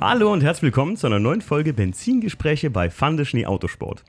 Hallo 0.00 0.32
und 0.32 0.44
herzlich 0.44 0.62
willkommen 0.62 0.96
zu 0.96 1.08
einer 1.08 1.18
neuen 1.18 1.40
Folge 1.40 1.72
Benzingespräche 1.72 2.70
bei 2.70 2.88
Fande 2.88 3.24
Schnee 3.24 3.46
Autosport. 3.46 4.04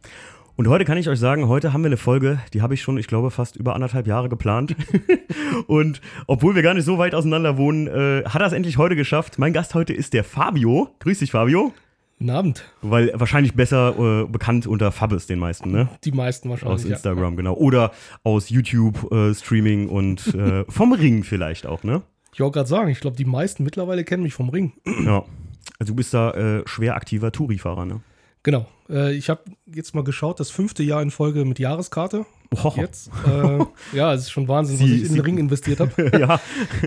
Und 0.56 0.68
heute 0.68 0.86
kann 0.86 1.00
ich 1.00 1.10
euch 1.10 1.18
sagen, 1.18 1.48
heute 1.48 1.74
haben 1.74 1.82
wir 1.82 1.88
eine 1.88 1.98
Folge, 1.98 2.38
die 2.54 2.62
habe 2.62 2.76
ich 2.76 2.84
schon, 2.84 3.00
ich 3.00 3.08
glaube, 3.08 3.32
fast 3.32 3.56
über 3.56 3.74
anderthalb 3.74 4.06
Jahre 4.06 4.30
geplant. 4.30 4.76
und 5.68 6.00
obwohl 6.28 6.54
wir 6.54 6.62
gar 6.62 6.76
nicht 6.76 6.86
so 6.86 7.00
weit 7.00 7.16
auseinander 7.16 7.58
wohnen, 7.58 7.88
äh, 7.88 8.24
hat 8.24 8.40
er 8.40 8.46
es 8.46 8.54
endlich 8.54 8.78
heute 8.78 8.96
geschafft. 8.96 9.40
Mein 9.40 9.52
Gast 9.52 9.74
heute 9.74 9.92
ist 9.94 10.14
der 10.14 10.24
Fabio. 10.24 10.90
Grüß 11.00 11.20
dich, 11.20 11.32
Fabio. 11.32 11.74
Guten 12.20 12.30
Abend. 12.30 12.66
Weil 12.84 13.12
wahrscheinlich 13.16 13.56
besser 13.56 13.96
äh, 13.98 14.28
bekannt 14.28 14.68
unter 14.68 14.92
Fabis 14.92 15.26
den 15.26 15.40
meisten, 15.40 15.72
ne? 15.72 15.90
Die 16.04 16.12
meisten 16.12 16.52
wahrscheinlich. 16.52 16.86
Aus 16.86 16.86
Instagram, 16.86 17.34
ja. 17.34 17.38
genau. 17.38 17.54
Oder 17.56 17.94
aus 18.24 18.52
YouTube, 18.52 19.12
äh, 19.12 19.34
Streaming 19.34 19.90
und 19.90 20.36
äh, 20.36 20.66
vom 20.70 20.94
Ring 20.94 21.24
vielleicht 21.24 21.66
auch, 21.66 21.82
ne? 21.82 22.04
Ich 22.32 22.42
wollte 22.42 22.60
gerade 22.60 22.70
sagen, 22.70 22.90
ich 22.90 23.00
glaube, 23.00 23.18
die 23.18 23.26
meisten 23.26 23.64
mittlerweile 23.64 24.04
kennen 24.04 24.22
mich 24.22 24.36
vom 24.36 24.50
Ring. 24.50 24.74
Ja. 25.04 25.26
Also 25.80 25.94
du 25.94 25.96
bist 25.96 26.14
da 26.14 26.32
äh, 26.32 26.64
schwer 26.68 26.96
aktiver 26.96 27.32
Touri-Fahrer, 27.32 27.86
ne? 27.86 28.02
Genau. 28.44 28.68
Äh, 28.90 29.14
ich 29.16 29.30
habe 29.30 29.42
jetzt 29.66 29.96
mal 29.96 30.04
geschaut, 30.04 30.40
das 30.40 30.50
fünfte 30.50 30.84
Jahr 30.84 31.02
in 31.02 31.12
Folge 31.12 31.44
mit 31.46 31.60
Jahreskarte. 31.60 32.26
Oh. 32.64 32.74
Jetzt. 32.76 33.10
Äh, 33.28 33.66
ja, 33.96 34.14
es 34.14 34.22
ist 34.24 34.32
schon 34.32 34.48
Wahnsinn, 34.48 34.78
Sie, 34.78 34.84
was 34.84 34.92
ich 34.92 35.02
in 35.04 35.08
Sie, 35.08 35.14
den 35.16 35.22
Ring 35.22 35.38
investiert 35.38 35.80
habe. 35.80 35.92
ja. 36.20 36.40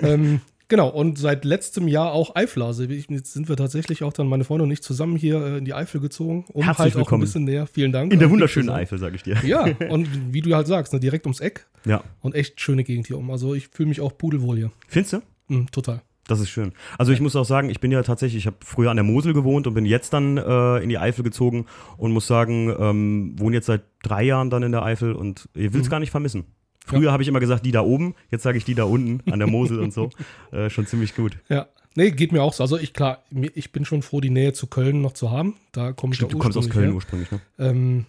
ähm, 0.03 0.41
genau, 0.69 0.89
und 0.89 1.19
seit 1.19 1.45
letztem 1.45 1.89
Jahr 1.89 2.13
auch 2.13 2.35
Eifel. 2.37 2.63
Also 2.63 2.83
jetzt 2.85 3.33
sind 3.33 3.49
wir 3.49 3.57
tatsächlich 3.57 4.03
auch 4.03 4.13
dann, 4.13 4.29
meine 4.29 4.45
Freunde 4.45 4.65
und 4.65 4.71
ich, 4.71 4.83
zusammen 4.83 5.17
hier 5.17 5.37
äh, 5.45 5.59
in 5.59 5.65
die 5.65 5.75
Eifel 5.75 6.01
gezogen, 6.01 6.45
um 6.53 6.65
Herzlich 6.65 6.79
halt 6.81 6.93
auch 6.95 6.99
willkommen. 7.01 7.23
ein 7.23 7.27
bisschen 7.27 7.45
näher. 7.45 7.67
Vielen 7.67 7.93
Dank. 7.93 8.13
In 8.13 8.19
der 8.19 8.29
Äh, 8.29 8.31
wunderschönen. 8.31 8.71
Eifel, 8.71 8.99
sage 8.99 9.17
ich 9.17 9.23
dir. 9.23 9.37
Ja, 9.45 9.65
und 9.91 10.09
wie 10.35 10.41
du 10.41 10.55
halt 10.55 10.67
sagst, 10.67 10.93
ne, 10.93 11.01
direkt 11.01 11.27
ums 11.27 11.41
Eck 11.41 11.67
Ja. 11.87 12.03
und 12.21 12.35
echt 12.35 12.61
schöne 12.61 12.83
Gegend 12.85 13.07
hier 13.07 13.19
um. 13.19 13.31
Also 13.31 13.55
ich 13.55 13.69
fühle 13.69 13.89
mich 13.91 14.01
auch 14.01 14.17
pudelwohl 14.17 14.57
hier. 14.57 14.73
Findest 14.89 15.13
du? 15.15 15.23
Mhm, 15.49 15.71
total. 15.71 16.03
Das 16.29 16.39
ist 16.41 16.51
schön. 16.51 16.73
Also 16.99 17.13
ich 17.13 17.21
muss 17.21 17.35
auch 17.35 17.45
sagen, 17.45 17.69
ich 17.69 17.81
bin 17.81 17.91
ja 17.91 18.03
tatsächlich, 18.03 18.39
ich 18.43 18.47
habe 18.47 18.57
früher 18.65 18.91
an 18.91 18.97
der 18.97 19.05
Mosel 19.05 19.33
gewohnt 19.35 19.67
und 19.67 19.75
bin 19.75 19.85
jetzt 19.85 20.13
dann 20.13 20.37
äh, 20.39 20.79
in 20.79 20.89
die 20.89 20.99
Eifel 20.99 21.25
gezogen 21.25 21.67
und 21.97 22.13
muss 22.13 22.27
sagen, 22.27 22.73
ähm, 22.79 23.35
wohne 23.39 23.57
jetzt 23.57 23.67
seit 23.67 23.83
drei 24.03 24.23
Jahren 24.23 24.49
dann 24.49 24.63
in 24.63 24.73
der 24.73 24.85
Eifel 24.85 25.13
und 25.15 25.49
ihr 25.55 25.73
will 25.75 25.81
es 25.81 25.89
Mhm. 25.89 25.91
gar 25.91 26.01
nicht 26.01 26.11
vermissen. 26.13 26.45
Früher 26.85 27.13
habe 27.13 27.23
ich 27.23 27.29
immer 27.29 27.41
gesagt, 27.41 27.65
die 27.67 27.71
da 27.73 27.83
oben, 27.83 28.15
jetzt 28.31 28.43
sage 28.43 28.59
ich 28.59 28.65
die 28.65 28.75
da 28.75 28.85
unten 28.85 29.29
an 29.33 29.39
der 29.39 29.49
Mosel 29.49 29.79
und 29.81 29.93
so. 29.93 30.11
Äh, 30.53 30.69
schon 30.71 30.87
ziemlich 30.87 31.15
gut. 31.17 31.39
Ja. 31.49 31.67
Nee, 31.95 32.11
geht 32.11 32.33
mir 32.33 32.43
auch 32.43 32.53
so. 32.55 32.63
Also 32.63 32.79
ich 32.79 32.93
klar, 32.95 33.23
ich 33.55 33.71
bin 33.73 33.85
schon 33.85 34.03
froh, 34.03 34.21
die 34.21 34.31
Nähe 34.31 34.53
zu 34.53 34.67
Köln 34.67 35.01
noch 35.03 35.13
zu 35.13 35.31
haben. 35.31 35.55
Da 35.73 35.93
komme 35.93 36.13
ich 36.13 36.17
Stimmt, 36.19 36.33
ja 36.33 36.39
du 36.39 36.43
kommst 36.43 36.57
aus 36.59 36.71
Köln 36.71 36.93
ursprünglich 36.95 37.31
ursprünglich, 37.33 37.49
ne? 37.59 37.65
her. 37.65 37.71
Ähm, 37.71 38.07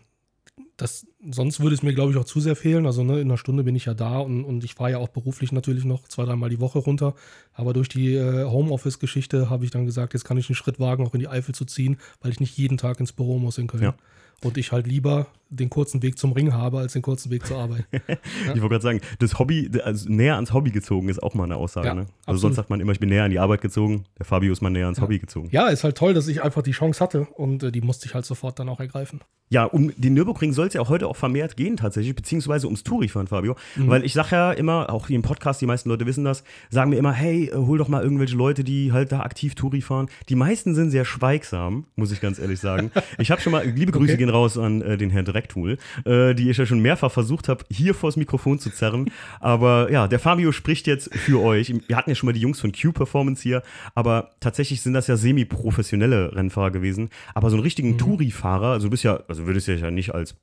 das, 0.77 1.05
sonst 1.29 1.59
würde 1.59 1.75
es 1.75 1.83
mir, 1.83 1.93
glaube 1.93 2.11
ich, 2.11 2.17
auch 2.17 2.25
zu 2.25 2.39
sehr 2.39 2.55
fehlen. 2.55 2.85
Also 2.85 3.03
ne, 3.03 3.19
in 3.19 3.27
einer 3.27 3.37
Stunde 3.37 3.63
bin 3.63 3.75
ich 3.75 3.85
ja 3.85 3.93
da 3.93 4.19
und, 4.19 4.43
und 4.43 4.63
ich 4.63 4.73
fahre 4.73 4.91
ja 4.91 4.97
auch 4.97 5.09
beruflich 5.09 5.51
natürlich 5.51 5.85
noch 5.85 6.07
zwei, 6.07 6.25
dreimal 6.25 6.49
die 6.49 6.59
Woche 6.59 6.79
runter. 6.79 7.13
Aber 7.53 7.73
durch 7.73 7.89
die 7.89 8.15
äh, 8.15 8.45
Homeoffice-Geschichte 8.45 9.49
habe 9.49 9.65
ich 9.65 9.71
dann 9.71 9.85
gesagt, 9.85 10.13
jetzt 10.13 10.23
kann 10.23 10.37
ich 10.37 10.49
einen 10.49 10.55
Schritt 10.55 10.79
wagen, 10.79 11.05
auch 11.05 11.13
in 11.13 11.19
die 11.19 11.27
Eifel 11.27 11.53
zu 11.53 11.65
ziehen, 11.65 11.97
weil 12.21 12.31
ich 12.31 12.39
nicht 12.39 12.57
jeden 12.57 12.77
Tag 12.77 12.99
ins 12.99 13.11
Büro 13.11 13.37
muss 13.37 13.57
in 13.57 13.67
Köln. 13.67 13.83
Ja. 13.83 13.95
Und 14.43 14.57
ich 14.57 14.71
halt 14.71 14.87
lieber 14.87 15.27
den 15.49 15.69
kurzen 15.69 16.01
Weg 16.01 16.17
zum 16.17 16.31
Ring 16.31 16.51
habe, 16.53 16.79
als 16.79 16.93
den 16.93 17.01
kurzen 17.03 17.29
Weg 17.31 17.45
zur 17.45 17.57
Arbeit. 17.59 17.85
Ich 17.91 18.61
wollte 18.61 18.69
gerade 18.69 18.81
sagen, 18.81 19.01
das 19.19 19.37
Hobby, 19.39 19.69
also 19.83 20.09
näher 20.09 20.35
ans 20.35 20.51
Hobby 20.51 20.71
gezogen 20.71 21.09
ist 21.09 21.21
auch 21.21 21.33
mal 21.35 21.43
eine 21.43 21.55
Aussage, 21.57 21.87
Ja, 21.87 21.93
ne? 21.93 22.01
Also 22.01 22.11
absolut. 22.21 22.41
sonst 22.41 22.55
sagt 22.55 22.69
man 22.71 22.79
immer, 22.81 22.91
ich 22.91 22.99
bin 22.99 23.09
näher 23.09 23.23
an 23.25 23.31
die 23.31 23.39
Arbeit 23.39 23.61
gezogen. 23.61 24.05
Der 24.17 24.25
Fabio 24.25 24.51
ist 24.51 24.61
mal 24.61 24.69
näher 24.71 24.85
ans 24.85 24.99
Hobby 24.99 25.19
gezogen. 25.19 25.49
ja, 25.51 25.67
ist 25.67 25.83
halt 25.83 25.95
toll, 25.97 26.13
dass 26.15 26.27
ich 26.27 26.41
einfach 26.43 26.63
die 26.63 26.71
Chance 26.71 26.99
hatte 26.99 27.21
und 27.35 27.61
äh, 27.63 27.71
die 27.71 27.81
musste 27.81 28.07
ich 28.07 28.15
halt 28.15 28.25
sofort 28.25 28.57
dann 28.59 28.67
auch 28.69 28.79
ergreifen. 28.79 29.21
Ja, 29.49 29.65
um 29.65 29.91
den 29.95 30.15
Nürburgring 30.15 30.51
soll 30.53 30.67
es 30.67 30.73
ja 30.73 30.81
auch 30.81 30.89
heute 30.89 31.07
auch 31.07 31.15
vermehrt 31.15 31.55
gehen 31.57 31.77
tatsächlich, 31.77 32.15
beziehungsweise 32.15 32.65
ums 32.65 32.83
Tourifahren, 32.83 33.27
Fabio. 33.27 33.55
Mhm. 33.75 33.87
Weil 33.89 34.03
ich 34.03 34.13
sage 34.13 34.29
ja 34.31 34.51
immer, 34.53 34.89
auch 34.91 35.07
hier 35.07 35.15
im 35.17 35.21
Podcast, 35.21 35.61
die 35.61 35.67
meisten 35.67 35.89
Leute 35.89 36.07
wissen 36.07 36.23
das, 36.23 36.43
sagen 36.71 36.89
mir 36.89 36.95
immer, 36.97 37.11
hey, 37.13 37.49
äh, 37.51 37.55
hol 37.55 37.77
doch 37.77 37.87
mal 37.89 38.01
irgendwelche 38.01 38.35
Leute, 38.35 38.63
die 38.63 38.91
halt 38.91 39.11
da 39.11 39.19
aktiv 39.19 39.53
Touri 39.53 39.81
fahren. 39.81 40.07
Die 40.29 40.35
meisten 40.35 40.73
sind 40.73 40.89
sehr 40.89 41.05
schweigsam, 41.05 41.85
muss 41.95 42.11
ich 42.11 42.19
ganz 42.21 42.39
ehrlich 42.39 42.59
sagen. 42.59 42.89
Ich 43.19 43.29
habe 43.31 43.41
schon 43.41 43.51
mal, 43.51 43.63
liebe 43.67 43.91
Grüße 43.91 44.13
Okay. 44.13 44.17
gehen 44.17 44.29
raus 44.33 44.57
an 44.57 44.81
äh, 44.81 44.97
den 44.97 45.09
Herrn 45.09 45.25
Direktul, 45.25 45.77
äh, 46.05 46.33
die 46.33 46.49
ich 46.49 46.57
ja 46.57 46.65
schon 46.65 46.79
mehrfach 46.79 47.11
versucht 47.11 47.47
habe, 47.47 47.63
hier 47.71 47.93
vors 47.93 48.17
Mikrofon 48.17 48.59
zu 48.59 48.69
zerren. 48.69 49.11
Aber 49.39 49.91
ja, 49.91 50.07
der 50.07 50.19
Fabio 50.19 50.51
spricht 50.51 50.87
jetzt 50.87 51.13
für 51.15 51.41
euch. 51.41 51.73
Wir 51.87 51.95
hatten 51.95 52.09
ja 52.09 52.15
schon 52.15 52.27
mal 52.27 52.33
die 52.33 52.41
Jungs 52.41 52.59
von 52.59 52.71
Q-Performance 52.71 53.41
hier, 53.43 53.61
aber 53.95 54.31
tatsächlich 54.39 54.81
sind 54.81 54.93
das 54.93 55.07
ja 55.07 55.15
semi-professionelle 55.15 56.35
Rennfahrer 56.35 56.71
gewesen. 56.71 57.09
Aber 57.33 57.49
so 57.49 57.55
einen 57.55 57.63
richtigen 57.63 57.91
Mhm. 57.91 57.97
Touri-Fahrer, 57.97 58.71
also 58.71 58.87
du 58.87 58.91
bist 58.91 59.03
ja, 59.03 59.19
also 59.27 59.45
würdest 59.45 59.67
du 59.67 59.73
dich 59.73 59.81
ja 59.81 59.91
nicht 59.91 60.13
als 60.13 60.35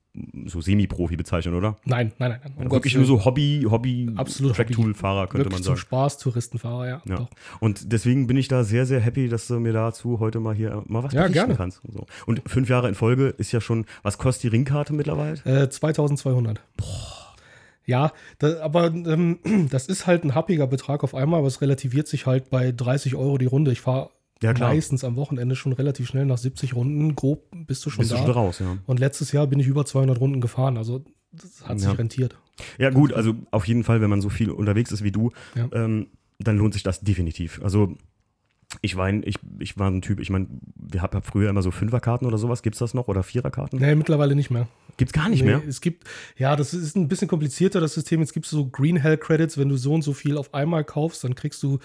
so 0.46 0.60
Semi-Profi 0.60 1.16
bezeichnen, 1.16 1.54
oder? 1.54 1.76
Nein, 1.84 2.12
nein, 2.18 2.30
nein. 2.42 2.52
Um 2.56 2.70
Wirklich 2.70 2.94
Gottes 2.94 3.08
nur 3.08 3.18
so 3.18 3.24
Hobby, 3.24 3.64
Hobby, 3.70 4.10
Absolut 4.16 4.56
Track-Tool-Fahrer, 4.56 5.28
könnte 5.28 5.44
Wirklich 5.46 5.52
man 5.52 5.62
zum 5.62 5.76
sagen. 5.76 5.80
Spaß, 5.80 6.18
Touristenfahrer, 6.18 6.88
ja. 6.88 7.02
Ja. 7.04 7.28
Und 7.60 7.92
deswegen 7.92 8.26
bin 8.26 8.36
ich 8.36 8.48
da 8.48 8.64
sehr, 8.64 8.86
sehr 8.86 9.00
happy, 9.00 9.28
dass 9.28 9.46
du 9.46 9.60
mir 9.60 9.72
dazu 9.72 10.18
heute 10.18 10.40
mal 10.40 10.54
hier 10.54 10.82
mal 10.86 11.02
was 11.04 11.12
Ja, 11.12 11.20
berichten 11.22 11.34
gerne. 11.34 11.54
kannst. 11.56 11.84
Und, 11.84 11.94
so. 11.94 12.06
und 12.26 12.42
fünf 12.46 12.68
Jahre 12.68 12.88
in 12.88 12.94
Folge 12.94 13.28
ist 13.38 13.52
ja 13.52 13.60
schon, 13.60 13.86
was 14.02 14.18
kostet 14.18 14.44
die 14.44 14.48
Ringkarte 14.48 14.92
mittlerweile? 14.92 15.38
Äh, 15.44 15.68
2200. 15.70 16.60
Ja, 17.86 18.12
da, 18.38 18.60
aber 18.60 18.86
ähm, 18.88 19.38
das 19.70 19.86
ist 19.86 20.06
halt 20.06 20.24
ein 20.24 20.34
happiger 20.34 20.66
Betrag 20.66 21.02
auf 21.04 21.14
einmal, 21.14 21.38
aber 21.38 21.48
es 21.48 21.60
relativiert 21.60 22.08
sich 22.08 22.26
halt 22.26 22.50
bei 22.50 22.72
30 22.72 23.14
Euro 23.14 23.38
die 23.38 23.46
Runde. 23.46 23.72
Ich 23.72 23.80
fahre 23.80 24.10
Ja, 24.42 24.54
klar. 24.54 24.72
meistens 24.72 25.04
am 25.04 25.16
Wochenende 25.16 25.54
schon 25.54 25.72
relativ 25.72 26.08
schnell 26.08 26.24
nach 26.26 26.38
70 26.38 26.74
Runden. 26.74 27.14
Grob 27.14 27.44
bist 27.66 27.84
du 27.84 27.90
schon 27.90 28.00
Bist 28.00 28.12
du 28.12 28.16
da. 28.16 28.22
schon 28.22 28.30
raus, 28.32 28.58
ja. 28.60 28.78
Und 28.86 28.98
letztes 29.00 29.32
Jahr 29.32 29.46
bin 29.46 29.58
ich 29.60 29.66
über 29.66 29.84
200 29.84 30.18
Runden 30.18 30.40
gefahren. 30.40 30.76
Also 30.78 31.04
das 31.32 31.62
hat 31.62 31.80
Ja. 31.80 31.90
sich 31.90 31.98
rentiert. 31.98 32.36
Ja, 32.78 32.90
gut, 32.90 33.12
also 33.12 33.34
auf 33.50 33.66
jeden 33.68 33.84
Fall, 33.84 34.00
wenn 34.00 34.10
man 34.10 34.20
so 34.20 34.28
viel 34.30 34.50
unterwegs 34.50 34.92
ist 34.92 35.02
wie 35.04 35.12
du, 35.12 35.30
Ja. 35.54 35.68
ähm, 35.72 36.06
dann 36.38 36.56
lohnt 36.56 36.72
sich 36.74 36.82
das 36.82 37.00
definitiv. 37.00 37.60
Also 37.62 37.96
ich 38.82 38.96
war 38.96 39.06
ein, 39.06 39.22
ich, 39.26 39.36
ich 39.58 39.78
war 39.78 39.90
ein 39.90 40.00
Typ, 40.00 40.20
ich 40.20 40.30
meine, 40.30 40.46
wir 40.76 41.02
haben 41.02 41.12
hab 41.14 41.26
früher 41.26 41.50
immer 41.50 41.62
so 41.62 41.70
Fünferkarten 41.70 42.26
oder 42.26 42.38
sowas, 42.38 42.62
gibt's 42.62 42.78
das 42.78 42.94
noch? 42.94 43.08
Oder 43.08 43.22
Viererkarten? 43.22 43.78
Nee, 43.80 43.94
mittlerweile 43.94 44.34
nicht 44.36 44.50
mehr. 44.50 44.68
Gibt's 44.96 45.12
gar 45.12 45.28
nicht 45.28 45.40
nee, 45.42 45.48
mehr? 45.48 45.62
Es 45.66 45.80
gibt, 45.80 46.04
ja, 46.38 46.54
das 46.56 46.72
ist 46.72 46.96
ein 46.96 47.08
bisschen 47.08 47.26
komplizierter, 47.28 47.80
das 47.80 47.94
System. 47.94 48.20
Jetzt 48.20 48.32
gibt 48.32 48.46
es 48.46 48.52
so 48.52 48.68
Green 48.68 48.96
Hell 48.96 49.16
Credits, 49.18 49.58
wenn 49.58 49.68
du 49.68 49.76
so 49.76 49.92
und 49.92 50.02
so 50.02 50.12
viel 50.12 50.36
auf 50.36 50.54
einmal 50.54 50.84
kaufst, 50.84 51.24
dann 51.24 51.34
kriegst 51.34 51.62
du, 51.62 51.78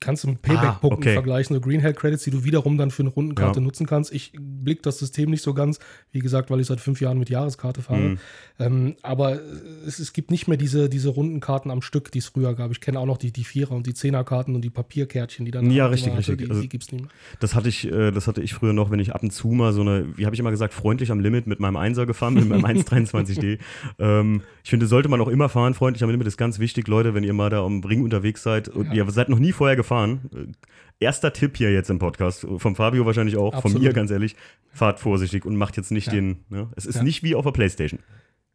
kannst 0.00 0.24
du 0.24 0.28
mit 0.28 0.42
Payback-Punkten 0.42 1.02
okay. 1.02 1.12
vergleichen, 1.14 1.54
so 1.54 1.60
Green 1.60 1.80
Hell 1.80 1.94
Credits, 1.94 2.24
die 2.24 2.30
du 2.30 2.44
wiederum 2.44 2.76
dann 2.78 2.90
für 2.90 3.02
eine 3.02 3.10
Rundenkarte 3.10 3.60
Ja. 3.60 3.64
nutzen 3.64 3.86
kannst. 3.86 4.12
Ich 4.12 4.32
blick 4.38 4.82
das 4.82 4.98
System 4.98 5.30
nicht 5.30 5.42
so 5.42 5.54
ganz, 5.54 5.78
wie 6.12 6.18
gesagt, 6.18 6.50
weil 6.50 6.60
ich 6.60 6.66
seit 6.66 6.80
fünf 6.80 7.00
Jahren 7.00 7.18
mit 7.18 7.30
Jahreskarte 7.30 7.82
fahre. 7.82 8.00
Mhm. 8.00 8.18
Ähm, 8.58 8.96
aber 9.02 9.38
es, 9.86 9.98
es 9.98 10.12
gibt 10.12 10.30
nicht 10.30 10.48
mehr 10.48 10.56
diese, 10.58 10.88
diese 10.88 11.08
Rundenkarten 11.10 11.70
am 11.70 11.80
Stück, 11.82 12.10
die 12.12 12.18
es 12.18 12.26
früher 12.26 12.54
gab. 12.54 12.70
Ich 12.72 12.80
kenne 12.80 12.98
auch 12.98 13.06
noch 13.06 13.18
die, 13.18 13.32
die 13.32 13.44
Vierer- 13.44 13.72
und 13.72 13.86
die 13.86 13.94
Zehnerkarten 13.94 14.54
und 14.54 14.62
die 14.62 14.70
Papierkärtchen, 14.70 15.44
die 15.44 15.50
dann 15.52 15.70
Ja, 15.70 15.86
richtig, 15.86 16.08
hatte, 16.12 16.18
richtig. 16.18 16.38
Die, 16.38 16.50
Also- 16.50 16.62
die 16.62 16.68
gibt 16.68 16.84
es 16.84 16.92
nicht 16.92 17.02
mehr. 17.02 17.10
Das 17.40 17.54
hatte 17.54 17.68
ich, 17.68 17.86
äh, 17.90 18.10
das 18.10 18.26
hatte 18.26 18.42
ich 18.42 18.54
früher 18.54 18.72
noch, 18.72 18.90
wenn 18.90 19.00
ich 19.00 19.14
ab 19.14 19.22
und 19.22 19.32
zu 19.32 19.48
mal 19.48 19.72
so 19.72 19.80
eine, 19.82 20.06
wie 20.16 20.26
habe 20.26 20.34
ich 20.34 20.40
immer 20.40 20.50
gesagt, 20.50 20.74
freundlich 20.74 21.10
am 21.10 21.20
Limit 21.20 21.46
mit 21.46 21.60
meinem 21.60 21.76
Einser 21.76 22.04
gefahren, 22.06 22.34
mit 22.34 22.48
meinem 22.48 22.64
123D. 22.64 23.58
ähm, 23.98 24.42
ich 24.64 24.70
finde, 24.70 24.86
sollte 24.86 25.08
man 25.08 25.20
auch 25.20 25.28
immer 25.28 25.48
fahren, 25.48 25.74
freundlich 25.74 26.02
am 26.02 26.10
Limit 26.10 26.26
ist 26.26 26.36
ganz 26.36 26.58
wichtig, 26.58 26.88
Leute, 26.88 27.14
wenn 27.14 27.24
ihr 27.24 27.32
mal 27.32 27.50
da 27.50 27.64
am 27.64 27.80
Ring 27.84 28.02
unterwegs 28.02 28.42
seid 28.42 28.68
und 28.68 28.86
Ja. 28.88 29.04
ihr 29.04 29.10
seid 29.10 29.28
noch 29.28 29.38
nie 29.38 29.52
vorher 29.52 29.67
gefahren. 29.76 30.20
Äh, 30.34 31.04
erster 31.04 31.32
Tipp 31.32 31.56
hier 31.56 31.72
jetzt 31.72 31.90
im 31.90 31.98
Podcast, 31.98 32.46
vom 32.58 32.74
Fabio 32.76 33.06
wahrscheinlich 33.06 33.36
auch, 33.36 33.52
von 33.52 33.58
Absolut. 33.72 33.82
mir 33.82 33.92
ganz 33.92 34.10
ehrlich, 34.10 34.36
fahrt 34.72 35.00
vorsichtig 35.00 35.44
und 35.44 35.56
macht 35.56 35.76
jetzt 35.76 35.90
nicht 35.92 36.06
Ja. 36.08 36.12
den, 36.14 36.38
ne? 36.48 36.68
es 36.76 36.86
ist 36.86 36.96
Ja. 36.96 37.02
nicht 37.02 37.22
wie 37.22 37.34
auf 37.34 37.44
der 37.44 37.52
Playstation. 37.52 38.00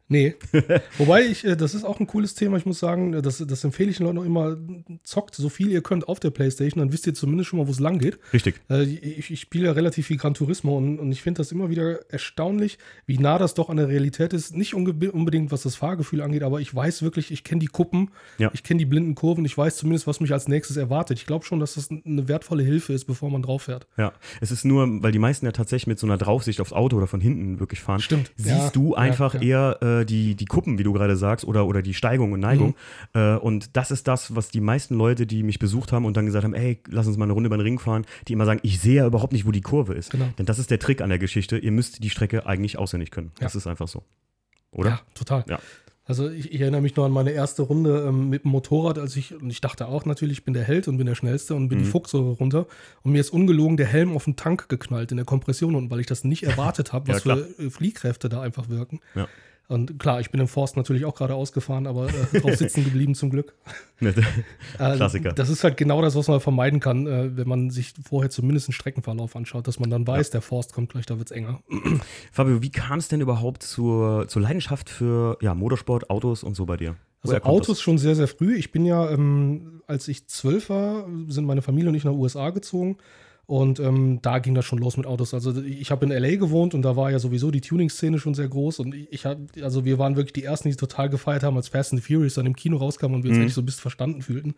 Nee. 0.08 0.34
Wobei 0.98 1.24
ich, 1.24 1.44
äh, 1.44 1.56
das 1.56 1.74
ist 1.74 1.84
auch 1.84 1.98
ein 1.98 2.06
cooles 2.06 2.34
Thema, 2.34 2.56
ich 2.58 2.66
muss 2.66 2.78
sagen, 2.78 3.14
äh, 3.14 3.22
das, 3.22 3.38
das 3.46 3.64
empfehle 3.64 3.90
ich 3.90 3.96
den 3.96 4.06
Leuten 4.06 4.18
auch 4.18 4.24
immer, 4.24 4.56
zockt 5.02 5.34
so 5.34 5.48
viel 5.48 5.70
ihr 5.70 5.82
könnt 5.82 6.08
auf 6.08 6.20
der 6.20 6.30
Playstation, 6.30 6.80
dann 6.80 6.92
wisst 6.92 7.06
ihr 7.06 7.14
zumindest 7.14 7.48
schon 7.50 7.58
mal, 7.58 7.66
wo 7.66 7.70
es 7.70 7.80
lang 7.80 7.98
geht. 7.98 8.18
Richtig. 8.32 8.60
Äh, 8.68 8.82
Ich, 8.82 9.30
ich 9.30 9.40
spiele 9.40 9.66
ja 9.66 9.72
relativ 9.72 10.06
viel 10.06 10.16
Gran 10.18 10.34
Turismo 10.34 10.76
und, 10.76 10.98
und 10.98 11.10
ich 11.10 11.22
finde 11.22 11.38
das 11.38 11.52
immer 11.52 11.70
wieder 11.70 12.00
erstaunlich, 12.12 12.78
wie 13.06 13.18
nah 13.18 13.38
das 13.38 13.54
doch 13.54 13.70
an 13.70 13.76
der 13.78 13.88
Realität 13.88 14.32
ist. 14.34 14.54
Nicht 14.54 14.74
unbedingt, 14.74 15.50
was 15.52 15.62
das 15.62 15.74
Fahrgefühl 15.76 16.20
angeht, 16.20 16.42
aber 16.42 16.60
ich 16.60 16.74
weiß 16.74 17.02
wirklich, 17.02 17.30
ich 17.30 17.42
kenne 17.44 17.60
die 17.60 17.66
Kuppen, 17.66 18.10
Ja. 18.38 18.50
ich 18.52 18.62
kenne 18.62 18.78
die 18.78 18.84
blinden 18.86 19.14
Kurven, 19.14 19.44
ich 19.44 19.56
weiß 19.56 19.76
zumindest, 19.76 20.06
was 20.06 20.20
mich 20.20 20.32
als 20.32 20.48
nächstes 20.48 20.76
erwartet. 20.76 21.18
Ich 21.18 21.26
glaube 21.26 21.44
schon, 21.44 21.60
dass 21.60 21.74
das 21.74 21.88
eine 21.90 22.28
wertvolle 22.28 22.62
Hilfe 22.62 22.92
ist, 22.92 23.06
bevor 23.06 23.30
man 23.30 23.42
drauf 23.42 23.62
fährt. 23.62 23.86
Ja, 23.96 24.12
es 24.40 24.50
ist 24.50 24.64
nur, 24.64 25.02
weil 25.02 25.12
die 25.12 25.18
meisten 25.18 25.46
ja 25.46 25.52
tatsächlich 25.52 25.86
mit 25.86 25.98
so 25.98 26.06
einer 26.06 26.18
Draufsicht 26.18 26.60
aufs 26.60 26.72
Auto 26.72 26.96
oder 26.98 27.06
von 27.06 27.20
hinten 27.20 27.58
wirklich 27.58 27.80
fahren. 27.80 28.00
Stimmt. 28.00 28.30
Siehst 28.36 28.48
Ja, 28.50 28.70
du 28.70 28.94
einfach 28.94 29.34
ja. 29.34 29.40
eher 29.40 29.78
äh, 30.00 30.04
die, 30.06 30.34
die 30.34 30.44
Kuppen, 30.44 30.78
wie 30.78 30.82
du 30.82 30.92
gerade 30.92 31.16
sagst, 31.16 31.44
oder, 31.44 31.66
oder 31.66 31.82
die 31.82 31.94
Steigung 31.94 32.32
und 32.32 32.40
Neigung. 32.40 32.74
Mhm. 33.14 33.20
Äh, 33.20 33.36
und 33.36 33.76
das 33.76 33.90
ist 33.90 34.08
das, 34.08 34.34
was 34.34 34.48
die 34.50 34.60
meisten 34.60 34.94
Leute, 34.94 35.26
die 35.26 35.42
mich 35.42 35.58
besucht 35.58 35.92
haben 35.92 36.04
und 36.04 36.16
dann 36.16 36.26
gesagt 36.26 36.44
haben, 36.44 36.54
ey, 36.54 36.80
lass 36.88 37.06
uns 37.06 37.16
mal 37.16 37.24
eine 37.24 37.32
Runde 37.32 37.48
über 37.48 37.56
den 37.56 37.62
Ring 37.62 37.78
fahren, 37.78 38.04
die 38.28 38.32
immer 38.32 38.46
sagen, 38.46 38.60
ich 38.62 38.80
sehe 38.80 38.96
ja 38.96 39.06
überhaupt 39.06 39.32
nicht, 39.32 39.46
wo 39.46 39.52
die 39.52 39.60
Kurve 39.60 39.94
ist. 39.94 40.10
Genau. 40.10 40.28
Denn 40.38 40.46
das 40.46 40.58
ist 40.58 40.70
der 40.70 40.78
Trick 40.78 41.00
an 41.00 41.08
der 41.08 41.18
Geschichte. 41.18 41.58
Ihr 41.58 41.72
müsst 41.72 42.02
die 42.02 42.10
Strecke 42.10 42.46
eigentlich 42.46 42.78
auswendig 42.78 43.10
können. 43.10 43.32
Ja. 43.38 43.44
Das 43.44 43.54
ist 43.54 43.66
einfach 43.66 43.88
so. 43.88 44.02
Oder? 44.72 44.90
Ja, 44.90 45.00
total. 45.14 45.44
Ja. 45.48 45.58
Also 46.06 46.28
ich, 46.28 46.52
ich 46.52 46.60
erinnere 46.60 46.82
mich 46.82 46.94
noch 46.96 47.06
an 47.06 47.12
meine 47.12 47.30
erste 47.30 47.62
Runde 47.62 48.04
ähm, 48.06 48.28
mit 48.28 48.44
dem 48.44 48.50
Motorrad, 48.50 48.98
als 48.98 49.16
ich, 49.16 49.34
und 49.34 49.48
ich 49.48 49.62
dachte 49.62 49.88
auch 49.88 50.04
natürlich, 50.04 50.38
ich 50.38 50.44
bin 50.44 50.52
der 50.52 50.64
Held 50.64 50.86
und 50.86 50.98
bin 50.98 51.06
der 51.06 51.14
Schnellste 51.14 51.54
und 51.54 51.70
bin 51.70 51.78
die 51.78 51.84
Fuchse 51.86 52.18
runter. 52.18 52.66
Und 53.02 53.12
mir 53.12 53.20
ist 53.20 53.30
ungelogen 53.30 53.78
der 53.78 53.86
Helm 53.86 54.14
auf 54.14 54.24
den 54.24 54.36
Tank 54.36 54.68
geknallt 54.68 55.12
in 55.12 55.16
der 55.16 55.24
Kompression 55.24 55.74
unten, 55.74 55.90
weil 55.90 56.00
ich 56.00 56.06
das 56.06 56.22
nicht 56.22 56.42
erwartet 56.42 56.92
habe, 56.92 57.08
was 57.12 57.24
Ja, 57.24 57.36
für 57.36 57.58
äh, 57.58 57.70
Fliehkräfte 57.70 58.28
da 58.28 58.42
einfach 58.42 58.68
wirken. 58.68 59.00
Ja. 59.14 59.28
Und 59.66 59.98
klar, 59.98 60.20
ich 60.20 60.30
bin 60.30 60.40
im 60.40 60.48
Forst 60.48 60.76
natürlich 60.76 61.06
auch 61.06 61.14
gerade 61.14 61.34
ausgefahren, 61.34 61.86
aber 61.86 62.08
äh, 62.08 62.40
drauf 62.40 62.54
sitzen 62.56 62.84
geblieben 62.84 63.14
zum 63.14 63.30
Glück. 63.30 63.54
Klassiker. 64.76 65.30
Äh, 65.30 65.34
das 65.34 65.48
ist 65.48 65.64
halt 65.64 65.76
genau 65.78 66.02
das, 66.02 66.14
was 66.16 66.28
man 66.28 66.40
vermeiden 66.40 66.80
kann, 66.80 67.06
äh, 67.06 67.36
wenn 67.36 67.48
man 67.48 67.70
sich 67.70 67.94
vorher 68.06 68.30
zumindest 68.30 68.68
einen 68.68 68.74
Streckenverlauf 68.74 69.34
anschaut, 69.36 69.66
dass 69.66 69.80
man 69.80 69.88
dann 69.88 70.06
weiß, 70.06 70.28
ja. 70.28 70.32
der 70.32 70.42
Forst 70.42 70.74
kommt 70.74 70.90
gleich, 70.90 71.06
da 71.06 71.16
wird 71.16 71.30
es 71.30 71.36
enger. 71.36 71.60
Fabio, 72.32 72.62
wie 72.62 72.70
kam 72.70 72.98
es 72.98 73.08
denn 73.08 73.22
überhaupt 73.22 73.62
zur, 73.62 74.28
zur 74.28 74.42
Leidenschaft 74.42 74.90
für 74.90 75.38
ja, 75.40 75.54
Motorsport, 75.54 76.10
Autos 76.10 76.42
und 76.42 76.54
so 76.54 76.66
bei 76.66 76.76
dir? 76.76 76.96
Also 77.22 77.36
Autos 77.38 77.78
das? 77.78 77.80
schon 77.80 77.96
sehr, 77.96 78.14
sehr 78.14 78.28
früh. 78.28 78.56
Ich 78.56 78.70
bin 78.70 78.84
ja, 78.84 79.10
ähm, 79.10 79.82
als 79.86 80.08
ich 80.08 80.26
zwölf 80.26 80.68
war, 80.68 81.06
sind 81.28 81.46
meine 81.46 81.62
Familie 81.62 81.88
und 81.88 81.94
ich 81.94 82.04
nach 82.04 82.12
USA 82.12 82.50
gezogen. 82.50 82.98
Und 83.46 83.78
ähm, 83.78 84.20
da 84.22 84.38
ging 84.38 84.54
das 84.54 84.64
schon 84.64 84.78
los 84.78 84.96
mit 84.96 85.06
Autos. 85.06 85.34
Also 85.34 85.62
ich 85.62 85.90
habe 85.90 86.06
in 86.06 86.12
LA 86.12 86.36
gewohnt 86.36 86.72
und 86.72 86.82
da 86.82 86.96
war 86.96 87.10
ja 87.10 87.18
sowieso 87.18 87.50
die 87.50 87.60
Tuning-Szene 87.60 88.18
schon 88.18 88.34
sehr 88.34 88.48
groß. 88.48 88.78
Und 88.78 88.94
ich 88.94 89.26
habe, 89.26 89.46
also 89.62 89.84
wir 89.84 89.98
waren 89.98 90.16
wirklich 90.16 90.32
die 90.32 90.44
ersten, 90.44 90.70
die 90.70 90.76
total 90.76 91.10
gefeiert 91.10 91.42
haben, 91.42 91.56
als 91.56 91.68
Fast 91.68 91.92
and 91.92 92.02
Furious 92.02 92.34
dann 92.34 92.46
im 92.46 92.56
Kino 92.56 92.78
rauskam 92.78 93.12
und 93.12 93.22
wir 93.22 93.30
uns 93.30 93.36
mhm. 93.36 93.42
endlich 93.42 93.54
so 93.54 93.60
ein 93.60 93.66
bisschen 93.66 93.82
verstanden 93.82 94.22
fühlten. 94.22 94.54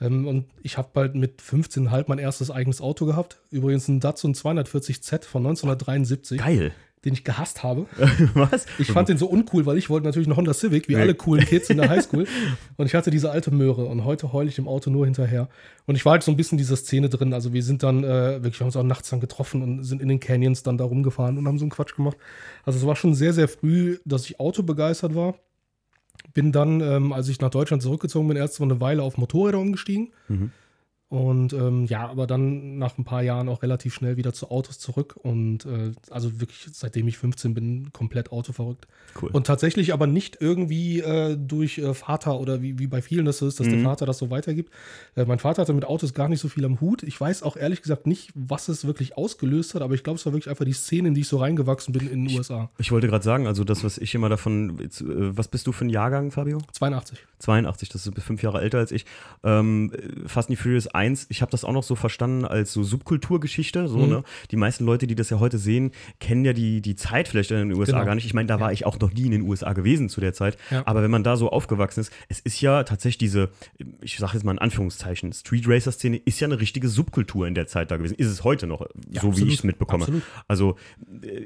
Ähm, 0.00 0.26
und 0.26 0.44
ich 0.62 0.76
habe 0.76 0.88
bald 0.92 1.14
mit 1.14 1.40
15,5 1.40 2.04
mein 2.08 2.18
erstes 2.18 2.50
eigenes 2.50 2.82
Auto 2.82 3.06
gehabt. 3.06 3.38
Übrigens 3.50 3.88
ein 3.88 4.00
Datsun 4.00 4.34
240Z 4.34 5.24
von 5.24 5.46
1973. 5.46 6.38
Geil 6.38 6.72
den 7.04 7.12
ich 7.12 7.24
gehasst 7.24 7.62
habe. 7.62 7.86
Was? 8.34 8.66
Ich 8.78 8.90
fand 8.90 9.08
den 9.08 9.18
so 9.18 9.26
uncool, 9.26 9.66
weil 9.66 9.78
ich 9.78 9.90
wollte 9.90 10.06
natürlich 10.06 10.28
einen 10.28 10.36
Honda 10.36 10.54
Civic, 10.54 10.88
wie 10.88 10.94
nee. 10.94 11.00
alle 11.00 11.14
coolen 11.14 11.44
Kids 11.44 11.70
in 11.70 11.78
der 11.78 11.88
Highschool. 11.88 12.26
und 12.76 12.86
ich 12.86 12.94
hatte 12.94 13.10
diese 13.10 13.30
alte 13.30 13.50
Möhre 13.50 13.84
und 13.84 14.04
heute 14.04 14.32
heule 14.32 14.48
ich 14.48 14.58
im 14.58 14.68
Auto 14.68 14.90
nur 14.90 15.04
hinterher. 15.04 15.48
Und 15.86 15.94
ich 15.94 16.04
war 16.04 16.12
halt 16.12 16.22
so 16.22 16.30
ein 16.30 16.36
bisschen 16.36 16.56
in 16.56 16.62
dieser 16.62 16.76
Szene 16.76 17.08
drin. 17.08 17.32
Also 17.32 17.52
wir 17.52 17.62
sind 17.62 17.82
dann 17.82 18.04
äh, 18.04 18.42
wirklich, 18.42 18.58
wir 18.58 18.60
haben 18.60 18.68
uns 18.68 18.76
auch 18.76 18.82
nachts 18.82 19.10
dann 19.10 19.20
getroffen 19.20 19.62
und 19.62 19.84
sind 19.84 20.02
in 20.02 20.08
den 20.08 20.20
Canyons 20.20 20.62
dann 20.62 20.78
da 20.78 20.84
rumgefahren 20.84 21.38
und 21.38 21.46
haben 21.46 21.58
so 21.58 21.64
einen 21.64 21.70
Quatsch 21.70 21.94
gemacht. 21.94 22.16
Also 22.64 22.78
es 22.78 22.86
war 22.86 22.96
schon 22.96 23.14
sehr, 23.14 23.32
sehr 23.32 23.48
früh, 23.48 23.98
dass 24.04 24.24
ich 24.24 24.40
Auto 24.40 24.62
begeistert 24.62 25.14
war. 25.14 25.34
Bin 26.34 26.52
dann, 26.52 26.80
ähm, 26.80 27.12
als 27.12 27.28
ich 27.28 27.40
nach 27.40 27.50
Deutschland 27.50 27.82
zurückgezogen 27.82 28.28
bin, 28.28 28.36
erst 28.36 28.58
mal 28.60 28.66
eine 28.66 28.80
Weile 28.80 29.02
auf 29.02 29.18
Motorräder 29.18 29.58
umgestiegen. 29.58 30.12
Mhm 30.28 30.52
und 31.10 31.54
ähm, 31.54 31.86
ja, 31.86 32.06
aber 32.06 32.26
dann 32.26 32.76
nach 32.76 32.98
ein 32.98 33.04
paar 33.04 33.22
Jahren 33.22 33.48
auch 33.48 33.62
relativ 33.62 33.94
schnell 33.94 34.18
wieder 34.18 34.34
zu 34.34 34.50
Autos 34.50 34.78
zurück. 34.78 35.16
Und 35.16 35.64
äh, 35.64 35.92
also 36.10 36.38
wirklich, 36.38 36.66
seitdem 36.70 37.08
ich 37.08 37.16
15 37.16 37.54
bin, 37.54 37.92
komplett 37.94 38.30
autoverrückt. 38.30 38.86
Cool. 39.20 39.30
Und 39.30 39.46
tatsächlich 39.46 39.94
aber 39.94 40.06
nicht 40.06 40.36
irgendwie 40.40 41.00
äh, 41.00 41.38
durch 41.38 41.78
äh, 41.78 41.94
Vater 41.94 42.38
oder 42.38 42.60
wie, 42.60 42.78
wie 42.78 42.86
bei 42.86 43.00
vielen 43.00 43.24
das 43.24 43.40
ist, 43.40 43.58
dass 43.58 43.68
mhm. 43.68 43.72
der 43.72 43.82
Vater 43.84 44.04
das 44.04 44.18
so 44.18 44.28
weitergibt. 44.28 44.70
Äh, 45.16 45.24
mein 45.24 45.38
Vater 45.38 45.62
hatte 45.62 45.72
mit 45.72 45.86
Autos 45.86 46.12
gar 46.12 46.28
nicht 46.28 46.40
so 46.40 46.48
viel 46.48 46.66
am 46.66 46.78
Hut. 46.82 47.02
Ich 47.02 47.18
weiß 47.18 47.42
auch 47.42 47.56
ehrlich 47.56 47.80
gesagt 47.80 48.06
nicht, 48.06 48.30
was 48.34 48.68
es 48.68 48.86
wirklich 48.86 49.16
ausgelöst 49.16 49.74
hat, 49.74 49.80
aber 49.80 49.94
ich 49.94 50.04
glaube, 50.04 50.18
es 50.18 50.26
war 50.26 50.34
wirklich 50.34 50.50
einfach 50.50 50.66
die 50.66 50.74
Szene, 50.74 51.08
in 51.08 51.14
die 51.14 51.22
ich 51.22 51.28
so 51.28 51.38
reingewachsen 51.38 51.94
bin 51.94 52.02
in 52.02 52.24
den 52.24 52.26
ich, 52.26 52.36
USA. 52.36 52.70
Ich 52.76 52.92
wollte 52.92 53.06
gerade 53.06 53.24
sagen, 53.24 53.46
also 53.46 53.64
das, 53.64 53.82
was 53.82 53.96
ich 53.96 54.14
immer 54.14 54.28
davon, 54.28 54.78
jetzt, 54.78 55.00
äh, 55.00 55.06
was 55.34 55.48
bist 55.48 55.66
du 55.66 55.72
für 55.72 55.86
ein 55.86 55.90
Jahrgang, 55.90 56.32
Fabio? 56.32 56.58
82. 56.72 57.18
82, 57.38 57.88
das 57.88 58.06
ist 58.06 58.22
fünf 58.22 58.42
Jahre 58.42 58.60
älter 58.60 58.78
als 58.78 58.92
ich. 58.92 59.06
Ähm, 59.42 59.90
Fast 60.26 60.50
and 60.50 60.58
Furious 60.58 60.88
1, 60.98 61.26
ich 61.30 61.42
habe 61.42 61.50
das 61.50 61.64
auch 61.64 61.72
noch 61.72 61.84
so 61.84 61.94
verstanden 61.94 62.44
als 62.44 62.72
so 62.72 62.82
Subkulturgeschichte. 62.82 63.88
So, 63.88 63.98
mhm. 63.98 64.08
ne? 64.08 64.24
Die 64.50 64.56
meisten 64.56 64.84
Leute, 64.84 65.06
die 65.06 65.14
das 65.14 65.30
ja 65.30 65.38
heute 65.38 65.58
sehen, 65.58 65.92
kennen 66.18 66.44
ja 66.44 66.52
die, 66.52 66.80
die 66.80 66.96
Zeit 66.96 67.28
vielleicht 67.28 67.50
in 67.52 67.56
den 67.56 67.72
USA 67.72 67.92
genau. 67.92 68.04
gar 68.04 68.14
nicht. 68.14 68.26
Ich 68.26 68.34
meine, 68.34 68.48
da 68.48 68.56
ja. 68.56 68.60
war 68.60 68.72
ich 68.72 68.84
auch 68.84 68.98
noch 68.98 69.12
nie 69.12 69.26
in 69.26 69.30
den 69.30 69.42
USA 69.42 69.72
gewesen 69.72 70.08
zu 70.08 70.20
der 70.20 70.32
Zeit. 70.32 70.58
Ja. 70.70 70.82
Aber 70.86 71.02
wenn 71.02 71.10
man 71.10 71.22
da 71.22 71.36
so 71.36 71.50
aufgewachsen 71.50 72.00
ist, 72.00 72.12
es 72.28 72.40
ist 72.40 72.60
ja 72.60 72.82
tatsächlich 72.82 73.18
diese, 73.18 73.50
ich 74.00 74.18
sage 74.18 74.32
jetzt 74.34 74.44
mal 74.44 74.52
in 74.52 74.58
Anführungszeichen, 74.58 75.32
Street 75.32 75.64
Racer-Szene 75.66 76.16
ist 76.16 76.40
ja 76.40 76.48
eine 76.48 76.60
richtige 76.60 76.88
Subkultur 76.88 77.46
in 77.46 77.54
der 77.54 77.66
Zeit 77.66 77.90
da 77.90 77.96
gewesen. 77.96 78.14
Ist 78.14 78.28
es 78.28 78.44
heute 78.44 78.66
noch, 78.66 78.80
ja, 78.80 79.20
so 79.20 79.28
absolut. 79.28 79.36
wie 79.38 79.52
ich 79.52 79.58
es 79.58 79.64
mitbekomme. 79.64 80.04
Absolut. 80.04 80.22
Also 80.48 80.76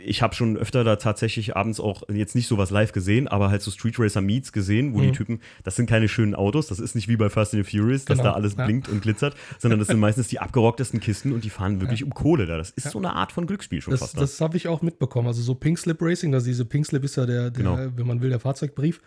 ich 0.05 0.23
habe 0.23 0.35
schon 0.35 0.57
öfter 0.57 0.85
da 0.85 0.97
tatsächlich 0.97 1.57
abends 1.57 1.81
auch 1.81 2.03
jetzt 2.09 2.35
nicht 2.35 2.47
sowas 2.47 2.71
live 2.71 2.93
gesehen, 2.93 3.29
aber 3.29 3.51
halt 3.51 3.63
so 3.63 3.71
Street 3.71 3.99
Racer 3.99 4.21
Meets 4.21 4.53
gesehen, 4.53 4.95
wo 4.95 4.99
mhm. 4.99 5.03
die 5.03 5.13
Typen, 5.13 5.41
das 5.65 5.77
sind 5.77 5.89
keine 5.89 6.09
schönen 6.09 6.35
Autos, 6.35 6.69
das 6.69 6.79
ist 6.79 6.95
nicht 6.95 7.09
wie 7.09 7.17
bei 7.17 7.29
Fast 7.29 7.55
and 7.55 7.65
the 7.65 7.79
Furious, 7.79 8.05
genau. 8.05 8.17
dass 8.17 8.25
da 8.25 8.33
alles 8.33 8.55
blinkt 8.55 8.89
und 8.89 9.03
glitzert, 9.03 9.35
sondern 9.59 9.79
das 9.79 9.89
sind 9.89 10.01
meistens 10.01 10.29
die 10.29 10.39
abgerocktesten 10.39 11.01
Kisten 11.01 11.33
und 11.33 11.45
die 11.45 11.51
fahren 11.51 11.81
wirklich 11.81 12.01
ja. 12.01 12.07
um 12.07 12.15
Kohle 12.15 12.47
da. 12.47 12.59
Das 12.59 12.71
ist 12.71 12.85
ja. 12.85 12.91
so 12.91 12.99
eine 12.99 13.15
Art 13.15 13.33
von 13.33 13.47
Glücksspiel 13.47 13.81
schon 13.81 13.93
das, 13.93 14.01
fast. 14.01 14.19
Das 14.19 14.41
habe 14.41 14.57
ich 14.57 14.69
auch 14.69 14.83
mitbekommen. 14.83 15.29
Also 15.29 15.43
so 15.43 15.55
Pink 15.55 15.79
Slip 15.79 16.01
Racing, 16.01 16.35
also 16.35 16.47
diese 16.47 16.65
Pink 16.65 16.87
Slip 16.87 17.05
ist 17.05 17.17
ja 17.17 17.27
der, 17.27 17.51
der 17.51 17.63
genau. 17.63 17.79
wenn 17.97 18.07
man 18.07 18.21
will, 18.21 18.31
der 18.31 18.41
Fahrzeugbrief. 18.41 19.01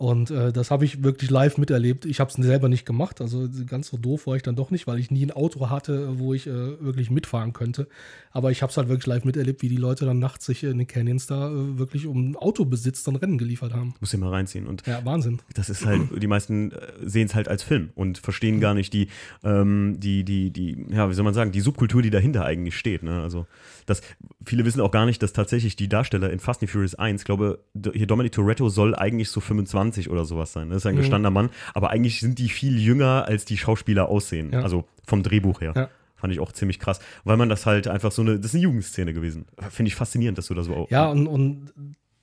Und 0.00 0.30
äh, 0.30 0.50
das 0.50 0.70
habe 0.70 0.86
ich 0.86 1.04
wirklich 1.04 1.28
live 1.28 1.58
miterlebt. 1.58 2.06
Ich 2.06 2.20
habe 2.20 2.30
es 2.30 2.36
selber 2.36 2.70
nicht 2.70 2.86
gemacht. 2.86 3.20
Also 3.20 3.46
ganz 3.66 3.88
so 3.88 3.98
doof 3.98 4.26
war 4.26 4.34
ich 4.34 4.42
dann 4.42 4.56
doch 4.56 4.70
nicht, 4.70 4.86
weil 4.86 4.98
ich 4.98 5.10
nie 5.10 5.26
ein 5.26 5.30
Auto 5.30 5.68
hatte, 5.68 6.18
wo 6.18 6.32
ich 6.32 6.46
äh, 6.46 6.80
wirklich 6.80 7.10
mitfahren 7.10 7.52
könnte. 7.52 7.86
Aber 8.30 8.50
ich 8.50 8.62
habe 8.62 8.70
es 8.70 8.78
halt 8.78 8.88
wirklich 8.88 9.06
live 9.06 9.26
miterlebt, 9.26 9.60
wie 9.60 9.68
die 9.68 9.76
Leute 9.76 10.06
dann 10.06 10.18
nachts 10.18 10.46
sich 10.46 10.64
in 10.64 10.78
den 10.78 10.86
Canyons 10.86 11.26
da 11.26 11.50
äh, 11.50 11.78
wirklich 11.78 12.06
um 12.06 12.34
Autobesitz 12.34 13.04
dann 13.04 13.16
Rennen 13.16 13.36
geliefert 13.36 13.74
haben. 13.74 13.92
Muss 14.00 14.12
ja 14.12 14.18
mal 14.18 14.30
reinziehen. 14.30 14.66
Und 14.66 14.86
ja, 14.86 15.04
Wahnsinn. 15.04 15.42
Das 15.52 15.68
ist 15.68 15.84
halt, 15.84 16.00
die 16.16 16.26
meisten 16.26 16.72
äh, 16.72 16.78
sehen 17.02 17.26
es 17.26 17.34
halt 17.34 17.48
als 17.48 17.62
Film 17.62 17.90
und 17.94 18.16
verstehen 18.16 18.58
gar 18.58 18.72
nicht 18.72 18.94
die, 18.94 19.08
ähm, 19.44 19.96
die, 19.98 20.24
die, 20.24 20.50
die, 20.50 20.86
ja, 20.88 21.10
wie 21.10 21.14
soll 21.14 21.26
man 21.26 21.34
sagen, 21.34 21.52
die 21.52 21.60
Subkultur, 21.60 22.00
die 22.00 22.08
dahinter 22.08 22.46
eigentlich 22.46 22.78
steht. 22.78 23.02
Ne? 23.02 23.20
Also 23.20 23.46
das, 23.84 24.00
viele 24.46 24.64
wissen 24.64 24.80
auch 24.80 24.92
gar 24.92 25.04
nicht, 25.04 25.22
dass 25.22 25.34
tatsächlich 25.34 25.76
die 25.76 25.90
Darsteller 25.90 26.30
in 26.30 26.40
Fast 26.40 26.62
and 26.62 26.70
Furious 26.70 26.94
1, 26.94 27.24
glaube 27.24 27.58
hier 27.92 28.06
Dominic 28.06 28.32
Toretto 28.32 28.70
soll 28.70 28.94
eigentlich 28.94 29.28
so 29.28 29.40
25 29.40 29.89
oder 29.98 30.24
sowas 30.24 30.52
sein. 30.52 30.70
Das 30.70 30.78
ist 30.78 30.86
ein 30.86 30.94
mhm. 30.94 30.98
gestandener 30.98 31.30
Mann, 31.30 31.50
aber 31.74 31.90
eigentlich 31.90 32.20
sind 32.20 32.38
die 32.38 32.48
viel 32.48 32.78
jünger, 32.78 33.24
als 33.26 33.44
die 33.44 33.56
Schauspieler 33.56 34.08
aussehen. 34.08 34.52
Ja. 34.52 34.62
Also 34.62 34.84
vom 35.06 35.22
Drehbuch 35.22 35.60
her. 35.60 35.72
Ja. 35.74 35.88
Fand 36.16 36.32
ich 36.32 36.40
auch 36.40 36.52
ziemlich 36.52 36.78
krass, 36.78 37.00
weil 37.24 37.38
man 37.38 37.48
das 37.48 37.64
halt 37.64 37.88
einfach 37.88 38.12
so 38.12 38.20
eine, 38.20 38.36
das 38.36 38.46
ist 38.46 38.54
eine 38.54 38.62
Jugendszene 38.64 39.14
gewesen. 39.14 39.46
Finde 39.70 39.88
ich 39.88 39.94
faszinierend, 39.94 40.36
dass 40.36 40.48
du 40.48 40.54
da 40.54 40.62
so 40.62 40.74
auch. 40.74 40.90
Ja, 40.90 41.08
und, 41.08 41.26
und 41.26 41.72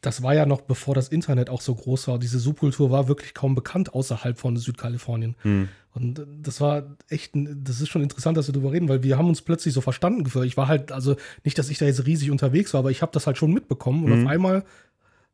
das 0.02 0.22
war 0.22 0.36
ja 0.36 0.46
noch 0.46 0.62
bevor 0.62 0.94
das 0.94 1.08
Internet 1.10 1.50
auch 1.50 1.62
so 1.62 1.74
groß 1.74 2.08
war. 2.08 2.20
Diese 2.20 2.38
Subkultur 2.38 2.92
war 2.92 3.08
wirklich 3.08 3.34
kaum 3.34 3.56
bekannt 3.56 3.94
außerhalb 3.94 4.38
von 4.38 4.56
Südkalifornien. 4.56 5.36
Mhm. 5.44 5.70
Und 5.94 6.28
das 6.44 6.62
war 6.62 6.96
echt, 7.10 7.32
das 7.34 7.82
ist 7.82 7.90
schon 7.90 8.04
interessant, 8.04 8.38
dass 8.38 8.48
wir 8.48 8.54
darüber 8.54 8.72
reden, 8.72 8.88
weil 8.88 9.02
wir 9.02 9.18
haben 9.18 9.28
uns 9.28 9.42
plötzlich 9.42 9.74
so 9.74 9.82
verstanden 9.82 10.24
gefühlt. 10.24 10.46
Ich 10.46 10.56
war 10.56 10.68
halt, 10.68 10.92
also 10.92 11.16
nicht, 11.44 11.58
dass 11.58 11.72
ich 11.72 11.80
da 11.80 11.86
jetzt 11.86 12.06
riesig 12.06 12.30
unterwegs 12.30 12.74
war, 12.74 12.80
aber 12.80 12.92
ich 12.92 13.02
habe 13.02 13.12
das 13.12 13.26
halt 13.26 13.38
schon 13.38 13.52
mitbekommen. 13.52 14.04
Und 14.04 14.14
mhm. 14.16 14.26
auf 14.26 14.32
einmal 14.32 14.64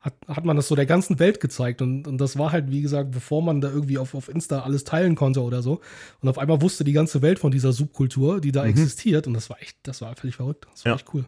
hat, 0.03 0.13
hat 0.27 0.45
man 0.45 0.57
das 0.57 0.67
so 0.67 0.75
der 0.75 0.85
ganzen 0.85 1.17
Welt 1.17 1.39
gezeigt. 1.39 1.81
Und, 1.81 2.07
und 2.07 2.19
das 2.19 2.37
war 2.37 2.51
halt, 2.51 2.69
wie 2.69 2.81
gesagt, 2.81 3.11
bevor 3.11 3.41
man 3.41 3.61
da 3.61 3.69
irgendwie 3.69 3.97
auf, 3.97 4.13
auf 4.13 4.27
Insta 4.27 4.59
alles 4.59 4.83
teilen 4.83 5.15
konnte 5.15 5.41
oder 5.41 5.61
so. 5.61 5.79
Und 6.21 6.29
auf 6.29 6.37
einmal 6.37 6.61
wusste 6.61 6.83
die 6.83 6.91
ganze 6.91 7.21
Welt 7.21 7.39
von 7.39 7.51
dieser 7.51 7.71
Subkultur, 7.71 8.41
die 8.41 8.51
da 8.51 8.63
mhm. 8.63 8.69
existiert. 8.69 9.27
Und 9.27 9.33
das 9.33 9.49
war 9.49 9.61
echt, 9.61 9.77
das 9.83 10.01
war 10.01 10.13
völlig 10.15 10.35
verrückt. 10.35 10.67
Das 10.71 10.83
war 10.83 10.91
ja. 10.91 10.95
echt 10.97 11.13
cool. 11.13 11.25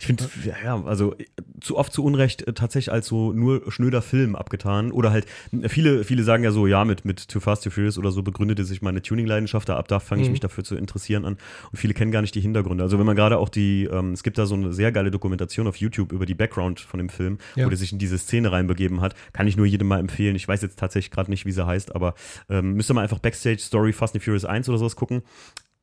Ich 0.00 0.06
finde, 0.06 0.28
ja, 0.64 0.82
also 0.84 1.14
zu 1.60 1.76
oft 1.76 1.92
zu 1.92 2.04
Unrecht 2.04 2.46
äh, 2.46 2.52
tatsächlich 2.52 2.92
als 2.92 3.06
so 3.06 3.32
nur 3.32 3.70
schnöder 3.70 4.02
Film 4.02 4.36
abgetan. 4.36 4.92
Oder 4.92 5.10
halt, 5.10 5.26
viele, 5.68 6.04
viele 6.04 6.24
sagen 6.24 6.44
ja 6.44 6.50
so, 6.50 6.66
ja, 6.66 6.84
mit, 6.84 7.04
mit 7.04 7.28
Too 7.28 7.40
Fast, 7.40 7.64
Too 7.64 7.70
Furious 7.70 7.98
oder 7.98 8.10
so 8.10 8.22
begründete 8.22 8.64
sich 8.64 8.82
meine 8.82 9.02
Tuning-Leidenschaft. 9.02 9.68
Da 9.68 9.76
ab 9.76 9.88
da 9.88 10.00
fange 10.00 10.22
ich 10.22 10.28
mhm. 10.28 10.32
mich 10.32 10.40
dafür 10.40 10.64
zu 10.64 10.76
interessieren 10.76 11.24
an. 11.24 11.38
Und 11.70 11.78
viele 11.78 11.94
kennen 11.94 12.12
gar 12.12 12.22
nicht 12.22 12.34
die 12.34 12.40
Hintergründe. 12.40 12.84
Also 12.84 12.98
wenn 12.98 13.06
man 13.06 13.16
gerade 13.16 13.38
auch 13.38 13.48
die, 13.48 13.84
ähm, 13.84 14.12
es 14.12 14.22
gibt 14.22 14.38
da 14.38 14.46
so 14.46 14.54
eine 14.54 14.72
sehr 14.72 14.92
geile 14.92 15.10
Dokumentation 15.10 15.66
auf 15.66 15.76
YouTube 15.76 16.12
über 16.12 16.26
die 16.26 16.34
Background 16.34 16.80
von 16.80 16.98
dem 16.98 17.08
Film, 17.08 17.38
ja. 17.54 17.66
wo 17.66 17.68
der 17.68 17.78
sich 17.78 17.92
in 17.92 17.98
diese 17.98 18.18
Szene 18.18 18.52
reinbegeben 18.52 19.00
hat. 19.00 19.14
Kann 19.32 19.46
ich 19.46 19.56
nur 19.56 19.66
jedem 19.66 19.88
mal 19.88 20.00
empfehlen. 20.00 20.36
Ich 20.36 20.46
weiß 20.46 20.62
jetzt 20.62 20.78
tatsächlich 20.78 21.10
gerade 21.10 21.30
nicht, 21.30 21.46
wie 21.46 21.52
sie 21.52 21.66
heißt, 21.66 21.94
aber 21.94 22.14
ähm, 22.48 22.74
müsste 22.74 22.94
man 22.94 23.02
einfach 23.02 23.18
Backstage 23.18 23.60
Story 23.60 23.92
Fast 23.92 24.14
and 24.14 24.24
Furious 24.24 24.44
1 24.44 24.68
oder 24.68 24.78
sowas 24.78 24.96
gucken 24.96 25.22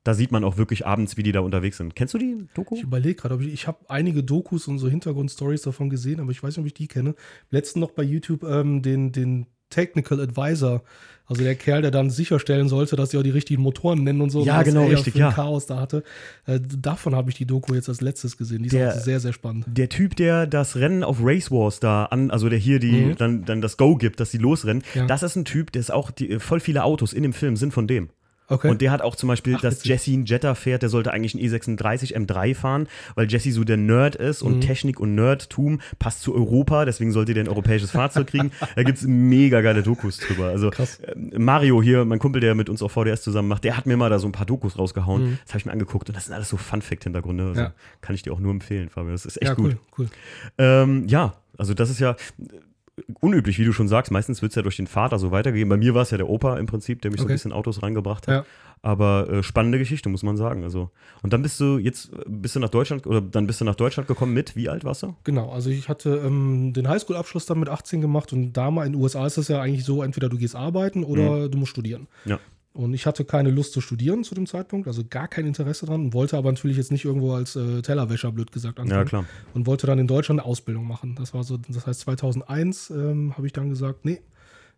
da 0.03 0.13
sieht 0.13 0.31
man 0.31 0.43
auch 0.43 0.57
wirklich 0.57 0.85
abends, 0.85 1.17
wie 1.17 1.23
die 1.23 1.31
da 1.31 1.41
unterwegs 1.41 1.77
sind. 1.77 1.95
Kennst 1.95 2.13
du 2.13 2.17
die 2.17 2.47
Doku? 2.53 2.75
Ich 2.75 2.83
überlege 2.83 3.15
gerade, 3.15 3.37
ich, 3.43 3.53
ich 3.53 3.67
habe 3.67 3.79
einige 3.89 4.23
Dokus 4.23 4.67
und 4.67 4.79
so 4.79 4.87
Hintergrundstories 4.87 5.61
davon 5.61 5.89
gesehen, 5.89 6.19
aber 6.19 6.31
ich 6.31 6.41
weiß 6.41 6.55
nicht, 6.55 6.59
ob 6.59 6.67
ich 6.67 6.73
die 6.73 6.87
kenne. 6.87 7.15
Letzten 7.49 7.79
noch 7.79 7.91
bei 7.91 8.03
YouTube 8.03 8.43
ähm, 8.43 8.81
den, 8.81 9.11
den 9.11 9.47
Technical 9.69 10.19
Advisor, 10.19 10.83
also 11.27 11.43
der 11.43 11.53
Kerl, 11.53 11.83
der 11.83 11.91
dann 11.91 12.09
sicherstellen 12.09 12.69
sollte, 12.69 12.95
dass 12.95 13.11
sie 13.11 13.17
auch 13.19 13.23
die 13.23 13.29
richtigen 13.29 13.61
Motoren 13.61 14.03
nennen 14.03 14.21
und 14.21 14.31
so. 14.31 14.43
Ja, 14.43 14.63
genau, 14.63 14.87
richtig, 14.87 15.13
ja. 15.13 15.31
Chaos 15.31 15.67
da 15.67 15.79
hatte. 15.79 16.03
Äh, 16.47 16.59
davon 16.59 17.13
habe 17.13 17.29
ich 17.29 17.35
die 17.35 17.45
Doku 17.45 17.75
jetzt 17.75 17.87
als 17.87 18.01
letztes 18.01 18.35
gesehen. 18.35 18.63
Die 18.63 18.75
ist 18.75 19.03
sehr, 19.03 19.19
sehr 19.19 19.33
spannend. 19.33 19.65
Der 19.67 19.89
Typ, 19.89 20.15
der 20.15 20.47
das 20.47 20.75
Rennen 20.75 21.03
auf 21.03 21.19
Race 21.21 21.51
Wars 21.51 21.79
da 21.79 22.05
an, 22.05 22.31
also 22.31 22.49
der 22.49 22.57
hier 22.57 22.79
die, 22.79 23.05
mhm. 23.05 23.15
dann, 23.17 23.45
dann 23.45 23.61
das 23.61 23.77
Go 23.77 23.95
gibt, 23.95 24.19
dass 24.19 24.31
sie 24.31 24.39
losrennen, 24.39 24.81
ja. 24.95 25.05
das 25.05 25.21
ist 25.21 25.35
ein 25.35 25.45
Typ, 25.45 25.71
der 25.71 25.81
ist 25.81 25.91
auch, 25.91 26.09
die, 26.09 26.39
voll 26.39 26.61
viele 26.61 26.83
Autos 26.83 27.13
in 27.13 27.21
dem 27.21 27.33
Film 27.33 27.55
sind 27.55 27.73
von 27.73 27.85
dem. 27.85 28.09
Okay. 28.49 28.69
Und 28.69 28.81
der 28.81 28.91
hat 28.91 29.01
auch 29.01 29.15
zum 29.15 29.27
Beispiel, 29.27 29.55
Ach, 29.57 29.61
dass 29.61 29.83
Jesse 29.83 30.11
einen 30.11 30.25
Jetta 30.25 30.55
fährt, 30.55 30.81
der 30.81 30.89
sollte 30.89 31.11
eigentlich 31.11 31.35
einen 31.35 31.43
E36 31.43 32.15
M3 32.15 32.55
fahren, 32.55 32.87
weil 33.15 33.29
Jesse 33.31 33.51
so 33.51 33.63
der 33.63 33.77
Nerd 33.77 34.15
ist 34.15 34.41
und 34.41 34.57
mhm. 34.57 34.61
Technik 34.61 34.99
und 34.99 35.15
Nerdtum 35.15 35.81
passt 35.99 36.21
zu 36.21 36.33
Europa, 36.33 36.85
deswegen 36.85 37.11
sollte 37.11 37.33
der 37.33 37.43
ein 37.43 37.47
europäisches 37.47 37.91
Fahrzeug 37.91 38.27
kriegen. 38.27 38.51
da 38.75 38.83
gibt 38.83 38.97
es 38.97 39.05
mega 39.05 39.61
geile 39.61 39.83
Dokus 39.83 40.17
drüber. 40.17 40.47
Also 40.47 40.71
Krass. 40.71 40.99
Ähm, 41.05 41.31
Mario 41.37 41.81
hier, 41.81 42.05
mein 42.05 42.19
Kumpel, 42.19 42.41
der 42.41 42.55
mit 42.55 42.69
uns 42.69 42.81
auf 42.81 42.91
VDS 42.91 43.21
zusammen 43.21 43.47
macht, 43.47 43.63
der 43.63 43.77
hat 43.77 43.85
mir 43.85 43.97
mal 43.97 44.09
da 44.09 44.19
so 44.19 44.27
ein 44.27 44.31
paar 44.31 44.45
Dokus 44.45 44.77
rausgehauen. 44.77 45.23
Mhm. 45.23 45.39
Das 45.45 45.53
habe 45.53 45.59
ich 45.59 45.65
mir 45.65 45.71
angeguckt 45.71 46.09
und 46.09 46.15
das 46.15 46.25
sind 46.25 46.33
alles 46.33 46.49
so 46.49 46.57
Fun-Fact-Hintergründe. 46.57 47.47
Also 47.49 47.61
ja. 47.61 47.73
Kann 48.01 48.15
ich 48.15 48.23
dir 48.23 48.33
auch 48.33 48.39
nur 48.39 48.51
empfehlen, 48.51 48.89
Fabio. 48.89 49.11
Das 49.11 49.25
ist 49.25 49.37
echt 49.41 49.49
ja, 49.49 49.53
gut. 49.53 49.77
Cool, 49.97 50.05
cool. 50.05 50.09
Ähm, 50.57 51.07
ja, 51.07 51.35
also 51.57 51.73
das 51.73 51.89
ist 51.89 51.99
ja 51.99 52.15
unüblich, 53.19 53.59
wie 53.59 53.65
du 53.65 53.73
schon 53.73 53.87
sagst. 53.87 54.11
Meistens 54.11 54.41
wird 54.41 54.51
es 54.51 54.55
ja 54.55 54.61
durch 54.61 54.75
den 54.77 54.87
Vater 54.87 55.19
so 55.19 55.31
weitergegeben. 55.31 55.69
Bei 55.69 55.77
mir 55.77 55.93
war 55.93 56.01
es 56.03 56.11
ja 56.11 56.17
der 56.17 56.29
Opa 56.29 56.57
im 56.57 56.65
Prinzip, 56.65 57.01
der 57.01 57.11
mich 57.11 57.19
so 57.19 57.25
Okay. 57.25 57.33
ein 57.33 57.35
bisschen 57.35 57.53
Autos 57.53 57.81
reingebracht 57.83 58.27
hat. 58.27 58.33
Ja. 58.33 58.45
Aber 58.81 59.29
äh, 59.29 59.43
spannende 59.43 59.77
Geschichte, 59.77 60.07
muss 60.07 60.23
man 60.23 60.37
sagen. 60.37 60.63
Also. 60.63 60.89
Und 61.21 61.33
dann 61.33 61.41
bist 61.41 61.59
du 61.59 61.77
jetzt, 61.77 62.13
äh, 62.13 62.17
bist 62.27 62.55
du 62.55 62.59
nach 62.61 62.69
Deutschland, 62.69 63.05
oder 63.07 63.19
dann 63.19 63.45
bist 63.45 63.59
du 63.59 63.65
nach 63.65 63.75
Deutschland 63.75 64.07
gekommen 64.07 64.33
mit, 64.33 64.55
wie 64.55 64.69
alt 64.69 64.83
warst 64.85 65.03
du? 65.03 65.15
Genau, 65.25 65.51
also 65.51 65.69
ich 65.69 65.89
hatte 65.89 66.21
ähm, 66.25 66.71
den 66.73 66.87
Highschool-Abschluss 66.87 67.45
dann 67.45 67.59
mit 67.59 67.67
18 67.67 67.99
gemacht 67.99 68.31
und 68.31 68.53
da 68.53 68.71
mal 68.71 68.85
in 68.85 68.93
den 68.93 69.01
USA 69.01 69.25
ist 69.25 69.37
es 69.37 69.49
ja 69.49 69.61
eigentlich 69.61 69.83
so, 69.83 70.01
entweder 70.01 70.29
du 70.29 70.37
gehst 70.37 70.55
arbeiten 70.55 71.03
oder 71.03 71.49
du 71.49 71.57
musst 71.57 71.71
studieren. 71.71 72.07
Ja. 72.25 72.39
Und 72.71 72.93
ich 72.93 73.05
hatte 73.05 73.25
keine 73.25 73.49
Lust 73.49 73.73
zu 73.73 73.81
studieren 73.81 74.23
zu 74.23 74.35
dem 74.35 74.45
Zeitpunkt, 74.45 74.87
also 74.87 75.03
gar 75.09 75.27
kein 75.27 75.47
Interesse 75.47 75.87
dran 75.87 76.01
und 76.01 76.13
wollte 76.13 76.37
aber 76.37 76.51
natürlich 76.51 76.77
jetzt 76.77 76.91
nicht 76.91 77.03
irgendwo 77.03 77.33
als 77.33 77.55
äh, 77.55 77.81
Tellerwäscher, 77.81 78.31
blöd 78.31 78.51
gesagt, 78.51 78.79
anfangen. 78.79 79.01
Ja, 79.01 79.05
klar. 79.05 79.25
Und 79.53 79.65
wollte 79.65 79.87
dann 79.87 79.97
in 79.97 80.07
Deutschland 80.07 80.39
eine 80.39 80.47
Ausbildung 80.47 80.87
machen. 80.87 81.15
Das 81.15 81.33
war 81.33 81.43
so, 81.43 81.57
das 81.57 81.87
heißt 81.87 82.01
2001 82.01 82.91
ähm, 82.91 83.33
habe 83.35 83.47
ich 83.47 83.53
dann 83.53 83.69
gesagt, 83.69 84.05
nee, 84.05 84.21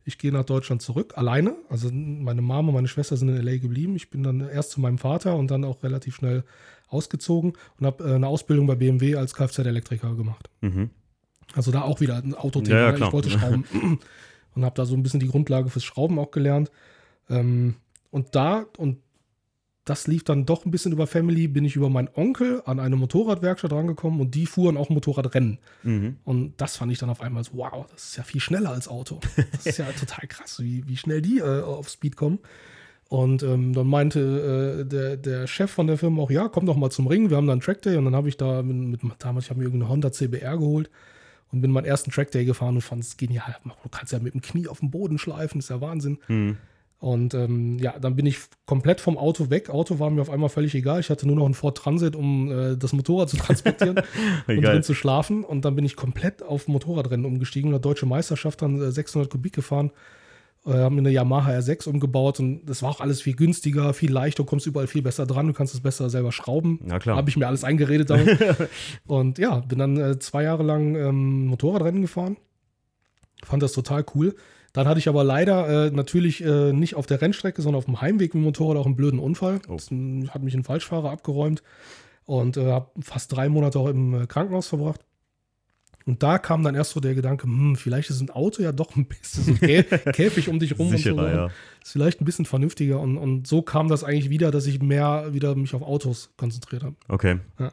ich 0.03 0.17
gehe 0.17 0.31
nach 0.31 0.45
Deutschland 0.45 0.81
zurück, 0.81 1.13
alleine. 1.15 1.55
Also 1.69 1.91
meine 1.91 2.41
Mama 2.41 2.69
und 2.69 2.75
meine 2.75 2.87
Schwester 2.87 3.17
sind 3.17 3.29
in 3.29 3.35
L.A. 3.35 3.57
geblieben. 3.57 3.95
Ich 3.95 4.09
bin 4.09 4.23
dann 4.23 4.39
erst 4.39 4.71
zu 4.71 4.81
meinem 4.81 4.97
Vater 4.97 5.35
und 5.35 5.51
dann 5.51 5.63
auch 5.63 5.83
relativ 5.83 6.15
schnell 6.15 6.43
ausgezogen 6.87 7.53
und 7.79 7.85
habe 7.85 8.03
äh, 8.03 8.15
eine 8.15 8.27
Ausbildung 8.27 8.67
bei 8.67 8.75
BMW 8.75 9.15
als 9.15 9.33
Kfz-Elektriker 9.33 10.15
gemacht. 10.15 10.49
Mhm. 10.61 10.89
Also 11.53 11.71
da 11.71 11.81
auch 11.81 11.99
wieder 11.99 12.17
ein 12.17 12.33
Autothema. 12.35 12.77
Ja, 12.77 12.91
ja, 12.91 12.97
ne? 12.97 13.05
ich 13.05 13.13
wollte 13.13 13.29
schrauben 13.29 13.65
und 14.55 14.65
habe 14.65 14.75
da 14.75 14.85
so 14.85 14.95
ein 14.95 15.03
bisschen 15.03 15.19
die 15.19 15.27
Grundlage 15.27 15.69
fürs 15.69 15.83
Schrauben 15.83 16.17
auch 16.19 16.31
gelernt. 16.31 16.71
Ähm, 17.31 17.75
und 18.11 18.35
da, 18.35 18.65
und 18.77 18.97
das 19.85 20.05
lief 20.05 20.23
dann 20.23 20.45
doch 20.45 20.65
ein 20.65 20.71
bisschen 20.71 20.91
über 20.91 21.07
Family, 21.07 21.47
bin 21.47 21.65
ich 21.65 21.75
über 21.75 21.89
meinen 21.89 22.09
Onkel 22.13 22.61
an 22.65 22.79
eine 22.79 22.95
Motorradwerkstatt 22.95 23.73
rangekommen 23.73 24.21
und 24.21 24.35
die 24.35 24.45
fuhren 24.45 24.77
auch 24.77 24.89
Motorradrennen. 24.89 25.57
Mhm. 25.83 26.17
Und 26.23 26.61
das 26.61 26.77
fand 26.77 26.91
ich 26.91 26.99
dann 26.99 27.09
auf 27.09 27.21
einmal 27.21 27.43
so, 27.43 27.51
wow, 27.55 27.87
das 27.91 28.09
ist 28.09 28.17
ja 28.17 28.23
viel 28.23 28.41
schneller 28.41 28.71
als 28.71 28.87
Auto. 28.87 29.19
Das 29.51 29.65
ist 29.65 29.77
ja 29.79 29.85
total 29.91 30.27
krass, 30.27 30.61
wie, 30.61 30.87
wie 30.87 30.97
schnell 30.97 31.21
die 31.21 31.39
äh, 31.39 31.61
auf 31.61 31.89
Speed 31.89 32.15
kommen. 32.15 32.39
Und 33.09 33.43
ähm, 33.43 33.73
dann 33.73 33.87
meinte 33.87 34.79
äh, 34.81 34.85
der, 34.85 35.17
der 35.17 35.47
Chef 35.47 35.71
von 35.71 35.87
der 35.87 35.97
Firma 35.97 36.21
auch, 36.21 36.31
ja, 36.31 36.47
komm 36.47 36.65
doch 36.65 36.77
mal 36.77 36.91
zum 36.91 37.07
Ring, 37.07 37.29
wir 37.29 37.37
haben 37.37 37.47
da 37.47 37.51
einen 37.51 37.61
Trackday. 37.61 37.97
Und 37.97 38.05
dann 38.05 38.15
habe 38.15 38.29
ich 38.29 38.37
da 38.37 38.61
mit, 38.61 39.03
mit 39.03 39.13
damals, 39.19 39.45
ich 39.45 39.49
habe 39.49 39.59
mir 39.59 39.65
irgendeine 39.65 39.91
Honda 39.91 40.11
CBR 40.11 40.57
geholt 40.57 40.89
und 41.51 41.61
bin 41.61 41.71
meinen 41.71 41.85
ersten 41.85 42.11
Trackday 42.11 42.45
gefahren 42.45 42.75
und 42.75 42.81
fand 42.81 43.03
es 43.03 43.17
genial. 43.17 43.57
Du 43.65 43.89
kannst 43.89 44.13
ja 44.13 44.19
mit 44.19 44.33
dem 44.33 44.41
Knie 44.41 44.67
auf 44.67 44.79
dem 44.79 44.91
Boden 44.91 45.17
schleifen, 45.17 45.59
ist 45.59 45.69
ja 45.69 45.81
Wahnsinn. 45.81 46.19
Mhm. 46.27 46.57
Und 47.01 47.33
ähm, 47.33 47.79
ja, 47.79 47.97
dann 47.97 48.15
bin 48.15 48.27
ich 48.27 48.37
komplett 48.67 49.01
vom 49.01 49.17
Auto 49.17 49.49
weg. 49.49 49.71
Auto 49.71 49.97
war 49.97 50.11
mir 50.11 50.21
auf 50.21 50.29
einmal 50.29 50.49
völlig 50.49 50.75
egal. 50.75 50.99
Ich 50.99 51.09
hatte 51.09 51.25
nur 51.25 51.35
noch 51.35 51.45
einen 51.45 51.55
Ford 51.55 51.75
Transit, 51.75 52.15
um 52.15 52.51
äh, 52.51 52.77
das 52.77 52.93
Motorrad 52.93 53.27
zu 53.27 53.37
transportieren 53.37 53.99
und 54.47 54.61
drin 54.61 54.83
zu 54.83 54.93
schlafen. 54.93 55.43
Und 55.43 55.65
dann 55.65 55.75
bin 55.75 55.83
ich 55.83 55.95
komplett 55.95 56.43
auf 56.43 56.67
Motorradrennen 56.67 57.25
umgestiegen. 57.25 57.71
Eine 57.71 57.79
deutsche 57.79 58.05
Meisterschaft 58.05 58.61
dann 58.61 58.79
äh, 58.79 58.91
600 58.91 59.31
Kubik 59.31 59.53
gefahren. 59.53 59.89
Äh, 60.63 60.73
haben 60.73 60.99
eine 60.99 61.09
Yamaha 61.09 61.53
R6 61.53 61.89
umgebaut 61.89 62.39
und 62.39 62.67
das 62.67 62.83
war 62.83 62.91
auch 62.91 63.01
alles 63.01 63.19
viel 63.19 63.35
günstiger, 63.35 63.95
viel 63.95 64.11
leichter, 64.11 64.43
du 64.43 64.49
kommst 64.49 64.67
überall 64.67 64.85
viel 64.85 65.01
besser 65.01 65.25
dran, 65.25 65.47
du 65.47 65.53
kannst 65.53 65.73
es 65.73 65.81
besser 65.81 66.07
selber 66.11 66.31
schrauben. 66.31 66.81
Ja, 66.87 66.99
klar. 66.99 67.17
Habe 67.17 67.31
ich 67.31 67.35
mir 67.35 67.47
alles 67.47 67.63
eingeredet 67.63 68.11
damit. 68.11 68.37
und 69.07 69.39
ja, 69.39 69.61
bin 69.61 69.79
dann 69.79 69.97
äh, 69.97 70.19
zwei 70.19 70.43
Jahre 70.43 70.61
lang 70.61 70.95
ähm, 70.95 71.47
Motorradrennen 71.47 72.03
gefahren. 72.03 72.37
Fand 73.43 73.63
das 73.63 73.73
total 73.73 74.05
cool. 74.13 74.35
Dann 74.73 74.87
hatte 74.87 74.99
ich 74.99 75.09
aber 75.09 75.23
leider 75.23 75.87
äh, 75.87 75.91
natürlich 75.91 76.43
äh, 76.43 76.71
nicht 76.71 76.95
auf 76.95 77.05
der 77.05 77.21
Rennstrecke, 77.21 77.61
sondern 77.61 77.79
auf 77.79 77.85
dem 77.85 77.99
Heimweg 78.01 78.33
mit 78.33 78.41
dem 78.41 78.45
Motorrad 78.45 78.77
auch 78.77 78.85
einen 78.85 78.95
blöden 78.95 79.19
Unfall. 79.19 79.59
Oh. 79.67 79.73
Das 79.73 79.91
m, 79.91 80.29
hat 80.33 80.43
mich 80.43 80.53
ein 80.53 80.63
Falschfahrer 80.63 81.11
abgeräumt 81.11 81.61
und 82.25 82.57
äh, 82.57 82.71
habe 82.71 82.89
fast 83.01 83.31
drei 83.33 83.49
Monate 83.49 83.79
auch 83.79 83.87
im 83.87 84.13
äh, 84.13 84.27
Krankenhaus 84.27 84.67
verbracht. 84.67 85.01
Und 86.05 86.23
da 86.23 86.39
kam 86.39 86.63
dann 86.63 86.73
erst 86.73 86.91
so 86.91 86.99
der 86.99 87.13
Gedanke, 87.13 87.45
hm, 87.45 87.75
vielleicht 87.75 88.09
ist 88.09 88.21
ein 88.21 88.31
Auto 88.31 88.63
ja 88.63 88.71
doch 88.71 88.95
ein 88.95 89.05
bisschen 89.05 89.43
so 89.43 89.53
Käfig 90.11 90.49
um 90.49 90.59
dich 90.59 90.79
rum 90.79 90.89
Sicherer, 90.89 91.17
und 91.17 91.31
so. 91.31 91.37
ja. 91.37 91.45
Ist 91.83 91.91
vielleicht 91.91 92.21
ein 92.21 92.25
bisschen 92.25 92.45
vernünftiger. 92.45 92.99
Und, 92.99 93.17
und 93.17 93.47
so 93.47 93.61
kam 93.61 93.87
das 93.87 94.03
eigentlich 94.03 94.29
wieder, 94.29 94.51
dass 94.51 94.65
ich 94.65 94.81
mehr 94.81 95.33
wieder 95.33 95.55
mich 95.55 95.75
auf 95.75 95.81
Autos 95.81 96.31
konzentriert 96.37 96.83
habe. 96.83 96.95
Okay. 97.07 97.39
Ja. 97.59 97.71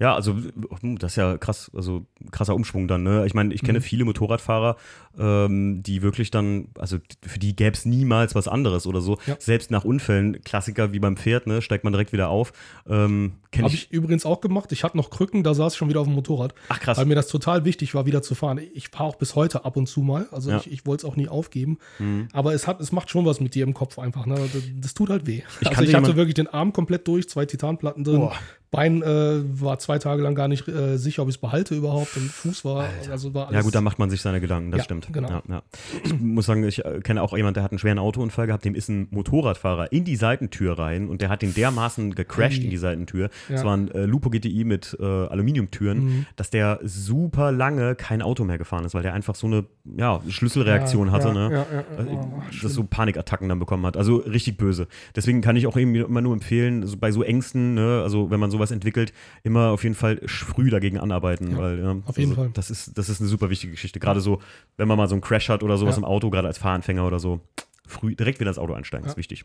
Ja, 0.00 0.14
also 0.14 0.36
das 0.82 1.12
ist 1.12 1.16
ja 1.16 1.36
krass, 1.38 1.70
also 1.74 2.06
krasser 2.30 2.54
Umschwung 2.54 2.86
dann. 2.86 3.02
Ne? 3.02 3.26
Ich 3.26 3.34
meine, 3.34 3.52
ich 3.52 3.62
Mhm. 3.62 3.66
kenne 3.66 3.80
viele 3.80 4.04
Motorradfahrer, 4.04 4.76
ähm, 5.18 5.82
die 5.82 6.02
wirklich 6.02 6.30
dann, 6.30 6.68
also 6.78 6.98
für 7.26 7.38
die 7.40 7.56
gäbe 7.56 7.72
es 7.76 7.84
niemals 7.84 8.34
was 8.36 8.46
anderes 8.46 8.86
oder 8.86 9.00
so. 9.00 9.18
Ja. 9.26 9.36
Selbst 9.40 9.70
nach 9.72 9.84
Unfällen, 9.84 10.40
Klassiker 10.42 10.92
wie 10.92 11.00
beim 11.00 11.16
Pferd, 11.16 11.46
ne, 11.48 11.62
steigt 11.62 11.82
man 11.82 11.92
direkt 11.92 12.12
wieder 12.12 12.28
auf. 12.28 12.52
Ähm, 12.88 13.32
Habe 13.56 13.68
ich. 13.68 13.74
ich 13.74 13.92
übrigens 13.92 14.24
auch 14.24 14.40
gemacht. 14.40 14.70
Ich 14.72 14.84
hatte 14.84 14.96
noch 14.96 15.10
Krücken, 15.10 15.42
da 15.42 15.54
saß 15.54 15.72
ich 15.72 15.78
schon 15.78 15.88
wieder 15.88 16.00
auf 16.00 16.06
dem 16.06 16.14
Motorrad. 16.14 16.54
Ach 16.68 16.78
krass. 16.78 16.98
Weil 16.98 17.06
mir 17.06 17.14
das 17.16 17.26
total 17.28 17.64
wichtig 17.64 17.94
war, 17.94 18.06
wieder 18.06 18.22
zu 18.22 18.34
fahren. 18.36 18.60
Ich 18.74 18.90
fahre 18.90 19.04
auch 19.04 19.16
bis 19.16 19.34
heute 19.34 19.64
ab 19.64 19.76
und 19.76 19.86
zu 19.88 20.00
mal. 20.02 20.28
Also 20.30 20.50
Ja. 20.50 20.58
ich, 20.58 20.70
ich 20.70 20.86
wollte 20.86 21.06
es 21.06 21.12
auch 21.12 21.16
nie 21.16 21.28
aufgeben. 21.28 21.78
Mhm. 21.98 22.28
Aber 22.32 22.54
es, 22.54 22.66
hat, 22.68 22.80
es 22.80 22.92
macht 22.92 23.10
schon 23.10 23.24
was 23.26 23.40
mit 23.40 23.54
dir 23.56 23.64
im 23.64 23.74
Kopf 23.74 23.98
einfach. 23.98 24.26
Ne? 24.26 24.36
Das, 24.52 24.62
das 24.80 24.94
tut 24.94 25.10
halt 25.10 25.26
weh. 25.26 25.42
Ich 25.60 25.68
also 25.68 25.82
ich 25.82 25.94
hatte 25.94 26.14
wirklich 26.14 26.34
den 26.34 26.46
Arm 26.46 26.72
komplett 26.72 27.08
durch, 27.08 27.28
zwei 27.28 27.46
Titanplatten 27.46 28.04
drin. 28.04 28.20
Boah. 28.20 28.34
Bein 28.70 29.02
äh, 29.02 29.40
war 29.60 29.78
zwei 29.78 29.98
Tage 29.98 30.22
lang 30.22 30.34
gar 30.34 30.46
nicht 30.48 30.68
äh, 30.68 30.98
sicher, 30.98 31.22
ob 31.22 31.28
ich 31.28 31.36
es 31.36 31.40
behalte 31.40 31.74
überhaupt. 31.74 32.16
Und 32.16 32.24
Fuß 32.30 32.64
war, 32.66 32.86
also 33.10 33.32
war 33.32 33.46
alles. 33.48 33.56
Ja 33.56 33.62
gut, 33.62 33.74
da 33.74 33.80
macht 33.80 33.98
man 33.98 34.10
sich 34.10 34.20
seine 34.20 34.40
Gedanken, 34.40 34.70
das 34.70 34.78
Ja, 34.78 34.84
stimmt. 34.84 35.08
genau. 35.12 35.28
Ja, 35.30 35.42
ja. 35.48 35.62
Ich 36.04 36.20
muss 36.20 36.46
sagen, 36.46 36.64
ich 36.64 36.84
äh, 36.84 37.00
kenne 37.02 37.22
auch 37.22 37.34
jemanden, 37.36 37.54
der 37.54 37.62
hat 37.62 37.72
einen 37.72 37.78
schweren 37.78 37.98
Autounfall 37.98 38.46
gehabt, 38.46 38.64
dem 38.64 38.74
ist 38.74 38.88
ein 38.88 39.08
Motorradfahrer 39.10 39.90
in 39.92 40.04
die 40.04 40.16
Seitentür 40.16 40.78
rein 40.78 41.08
und 41.08 41.22
der 41.22 41.28
hat 41.30 41.40
den 41.42 41.54
dermaßen 41.54 42.14
gecrashed 42.14 42.58
Ui. 42.58 42.64
in 42.64 42.70
die 42.70 42.76
Seitentür. 42.76 43.30
Es 43.48 43.64
war 43.64 43.76
ein 43.76 43.90
äh, 43.90 44.04
Lupo 44.04 44.28
GTI 44.30 44.64
mit 44.64 44.96
äh, 45.00 45.04
Aluminiumtüren, 45.04 45.98
Mhm. 45.98 46.26
dass 46.36 46.50
der 46.50 46.80
super 46.84 47.50
lange 47.52 47.94
kein 47.94 48.22
Auto 48.22 48.44
mehr 48.44 48.58
gefahren 48.58 48.84
ist, 48.84 48.94
weil 48.94 49.02
der 49.02 49.14
einfach 49.14 49.34
so 49.34 49.46
eine 49.46 49.64
ja, 49.96 50.20
Schlüsselreaktion 50.28 51.10
hatte, 51.12 51.28
ja, 51.28 51.34
ne? 51.34 51.66
Äh, 51.98 52.04
Oh, 52.08 52.42
dass 52.62 52.72
so 52.74 52.84
Panikattacken 52.84 53.48
dann 53.48 53.58
bekommen 53.58 53.84
hat. 53.86 53.96
Also 53.96 54.16
richtig 54.16 54.56
böse. 54.56 54.86
Deswegen 55.16 55.40
kann 55.40 55.56
ich 55.56 55.66
auch 55.66 55.76
eben 55.76 55.94
immer 55.94 56.20
nur 56.20 56.32
empfehlen, 56.32 56.86
so 56.86 56.96
bei 56.96 57.10
so 57.12 57.22
Ängsten, 57.22 57.74
ne, 57.74 58.00
also 58.02 58.30
wenn 58.30 58.40
man 58.40 58.50
sowas 58.58 58.70
entwickelt, 58.70 59.12
immer 59.42 59.70
auf 59.70 59.82
jeden 59.82 59.94
Fall 59.94 60.20
früh 60.26 60.70
dagegen 60.70 60.98
anarbeiten. 60.98 61.52
Ja, 61.52 61.58
weil, 61.58 61.78
ja, 61.78 61.96
auf 62.04 62.18
jeden 62.18 62.32
also, 62.32 62.42
Fall. 62.42 62.50
Das 62.54 62.70
ist, 62.70 62.98
das 62.98 63.08
ist 63.08 63.20
eine 63.20 63.28
super 63.28 63.50
wichtige 63.50 63.72
Geschichte. 63.72 64.00
Gerade 64.00 64.20
so, 64.20 64.40
wenn 64.76 64.88
man 64.88 64.96
mal 64.96 65.08
so 65.08 65.14
einen 65.14 65.22
Crash 65.22 65.48
hat 65.48 65.62
oder 65.62 65.78
sowas 65.78 65.96
Ja. 65.96 65.98
im 65.98 66.04
Auto, 66.04 66.30
gerade 66.30 66.48
als 66.48 66.58
Fahranfänger 66.58 67.06
oder 67.06 67.18
so, 67.18 67.40
früh 67.86 68.14
direkt 68.14 68.40
wieder 68.40 68.50
ins 68.50 68.58
Auto 68.58 68.74
einsteigen, 68.74 69.06
ist 69.06 69.16
wichtig. 69.16 69.44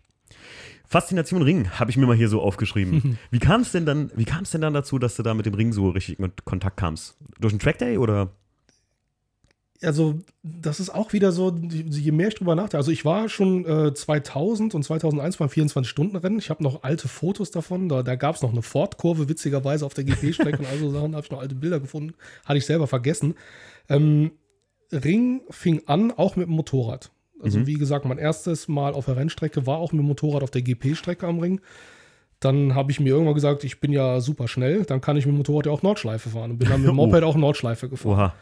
Faszination 0.86 1.42
Ring 1.42 1.70
habe 1.72 1.90
ich 1.92 1.98
mir 1.98 2.06
mal 2.06 2.16
hier 2.16 2.30
so 2.30 2.42
aufgeschrieben. 2.42 3.18
wie 3.32 3.40
kam 3.40 3.62
es 3.62 3.72
denn 3.72 3.86
dann, 3.86 4.12
wie 4.16 4.26
kam 4.26 4.44
es 4.44 4.52
denn 4.52 4.62
dann 4.62 4.74
dazu, 4.74 5.00
dass 5.00 5.16
du 5.16 5.24
da 5.24 5.34
mit 5.34 5.46
dem 5.46 5.54
Ring 5.54 5.72
so 5.72 5.90
richtig 5.90 6.20
in 6.20 6.32
Kontakt 6.44 6.78
kamst? 6.78 7.18
Durch 7.40 7.54
einen 7.54 7.60
Trackday 7.60 7.98
oder? 7.98 8.32
Also 9.84 10.20
das 10.44 10.80
ist 10.80 10.90
auch 10.90 11.14
wieder 11.14 11.32
so, 11.32 11.56
je 11.70 12.12
mehr 12.12 12.30
ich 12.30 12.36
drüber 12.36 12.56
nachdenke. 12.56 12.78
Also 12.78 12.92
ich 12.92 13.06
war 13.06 13.30
schon 13.30 13.66
äh, 13.66 13.94
2000 13.94 14.74
und 14.76 14.84
2001 14.84 15.38
beim 15.38 15.50
24-Stunden-Rennen. 15.50 16.40
Ich 16.40 16.50
habe 16.50 16.64
noch 16.64 16.84
alte 16.84 17.08
Fotos 17.08 17.52
davon. 17.52 17.90
Da, 17.90 18.04
da 18.04 18.16
gab 18.16 18.36
es 18.36 18.42
noch 18.42 18.52
eine 18.52 18.62
Ford-Kurve, 18.62 19.30
witzigerweise 19.30 19.86
auf 19.86 19.94
der 19.94 20.04
GP-Strecke 20.06 20.60
und 20.60 20.66
all 20.66 20.78
so 20.80 20.90
Sachen. 20.90 21.12
Da 21.12 21.18
habe 21.18 21.26
ich 21.26 21.32
noch 21.32 21.42
alte 21.42 21.56
Bilder 21.56 21.80
gefunden. 21.80 22.14
Hatte 22.46 22.58
ich 22.58 22.66
selber 22.66 22.88
vergessen. 22.88 23.36
Ähm, 23.90 24.32
Ring 24.92 25.42
fing 25.50 25.82
an, 25.88 26.12
auch 26.12 26.36
mit 26.36 26.48
dem 26.48 26.54
Motorrad. 26.56 27.12
Also 27.42 27.60
Mhm. 27.60 27.68
wie 27.68 27.74
gesagt, 27.76 28.06
mein 28.06 28.20
erstes 28.20 28.68
Mal 28.68 28.94
auf 28.94 29.06
der 29.06 29.18
Rennstrecke 29.18 29.66
war 29.66 29.78
auch 29.80 29.92
mit 29.92 30.00
dem 30.00 30.08
Motorrad 30.08 30.44
auf 30.44 30.52
der 30.52 30.62
GP-Strecke 30.62 31.28
am 31.28 31.40
Ring. 31.40 31.60
Dann 32.40 32.76
habe 32.76 32.92
ich 32.92 33.00
mir 33.00 33.10
irgendwann 33.10 33.34
gesagt, 33.36 33.64
ich 33.64 33.80
bin 33.80 33.92
ja 33.94 34.20
super 34.20 34.48
schnell, 34.48 34.84
dann 34.84 35.02
kann 35.02 35.16
ich 35.18 35.26
mit 35.26 35.34
dem 35.34 35.38
Motorrad 35.38 35.66
ja 35.66 35.72
auch 35.72 35.82
Nordschleife 35.82 36.30
fahren. 36.30 36.52
Und 36.52 36.58
bin 36.60 36.70
dann 36.70 36.82
mit 36.82 36.90
dem 36.90 37.00
Oh. 37.00 37.06
Moped 37.08 37.24
auch 37.24 37.36
Nordschleife 37.36 37.90
gefahren. 37.90 38.14
Oha. 38.14 38.34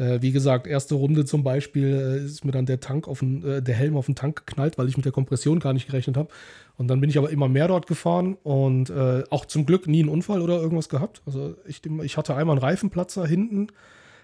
Äh, 0.00 0.22
wie 0.22 0.32
gesagt, 0.32 0.66
erste 0.66 0.94
Runde 0.94 1.26
zum 1.26 1.44
Beispiel 1.44 2.20
äh, 2.22 2.24
ist 2.24 2.44
mir 2.44 2.52
dann 2.52 2.64
der 2.64 2.80
Tank 2.80 3.06
auf 3.06 3.18
den, 3.18 3.44
äh, 3.44 3.62
der 3.62 3.74
Helm 3.74 3.96
auf 3.96 4.06
den 4.06 4.14
Tank 4.14 4.46
geknallt, 4.46 4.78
weil 4.78 4.88
ich 4.88 4.96
mit 4.96 5.04
der 5.04 5.12
Kompression 5.12 5.60
gar 5.60 5.74
nicht 5.74 5.86
gerechnet 5.86 6.16
habe. 6.16 6.30
Und 6.78 6.88
dann 6.88 7.00
bin 7.02 7.10
ich 7.10 7.18
aber 7.18 7.28
immer 7.28 7.48
mehr 7.48 7.68
dort 7.68 7.86
gefahren 7.86 8.38
und 8.42 8.88
äh, 8.88 9.24
auch 9.28 9.44
zum 9.44 9.66
Glück 9.66 9.86
nie 9.86 10.00
einen 10.00 10.08
Unfall 10.08 10.40
oder 10.40 10.58
irgendwas 10.58 10.88
gehabt. 10.88 11.20
Also 11.26 11.54
ich, 11.66 11.82
ich 12.02 12.16
hatte 12.16 12.34
einmal 12.34 12.56
einen 12.56 12.64
Reifenplatzer 12.64 13.26
hinten 13.26 13.66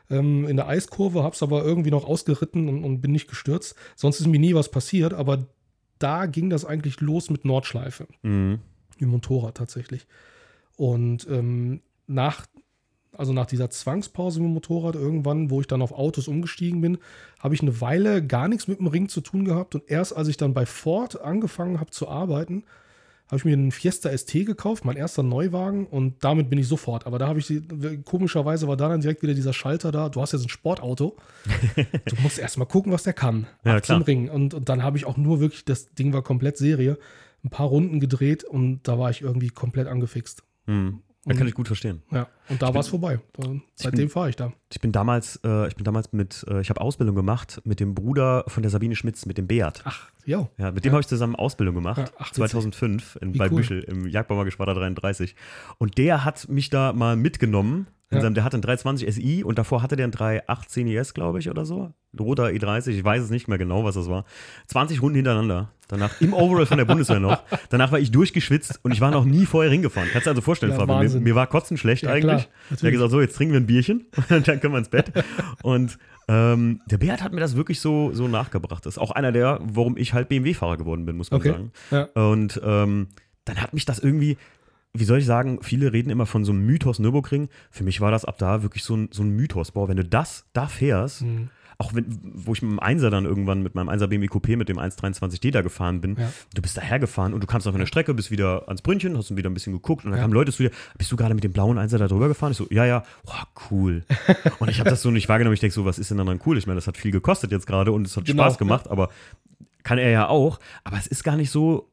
ähm, 0.08 0.48
in 0.48 0.56
der 0.56 0.66
Eiskurve, 0.66 1.22
habe 1.22 1.34
es 1.34 1.42
aber 1.42 1.62
irgendwie 1.62 1.90
noch 1.90 2.06
ausgeritten 2.06 2.68
und, 2.70 2.82
und 2.82 3.02
bin 3.02 3.12
nicht 3.12 3.28
gestürzt. 3.28 3.74
Sonst 3.96 4.20
ist 4.20 4.26
mir 4.28 4.40
nie 4.40 4.54
was 4.54 4.70
passiert, 4.70 5.12
aber 5.12 5.46
da 5.98 6.24
ging 6.24 6.48
das 6.48 6.64
eigentlich 6.64 7.00
los 7.00 7.28
mit 7.28 7.44
Nordschleife 7.44 8.06
Mhm. 8.22 8.60
im 8.98 9.08
Motorrad 9.10 9.56
tatsächlich. 9.56 10.06
Und 10.76 11.26
ähm, 11.30 11.80
nach, 12.06 12.46
also 13.18 13.32
nach 13.32 13.46
dieser 13.46 13.70
Zwangspause 13.70 14.40
mit 14.40 14.48
dem 14.48 14.54
Motorrad 14.54 14.94
irgendwann, 14.94 15.50
wo 15.50 15.60
ich 15.60 15.66
dann 15.66 15.82
auf 15.82 15.92
Autos 15.92 16.28
umgestiegen 16.28 16.80
bin, 16.80 16.98
habe 17.38 17.54
ich 17.54 17.62
eine 17.62 17.80
Weile 17.80 18.24
gar 18.24 18.48
nichts 18.48 18.68
mit 18.68 18.78
dem 18.78 18.86
Ring 18.86 19.08
zu 19.08 19.20
tun 19.20 19.44
gehabt. 19.44 19.74
Und 19.74 19.84
erst 19.88 20.16
als 20.16 20.28
ich 20.28 20.36
dann 20.36 20.54
bei 20.54 20.66
Ford 20.66 21.20
angefangen 21.20 21.80
habe 21.80 21.90
zu 21.90 22.08
arbeiten, 22.08 22.64
habe 23.28 23.38
ich 23.38 23.44
mir 23.44 23.54
einen 23.54 23.72
Fiesta 23.72 24.16
ST 24.16 24.32
gekauft, 24.46 24.84
mein 24.84 24.96
erster 24.96 25.24
Neuwagen, 25.24 25.86
und 25.86 26.22
damit 26.22 26.48
bin 26.48 26.60
ich 26.60 26.68
sofort. 26.68 27.06
Aber 27.06 27.18
da 27.18 27.26
habe 27.26 27.40
ich, 27.40 27.52
komischerweise 28.04 28.68
war 28.68 28.76
da 28.76 28.88
dann 28.88 29.00
direkt 29.00 29.22
wieder 29.22 29.34
dieser 29.34 29.52
Schalter 29.52 29.90
da. 29.90 30.08
Du 30.08 30.20
hast 30.20 30.32
jetzt 30.32 30.44
ein 30.44 30.48
Sportauto. 30.48 31.16
du 31.74 32.16
musst 32.22 32.38
erst 32.38 32.56
mal 32.56 32.66
gucken, 32.66 32.92
was 32.92 33.02
der 33.02 33.14
kann. 33.14 33.48
Ja, 33.64 33.82
zum. 33.82 34.02
Ring. 34.02 34.28
Und, 34.28 34.54
und 34.54 34.68
dann 34.68 34.84
habe 34.84 34.96
ich 34.96 35.06
auch 35.06 35.16
nur 35.16 35.40
wirklich, 35.40 35.64
das 35.64 35.92
Ding 35.94 36.12
war 36.12 36.22
komplett 36.22 36.56
Serie, 36.56 36.98
ein 37.44 37.50
paar 37.50 37.66
Runden 37.66 37.98
gedreht 37.98 38.44
und 38.44 38.82
da 38.84 38.98
war 38.98 39.10
ich 39.10 39.22
irgendwie 39.22 39.48
komplett 39.48 39.88
angefixt. 39.88 40.44
Mhm. 41.26 41.30
Da 41.32 41.38
kann 41.38 41.48
ich 41.48 41.54
gut 41.54 41.66
verstehen. 41.66 42.02
Ja, 42.12 42.28
und 42.48 42.62
da 42.62 42.72
war 42.72 42.80
es 42.80 42.88
vorbei. 42.88 43.18
Seitdem 43.74 44.08
fahre 44.08 44.30
ich 44.30 44.36
da. 44.36 44.52
Ich 44.72 44.80
bin 44.80 44.92
damals, 44.92 45.40
äh, 45.44 45.66
ich 45.66 45.74
bin 45.74 45.84
damals 45.84 46.12
mit, 46.12 46.46
äh, 46.48 46.60
ich 46.60 46.70
habe 46.70 46.80
Ausbildung 46.80 47.16
gemacht 47.16 47.60
mit 47.64 47.80
dem 47.80 47.94
Bruder 47.96 48.44
von 48.46 48.62
der 48.62 48.70
Sabine 48.70 48.94
Schmitz, 48.94 49.26
mit 49.26 49.36
dem 49.36 49.48
Beat. 49.48 49.82
Ach, 49.84 50.10
ja. 50.24 50.48
Ja, 50.56 50.70
mit 50.70 50.84
dem 50.84 50.92
habe 50.92 51.00
ich 51.00 51.08
zusammen 51.08 51.34
Ausbildung 51.34 51.74
gemacht, 51.74 51.98
Ja, 51.98 52.04
ach, 52.18 52.30
witzig. 52.30 52.36
2005 52.36 53.18
in, 53.20 53.34
Wie 53.34 53.38
bei 53.38 53.50
cool. 53.50 53.56
Büschel 53.56 53.82
im 53.82 54.06
Jagdbaumergeschwader 54.06 54.74
33. 54.74 55.34
Und 55.78 55.98
der 55.98 56.24
hat 56.24 56.48
mich 56.48 56.70
da 56.70 56.92
mal 56.92 57.16
mitgenommen. 57.16 57.88
In 58.10 58.18
Ja. 58.18 58.22
seinem, 58.22 58.34
der 58.34 58.44
hatte 58.44 58.54
einen 58.54 58.62
320 58.62 59.08
SI 59.14 59.42
und 59.42 59.58
davor 59.58 59.82
hatte 59.82 59.96
der 59.96 60.04
einen 60.04 60.12
318 60.12 60.86
IS, 60.86 61.12
glaube 61.12 61.40
ich, 61.40 61.50
oder 61.50 61.64
so. 61.64 61.92
Roter 62.18 62.44
E30, 62.46 62.88
ich 62.90 63.04
weiß 63.04 63.22
es 63.24 63.30
nicht 63.30 63.48
mehr 63.48 63.58
genau, 63.58 63.82
was 63.84 63.96
das 63.96 64.08
war. 64.08 64.24
20 64.68 65.02
Runden 65.02 65.16
hintereinander. 65.16 65.70
Danach 65.88 66.20
im 66.20 66.32
Overall 66.32 66.66
von 66.66 66.78
der 66.78 66.84
Bundeswehr 66.84 67.18
noch. 67.20 67.42
Danach 67.68 67.90
war 67.92 67.98
ich 67.98 68.10
durchgeschwitzt 68.12 68.80
und 68.84 68.92
ich 68.92 69.00
war 69.00 69.10
noch 69.10 69.24
nie 69.24 69.44
vorher 69.44 69.70
hingefahren. 69.72 70.08
Kannst 70.12 70.26
du 70.26 70.30
dir 70.30 70.32
also 70.32 70.42
vorstellen, 70.42 70.72
Ja, 70.72 70.78
Fabi, 70.78 71.08
mir, 71.08 71.20
mir 71.20 71.34
war 71.34 71.46
kotzen 71.48 71.76
schlecht 71.76 72.04
Ja, 72.04 72.10
eigentlich. 72.10 72.22
klar, 72.44 72.46
Er 72.70 72.76
hat 72.86 72.92
gesagt, 72.92 73.10
so, 73.10 73.20
jetzt 73.20 73.36
trinken 73.36 73.54
wir 73.54 73.60
ein 73.60 73.66
Bierchen 73.66 74.06
und 74.30 74.46
dann 74.48 74.60
können 74.60 74.72
wir 74.74 74.78
ins 74.78 74.88
Bett. 74.88 75.12
Und 75.62 75.98
ähm, 76.28 76.80
der 76.86 76.98
Beat 76.98 77.22
hat 77.22 77.32
mir 77.32 77.40
das 77.40 77.56
wirklich 77.56 77.80
so, 77.80 78.12
so 78.14 78.28
nachgebracht. 78.28 78.86
Das 78.86 78.94
ist 78.94 78.98
auch 78.98 79.10
einer 79.10 79.32
der, 79.32 79.58
warum 79.62 79.96
ich 79.96 80.14
halt 80.14 80.28
BMW-Fahrer 80.28 80.76
geworden 80.76 81.06
bin, 81.06 81.16
muss 81.16 81.30
man 81.32 81.40
Okay. 81.40 81.54
sagen. 81.90 82.08
Und 82.14 82.60
ähm, 82.64 83.08
dann 83.44 83.60
hat 83.62 83.74
mich 83.74 83.84
das 83.84 83.98
irgendwie, 83.98 84.38
wie 84.98 85.04
soll 85.04 85.18
ich 85.18 85.26
sagen, 85.26 85.58
viele 85.62 85.92
reden 85.92 86.10
immer 86.10 86.26
von 86.26 86.44
so 86.44 86.52
einem 86.52 86.66
Mythos 86.66 86.98
Nürburgring. 86.98 87.48
Für 87.70 87.84
mich 87.84 88.00
war 88.00 88.10
das 88.10 88.24
ab 88.24 88.38
da 88.38 88.62
wirklich 88.62 88.84
so 88.84 88.96
ein, 88.96 89.08
so 89.12 89.22
ein 89.22 89.30
Mythos. 89.30 89.72
Boah, 89.72 89.88
wenn 89.88 89.96
du 89.96 90.04
das 90.04 90.44
da 90.52 90.66
fährst, 90.66 91.22
Mhm. 91.22 91.50
auch 91.78 91.94
wenn, 91.94 92.06
wo 92.22 92.52
ich 92.54 92.62
mit 92.62 92.70
dem 92.70 92.80
Einser 92.80 93.10
dann 93.10 93.26
irgendwann 93.26 93.62
mit 93.62 93.74
meinem 93.74 93.88
1er 93.90 94.06
BMW 94.06 94.26
Coupé 94.28 94.56
mit 94.56 94.68
dem 94.70 94.78
123D 94.78 95.50
da 95.50 95.60
gefahren 95.62 96.00
bin, 96.00 96.16
Ja. 96.18 96.32
du 96.54 96.62
bist 96.62 96.76
daher 96.76 96.98
gefahren 96.98 97.34
und 97.34 97.42
du 97.42 97.46
kamst 97.46 97.66
auf 97.68 97.74
eine 97.74 97.86
Strecke, 97.86 98.14
bist 98.14 98.30
wieder 98.30 98.62
ans 98.68 98.80
Brünnchen, 98.82 99.16
hast 99.18 99.34
wieder 99.36 99.50
ein 99.50 99.54
bisschen 99.54 99.74
geguckt 99.74 100.04
und 100.04 100.10
dann 100.12 100.18
Ja. 100.18 100.22
kamen 100.24 100.32
Leute 100.32 100.52
zu 100.52 100.62
dir, 100.62 100.70
bist 100.96 101.12
du 101.12 101.16
gerade 101.16 101.34
mit 101.34 101.44
dem 101.44 101.52
blauen 101.52 101.76
Einser 101.76 101.98
da 101.98 102.08
drüber 102.08 102.28
gefahren? 102.28 102.52
Ich 102.52 102.58
so, 102.58 102.66
ja, 102.70 102.86
ja, 102.86 103.04
boah, 103.26 103.46
cool. 103.70 104.04
und 104.58 104.70
ich 104.70 104.80
habe 104.80 104.88
das 104.88 105.02
so 105.02 105.10
nicht 105.10 105.28
wahrgenommen, 105.28 105.54
ich 105.54 105.60
denke 105.60 105.74
so, 105.74 105.84
was 105.84 105.98
ist 105.98 106.10
denn 106.10 106.16
daran 106.18 106.40
cool? 106.46 106.56
Ich 106.56 106.66
meine, 106.66 106.76
das 106.76 106.86
hat 106.86 106.96
viel 106.96 107.10
gekostet 107.10 107.50
jetzt 107.52 107.66
gerade 107.66 107.92
und 107.92 108.06
es 108.06 108.16
hat 108.16 108.24
Genau, 108.24 108.44
Spaß 108.44 108.56
gemacht, 108.58 108.88
aber 108.88 109.10
kann 109.82 109.98
er 109.98 110.10
ja 110.10 110.28
auch, 110.28 110.58
aber 110.82 110.96
es 110.96 111.06
ist 111.06 111.22
gar 111.24 111.36
nicht 111.36 111.50
so 111.50 111.88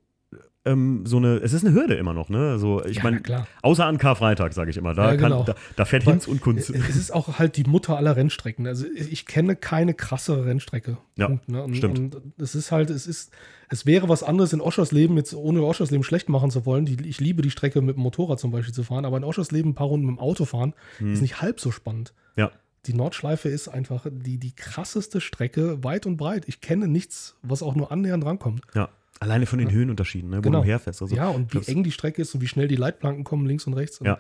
ähm, 0.66 1.06
so 1.06 1.18
eine, 1.18 1.38
es 1.38 1.52
ist 1.52 1.66
eine 1.66 1.74
Hürde 1.74 1.96
immer 1.96 2.14
noch, 2.14 2.30
ne? 2.30 2.58
So, 2.58 2.84
ich 2.86 2.98
Ja, 2.98 3.04
meine, 3.04 3.22
außer 3.62 3.86
an 3.86 3.98
Karfreitag, 3.98 4.54
sage 4.54 4.70
ich 4.70 4.78
immer. 4.78 4.94
Da, 4.94 5.12
Ja, 5.12 5.16
genau. 5.18 5.44
kann, 5.44 5.56
da, 5.56 5.62
da 5.76 5.86
fährt 5.86 6.04
Hinz 6.04 6.28
und 6.28 6.40
Kunz. 6.42 6.70
Es 6.70 6.96
ist 6.96 7.14
auch 7.14 7.38
halt 7.40 7.58
die 7.58 7.66
Mutter 7.66 7.98
aller 7.98 8.16
Rennstrecken. 8.16 8.66
Also 8.66 8.86
ich 8.96 9.26
kenne 9.26 9.56
keine 9.56 9.94
krassere 9.94 10.46
Rennstrecke. 10.46 10.98
Ja, 11.18 11.28
Punkt, 11.28 11.50
ne? 11.50 11.64
und, 11.64 11.76
stimmt. 11.76 12.16
Und 12.16 12.34
es 12.38 12.56
ist 12.56 12.72
halt, 12.72 12.90
es 12.90 13.08
ist, 13.08 13.32
es 13.70 13.86
wäre 13.86 14.08
was 14.08 14.24
anderes 14.24 14.54
in 14.54 14.62
Oschersleben, 14.62 15.18
jetzt 15.18 15.34
ohne 15.34 15.62
Oschersleben 15.64 16.04
schlecht 16.04 16.30
machen 16.30 16.50
zu 16.50 16.66
wollen. 16.66 16.86
Die, 16.86 16.98
ich 17.10 17.20
liebe 17.20 17.42
die 17.42 17.52
Strecke 17.52 17.82
mit 17.82 17.98
dem 17.98 18.02
Motorrad 18.04 18.40
zum 18.40 18.52
Beispiel 18.52 18.74
zu 18.74 18.84
fahren, 18.84 19.04
aber 19.06 19.18
in 19.18 19.24
Oschersleben 19.26 19.72
ein 19.72 19.76
paar 19.76 19.88
Runden 19.88 20.06
mit 20.06 20.16
dem 20.16 20.20
Auto 20.20 20.46
fahren 20.46 20.74
ist 21.00 21.22
nicht 21.22 21.42
halb 21.42 21.60
so 21.60 21.72
spannend. 21.72 22.14
Hm. 22.36 22.44
Ja, 22.44 22.52
Die 22.86 22.94
Nordschleife 22.94 23.50
ist 23.50 23.68
einfach 23.68 24.06
die, 24.10 24.38
die 24.38 24.56
krasseste 24.56 25.20
Strecke 25.20 25.84
weit 25.84 26.06
und 26.06 26.16
breit. 26.18 26.44
Ich 26.48 26.62
kenne 26.62 26.88
nichts, 26.88 27.36
was 27.42 27.62
auch 27.64 27.76
nur 27.76 27.92
annähernd 27.92 28.26
rankommt. 28.26 28.62
ja. 28.76 28.88
Alleine 29.20 29.46
von 29.46 29.60
den 29.60 29.72
Höhenunterschieden, 29.72 30.30
ne, 30.32 30.38
wo 30.38 30.42
Genau. 30.42 30.62
du 30.62 30.68
herfährst. 30.68 31.02
Also, 31.02 31.16
ja, 31.16 31.30
und 31.30 31.54
wie 31.54 31.72
eng 31.72 31.84
die 31.84 31.92
Strecke 31.92 32.22
ist 32.22 32.34
und 32.36 32.42
wie 32.42 32.48
schnell 32.48 32.68
die 32.68 32.76
Leitplanken 32.76 33.24
kommen, 33.24 33.46
links 33.46 33.66
und 33.68 33.74
rechts. 33.74 34.00
Ja. 34.04 34.20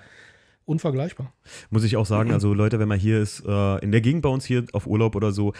Unvergleichbar. 0.65 1.33
Muss 1.71 1.83
ich 1.83 1.97
auch 1.97 2.05
sagen, 2.05 2.31
also 2.31 2.53
Leute, 2.53 2.79
wenn 2.79 2.87
man 2.87 2.97
hier 2.97 3.19
ist, 3.21 3.43
äh, 3.45 3.79
in 3.83 3.91
der 3.91 3.99
Gegend 3.99 4.21
bei 4.21 4.29
uns 4.29 4.45
hier 4.45 4.63
auf 4.71 4.87
Urlaub 4.87 5.13
oder 5.17 5.33
so, 5.33 5.51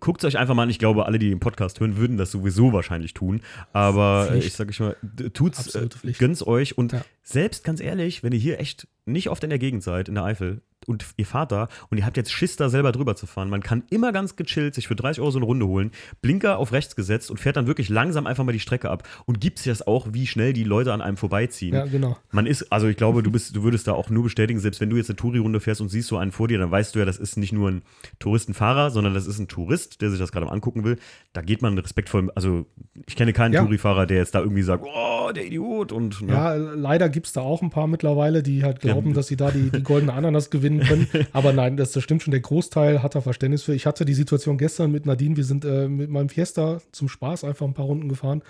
guckt 0.00 0.24
es 0.24 0.26
euch 0.26 0.38
einfach 0.40 0.54
mal 0.56 0.64
an. 0.64 0.70
Ich 0.70 0.80
glaube, 0.80 1.06
alle, 1.06 1.20
die 1.20 1.28
den 1.30 1.38
Podcast 1.38 1.78
hören, 1.78 1.96
würden 1.96 2.16
das 2.16 2.32
sowieso 2.32 2.72
wahrscheinlich 2.72 3.14
tun. 3.14 3.42
Aber 3.72 4.26
Pflicht. 4.26 4.48
ich 4.48 4.52
sage 4.54 4.70
ich 4.72 4.80
mal, 4.80 4.96
d- 5.02 5.30
tut's, 5.30 5.72
äh, 5.76 5.88
gönnt's 6.18 6.44
euch. 6.44 6.76
Und 6.76 6.90
Ja. 6.90 7.02
selbst 7.22 7.62
ganz 7.62 7.80
ehrlich, 7.80 8.24
wenn 8.24 8.32
ihr 8.32 8.40
hier 8.40 8.58
echt 8.58 8.88
nicht 9.06 9.28
oft 9.28 9.44
in 9.44 9.50
der 9.50 9.60
Gegend 9.60 9.84
seid, 9.84 10.08
in 10.08 10.16
der 10.16 10.24
Eifel, 10.24 10.62
und 10.86 11.04
ihr 11.16 11.26
da 11.48 11.68
und 11.90 11.98
ihr 11.98 12.06
habt 12.06 12.16
jetzt 12.16 12.32
Schiss, 12.32 12.56
da 12.56 12.68
selber 12.68 12.92
drüber 12.92 13.16
zu 13.16 13.26
fahren. 13.26 13.48
Man 13.50 13.62
kann 13.62 13.82
immer 13.90 14.12
ganz 14.12 14.36
gechillt 14.36 14.74
sich 14.74 14.88
für 14.88 14.96
30 14.96 15.20
Euro 15.20 15.30
so 15.30 15.38
eine 15.38 15.46
Runde 15.46 15.66
holen, 15.66 15.90
Blinker 16.22 16.58
auf 16.58 16.72
rechts 16.72 16.96
gesetzt 16.96 17.30
und 17.30 17.38
fährt 17.38 17.56
dann 17.56 17.66
wirklich 17.66 17.88
langsam 17.88 18.26
einfach 18.26 18.44
mal 18.44 18.52
die 18.52 18.60
Strecke 18.60 18.90
ab 18.90 19.06
und 19.26 19.40
gibt 19.40 19.58
sich 19.58 19.70
das 19.70 19.86
auch, 19.86 20.08
wie 20.12 20.26
schnell 20.26 20.52
die 20.52 20.64
Leute 20.64 20.92
an 20.92 21.00
einem 21.00 21.16
vorbeiziehen. 21.16 21.74
Ja, 21.74 21.86
genau. 21.86 22.16
Man 22.30 22.46
ist, 22.46 22.72
also 22.72 22.86
ich 22.88 22.96
glaube, 22.96 23.22
du 23.22 23.30
bist, 23.30 23.54
du 23.56 23.62
würdest 23.62 23.86
da 23.86 23.92
auch 23.92 24.10
nur 24.10 24.22
bestätigen, 24.24 24.58
selbst 24.60 24.80
wenn 24.80 24.90
du 24.90 24.96
jetzt 24.96 25.10
eine 25.10 25.16
Touri-Runde 25.16 25.60
fährst 25.60 25.80
und 25.80 25.88
siehst 25.88 26.08
so 26.08 26.16
einen 26.16 26.32
vor 26.32 26.48
dir, 26.48 26.58
dann 26.58 26.70
weißt 26.70 26.94
du 26.94 26.98
ja, 26.98 27.04
das 27.04 27.18
ist 27.18 27.36
nicht 27.36 27.52
nur 27.52 27.70
ein 27.70 27.82
Touristenfahrer, 28.18 28.90
sondern 28.90 29.14
das 29.14 29.26
ist 29.26 29.38
ein 29.38 29.48
Tourist, 29.48 30.00
der 30.02 30.10
sich 30.10 30.18
das 30.18 30.32
gerade 30.32 30.46
mal 30.46 30.52
angucken 30.52 30.84
will. 30.84 30.98
Da 31.32 31.42
geht 31.42 31.62
man 31.62 31.76
respektvoll, 31.78 32.30
also 32.34 32.66
ich 33.06 33.16
kenne 33.16 33.32
keinen 33.32 33.52
Ja. 33.52 33.62
Touri-Fahrer, 33.62 34.06
der 34.06 34.18
jetzt 34.18 34.34
da 34.34 34.40
irgendwie 34.40 34.62
sagt, 34.62 34.84
oh, 34.86 35.30
der 35.32 35.46
Idiot 35.46 35.92
und 35.92 36.22
ne? 36.22 36.32
Ja, 36.32 36.54
leider 36.54 37.08
gibt 37.08 37.26
es 37.26 37.32
da 37.32 37.40
auch 37.40 37.62
ein 37.62 37.70
paar 37.70 37.86
mittlerweile, 37.86 38.42
die 38.42 38.62
halt 38.64 38.80
glauben, 38.80 39.08
Ja. 39.10 39.14
dass 39.14 39.28
sie 39.28 39.36
da 39.36 39.50
die, 39.50 39.70
die 39.70 39.82
goldene 39.82 40.12
Ananas 40.12 40.50
gewinnen 40.50 40.69
können. 40.78 41.08
Aber 41.32 41.52
nein, 41.52 41.76
das, 41.76 41.90
das 41.90 42.04
stimmt 42.04 42.22
schon. 42.22 42.30
Der 42.30 42.40
Großteil 42.40 43.02
hat 43.02 43.16
da 43.16 43.20
Verständnis 43.20 43.64
für. 43.64 43.74
Ich 43.74 43.86
hatte 43.86 44.04
die 44.04 44.14
Situation 44.14 44.56
gestern 44.56 44.92
mit 44.92 45.06
Nadine. 45.06 45.36
Wir 45.36 45.44
sind 45.44 45.64
äh, 45.64 45.88
mit 45.88 46.08
meinem 46.10 46.28
Fiesta 46.28 46.80
zum 46.92 47.08
Spaß 47.08 47.42
einfach 47.42 47.66
ein 47.66 47.74
paar 47.74 47.86
Runden 47.86 48.08
gefahren. 48.08 48.42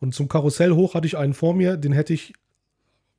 Und 0.00 0.14
zum 0.14 0.28
Karussell 0.28 0.72
hoch 0.72 0.94
hatte 0.94 1.06
ich 1.06 1.16
einen 1.16 1.34
vor 1.34 1.54
mir, 1.54 1.76
den 1.76 1.92
hätte 1.92 2.12
ich 2.12 2.34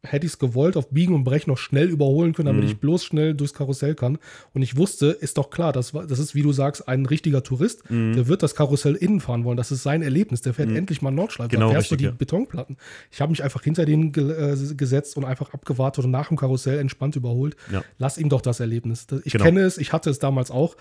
hätte 0.06 0.26
ich 0.26 0.34
es 0.34 0.40
gewollt, 0.40 0.78
auf 0.78 0.90
Biegen 0.90 1.14
und 1.16 1.24
Brechen 1.24 1.50
noch 1.50 1.58
schnell 1.58 1.90
überholen 1.90 2.34
können, 2.34 2.48
damit 2.48 2.64
Mhm. 2.64 2.70
ich 2.70 2.78
bloß 2.80 3.04
schnell 3.04 3.34
durchs 3.34 3.54
Karussell 3.54 3.96
kann. 3.96 4.18
Und 4.54 4.62
ich 4.62 4.78
wusste, 4.78 5.08
ist 5.08 5.38
doch 5.38 5.50
klar, 5.50 5.74
das, 5.74 5.92
das 5.92 6.20
ist, 6.20 6.36
wie 6.36 6.42
du 6.42 6.52
sagst, 6.54 6.88
ein 6.88 7.06
richtiger 7.06 7.44
Tourist, 7.44 7.90
Mhm. 7.90 8.14
der 8.14 8.28
wird 8.28 8.44
das 8.44 8.56
Karussell 8.56 8.96
innen 8.96 9.20
fahren 9.20 9.44
wollen. 9.44 9.58
Das 9.58 9.72
ist 9.72 9.84
sein 9.84 10.02
Erlebnis. 10.02 10.42
Der 10.42 10.54
fährt 10.54 10.72
endlich 10.72 11.02
mal 11.02 11.12
Nordschleife. 11.12 11.50
Genau, 11.50 11.68
da 11.68 11.74
fährst 11.74 11.92
du 11.92 11.96
richtig, 11.96 11.98
die 12.08 12.12
ja. 12.12 12.18
Betonplatten. 12.18 12.78
Ich 13.12 13.22
habe 13.22 13.30
mich 13.32 13.44
einfach 13.44 13.62
hinter 13.64 13.86
den 13.86 14.12
ge 14.12 14.32
äh, 14.32 14.56
gesetzt 14.76 15.18
und 15.18 15.26
einfach 15.26 15.54
abgewartet 15.54 16.06
und 16.06 16.12
nach 16.12 16.28
dem 16.30 16.38
Karussell 16.38 16.80
entspannt 16.80 17.16
überholt. 17.16 17.56
Ja. 17.72 17.84
Lass 17.98 18.18
ihm 18.18 18.30
doch 18.30 18.42
das 18.42 18.60
Erlebnis. 18.60 19.08
Ich 19.24 19.34
Genau. 19.34 19.44
kenne 19.46 19.62
es, 19.62 19.78
ich 19.78 19.94
hatte 19.94 20.10
es 20.10 20.20
damals 20.20 20.52
auch. 20.52 20.76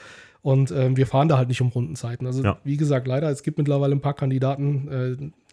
Und 0.45 0.71
ähm, 0.73 0.99
wir 0.99 1.07
fahren 1.07 1.29
da 1.29 1.39
halt 1.39 1.49
nicht 1.49 1.63
um 1.63 1.69
Rundenzeiten. 1.69 2.27
Also, 2.27 2.43
Ja. 2.45 2.59
wie 2.65 2.77
gesagt, 2.77 3.07
leider, 3.07 3.31
es 3.31 3.43
gibt 3.43 3.57
mittlerweile 3.57 3.95
ein 3.95 4.03
paar 4.03 4.13
Kandidaten. 4.13 4.89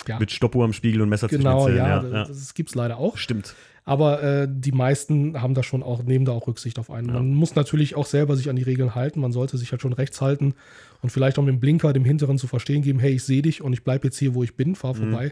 Äh, 0.05 0.09
ja, 0.11 0.19
Mit 0.19 0.31
Stoppuhr 0.31 0.65
am 0.65 0.73
Spiegel 0.73 1.01
und 1.01 1.07
Messer 1.07 1.29
genau, 1.29 1.63
zwischen 1.63 1.77
den 1.77 1.85
ja, 1.85 2.03
ja, 2.03 2.09
das, 2.09 2.27
das 2.27 2.53
gibt 2.53 2.71
es 2.71 2.75
leider 2.75 2.97
auch. 2.97 3.15
Stimmt. 3.15 3.55
Aber 3.85 4.21
äh, 4.21 4.49
die 4.51 4.73
meisten 4.73 5.41
haben 5.41 5.53
da 5.53 5.63
schon 5.63 5.81
auch, 5.81 6.03
nehmen 6.03 6.25
da 6.25 6.33
auch 6.33 6.45
Rücksicht 6.45 6.77
auf 6.77 6.91
einen. 6.91 7.07
Man 7.07 7.33
muss 7.33 7.55
natürlich 7.55 7.95
auch 7.95 8.05
selber 8.05 8.35
sich 8.35 8.49
an 8.49 8.57
die 8.57 8.63
Regeln 8.63 8.93
halten. 8.93 9.21
Man 9.21 9.31
sollte 9.31 9.57
sich 9.57 9.71
halt 9.71 9.81
schon 9.81 9.93
rechts 9.93 10.19
halten 10.19 10.55
und 11.01 11.09
vielleicht 11.09 11.39
auch 11.39 11.43
mit 11.43 11.53
dem 11.53 11.61
Blinker 11.61 11.93
dem 11.93 12.03
Hinteren 12.03 12.37
zu 12.37 12.47
verstehen 12.47 12.81
geben, 12.81 12.99
hey, 12.99 13.13
ich 13.13 13.23
sehe 13.23 13.41
dich 13.41 13.61
und 13.61 13.71
ich 13.71 13.85
bleibe 13.85 14.07
jetzt 14.07 14.19
hier, 14.19 14.35
wo 14.35 14.43
ich 14.43 14.57
bin, 14.57 14.75
fahr 14.75 14.93
vorbei. 14.93 15.31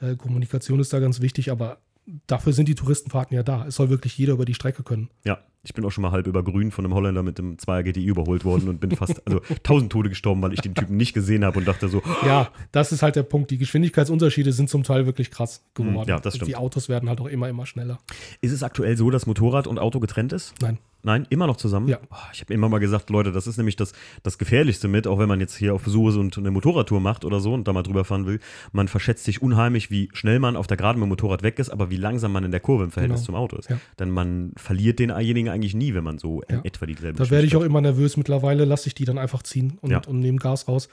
Äh, 0.00 0.14
Kommunikation 0.14 0.78
ist 0.78 0.92
da 0.92 1.00
ganz 1.00 1.20
wichtig, 1.20 1.50
aber 1.50 1.78
dafür 2.26 2.52
sind 2.52 2.68
die 2.68 2.74
Touristenfahrten 2.74 3.36
ja 3.36 3.42
da. 3.42 3.66
Es 3.66 3.76
soll 3.76 3.90
wirklich 3.90 4.16
jeder 4.18 4.34
über 4.34 4.44
die 4.44 4.54
Strecke 4.54 4.82
können. 4.82 5.08
Ja, 5.24 5.38
ich 5.62 5.74
bin 5.74 5.84
auch 5.84 5.90
schon 5.90 6.02
mal 6.02 6.10
halb 6.10 6.26
über 6.26 6.42
Grün 6.42 6.72
von 6.72 6.84
einem 6.84 6.94
Holländer 6.94 7.22
mit 7.22 7.38
dem 7.38 7.56
2er 7.56 7.84
GTI 7.84 8.04
überholt 8.04 8.44
worden 8.44 8.68
und 8.68 8.80
bin 8.80 8.90
fast, 8.90 9.24
also 9.26 9.40
tausend 9.62 9.92
Tode 9.92 10.08
gestorben, 10.08 10.42
weil 10.42 10.52
ich 10.52 10.60
den 10.60 10.74
Typen 10.74 10.96
nicht 10.96 11.12
gesehen 11.12 11.44
habe 11.44 11.58
und 11.58 11.68
dachte 11.68 11.88
so, 11.88 12.02
Ja, 12.24 12.50
das 12.72 12.90
ist 12.90 13.02
halt 13.02 13.16
der 13.16 13.22
Punkt. 13.22 13.50
Die 13.50 13.58
Geschwindigkeitsunterschiede 13.58 14.52
sind 14.52 14.68
zum 14.68 14.82
Teil 14.82 15.06
wirklich 15.06 15.30
krass 15.30 15.64
geworden. 15.74 16.08
Ja, 16.08 16.18
das 16.18 16.34
stimmt. 16.34 16.48
Die 16.48 16.56
Autos 16.56 16.88
werden 16.88 17.08
halt 17.08 17.20
auch 17.20 17.26
immer, 17.26 17.48
immer 17.48 17.66
schneller. 17.66 17.98
ist 18.40 18.52
es 18.52 18.62
aktuell 18.62 18.96
so, 18.96 19.10
dass 19.10 19.26
Motorrad 19.26 19.66
und 19.66 19.78
Auto 19.78 20.00
getrennt 20.00 20.32
ist? 20.32 20.54
Nein. 20.60 20.78
Nein, 21.04 21.26
immer 21.30 21.48
noch 21.48 21.56
zusammen? 21.56 21.88
Ja. 21.88 21.98
Oh, 22.10 22.16
ich 22.32 22.40
habe 22.42 22.54
immer 22.54 22.68
mal 22.68 22.78
gesagt, 22.78 23.10
Leute, 23.10 23.32
das 23.32 23.48
ist 23.48 23.56
nämlich 23.56 23.74
das, 23.74 23.92
das 24.22 24.38
Gefährlichste 24.38 24.86
mit, 24.86 25.08
auch 25.08 25.18
wenn 25.18 25.28
man 25.28 25.40
jetzt 25.40 25.56
hier 25.56 25.74
auf 25.74 25.82
Besuch 25.82 26.10
ist 26.10 26.16
und 26.16 26.38
eine 26.38 26.52
Motorradtour 26.52 27.00
macht 27.00 27.24
oder 27.24 27.40
so 27.40 27.52
und 27.52 27.66
da 27.66 27.72
mal 27.72 27.82
drüber 27.82 28.04
fahren 28.04 28.24
will. 28.26 28.38
Man 28.70 28.86
verschätzt 28.86 29.24
sich 29.24 29.42
unheimlich, 29.42 29.90
wie 29.90 30.08
schnell 30.12 30.38
man 30.38 30.54
auf 30.56 30.68
der 30.68 30.76
Geraden 30.76 31.00
mit 31.00 31.06
dem 31.06 31.10
Motorrad 31.10 31.42
weg 31.42 31.58
ist, 31.58 31.70
aber 31.70 31.90
wie 31.90 31.96
langsam 31.96 32.30
man 32.32 32.44
in 32.44 32.52
der 32.52 32.60
Kurve 32.60 32.84
im 32.84 32.92
Verhältnis 32.92 33.20
Genau. 33.22 33.26
zum 33.26 33.34
Auto 33.34 33.56
ist. 33.56 33.68
Ja. 33.68 33.78
Denn 33.98 34.10
man 34.10 34.52
verliert 34.56 35.00
denjenigen 35.00 35.48
eigentlich 35.48 35.74
nie, 35.74 35.92
wenn 35.94 36.04
man 36.04 36.18
so 36.18 36.42
Ja. 36.48 36.60
etwa 36.62 36.86
dieselbe 36.86 37.18
Da 37.18 37.30
werde 37.30 37.46
ich 37.48 37.56
auch 37.56 37.62
immer 37.62 37.80
nervös. 37.80 38.16
Mittlerweile 38.16 38.64
lasse 38.64 38.86
ich 38.86 38.94
die 38.94 39.04
dann 39.04 39.18
einfach 39.18 39.42
ziehen 39.42 39.78
und, 39.80 39.90
Ja. 39.90 40.02
und 40.06 40.20
nehme 40.20 40.38
Gas 40.38 40.68
raus. 40.68 40.88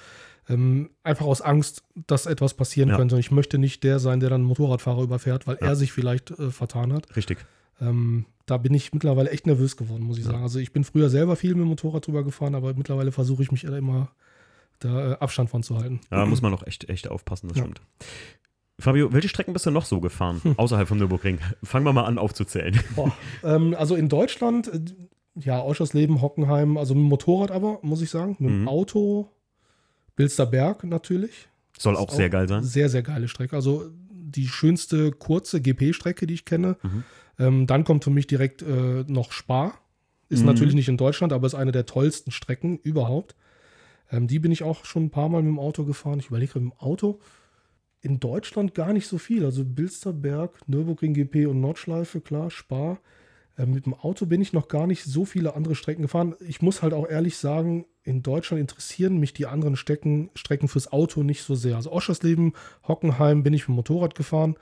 Ähm, 0.49 0.89
einfach 1.03 1.27
aus 1.27 1.41
Angst, 1.41 1.83
dass 2.07 2.25
etwas 2.25 2.55
passieren 2.55 2.89
könnte. 2.95 3.13
Und 3.13 3.19
ich 3.19 3.29
möchte 3.29 3.59
nicht 3.59 3.83
der 3.83 3.99
sein, 3.99 4.19
der 4.19 4.29
dann 4.31 4.41
einen 4.41 4.47
Motorradfahrer 4.47 5.03
überfährt, 5.03 5.45
weil 5.45 5.57
er 5.57 5.75
sich 5.75 5.91
vielleicht 5.91 6.31
äh, 6.31 6.49
vertan 6.49 6.93
hat. 6.93 7.15
Richtig. 7.15 7.37
Ähm, 7.81 8.25
da 8.45 8.57
bin 8.57 8.73
ich 8.73 8.93
mittlerweile 8.93 9.29
echt 9.29 9.45
nervös 9.47 9.77
geworden, 9.77 10.03
muss 10.03 10.17
ich 10.17 10.23
sagen. 10.25 10.41
Also 10.43 10.59
ich 10.59 10.71
bin 10.73 10.83
früher 10.83 11.09
selber 11.09 11.35
viel 11.35 11.51
mit 11.55 11.61
dem 11.61 11.67
Motorrad 11.69 12.05
drüber 12.07 12.23
gefahren, 12.23 12.55
aber 12.55 12.73
mittlerweile 12.73 13.11
versuche 13.11 13.43
ich 13.43 13.51
mich 13.51 13.63
immer 13.63 14.09
da 14.79 15.11
äh, 15.11 15.17
Abstand 15.19 15.49
von 15.49 15.61
zu 15.63 15.77
halten. 15.77 15.99
Ja, 16.11 16.17
da 16.19 16.25
muss 16.25 16.41
man 16.41 16.53
auch 16.53 16.65
echt, 16.65 16.89
echt 16.89 17.07
aufpassen, 17.09 17.47
das 17.49 17.57
Ja. 17.57 17.63
stimmt. 17.63 17.81
Fabio, 18.79 19.11
welche 19.11 19.27
Strecken 19.27 19.51
bist 19.53 19.65
du 19.65 19.71
noch 19.71 19.85
so 19.85 19.99
gefahren, 19.99 20.39
Hm. 20.41 20.57
außerhalb 20.57 20.87
vom 20.87 20.97
Nürburgring? 20.97 21.39
Fangen 21.63 21.85
wir 21.85 21.91
mal 21.93 22.05
an 22.05 22.17
aufzuzählen. 22.17 22.79
Ähm, 23.43 23.75
also 23.77 23.95
in 23.95 24.07
Deutschland, 24.09 24.67
äh, 24.69 24.79
ja, 25.35 25.61
Oschersleben, 25.61 26.21
Hockenheim, 26.21 26.77
also 26.77 26.95
mit 26.95 27.03
dem 27.03 27.09
Motorrad 27.09 27.51
aber, 27.51 27.79
muss 27.81 28.01
ich 28.01 28.09
sagen. 28.09 28.37
Mit 28.39 28.49
dem 28.49 28.61
Mhm. 28.61 28.67
Auto, 28.69 29.29
Bilsterberg 30.15 30.83
natürlich. 30.85 31.47
Soll 31.77 31.93
Ist 31.93 31.99
auch 31.99 32.09
sehr 32.11 32.29
geil 32.29 32.47
sein. 32.47 32.63
Sehr, 32.63 32.89
sehr 32.89 33.03
geile 33.03 33.27
Strecke. 33.27 33.55
Also 33.55 33.91
die 34.31 34.47
schönste 34.47 35.11
kurze 35.11 35.61
GP-Strecke, 35.61 36.27
die 36.27 36.33
ich 36.35 36.45
kenne. 36.45 36.77
Mhm. 36.83 37.03
Ähm, 37.37 37.67
dann 37.67 37.83
kommt 37.83 38.03
für 38.03 38.09
mich 38.09 38.27
direkt 38.27 38.61
äh, 38.61 39.03
noch 39.07 39.31
Spa. 39.31 39.73
Ist 40.29 40.41
Mhm. 40.41 40.45
natürlich 40.47 40.75
nicht 40.75 40.89
in 40.89 40.97
Deutschland, 40.97 41.33
aber 41.33 41.47
ist 41.47 41.55
eine 41.55 41.71
der 41.71 41.85
tollsten 41.85 42.31
Strecken 42.31 42.77
überhaupt. 42.79 43.35
Ähm, 44.11 44.27
die 44.27 44.39
bin 44.39 44.51
ich 44.51 44.63
auch 44.63 44.85
schon 44.85 45.05
ein 45.05 45.09
paar 45.11 45.29
Mal 45.29 45.41
mit 45.41 45.49
dem 45.51 45.59
Auto 45.59 45.85
gefahren. 45.85 46.19
Ich 46.19 46.27
überlege 46.27 46.59
mit 46.59 46.71
dem 46.71 46.79
Auto. 46.79 47.19
In 48.01 48.19
Deutschland 48.19 48.73
gar 48.75 48.93
nicht 48.93 49.07
so 49.07 49.17
viel. 49.17 49.43
Also 49.43 49.65
Bilsterberg, 49.65 50.67
Nürburgring 50.67 51.13
GP 51.13 51.47
und 51.47 51.59
Nordschleife, 51.59 52.21
klar, 52.21 52.49
Spa. 52.49 52.99
Äh, 53.57 53.65
mit 53.65 53.85
dem 53.85 53.93
Auto 53.93 54.25
bin 54.25 54.41
ich 54.41 54.53
noch 54.53 54.67
gar 54.67 54.87
nicht 54.87 55.03
so 55.03 55.25
viele 55.25 55.55
andere 55.55 55.75
Strecken 55.75 56.03
gefahren. 56.03 56.35
Ich 56.47 56.61
muss 56.61 56.81
halt 56.81 56.93
auch 56.93 57.07
ehrlich 57.09 57.37
sagen, 57.37 57.85
in 58.09 58.23
Deutschland 58.23 58.59
interessieren 58.59 59.17
mich 59.17 59.33
die 59.33 59.45
anderen 59.45 59.75
Strecken, 59.75 60.31
Strecken 60.33 60.67
fürs 60.67 60.91
Auto 60.91 61.21
nicht 61.21 61.43
so 61.43 61.53
sehr. 61.53 61.75
Also 61.75 61.91
Oschersleben, 61.91 62.53
Hockenheim 62.87 63.43
bin 63.43 63.53
ich 63.53 63.61
mit 63.61 63.67
dem 63.69 63.75
Motorrad 63.75 64.15
gefahren. 64.15 64.55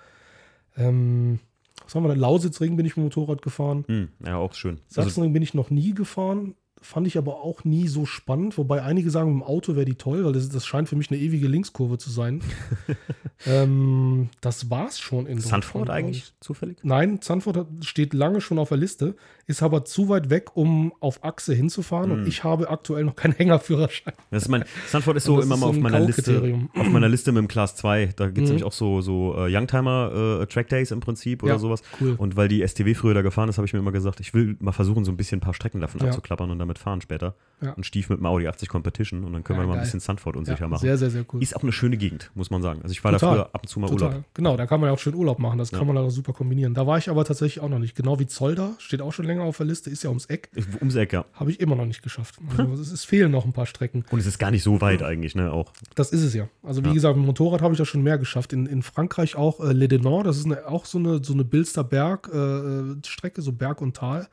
Ähm, 0.75 1.39
was 1.83 1.95
haben 1.95 2.03
wir 2.03 2.09
da? 2.09 2.15
Lausitzring 2.15 2.75
bin 2.75 2.85
ich 2.85 2.97
mit 2.97 3.03
dem 3.03 3.03
Motorrad 3.05 3.41
gefahren. 3.41 3.85
Hm, 3.87 4.09
ja, 4.25 4.35
auch 4.35 4.53
schön. 4.53 4.81
Also, 4.89 5.01
Sachsenring 5.01 5.31
bin 5.31 5.41
ich 5.41 5.53
noch 5.53 5.69
nie 5.69 5.93
gefahren. 5.93 6.55
Fand 6.81 7.07
ich 7.07 7.17
aber 7.17 7.41
auch 7.41 7.63
nie 7.63 7.87
so 7.87 8.05
spannend. 8.05 8.57
Wobei 8.57 8.83
einige 8.83 9.09
sagen, 9.09 9.33
mit 9.33 9.41
dem 9.43 9.47
Auto 9.47 9.75
wäre 9.75 9.85
die 9.85 9.95
toll, 9.95 10.23
weil 10.25 10.33
das, 10.33 10.47
das 10.49 10.65
scheint 10.65 10.87
für 10.89 10.95
mich 10.95 11.09
eine 11.11 11.19
ewige 11.19 11.47
Linkskurve 11.47 11.97
zu 11.97 12.09
sein. 12.11 12.41
ähm, 13.45 14.29
das 14.41 14.69
war's 14.69 14.99
schon 14.99 15.25
in 15.27 15.39
Sanford 15.39 15.89
eigentlich 15.89 16.33
zufällig? 16.39 16.77
Nein, 16.83 17.19
Sanford 17.21 17.65
steht 17.81 18.13
lange 18.13 18.41
schon 18.41 18.59
auf 18.59 18.69
der 18.69 18.77
Liste, 18.77 19.15
ist 19.45 19.63
aber 19.63 19.85
zu 19.85 20.09
weit 20.09 20.29
weg, 20.29 20.55
um 20.55 20.93
auf 20.99 21.23
Achse 21.23 21.53
hinzufahren. 21.53 22.11
Hm. 22.11 22.19
Und 22.19 22.27
ich 22.27 22.43
habe 22.43 22.69
aktuell 22.69 23.03
noch 23.05 23.15
keinen 23.15 23.33
Hängerführerschein. 23.33 24.13
Das 24.31 24.43
ist 24.43 24.49
mein, 24.49 24.63
Sanford 24.87 25.17
ist 25.17 25.23
so 25.25 25.41
immer 25.41 25.55
ist 25.55 25.61
mal 25.61 25.67
auf 25.67 25.75
ein 25.75 25.81
meiner 25.81 25.99
Liste, 25.99 26.59
auf 26.75 26.89
meiner 26.89 27.09
Liste 27.09 27.31
mit 27.31 27.39
dem 27.41 27.47
Class 27.47 27.75
2. 27.75 28.13
Da 28.15 28.25
gibt 28.27 28.37
es 28.39 28.41
Mhm. 28.43 28.47
nämlich 28.47 28.63
auch 28.65 28.73
so, 28.73 29.01
so 29.01 29.35
äh, 29.37 29.53
Youngtimer 29.55 30.45
Track 30.49 30.69
Days 30.69 30.91
im 30.91 30.99
Prinzip 30.99 31.43
oder 31.43 31.53
Ja, 31.53 31.59
sowas. 31.59 31.81
cool. 32.01 32.15
Und 32.17 32.35
weil 32.35 32.47
die 32.47 32.61
STW 32.67 32.93
früher 32.93 33.13
da 33.13 33.21
gefahren 33.21 33.49
ist, 33.49 33.57
habe 33.57 33.65
ich 33.65 33.73
mir 33.73 33.79
immer 33.79 33.91
gesagt, 33.91 34.19
ich 34.19 34.33
will 34.33 34.55
mal 34.59 34.71
versuchen, 34.71 35.05
so 35.05 35.11
ein 35.11 35.17
bisschen 35.17 35.37
ein 35.37 35.41
paar 35.41 35.53
Strecken 35.53 35.81
davon 35.81 36.01
Ja. 36.01 36.07
abzuklappern 36.07 36.49
und 36.51 36.59
damit 36.67 36.79
fahren 36.79 37.01
später. 37.01 37.35
Ja. 37.59 37.71
Und 37.71 37.87
Stief 37.87 38.09
mit 38.09 38.19
dem 38.19 38.25
Audi 38.27 38.47
80 38.47 38.69
Competition 38.69 39.23
und 39.23 39.33
dann 39.33 39.43
können 39.43 39.57
Ja, 39.57 39.65
wir 39.65 39.69
mal 39.69 39.77
ein 39.77 39.83
bisschen 39.83 39.99
Sanford 39.99 40.35
unsicher 40.35 40.61
Ja, 40.61 40.67
machen. 40.67 40.81
Sehr, 40.81 40.95
sehr, 40.97 41.09
sehr 41.09 41.25
cool. 41.33 41.41
Ist 41.41 41.55
auch 41.55 41.63
eine 41.63 41.71
schöne 41.71 41.97
Gegend, 41.97 42.29
muss 42.35 42.51
man 42.51 42.61
sagen. 42.61 42.81
Also 42.83 42.91
ich 42.91 43.03
war 43.03 43.11
da 43.11 43.17
früher 43.17 43.49
ab 43.51 43.61
und 43.63 43.67
zu 43.67 43.79
mal 43.79 43.87
Total. 43.89 44.09
Urlaub. 44.09 44.23
Genau, 44.35 44.57
da 44.57 44.67
kann 44.67 44.79
man 44.79 44.89
ja 44.89 44.93
auch 44.93 44.99
schön 44.99 45.15
Urlaub 45.15 45.39
machen. 45.39 45.57
Das 45.57 45.71
kann 45.71 45.87
man 45.87 45.95
dann 45.95 46.05
auch 46.05 46.11
super 46.11 46.33
kombinieren. 46.33 46.75
Da 46.75 46.85
war 46.85 46.99
ich 46.99 47.09
aber 47.09 47.25
tatsächlich 47.25 47.63
auch 47.63 47.69
noch 47.69 47.79
nicht. 47.79 47.95
Genau 47.95 48.19
wie 48.19 48.27
Zolder, 48.27 48.75
steht 48.77 49.01
auch 49.01 49.11
schon 49.11 49.25
länger 49.25 49.43
auf 49.43 49.57
der 49.57 49.65
Liste, 49.65 49.89
ist 49.89 50.03
ja 50.03 50.09
ums 50.09 50.27
Eck. 50.27 50.51
Ums 50.79 50.93
Eck, 50.93 51.13
ja. 51.13 51.25
Habe 51.33 51.49
ich 51.49 51.59
immer 51.59 51.75
noch 51.75 51.85
nicht 51.85 52.03
geschafft. 52.03 52.35
Also 52.57 52.81
es, 52.81 52.91
es 52.91 53.05
fehlen 53.05 53.31
noch 53.31 53.45
ein 53.45 53.53
paar 53.53 53.65
Strecken. 53.65 54.03
Und 54.11 54.19
es 54.19 54.25
ist 54.25 54.39
gar 54.39 54.51
nicht 54.51 54.63
so 54.63 54.81
weit 54.81 55.01
eigentlich, 55.01 55.35
ne? 55.35 55.51
Auch. 55.51 55.71
Das 55.95 56.11
ist 56.11 56.23
es 56.23 56.33
ja. 56.33 56.49
Also 56.63 56.83
wie 56.83 56.93
gesagt, 56.93 57.15
mit 57.15 57.23
dem 57.23 57.27
Motorrad 57.27 57.61
habe 57.61 57.73
ich 57.73 57.77
das 57.77 57.87
schon 57.87 58.01
mehr 58.03 58.17
geschafft. 58.17 58.51
In, 58.51 58.65
in 58.65 58.83
Frankreich 58.83 59.35
auch 59.35 59.59
äh, 59.61 59.73
Le 59.73 59.87
Denord, 59.87 60.27
das 60.27 60.37
ist 60.37 60.45
eine, 60.45 60.67
auch 60.67 60.85
so 60.85 60.97
eine, 60.97 61.23
so 61.23 61.33
eine 61.33 61.45
Bilster 61.45 61.83
Berg-Strecke, 61.83 62.97
äh, 63.03 63.07
Strecke, 63.07 63.41
so 63.41 63.51
Berg 63.53 63.81
und 63.81 63.95
Tal. 63.95 64.27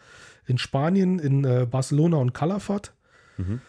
In 0.47 0.59
Spanien, 0.59 1.19
in 1.19 1.45
äh, 1.45 1.67
Barcelona 1.71 2.19
und 2.19 2.35
Calafat. 2.35 2.93
Mhm. 3.37 3.61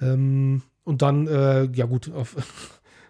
Ähm, 0.00 0.62
und 0.84 1.02
dann, 1.02 1.26
äh, 1.26 1.64
ja 1.72 1.86
gut, 1.86 2.12
auf, 2.12 2.36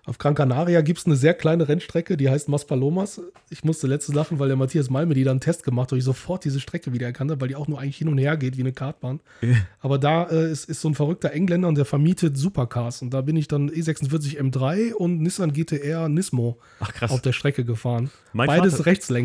auf 0.07 0.19
Gran 0.19 0.35
Canaria 0.35 0.81
gibt 0.83 0.99
es 0.99 1.07
eine 1.07 1.17
sehr 1.17 1.33
kleine 1.35 1.69
Rennstrecke, 1.69 2.17
die 2.17 2.29
heißt 2.29 2.49
Maspalomas. 2.49 3.21
Ich 3.51 3.65
musste 3.65 3.87
letztens 3.87 4.15
lachen, 4.17 4.39
weil 4.39 4.49
der 4.49 4.57
Matthias 4.57 4.91
Malme 4.91 5.15
die 5.15 5.25
da 5.25 5.31
einen 5.31 5.41
Test 5.41 5.65
gemacht 5.65 5.87
hat 5.89 5.93
und 5.93 5.99
ich 5.99 6.05
sofort 6.05 6.45
diese 6.45 6.61
Strecke 6.61 6.93
wieder 6.93 7.07
erkannt 7.07 7.31
habe, 7.31 7.41
weil 7.41 7.49
die 7.49 7.57
auch 7.57 7.69
nur 7.69 7.81
eigentlich 7.81 7.97
hin 7.97 8.09
und 8.09 8.19
her 8.19 8.37
geht 8.37 8.57
wie 8.57 8.61
eine 8.63 8.73
Kartbahn. 8.73 9.21
Aber 9.81 9.99
da 9.99 10.25
äh, 10.25 10.51
ist, 10.51 10.69
ist 10.69 10.81
so 10.81 10.89
ein 10.89 10.95
verrückter 10.95 11.33
Engländer 11.33 11.69
und 11.69 11.77
der 11.77 11.85
vermietet 11.85 12.37
Supercars. 12.37 13.03
Und 13.03 13.15
da 13.15 13.21
bin 13.23 13.37
ich 13.37 13.49
dann 13.49 13.71
E46 13.71 14.39
M3 14.41 14.93
und 14.93 15.21
Nissan 15.23 15.53
GTR 15.53 16.09
Nismo 16.09 16.59
Ach 16.81 16.93
krass. 16.93 17.11
auf 17.11 17.23
der 17.23 17.33
Strecke 17.33 17.65
gefahren. 17.65 18.11
Mein 18.33 18.47
Beides 18.49 18.77
Vater- 18.77 18.85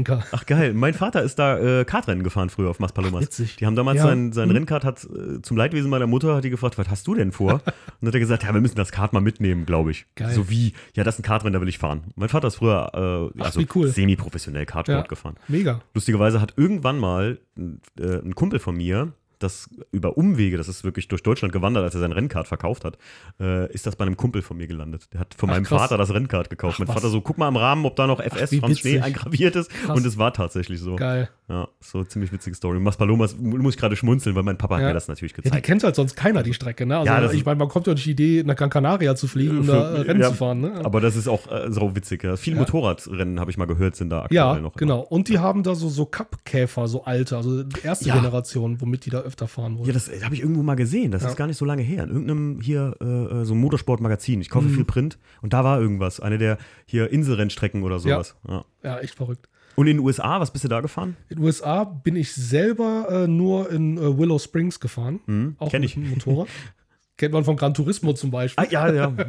Ach, 0.09 0.27
Ach 0.31 0.45
geil, 0.45 0.73
mein 0.73 0.93
Vater 0.93 1.23
ist 1.23 1.39
da 1.39 1.57
äh, 1.81 1.85
Kartrennen 1.85 2.23
gefahren 2.23 2.49
früher 2.49 2.69
auf 2.69 2.79
Maspalomas. 2.79 3.19
Ach, 3.23 3.27
witzig. 3.27 3.55
Die 3.57 3.65
haben 3.65 3.75
damals 3.75 3.97
Ja. 3.97 4.03
sein, 4.03 4.31
sein 4.31 4.47
Mhm. 4.49 4.55
Rennrad 4.55 4.83
hat 4.85 5.03
äh, 5.03 5.41
zum 5.41 5.57
Leidwesen 5.57 5.89
meiner 5.89 6.07
Mutter 6.07 6.35
hat 6.35 6.43
die 6.43 6.49
gefragt, 6.49 6.77
was 6.77 6.89
hast 6.89 7.05
du 7.07 7.15
denn 7.15 7.31
vor? 7.31 7.53
Und 7.63 7.63
dann 8.01 8.07
hat 8.07 8.13
er 8.13 8.19
gesagt, 8.19 8.43
ja, 8.43 8.53
wir 8.53 8.61
müssen 8.61 8.75
das 8.77 8.91
Kart 8.91 9.11
mal 9.13 9.19
mitnehmen, 9.19 9.65
glaube 9.65 9.91
ich. 9.91 10.05
Geil. 10.15 10.33
So 10.33 10.49
wie, 10.49 10.68
ja, 10.95 11.03
das 11.03 11.15
ist 11.15 11.19
ein 11.19 11.23
Kartrennen, 11.23 11.53
da 11.53 11.61
will 11.61 11.69
ich 11.69 11.77
fahren. 11.77 12.11
Mein 12.15 12.29
Vater 12.29 12.47
ist 12.47 12.55
früher 12.55 12.89
äh, 13.35 13.39
Ach, 13.41 13.45
also 13.45 13.59
wie 13.59 13.67
cool. 13.75 13.87
semi-professionell 13.87 14.65
Kartsport 14.65 15.05
Ja. 15.05 15.07
gefahren. 15.07 15.35
Mega. 15.47 15.81
Lustigerweise 15.93 16.41
hat 16.41 16.53
irgendwann 16.57 16.97
mal 16.99 17.39
äh, 17.57 17.61
ein 18.01 18.35
Kumpel 18.35 18.59
von 18.59 18.75
mir 18.75 19.13
das 19.39 19.69
über 19.93 20.17
Umwege, 20.17 20.57
das 20.57 20.67
ist 20.67 20.83
wirklich 20.83 21.07
durch 21.07 21.23
Deutschland 21.23 21.53
gewandert, 21.53 21.85
als 21.85 21.93
er 21.95 22.01
sein 22.01 22.11
Rennkart 22.11 22.47
verkauft 22.49 22.83
hat, 22.83 22.97
äh, 23.39 23.71
ist 23.71 23.87
das 23.87 23.95
bei 23.95 24.05
einem 24.05 24.17
Kumpel 24.17 24.41
von 24.41 24.57
mir 24.57 24.67
gelandet. 24.67 25.07
Der 25.13 25.21
hat 25.21 25.33
von 25.33 25.49
Ach, 25.49 25.53
meinem 25.53 25.63
krass. 25.63 25.79
Vater 25.83 25.97
das 25.97 26.13
Rennkart 26.13 26.49
gekauft. 26.49 26.73
Ach, 26.75 26.79
mein 26.79 26.87
was. 26.89 26.95
Vater 26.95 27.07
so, 27.07 27.21
guck 27.21 27.37
mal 27.37 27.47
am 27.47 27.55
Rahmen, 27.55 27.85
ob 27.85 27.95
da 27.95 28.05
noch 28.05 28.19
FS 28.19 28.51
wie 28.51 28.59
Franz 28.59 28.79
Schnee 28.79 28.99
eingraviert 28.99 29.55
ist. 29.55 29.69
Krass. 29.71 29.97
Und 29.97 30.05
es 30.05 30.17
war 30.17 30.33
tatsächlich 30.33 30.81
so. 30.81 30.97
Geil. 30.97 31.29
Ja, 31.49 31.67
so 31.79 32.03
ziemlich 32.03 32.31
witzige 32.31 32.55
Story. 32.55 32.79
Maspalomas 32.79 33.35
muss 33.35 33.73
ich 33.73 33.79
gerade 33.79 33.95
schmunzeln, 33.95 34.35
weil 34.35 34.43
mein 34.43 34.59
Papa 34.59 34.75
hat 34.75 34.81
Ja. 34.83 34.87
mir 34.89 34.93
das 34.93 35.07
natürlich 35.07 35.31
Ja, 35.31 35.37
die 35.37 35.41
gezeigt. 35.49 35.65
kennt 35.65 35.83
halt 35.83 35.95
sonst 35.95 36.15
keiner, 36.15 36.43
die 36.43 36.53
Strecke. 36.53 36.85
Ne? 36.85 36.95
Also, 36.99 37.11
Ja, 37.11 37.31
ich 37.31 37.43
meine, 37.43 37.57
man 37.57 37.69
kommt 37.69 37.87
ja 37.87 37.93
nicht 37.95 38.05
die 38.05 38.11
Idee, 38.11 38.43
nach 38.45 38.55
Gran 38.55 38.69
Canaria 38.69 39.15
zu 39.15 39.27
fliegen 39.27 39.57
und 39.57 39.67
da 39.67 39.95
äh, 39.95 40.01
Rennen 40.01 40.21
zu 40.21 40.33
fahren. 40.35 40.61
Ne? 40.61 40.73
Aber 40.83 41.01
das 41.01 41.15
ist 41.15 41.27
auch 41.27 41.51
äh, 41.51 41.71
so 41.71 41.95
witzig. 41.95 42.23
Ja. 42.23 42.35
Viele. 42.37 42.57
Motorradrennen, 42.57 43.39
habe 43.39 43.49
ich 43.49 43.57
mal 43.57 43.65
gehört, 43.65 43.95
sind 43.95 44.11
da 44.11 44.21
aktuell 44.21 44.35
Ja, 44.35 44.59
noch. 44.59 44.73
genau. 44.75 44.99
Und 44.99 45.27
die 45.27 45.39
haben 45.39 45.63
da 45.63 45.73
so, 45.73 45.89
so 45.89 46.05
Cup-Käfer, 46.05 46.87
so 46.87 47.03
alte, 47.05 47.35
also 47.37 47.63
die 47.63 47.81
erste. 47.81 48.11
Generation, 48.11 48.79
womit 48.79 49.05
die 49.07 49.09
da 49.09 49.21
öfter 49.21 49.47
fahren 49.47 49.77
wollen. 49.77 49.87
Ja, 49.87 49.93
das 49.93 50.09
habe 50.23 50.35
ich 50.35 50.41
irgendwo 50.41 50.61
mal 50.61 50.75
gesehen. 50.75 51.09
Das 51.11 51.23
ist 51.23 51.35
gar 51.35 51.47
nicht 51.47 51.57
so 51.57 51.65
lange 51.65 51.81
her. 51.81 52.03
In 52.03 52.09
irgendeinem 52.11 52.61
hier 52.61 52.95
äh, 53.01 53.05
äh, 53.41 53.45
so 53.45 53.55
Motorsportmagazin. 53.55 54.39
Ich 54.41 54.49
kaufe 54.51 54.67
Mhm. 54.67 54.75
viel 54.75 54.85
Print 54.85 55.17
und 55.41 55.53
da 55.53 55.63
war 55.63 55.81
irgendwas. 55.81 56.19
Eine 56.19 56.37
der 56.37 56.59
hier 56.85 57.11
Inselrennstrecken 57.11 57.81
oder 57.81 57.97
sowas. 57.97 58.35
Ja, 58.83 58.99
echt 58.99 59.15
verrückt. 59.15 59.49
Und 59.75 59.87
in 59.87 59.97
den 59.97 60.05
USA, 60.05 60.39
was 60.39 60.51
bist 60.51 60.65
du 60.65 60.67
da 60.67 60.81
gefahren? 60.81 61.15
In 61.29 61.37
den 61.37 61.45
USA 61.45 61.83
bin 61.83 62.15
ich 62.15 62.33
selber 62.33 63.07
äh, 63.09 63.27
nur 63.27 63.71
in 63.71 63.97
äh, 63.97 64.17
Willow 64.17 64.39
Springs 64.39 64.79
gefahren. 64.79 65.19
Hm, 65.25 65.55
Auch 65.57 65.69
kenn 65.69 65.81
mit 65.81 65.89
ich. 65.89 65.93
dem 65.95 66.09
Motorrad. 66.09 66.47
Kennt 67.17 67.33
man 67.33 67.43
von 67.43 67.57
Gran 67.57 67.73
Turismo 67.73 68.13
zum 68.13 68.31
Beispiel. 68.31 68.65
Ah, 68.65 68.69
ja, 68.71 68.93
ja. 68.93 69.13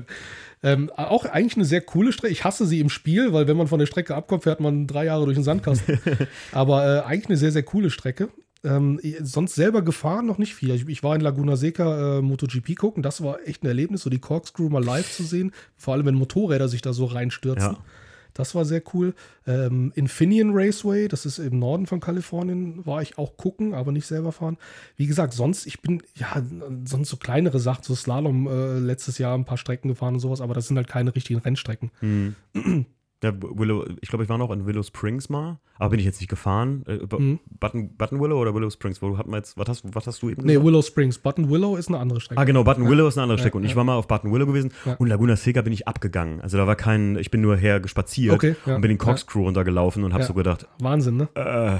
Ähm, 0.62 0.90
auch 0.94 1.24
eigentlich 1.24 1.56
eine 1.56 1.64
sehr 1.64 1.80
coole 1.80 2.12
Strecke. 2.12 2.32
Ich 2.32 2.44
hasse 2.44 2.66
sie 2.66 2.80
im 2.80 2.90
Spiel, 2.90 3.32
weil 3.32 3.48
wenn 3.48 3.56
man 3.56 3.66
von 3.66 3.78
der 3.78 3.86
Strecke 3.86 4.14
abkommt, 4.14 4.42
fährt 4.42 4.60
man 4.60 4.86
drei 4.86 5.06
Jahre 5.06 5.24
durch 5.24 5.36
den 5.36 5.42
Sandkasten. 5.42 5.98
Aber 6.52 6.84
äh, 6.84 7.00
eigentlich 7.00 7.28
eine 7.28 7.38
sehr, 7.38 7.50
sehr 7.50 7.62
coole 7.62 7.88
Strecke. 7.88 8.28
Ähm, 8.62 9.00
sonst 9.22 9.54
selber 9.54 9.80
gefahren 9.80 10.26
noch 10.26 10.36
nicht 10.36 10.54
viel. 10.54 10.70
Ich, 10.74 10.86
ich 10.86 11.02
war 11.02 11.14
in 11.14 11.22
Laguna 11.22 11.56
Seca 11.56 12.18
äh, 12.18 12.20
MotoGP 12.20 12.76
gucken. 12.76 13.02
Das 13.02 13.22
war 13.22 13.38
echt 13.46 13.62
ein 13.62 13.68
Erlebnis, 13.68 14.02
so 14.02 14.10
die 14.10 14.18
Corkscrew 14.18 14.68
mal 14.68 14.84
live 14.84 15.10
zu 15.10 15.22
sehen. 15.22 15.52
Vor 15.78 15.94
allem, 15.94 16.04
wenn 16.04 16.14
Motorräder 16.14 16.68
sich 16.68 16.82
da 16.82 16.92
so 16.92 17.06
reinstürzen. 17.06 17.72
Ja. 17.72 17.78
Das 18.34 18.54
war 18.54 18.64
sehr 18.64 18.82
cool. 18.94 19.14
Ähm, 19.46 19.92
Infineon 19.94 20.50
Raceway, 20.52 21.08
das 21.08 21.26
ist 21.26 21.38
im 21.38 21.58
Norden 21.58 21.86
von 21.86 22.00
Kalifornien, 22.00 22.84
war 22.86 23.02
ich 23.02 23.18
auch 23.18 23.36
gucken, 23.36 23.74
aber 23.74 23.92
nicht 23.92 24.06
selber 24.06 24.32
fahren. 24.32 24.58
Wie 24.96 25.06
gesagt, 25.06 25.32
sonst, 25.32 25.66
ich 25.66 25.80
bin, 25.80 26.02
ja, 26.14 26.42
sonst 26.84 27.08
so 27.08 27.16
kleinere 27.16 27.58
Sachen, 27.58 27.84
so 27.84 27.94
Slalom 27.94 28.46
äh, 28.46 28.78
letztes 28.78 29.18
Jahr 29.18 29.36
ein 29.36 29.44
paar 29.44 29.58
Strecken 29.58 29.88
gefahren 29.88 30.14
und 30.14 30.20
sowas, 30.20 30.40
aber 30.40 30.54
das 30.54 30.68
sind 30.68 30.76
halt 30.76 30.88
keine 30.88 31.14
richtigen 31.14 31.40
Rennstrecken. 31.40 31.90
Hm. 32.00 32.34
Ja, 33.22 33.32
Willow, 33.38 33.84
ich 34.00 34.08
glaube, 34.08 34.22
ich 34.24 34.30
war 34.30 34.38
noch 34.38 34.50
in 34.50 34.64
Willow 34.64 34.82
Springs 34.82 35.28
mal, 35.28 35.58
aber 35.78 35.90
bin 35.90 35.98
ich 35.98 36.06
jetzt 36.06 36.20
nicht 36.20 36.30
gefahren. 36.30 36.84
Äh, 36.86 37.00
Mhm. 37.18 37.38
Button, 37.60 37.94
Button 37.96 38.18
Willow 38.18 38.40
oder 38.40 38.54
Willow 38.54 38.70
Springs? 38.70 39.02
Wo 39.02 39.18
hatten 39.18 39.30
wir 39.30 39.36
jetzt, 39.36 39.58
was 39.58 39.68
hast, 39.68 39.94
was 39.94 40.06
hast 40.06 40.22
du 40.22 40.30
eben 40.30 40.40
Nee, 40.42 40.52
gesagt? 40.54 40.66
Willow 40.66 40.80
Springs. 40.82 41.18
Button 41.18 41.50
Willow 41.50 41.76
ist 41.76 41.88
eine 41.88 41.98
andere 41.98 42.20
Strecke. 42.20 42.40
Ah, 42.40 42.44
genau, 42.44 42.64
Button 42.64 42.88
Willow 42.88 43.08
ist 43.08 43.18
eine 43.18 43.24
andere 43.24 43.36
Ja, 43.36 43.42
Strecke. 43.42 43.58
Und 43.58 43.64
ich 43.64 43.72
ja. 43.72 43.76
war 43.76 43.84
mal 43.84 43.96
auf 43.96 44.08
Button 44.08 44.32
Willow 44.32 44.46
gewesen 44.46 44.72
Ja. 44.86 44.94
und 44.94 45.08
Laguna 45.08 45.36
Seca 45.36 45.60
bin 45.60 45.72
ich 45.74 45.86
abgegangen. 45.86 46.40
Also 46.40 46.56
da 46.56 46.66
war 46.66 46.76
kein, 46.76 47.16
ich 47.18 47.30
bin 47.30 47.42
nur 47.42 47.56
her 47.58 47.82
spaziert 47.86 48.34
Okay, 48.34 48.56
ja, 48.64 48.76
und 48.76 48.80
bin 48.80 48.88
den 48.88 48.96
Corkscrew 48.98 49.42
runtergelaufen 49.44 50.02
und 50.04 50.12
habe 50.14 50.22
Ja. 50.22 50.26
so 50.26 50.32
gedacht, 50.32 50.66
Wahnsinn, 50.80 51.16
ne? 51.18 51.28
äh, 51.34 51.78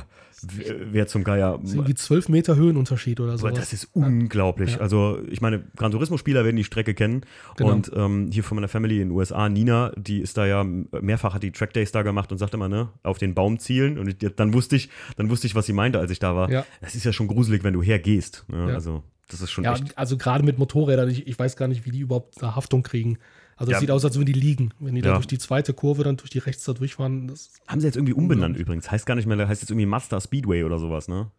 wer 0.48 1.06
zum 1.06 1.24
Geier. 1.24 1.58
Das 1.58 1.70
ist 1.70 1.76
irgendwie 1.76 1.94
12 1.94 2.28
Meter 2.28 2.56
Höhenunterschied 2.56 3.20
oder 3.20 3.38
so. 3.38 3.46
Aber 3.46 3.56
das 3.56 3.72
ist 3.72 3.88
unglaublich. 3.92 4.74
Ja. 4.74 4.80
Also, 4.80 5.18
ich 5.28 5.40
meine, 5.40 5.62
Gran 5.76 5.92
Turismo-Spieler 5.92 6.44
werden 6.44 6.56
die 6.56 6.64
Strecke 6.64 6.94
kennen. 6.94 7.22
Genau. 7.56 7.72
Und 7.72 7.90
ähm, 7.94 8.30
hier 8.32 8.44
von 8.44 8.56
meiner 8.56 8.68
Family 8.68 9.00
in 9.00 9.08
den 9.08 9.16
USA, 9.16 9.48
Nina, 9.48 9.92
die 9.96 10.20
ist 10.20 10.36
da 10.36 10.46
ja 10.46 10.64
mehrfach 10.64 11.34
hat 11.34 11.42
die 11.42 11.52
Track 11.52 11.72
Days 11.72 11.92
da 11.92 12.02
gemacht 12.02 12.32
und 12.32 12.38
sagte 12.38 12.56
immer, 12.56 12.68
ne, 12.68 12.88
auf 13.02 13.18
den 13.18 13.34
Baum 13.34 13.58
zielen. 13.58 13.98
Und 13.98 14.08
ich, 14.08 14.34
dann 14.34 14.52
wusste 14.52 14.76
ich, 14.76 14.88
dann 15.16 15.30
wusste 15.30 15.46
ich, 15.46 15.54
was 15.54 15.66
sie 15.66 15.72
meinte, 15.72 15.98
als 15.98 16.10
ich 16.10 16.18
da 16.18 16.34
war. 16.34 16.50
Ja. 16.50 16.64
Das 16.80 16.94
ist 16.94 17.04
ja 17.04 17.12
schon 17.12 17.28
gruselig, 17.28 17.64
wenn 17.64 17.74
du 17.74 17.82
hergehst. 17.82 18.44
Ne? 18.48 18.68
Ja. 18.68 18.74
Also, 18.74 19.02
das 19.28 19.40
ist 19.40 19.50
schon 19.50 19.64
Ja, 19.64 19.74
echt. 19.74 19.96
also 19.96 20.16
gerade 20.16 20.44
mit 20.44 20.58
Motorrädern, 20.58 21.08
ich, 21.08 21.26
ich 21.26 21.38
weiß 21.38 21.56
gar 21.56 21.68
nicht, 21.68 21.86
wie 21.86 21.90
die 21.90 22.00
überhaupt 22.00 22.42
da 22.42 22.56
Haftung 22.56 22.82
kriegen. 22.82 23.18
Also 23.60 23.72
es 23.72 23.76
Ja. 23.76 23.80
sieht 23.80 23.90
aus, 23.90 24.04
als 24.06 24.16
würden 24.16 24.24
die 24.26 24.32
liegen. 24.32 24.72
Wenn 24.80 24.94
die 24.94 25.02
da 25.02 25.10
Ja. 25.10 25.14
durch 25.16 25.26
die 25.26 25.36
zweite 25.38 25.74
Kurve 25.74 26.02
dann 26.02 26.16
durch 26.16 26.30
die 26.30 26.38
rechts 26.38 26.64
da 26.64 26.72
durchfahren. 26.72 27.28
Das, 27.28 27.50
Haben 27.68 27.80
sie 27.82 27.86
jetzt 27.86 27.96
irgendwie 27.96 28.14
umbenannt 28.14 28.56
übrigens. 28.56 28.90
Heißt 28.90 29.04
gar 29.04 29.16
nicht 29.16 29.26
mehr, 29.26 29.36
heißt 29.46 29.60
jetzt 29.60 29.70
irgendwie 29.70 29.84
Mazda 29.86 30.18
Speedway 30.18 30.64
oder 30.64 30.78
sowas, 30.78 31.08
ne? 31.08 31.30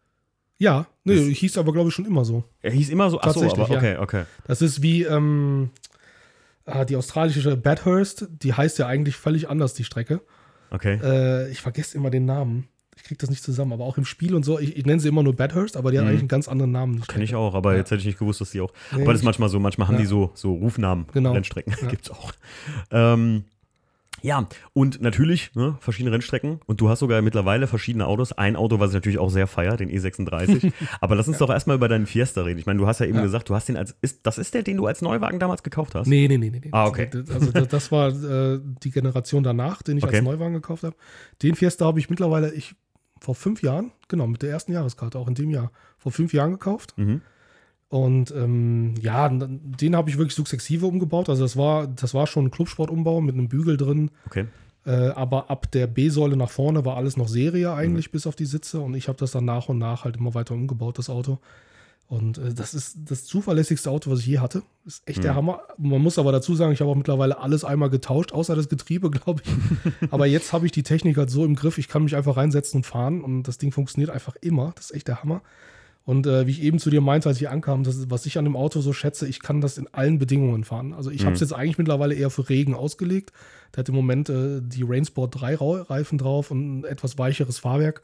ja, 0.59 0.85
Das- 1.03 1.17
hieß 1.17 1.57
aber, 1.57 1.73
glaube 1.73 1.89
ich, 1.89 1.95
schon 1.95 2.05
immer 2.05 2.23
so. 2.23 2.43
Er 2.61 2.69
hieß 2.71 2.89
immer 2.89 3.09
so, 3.09 3.19
ach 3.19 3.33
so, 3.33 3.41
aber 3.49 3.63
okay, 3.71 3.97
okay. 3.97 4.25
Das 4.45 4.61
ist 4.61 4.83
wie 4.83 5.01
ähm, 5.03 5.71
ah, 6.65 6.85
die 6.85 6.95
australische 6.95 7.57
Bathurst, 7.57 8.27
die 8.29 8.53
heißt 8.53 8.77
ja 8.77 8.85
eigentlich 8.85 9.15
völlig 9.15 9.49
anders, 9.49 9.73
die 9.73 9.83
Strecke. 9.83 10.21
Okay. 10.69 10.99
Äh, 11.03 11.49
ich 11.49 11.61
vergesse 11.61 11.97
immer 11.97 12.11
den 12.11 12.25
Namen. 12.25 12.67
Ich 12.97 13.03
kriege 13.03 13.17
das 13.19 13.29
nicht 13.29 13.43
zusammen, 13.43 13.73
aber 13.73 13.85
auch 13.85 13.97
im 13.97 14.05
Spiel 14.05 14.35
und 14.35 14.43
so, 14.43 14.59
ich, 14.59 14.75
ich 14.77 14.85
nenne 14.85 14.99
sie 14.99 15.07
immer 15.07 15.23
nur 15.23 15.35
Bathurst, 15.35 15.77
aber 15.77 15.91
die 15.91 15.97
hat 15.97 16.03
Mhm. 16.03 16.09
eigentlich 16.09 16.19
einen 16.21 16.27
ganz 16.27 16.47
anderen 16.47 16.71
Namen. 16.71 17.01
Kenne 17.07 17.23
ich 17.23 17.35
auch, 17.35 17.55
aber 17.55 17.71
Ja. 17.71 17.79
jetzt 17.79 17.91
hätte 17.91 17.99
ich 18.01 18.05
nicht 18.05 18.19
gewusst, 18.19 18.41
dass 18.41 18.51
die 18.51 18.61
auch. 18.61 18.71
Nee, 18.91 19.01
aber 19.03 19.13
das 19.13 19.21
ist 19.21 19.25
manchmal 19.25 19.49
so, 19.49 19.59
manchmal 19.59 19.87
haben 19.87 19.95
Ja. 19.95 20.01
die 20.01 20.07
so, 20.07 20.31
so 20.33 20.53
Rufnamen, 20.53 21.05
Genau. 21.13 21.31
Rennstrecken. 21.33 21.73
Ja. 21.81 21.87
Gibt's 21.87 22.09
auch. 22.11 22.33
Ähm, 22.91 23.45
ja, 24.21 24.47
und 24.73 25.01
natürlich 25.01 25.53
ne, 25.55 25.75
verschiedene 25.79 26.13
Rennstrecken. 26.13 26.59
Und 26.65 26.79
du 26.81 26.89
hast 26.89 26.99
sogar 26.99 27.21
mittlerweile 27.21 27.67
verschiedene 27.67 28.05
Autos. 28.05 28.31
Ein 28.33 28.55
Auto, 28.55 28.79
was 28.79 28.91
ich 28.91 28.93
natürlich 28.95 29.17
auch 29.19 29.29
sehr 29.29 29.47
feier, 29.47 29.77
den 29.77 29.89
E36. 29.89 30.71
aber 31.01 31.15
lass 31.15 31.27
uns 31.27 31.37
doch 31.39 31.49
erstmal 31.49 31.75
über 31.75 31.87
deinen 31.87 32.05
Fiesta 32.05 32.41
reden. 32.43 32.59
Ich 32.59 32.65
meine, 32.65 32.79
du 32.79 32.87
hast 32.87 32.99
ja 32.99 33.05
eben 33.05 33.17
Ja. 33.17 33.21
gesagt, 33.23 33.49
du 33.49 33.55
hast 33.55 33.67
den 33.69 33.77
als. 33.77 33.95
Ist, 34.01 34.25
das 34.25 34.37
ist 34.37 34.53
der, 34.53 34.63
den 34.63 34.77
du 34.77 34.85
als 34.85 35.01
Neuwagen 35.01 35.39
damals 35.39 35.63
gekauft 35.63 35.95
hast? 35.95 36.07
Nee, 36.07 36.27
nee, 36.27 36.37
nee, 36.37 36.49
nee. 36.49 36.61
Ah, 36.71 36.87
okay. 36.87 37.09
Also 37.33 37.51
das, 37.51 37.67
das 37.67 37.91
war 37.91 38.09
äh, 38.09 38.59
die 38.83 38.91
Generation 38.91 39.43
danach, 39.43 39.81
den 39.81 39.97
ich 39.97 40.03
Okay. 40.03 40.17
als 40.17 40.23
Neuwagen 40.25 40.53
gekauft 40.53 40.83
habe. 40.83 40.95
Den 41.41 41.55
Fiesta 41.55 41.85
habe 41.85 41.99
ich 41.99 42.09
mittlerweile, 42.09 42.53
ich 42.53 42.75
vor 43.19 43.35
fünf 43.35 43.61
Jahren, 43.61 43.91
genau, 44.07 44.25
mit 44.27 44.41
der 44.41 44.49
ersten 44.49 44.71
Jahreskarte, 44.71 45.19
auch 45.19 45.27
in 45.27 45.35
dem 45.35 45.49
Jahr, 45.51 45.71
vor 45.97 46.11
fünf 46.11 46.33
Jahren 46.33 46.51
gekauft. 46.51 46.93
Mhm. 46.97 47.21
Und 47.91 48.31
ähm, 48.31 48.93
ja, 49.01 49.27
den 49.27 49.97
habe 49.97 50.09
ich 50.09 50.17
wirklich 50.17 50.33
sukzessive 50.33 50.85
umgebaut. 50.85 51.27
Also 51.27 51.43
das 51.43 51.57
war, 51.57 51.87
das 51.87 52.13
war 52.13 52.25
schon 52.25 52.45
ein 52.45 52.51
Clubsportumbau 52.51 53.19
mit 53.19 53.35
einem 53.35 53.49
Bügel 53.49 53.75
drin. 53.75 54.11
Okay. 54.27 54.45
Äh, 54.85 55.09
aber 55.09 55.51
ab 55.51 55.69
der 55.73 55.87
B-Säule 55.87 56.37
nach 56.37 56.49
vorne 56.49 56.85
war 56.85 56.95
alles 56.95 57.17
noch 57.17 57.27
Serie 57.27 57.73
eigentlich, 57.73 58.07
mhm. 58.07 58.11
bis 58.13 58.27
auf 58.27 58.37
die 58.37 58.45
Sitze. 58.45 58.79
Und 58.79 58.93
ich 58.93 59.09
habe 59.09 59.17
das 59.19 59.31
dann 59.31 59.43
nach 59.43 59.67
und 59.67 59.77
nach 59.77 60.05
halt 60.05 60.15
immer 60.15 60.33
weiter 60.33 60.53
umgebaut, 60.53 60.99
das 60.99 61.09
Auto. 61.09 61.39
Und 62.07 62.37
äh, 62.37 62.53
das 62.53 62.73
ist 62.73 62.95
das 63.09 63.25
zuverlässigste 63.25 63.91
Auto, 63.91 64.09
was 64.09 64.19
ich 64.19 64.27
je 64.27 64.39
hatte. 64.39 64.63
Ist 64.85 65.05
echt 65.05 65.17
mhm. 65.17 65.23
der 65.23 65.35
Hammer. 65.35 65.59
Man 65.77 66.01
muss 66.01 66.17
aber 66.17 66.31
dazu 66.31 66.55
sagen, 66.55 66.71
ich 66.71 66.79
habe 66.79 66.91
auch 66.91 66.95
mittlerweile 66.95 67.39
alles 67.39 67.65
einmal 67.65 67.89
getauscht, 67.89 68.31
außer 68.31 68.55
das 68.55 68.69
Getriebe, 68.69 69.11
glaube 69.11 69.41
ich. 69.43 70.11
aber 70.11 70.27
jetzt 70.27 70.53
habe 70.53 70.65
ich 70.65 70.71
die 70.71 70.83
Technik 70.83 71.17
halt 71.17 71.29
so 71.29 71.43
im 71.43 71.55
Griff, 71.55 71.77
ich 71.77 71.89
kann 71.89 72.05
mich 72.05 72.15
einfach 72.15 72.37
reinsetzen 72.37 72.77
und 72.77 72.85
fahren 72.85 73.19
und 73.19 73.43
das 73.43 73.57
Ding 73.57 73.73
funktioniert 73.73 74.11
einfach 74.11 74.37
immer. 74.37 74.71
Das 74.75 74.85
ist 74.85 74.95
echt 74.95 75.09
der 75.09 75.21
Hammer. 75.21 75.41
Und 76.03 76.25
äh, 76.25 76.47
wie 76.47 76.51
ich 76.51 76.63
eben 76.63 76.79
zu 76.79 76.89
dir 76.89 77.01
meinte, 77.01 77.29
als 77.29 77.39
ich 77.39 77.49
ankam, 77.49 77.83
das 77.83 78.09
was 78.09 78.25
ich 78.25 78.37
an 78.37 78.45
dem 78.45 78.55
Auto 78.55 78.81
so 78.81 78.91
schätze, 78.91 79.27
ich 79.27 79.39
kann 79.39 79.61
das 79.61 79.77
in 79.77 79.87
allen 79.93 80.17
Bedingungen 80.17 80.63
fahren. 80.63 80.93
Also 80.93 81.11
ich 81.11 81.21
mhm. 81.21 81.25
habe 81.27 81.35
es 81.35 81.41
jetzt 81.41 81.53
eigentlich 81.53 81.77
mittlerweile 81.77 82.15
eher 82.15 82.31
für 82.31 82.49
Regen 82.49 82.73
ausgelegt. 82.73 83.31
Der 83.75 83.81
hat 83.81 83.89
im 83.89 83.95
Moment 83.95 84.29
äh, 84.29 84.61
die 84.61 84.83
Rainsport 84.83 85.39
3 85.39 85.55
Reifen 85.55 86.17
drauf 86.17 86.49
und 86.49 86.79
ein 86.79 86.83
etwas 86.85 87.17
weicheres 87.17 87.59
Fahrwerk. 87.59 88.01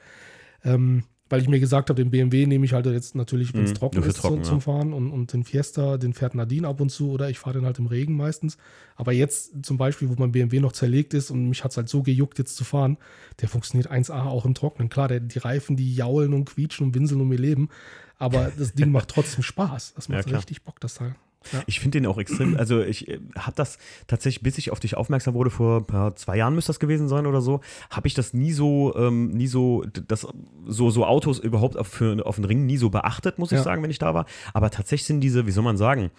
Ähm, 0.63 1.03
weil 1.29 1.41
ich 1.41 1.47
mir 1.47 1.59
gesagt 1.59 1.89
habe, 1.89 2.01
den 2.01 2.11
BMW 2.11 2.45
nehme 2.45 2.65
ich 2.65 2.73
halt 2.73 2.85
jetzt 2.85 3.15
natürlich, 3.15 3.53
wenn 3.53 3.63
es 3.63 3.71
mhm, 3.71 3.75
trocken 3.75 4.03
ist, 4.03 4.17
trocken, 4.17 4.43
zum, 4.43 4.57
ja. 4.57 4.61
Fahren 4.61 4.93
und, 4.93 5.11
und 5.11 5.33
den 5.33 5.43
Fiesta, 5.43 5.97
den 5.97 6.13
fährt 6.13 6.35
Nadine 6.35 6.67
ab 6.67 6.79
und 6.79 6.89
zu 6.89 7.11
oder 7.11 7.29
ich 7.29 7.39
fahre 7.39 7.57
den 7.57 7.65
halt 7.65 7.79
im 7.79 7.87
Regen 7.87 8.15
meistens. 8.15 8.57
Aber 8.95 9.11
jetzt 9.11 9.65
zum 9.65 9.77
Beispiel, 9.77 10.09
wo 10.09 10.15
mein 10.17 10.31
BMW 10.31 10.59
noch 10.59 10.71
zerlegt 10.71 11.13
ist 11.13 11.31
und 11.31 11.49
mich 11.49 11.63
hat 11.63 11.71
es 11.71 11.77
halt 11.77 11.89
so 11.89 12.03
gejuckt, 12.03 12.39
jetzt 12.39 12.55
zu 12.55 12.63
fahren, 12.63 12.97
der 13.41 13.49
funktioniert 13.49 13.91
1A 13.91 14.25
auch 14.25 14.45
im 14.45 14.53
Trocknen. 14.53 14.89
Klar, 14.89 15.07
der, 15.07 15.19
die 15.19 15.39
Reifen, 15.39 15.75
die 15.75 15.93
jaulen 15.93 16.33
und 16.33 16.45
quietschen 16.45 16.87
und 16.87 16.95
winseln 16.95 17.21
um 17.21 17.31
ihr 17.31 17.39
Leben, 17.39 17.69
aber 18.17 18.51
das 18.57 18.73
Ding 18.73 18.91
macht 18.91 19.09
trotzdem 19.09 19.43
Spaß. 19.43 19.93
Das 19.95 20.09
macht 20.09 20.29
ja, 20.29 20.37
richtig 20.37 20.63
Bock, 20.63 20.79
das 20.79 20.95
Teil. 20.95 21.15
Ja. 21.51 21.63
Ich 21.65 21.79
finde 21.79 21.99
den 21.99 22.07
auch 22.07 22.17
extrem, 22.17 22.57
also 22.57 22.81
ich 22.81 23.07
äh, 23.07 23.19
habe 23.37 23.55
das 23.55 23.77
tatsächlich, 24.07 24.43
bis 24.43 24.57
ich 24.57 24.71
auf 24.71 24.79
dich 24.79 24.97
aufmerksam 24.97 25.33
wurde, 25.33 25.49
vor 25.49 25.85
ja, 25.91 26.15
zwei 26.15 26.37
Jahren 26.37 26.55
müsste 26.55 26.69
das 26.69 26.79
gewesen 26.79 27.07
sein 27.07 27.25
oder 27.25 27.41
so, 27.41 27.61
habe 27.89 28.07
ich 28.07 28.13
das 28.13 28.33
nie 28.33 28.51
so, 28.51 28.95
ähm, 28.95 29.29
nie 29.29 29.47
so, 29.47 29.83
das, 30.07 30.27
so, 30.65 30.89
so 30.89 31.05
Autos 31.05 31.39
überhaupt 31.39 31.77
auf, 31.77 31.87
für, 31.87 32.25
auf 32.25 32.35
den 32.35 32.45
Ring 32.45 32.65
nie 32.65 32.77
so 32.77 32.89
beachtet, 32.89 33.39
muss 33.39 33.51
ja. 33.51 33.57
ich 33.57 33.63
sagen, 33.63 33.83
wenn 33.83 33.91
ich 33.91 33.99
da 33.99 34.13
war. 34.13 34.25
Aber 34.53 34.69
tatsächlich 34.69 35.07
sind 35.07 35.21
diese, 35.21 35.45
wie 35.47 35.51
soll 35.51 35.63
man 35.63 35.77
sagen, 35.77 36.11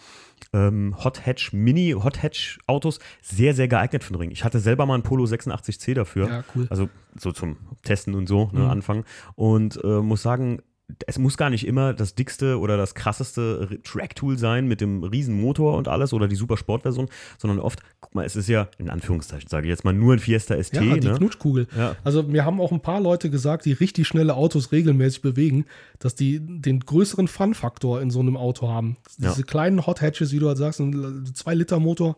ähm, 0.52 0.94
Hot 1.02 1.26
Hatch 1.26 1.52
Mini 1.52 1.92
Hot 1.92 2.22
Hatch 2.22 2.58
Autos 2.66 3.00
sehr, 3.22 3.54
sehr 3.54 3.68
geeignet 3.68 4.04
für 4.04 4.12
den 4.12 4.20
Ring. 4.20 4.30
Ich 4.30 4.44
hatte 4.44 4.60
selber 4.60 4.86
mal 4.86 4.94
ein 4.94 5.02
Polo 5.02 5.24
86C 5.24 5.94
dafür. 5.94 6.28
Ja, 6.28 6.44
cool. 6.54 6.66
Also 6.70 6.88
so 7.18 7.32
zum 7.32 7.56
Testen 7.82 8.14
und 8.14 8.28
so, 8.28 8.50
ne, 8.52 8.60
mhm. 8.60 8.70
Anfang. 8.70 9.04
Und 9.34 9.80
äh, 9.82 10.00
muss 10.00 10.22
sagen, 10.22 10.62
es 11.06 11.18
muss 11.18 11.36
gar 11.36 11.50
nicht 11.50 11.66
immer 11.66 11.92
das 11.92 12.14
dickste 12.14 12.58
oder 12.58 12.76
das 12.76 12.94
krasseste 12.94 13.78
Track-Tool 13.84 14.38
sein 14.38 14.66
mit 14.66 14.80
dem 14.80 15.04
riesen 15.04 15.38
Motor 15.38 15.76
und 15.76 15.86
alles 15.86 16.14
oder 16.14 16.28
die 16.28 16.34
super 16.34 16.56
Sportversion, 16.56 17.08
sondern 17.36 17.60
oft, 17.60 17.80
guck 18.00 18.14
mal, 18.14 18.24
es 18.24 18.36
ist 18.36 18.48
ja, 18.48 18.68
in 18.78 18.88
Anführungszeichen 18.88 19.48
sage 19.48 19.66
ich 19.66 19.70
jetzt 19.70 19.84
mal, 19.84 19.92
nur 19.92 20.14
ein 20.14 20.18
Fiesta 20.18 20.60
ST. 20.60 20.74
Ja, 20.74 20.96
die 20.96 21.08
ne? 21.08 21.14
Knutschkugel. 21.14 21.68
Ja. 21.76 21.94
Also 22.04 22.22
mir 22.22 22.44
haben 22.44 22.60
auch 22.60 22.72
ein 22.72 22.80
paar 22.80 23.00
Leute 23.00 23.28
gesagt, 23.28 23.66
die 23.66 23.72
richtig 23.72 24.08
schnelle 24.08 24.34
Autos 24.34 24.72
regelmäßig 24.72 25.20
bewegen, 25.20 25.66
dass 25.98 26.14
die 26.14 26.40
den 26.40 26.80
größeren 26.80 27.28
Fun-Faktor 27.28 28.00
in 28.00 28.10
so 28.10 28.20
einem 28.20 28.38
Auto 28.38 28.68
haben. 28.68 28.96
Diese 29.18 29.40
ja. 29.40 29.46
kleinen 29.46 29.86
Hot 29.86 30.00
Hatches, 30.00 30.32
wie 30.32 30.38
du 30.38 30.48
halt 30.48 30.58
sagst, 30.58 30.80
ein 30.80 31.24
2-Liter-Motor, 31.26 32.16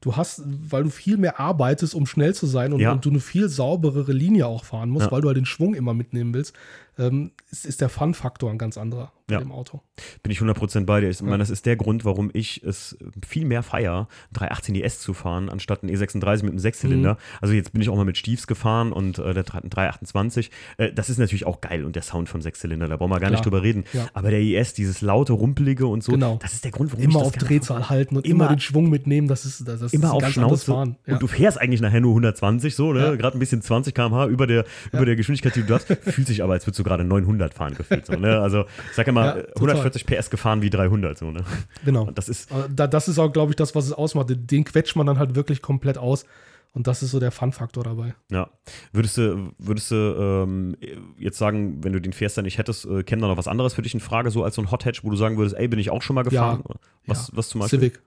du 0.00 0.16
hast, 0.16 0.42
weil 0.44 0.84
du 0.84 0.90
viel 0.90 1.16
mehr 1.16 1.40
arbeitest, 1.40 1.94
um 1.94 2.06
schnell 2.06 2.34
zu 2.34 2.46
sein 2.46 2.72
und, 2.72 2.80
ja. 2.80 2.92
und 2.92 3.04
du 3.04 3.10
eine 3.10 3.20
viel 3.20 3.48
sauberere 3.48 4.12
Linie 4.12 4.46
auch 4.46 4.64
fahren 4.64 4.90
musst, 4.90 5.06
ja. 5.06 5.12
weil 5.12 5.20
du 5.20 5.28
halt 5.28 5.36
den 5.36 5.46
Schwung 5.46 5.74
immer 5.74 5.94
mitnehmen 5.94 6.34
willst, 6.34 6.54
ähm, 6.98 7.32
ist, 7.50 7.66
ist 7.66 7.80
der 7.80 7.88
Fun-Faktor 7.88 8.50
ein 8.50 8.58
ganz 8.58 8.76
anderer 8.76 9.12
bei 9.28 9.34
ja. 9.34 9.40
dem 9.40 9.52
Auto. 9.52 9.82
Bin 10.22 10.32
ich 10.32 10.40
100% 10.40 10.86
bei 10.86 11.00
dir. 11.00 11.10
Ich 11.10 11.20
meine, 11.20 11.38
das 11.38 11.50
ist 11.50 11.66
der 11.66 11.76
Grund, 11.76 12.04
warum 12.04 12.30
ich 12.32 12.62
es 12.64 12.96
viel 13.26 13.44
mehr 13.44 13.62
feiere, 13.62 14.08
318 14.32 14.74
ES 14.74 15.00
zu 15.00 15.12
fahren, 15.12 15.50
anstatt 15.50 15.82
ein 15.82 15.90
E36 15.90 16.42
mit 16.42 16.50
einem 16.50 16.58
Sechszylinder. 16.58 17.14
Mhm. 17.14 17.18
Also 17.42 17.54
jetzt 17.54 17.72
bin 17.72 17.82
ich 17.82 17.90
auch 17.90 17.96
mal 17.96 18.06
mit 18.06 18.16
Stiefs 18.16 18.46
gefahren 18.46 18.90
und 18.90 19.18
äh, 19.18 19.34
der 19.34 19.44
328. 19.44 20.50
Äh, 20.78 20.92
das 20.92 21.10
ist 21.10 21.18
natürlich 21.18 21.46
auch 21.46 21.60
geil 21.60 21.84
und 21.84 21.94
der 21.94 22.02
Sound 22.02 22.28
vom 22.30 22.40
Sechszylinder, 22.40 22.88
da 22.88 22.96
brauchen 22.96 23.10
wir 23.10 23.20
gar 23.20 23.28
Klar. 23.28 23.30
nicht 23.32 23.44
drüber 23.44 23.62
reden. 23.62 23.84
Ja. 23.92 24.06
Aber 24.14 24.30
der 24.30 24.40
ES, 24.40 24.72
dieses 24.72 25.02
laute, 25.02 25.34
rumpelige 25.34 25.86
und 25.86 26.02
so, 26.02 26.12
genau. 26.12 26.38
das 26.40 26.54
ist 26.54 26.64
der 26.64 26.70
Grund, 26.70 26.92
warum 26.92 27.04
immer 27.04 27.20
ich 27.20 27.26
das 27.26 27.42
auf 27.42 27.48
Drehzahl 27.48 27.90
halten 27.90 28.16
und 28.16 28.24
immer, 28.24 28.46
immer, 28.46 28.54
den 28.54 28.60
Schwung 28.60 28.88
mitnehmen, 28.88 29.28
das 29.28 29.44
ist, 29.44 29.68
das 29.68 29.82
ist 29.82 29.92
immer 29.92 30.14
auf 30.14 30.26
Schnauze. 30.28 30.72
Fahren. 30.72 30.96
Und 31.06 31.22
du 31.22 31.26
fährst 31.26 31.60
eigentlich 31.60 31.82
nachher 31.82 32.00
nur 32.00 32.12
120 32.12 32.74
so, 32.74 32.92
ne? 32.92 33.16
Gerade 33.18 33.36
ein 33.36 33.40
bisschen 33.40 33.60
20 33.60 33.94
km/h 33.94 34.26
über 34.26 34.46
der, 34.46 34.64
über 34.92 35.04
der 35.04 35.16
Geschwindigkeit, 35.16 35.54
die 35.54 35.62
du 35.64 35.74
hast, 35.74 35.86
fühlt 36.02 36.26
sich 36.26 36.42
aber, 36.42 36.54
als 36.54 36.66
würdest 36.66 36.78
du 36.78 36.84
gerade 36.88 37.04
900 37.04 37.54
fahren 37.54 37.74
gefühlt. 37.74 38.06
So, 38.06 38.14
ne? 38.14 38.40
Also 38.40 38.64
ich 38.90 38.96
sage 38.96 39.10
immer, 39.10 39.34
140 39.56 39.56
140 39.56 40.06
PS 40.06 40.30
gefahren 40.30 40.62
wie 40.62 40.70
300. 40.70 41.18
So, 41.18 41.30
ne? 41.30 41.44
Genau. 41.84 42.04
Und 42.04 42.18
das 42.18 42.28
ist, 42.28 42.50
das 42.74 43.08
ist 43.08 43.18
auch, 43.18 43.32
glaube 43.32 43.52
ich, 43.52 43.56
das, 43.56 43.74
was 43.74 43.86
es 43.86 43.92
ausmacht. 43.92 44.28
Den 44.30 44.64
quetscht 44.64 44.96
man 44.96 45.06
dann 45.06 45.18
halt 45.18 45.34
wirklich 45.34 45.62
komplett 45.62 45.98
aus. 45.98 46.24
Und 46.72 46.86
das 46.86 47.02
ist 47.02 47.10
so 47.10 47.20
der 47.20 47.30
Fun-Faktor 47.30 47.82
dabei. 47.82 48.14
Ja. 48.30 48.50
Würdest 48.92 49.16
du, 49.16 49.52
würdest 49.58 49.90
du 49.90 49.94
ähm, 49.96 50.76
jetzt 51.18 51.38
sagen, 51.38 51.82
wenn 51.82 51.92
du 51.92 52.00
den 52.00 52.12
fährst 52.12 52.36
dann 52.36 52.44
nicht 52.44 52.58
hättest, 52.58 52.84
äh, 52.84 53.02
käme 53.02 53.22
da 53.22 53.28
noch 53.28 53.36
was 53.36 53.48
anderes 53.48 53.74
für 53.74 53.82
dich 53.82 53.94
in 53.94 54.00
Frage, 54.00 54.30
so 54.30 54.44
als 54.44 54.54
so 54.54 54.62
ein 54.62 54.70
Hot 54.70 54.84
Hatch, 54.84 55.02
wo 55.02 55.10
du 55.10 55.16
sagen 55.16 55.38
würdest, 55.38 55.56
ey, 55.56 55.66
bin 55.66 55.78
ich 55.78 55.90
auch 55.90 56.02
schon 56.02 56.14
mal 56.14 56.22
gefahren? 56.22 56.62
Ja, 56.68 56.74
was, 57.06 57.28
ja. 57.28 57.36
was 57.36 57.48
zum 57.48 57.62
Beispiel? 57.62 57.80
Civic. 57.80 58.00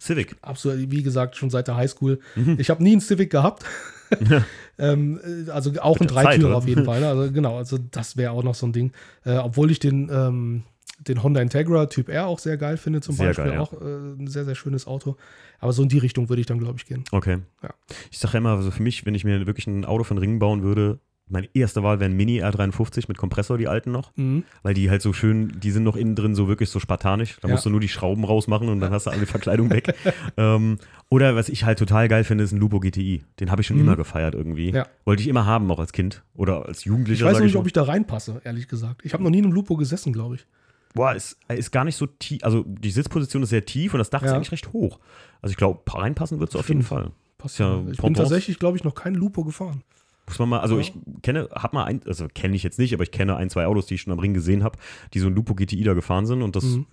Civic. 0.00 0.36
Absolut, 0.42 0.90
wie 0.90 1.02
gesagt, 1.02 1.36
schon 1.36 1.50
seit 1.50 1.68
der 1.68 1.76
Highschool. 1.76 2.20
Mhm. 2.34 2.56
Ich 2.58 2.70
habe 2.70 2.82
nie 2.82 2.92
einen 2.92 3.00
Civic 3.00 3.30
gehabt. 3.30 3.64
ähm, 4.78 5.20
äh, 5.46 5.50
also 5.50 5.72
auch 5.80 6.00
ein 6.00 6.06
Dreitürer 6.06 6.56
auf 6.56 6.66
jeden 6.66 6.84
Fall. 6.86 7.00
Ne? 7.00 7.08
Also 7.08 7.32
genau, 7.32 7.56
also 7.56 7.78
das 7.78 8.16
wäre 8.16 8.32
auch 8.32 8.42
noch 8.42 8.54
so 8.54 8.66
ein 8.66 8.72
Ding. 8.72 8.92
Äh, 9.24 9.36
obwohl 9.36 9.70
ich 9.70 9.78
den 9.78 10.10
ähm, 10.12 10.62
den 11.06 11.22
Honda 11.22 11.40
Integra 11.40 11.86
Typ 11.86 12.08
R 12.08 12.26
auch 12.26 12.38
sehr 12.38 12.56
geil 12.56 12.76
finde, 12.76 13.00
zum 13.00 13.14
sehr 13.14 13.28
Beispiel. 13.28 13.44
Geil, 13.46 13.54
ja. 13.54 13.60
Auch 13.60 13.72
äh, 13.72 13.84
ein 13.84 14.26
sehr, 14.26 14.44
sehr 14.44 14.54
schönes 14.54 14.86
Auto. 14.86 15.16
Aber 15.60 15.72
so 15.72 15.82
in 15.82 15.88
die 15.88 15.98
Richtung 15.98 16.28
würde 16.28 16.40
ich 16.40 16.46
dann, 16.46 16.58
glaube 16.58 16.78
ich, 16.78 16.86
gehen. 16.86 17.04
Okay. 17.12 17.38
Ja. 17.62 17.70
Ich 18.10 18.18
sage 18.18 18.34
ja 18.34 18.38
immer, 18.38 18.56
also 18.56 18.70
für 18.70 18.82
mich, 18.82 19.06
wenn 19.06 19.14
ich 19.14 19.24
mir 19.24 19.46
wirklich 19.46 19.66
ein 19.66 19.84
Auto 19.84 20.04
von 20.04 20.18
Ringen 20.18 20.38
bauen 20.38 20.62
würde, 20.62 20.98
meine 21.30 21.48
erste 21.54 21.82
Wahl 21.82 22.00
wäre 22.00 22.10
ein 22.10 22.16
Mini 22.16 22.42
R53 22.42 23.04
mit 23.08 23.18
Kompressor, 23.18 23.58
die 23.58 23.68
alten 23.68 23.92
noch. 23.92 24.12
Mhm. 24.16 24.44
Weil 24.62 24.74
die 24.74 24.90
halt 24.90 25.02
so 25.02 25.12
schön, 25.12 25.58
die 25.60 25.70
sind 25.70 25.84
noch 25.84 25.96
innen 25.96 26.14
drin 26.14 26.34
so 26.34 26.48
wirklich 26.48 26.70
so 26.70 26.80
spartanisch. 26.80 27.38
Da 27.40 27.48
ja. 27.48 27.54
musst 27.54 27.66
du 27.66 27.70
nur 27.70 27.80
die 27.80 27.88
Schrauben 27.88 28.24
rausmachen 28.24 28.68
und 28.68 28.80
dann 28.80 28.92
hast 28.92 29.06
du 29.06 29.10
alle 29.10 29.26
Verkleidung 29.26 29.70
weg. 29.70 29.94
ähm, 30.36 30.78
oder 31.08 31.36
was 31.36 31.48
ich 31.48 31.64
halt 31.64 31.78
total 31.78 32.08
geil 32.08 32.24
finde, 32.24 32.44
ist 32.44 32.52
ein 32.52 32.58
Lupo 32.58 32.80
GTI. 32.80 33.24
Den 33.40 33.50
habe 33.50 33.62
ich 33.62 33.66
schon 33.66 33.76
mhm. 33.76 33.84
immer 33.84 33.96
gefeiert 33.96 34.34
irgendwie. 34.34 34.70
Ja. 34.70 34.86
Wollte 35.04 35.22
ich 35.22 35.28
immer 35.28 35.46
haben, 35.46 35.70
auch 35.70 35.78
als 35.78 35.92
Kind 35.92 36.22
oder 36.34 36.66
als 36.66 36.84
Jugendlicher. 36.84 37.26
Ich 37.26 37.32
weiß 37.32 37.40
nicht, 37.40 37.54
ich 37.54 37.56
ob 37.56 37.66
ich 37.66 37.72
da 37.72 37.84
reinpasse, 37.84 38.40
ehrlich 38.44 38.68
gesagt. 38.68 39.02
Ich 39.04 39.12
habe 39.12 39.22
noch 39.22 39.30
nie 39.30 39.38
in 39.38 39.44
einem 39.44 39.54
Lupo 39.54 39.76
gesessen, 39.76 40.12
glaube 40.12 40.36
ich 40.36 40.46
boah, 40.94 41.14
ist, 41.14 41.38
ist 41.48 41.70
gar 41.70 41.84
nicht 41.84 41.96
so 41.96 42.06
tief. 42.06 42.42
Also 42.42 42.64
die 42.66 42.90
Sitzposition 42.90 43.42
ist 43.42 43.50
sehr 43.50 43.64
tief 43.64 43.94
und 43.94 43.98
das 43.98 44.10
Dach 44.10 44.22
ja. 44.22 44.28
ist 44.28 44.34
eigentlich 44.34 44.52
recht 44.52 44.72
hoch. 44.72 44.98
Also 45.40 45.52
ich 45.52 45.56
glaube, 45.56 45.80
reinpassen 45.86 46.40
wird 46.40 46.50
es 46.50 46.56
auf 46.56 46.68
jeden 46.68 46.82
Fall. 46.82 47.12
Passt 47.38 47.58
ja. 47.60 47.82
Ich 47.90 47.98
bin 47.98 48.14
tatsächlich, 48.14 48.58
glaube 48.58 48.76
ich, 48.76 48.84
noch 48.84 48.94
kein 48.94 49.14
Lupo 49.14 49.44
gefahren. 49.44 49.82
Muss 50.28 50.38
man 50.38 50.48
mal, 50.48 50.60
also 50.60 50.76
ja. 50.76 50.82
ich 50.82 50.92
kenne, 51.22 51.48
hab 51.52 51.72
mal 51.72 51.84
ein, 51.84 52.00
also 52.06 52.26
kenne 52.32 52.54
ich 52.54 52.62
jetzt 52.62 52.78
nicht, 52.78 52.94
aber 52.94 53.02
ich 53.02 53.10
kenne 53.10 53.36
ein, 53.36 53.50
zwei 53.50 53.66
Autos, 53.66 53.86
die 53.86 53.94
ich 53.94 54.02
schon 54.02 54.12
am 54.12 54.18
Ring 54.18 54.34
gesehen 54.34 54.62
habe, 54.62 54.78
die 55.14 55.18
so 55.18 55.26
ein 55.26 55.34
Lupo 55.34 55.54
GTI 55.54 55.82
da 55.82 55.94
gefahren 55.94 56.26
sind 56.26 56.42
und 56.42 56.54
das 56.54 56.64
mhm. 56.64 56.86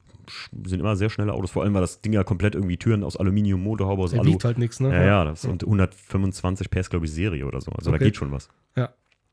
sind 0.66 0.80
immer 0.80 0.96
sehr 0.96 1.10
schnelle 1.10 1.34
Autos, 1.34 1.52
vor 1.52 1.64
allem 1.64 1.74
weil 1.74 1.82
das 1.82 2.02
Ding 2.02 2.14
ja 2.14 2.24
komplett 2.24 2.56
irgendwie 2.56 2.78
Türen 2.78 3.04
aus 3.04 3.18
Aluminium, 3.18 3.62
Motorhaube 3.62 4.04
aus 4.04 4.12
Der 4.12 4.22
Alu. 4.22 4.38
halt 4.44 4.58
nichts, 4.58 4.80
ne? 4.80 4.90
Ja, 4.90 5.04
ja, 5.04 5.26
das 5.26 5.44
ja. 5.44 5.50
und 5.50 5.64
125 5.64 6.70
PS, 6.70 6.90
glaube 6.90 7.06
ich, 7.06 7.12
Serie 7.12 7.46
oder 7.46 7.62
so. 7.62 7.72
Also 7.72 7.90
okay. 7.90 8.00
da 8.00 8.06
geht 8.06 8.16
schon 8.16 8.32
was. 8.32 8.50
Ja. 8.76 8.90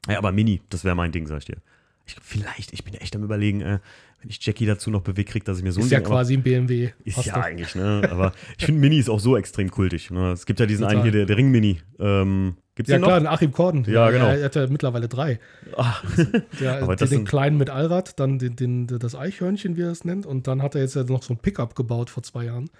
Ja, 0.09 0.19
aber 0.19 0.33
Mini, 0.33 0.61
das 0.69 0.85
wäre 0.85 0.97
mein 0.97 1.13
Ding, 1.13 1.27
sag 1.27 1.39
ich 1.39 1.45
dir. 1.45 1.59
Ich, 2.07 2.17
vielleicht, 2.21 2.73
ich 2.73 2.85
bin 2.85 2.95
echt 2.95 3.15
am 3.15 3.23
überlegen, 3.23 3.61
äh, 3.61 3.79
wenn 4.21 4.31
ich 4.31 4.45
Jackie 4.45 4.67
dazu 4.67 4.91
noch 4.91 5.03
bewegt 5.03 5.31
kriege, 5.31 5.45
dass 5.45 5.59
ich 5.59 5.65
mir 5.65 5.73
so 5.73 5.81
ist 5.81 5.87
ein 5.87 5.91
ja 5.91 5.99
Ding, 5.99 6.09
quasi 6.09 6.35
ein 6.35 6.43
BMW. 6.43 6.91
Ist 7.05 7.15
Passt 7.15 7.29
ja 7.29 7.35
doch. 7.35 7.43
eigentlich, 7.43 7.75
ne? 7.75 8.09
Aber 8.11 8.33
ich 8.59 8.65
finde 8.65 8.81
Mini 8.81 8.99
ist 8.99 9.09
auch 9.09 9.21
so 9.21 9.37
extrem 9.37 9.71
kultig. 9.71 10.11
Ne? 10.11 10.33
Es 10.33 10.47
gibt 10.47 10.59
ja 10.59 10.67
diesen 10.67 10.83
Total. 10.89 10.97
einen 10.97 11.03
hier, 11.05 11.13
der, 11.13 11.27
der 11.27 11.37
Ring-Mini. 11.37 11.81
Ähm, 12.01 12.57
gibt's 12.75 12.91
ja, 12.91 12.99
den 12.99 13.05
klar, 13.05 13.21
den 13.21 13.27
Achim 13.27 13.53
Korden. 13.53 13.85
Ja, 13.89 14.11
genau. 14.11 14.27
Er, 14.27 14.45
hat 14.45 14.55
ja 14.55 14.67
mittlerweile 14.67 15.09
drei. 15.09 15.39
Ach. 15.77 16.05
Der, 16.61 16.83
Aber 16.83 16.97
den, 16.97 17.09
den 17.09 17.25
kleinen 17.25 17.59
mit 17.59 17.71
Allrad, 17.71 18.19
dann 18.19 18.39
den, 18.39 18.57
den, 18.57 18.87
das 18.87 19.15
Eichhörnchen, 19.15 19.77
wie 19.77 19.83
er 19.83 19.91
es 19.91 20.05
nennt. 20.05 20.27
Und 20.27 20.47
dann 20.47 20.63
hat 20.63 20.75
er 20.75 20.83
jetzt 20.83 20.97
ja 20.97 21.05
noch 21.05 21.23
so 21.23 21.35
ein 21.35 21.39
Pickup 21.39 21.75
gebaut 21.75 22.11
vor 22.11 22.23
zwei 22.23 22.45
Jahren. 22.45 22.71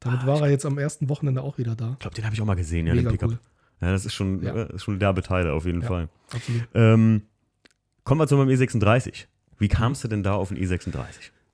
Damit 0.00 0.20
ah, 0.22 0.26
war 0.26 0.40
er 0.42 0.50
jetzt 0.50 0.66
am 0.66 0.78
ersten 0.78 1.08
Wochenende 1.08 1.42
auch 1.42 1.58
wieder 1.58 1.74
da. 1.74 1.92
Ich 1.92 1.98
glaube, 2.00 2.14
den 2.14 2.24
habe 2.24 2.34
ich 2.34 2.40
auch 2.40 2.46
mal 2.46 2.54
gesehen, 2.54 2.86
ja, 2.86 2.94
Mega 2.94 3.10
den 3.10 3.18
Pickup. 3.18 3.30
Cool. 3.30 3.38
Ja, 3.80 3.92
das 3.92 4.06
ist 4.06 4.14
schon, 4.14 4.42
ja. 4.42 4.54
Äh, 4.54 4.78
schon 4.78 4.98
derbe 4.98 5.22
Teile 5.22 5.52
auf 5.52 5.66
jeden 5.66 5.82
ja, 5.82 5.88
Fall. 5.88 6.08
Absolut. 6.32 6.62
Ähm, 6.74 7.22
kommen 8.04 8.20
wir 8.20 8.26
zu 8.26 8.36
meinem 8.36 8.48
E36. 8.48 9.26
Wie 9.58 9.68
kamst 9.68 10.04
du 10.04 10.08
denn 10.08 10.22
da 10.22 10.34
auf 10.34 10.48
den 10.48 10.58
E36? 10.58 11.04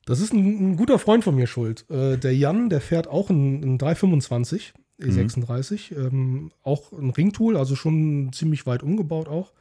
Das 0.04 0.20
ist 0.20 0.32
ein, 0.32 0.72
ein 0.72 0.76
guter 0.76 0.98
Freund 0.98 1.24
von 1.24 1.34
mir 1.34 1.46
schuld. 1.46 1.88
Äh, 1.88 2.18
der 2.18 2.34
Jan, 2.34 2.68
der 2.68 2.80
fährt 2.80 3.06
auch 3.06 3.30
einen 3.30 3.78
325 3.78 4.74
E36. 5.02 5.94
Mhm. 5.94 6.06
Ähm, 6.06 6.50
auch 6.62 6.92
ein 6.92 7.10
Ringtool, 7.10 7.56
also 7.56 7.76
schon 7.76 8.30
ziemlich 8.32 8.66
weit 8.66 8.82
umgebaut 8.82 9.28
auch. 9.28 9.52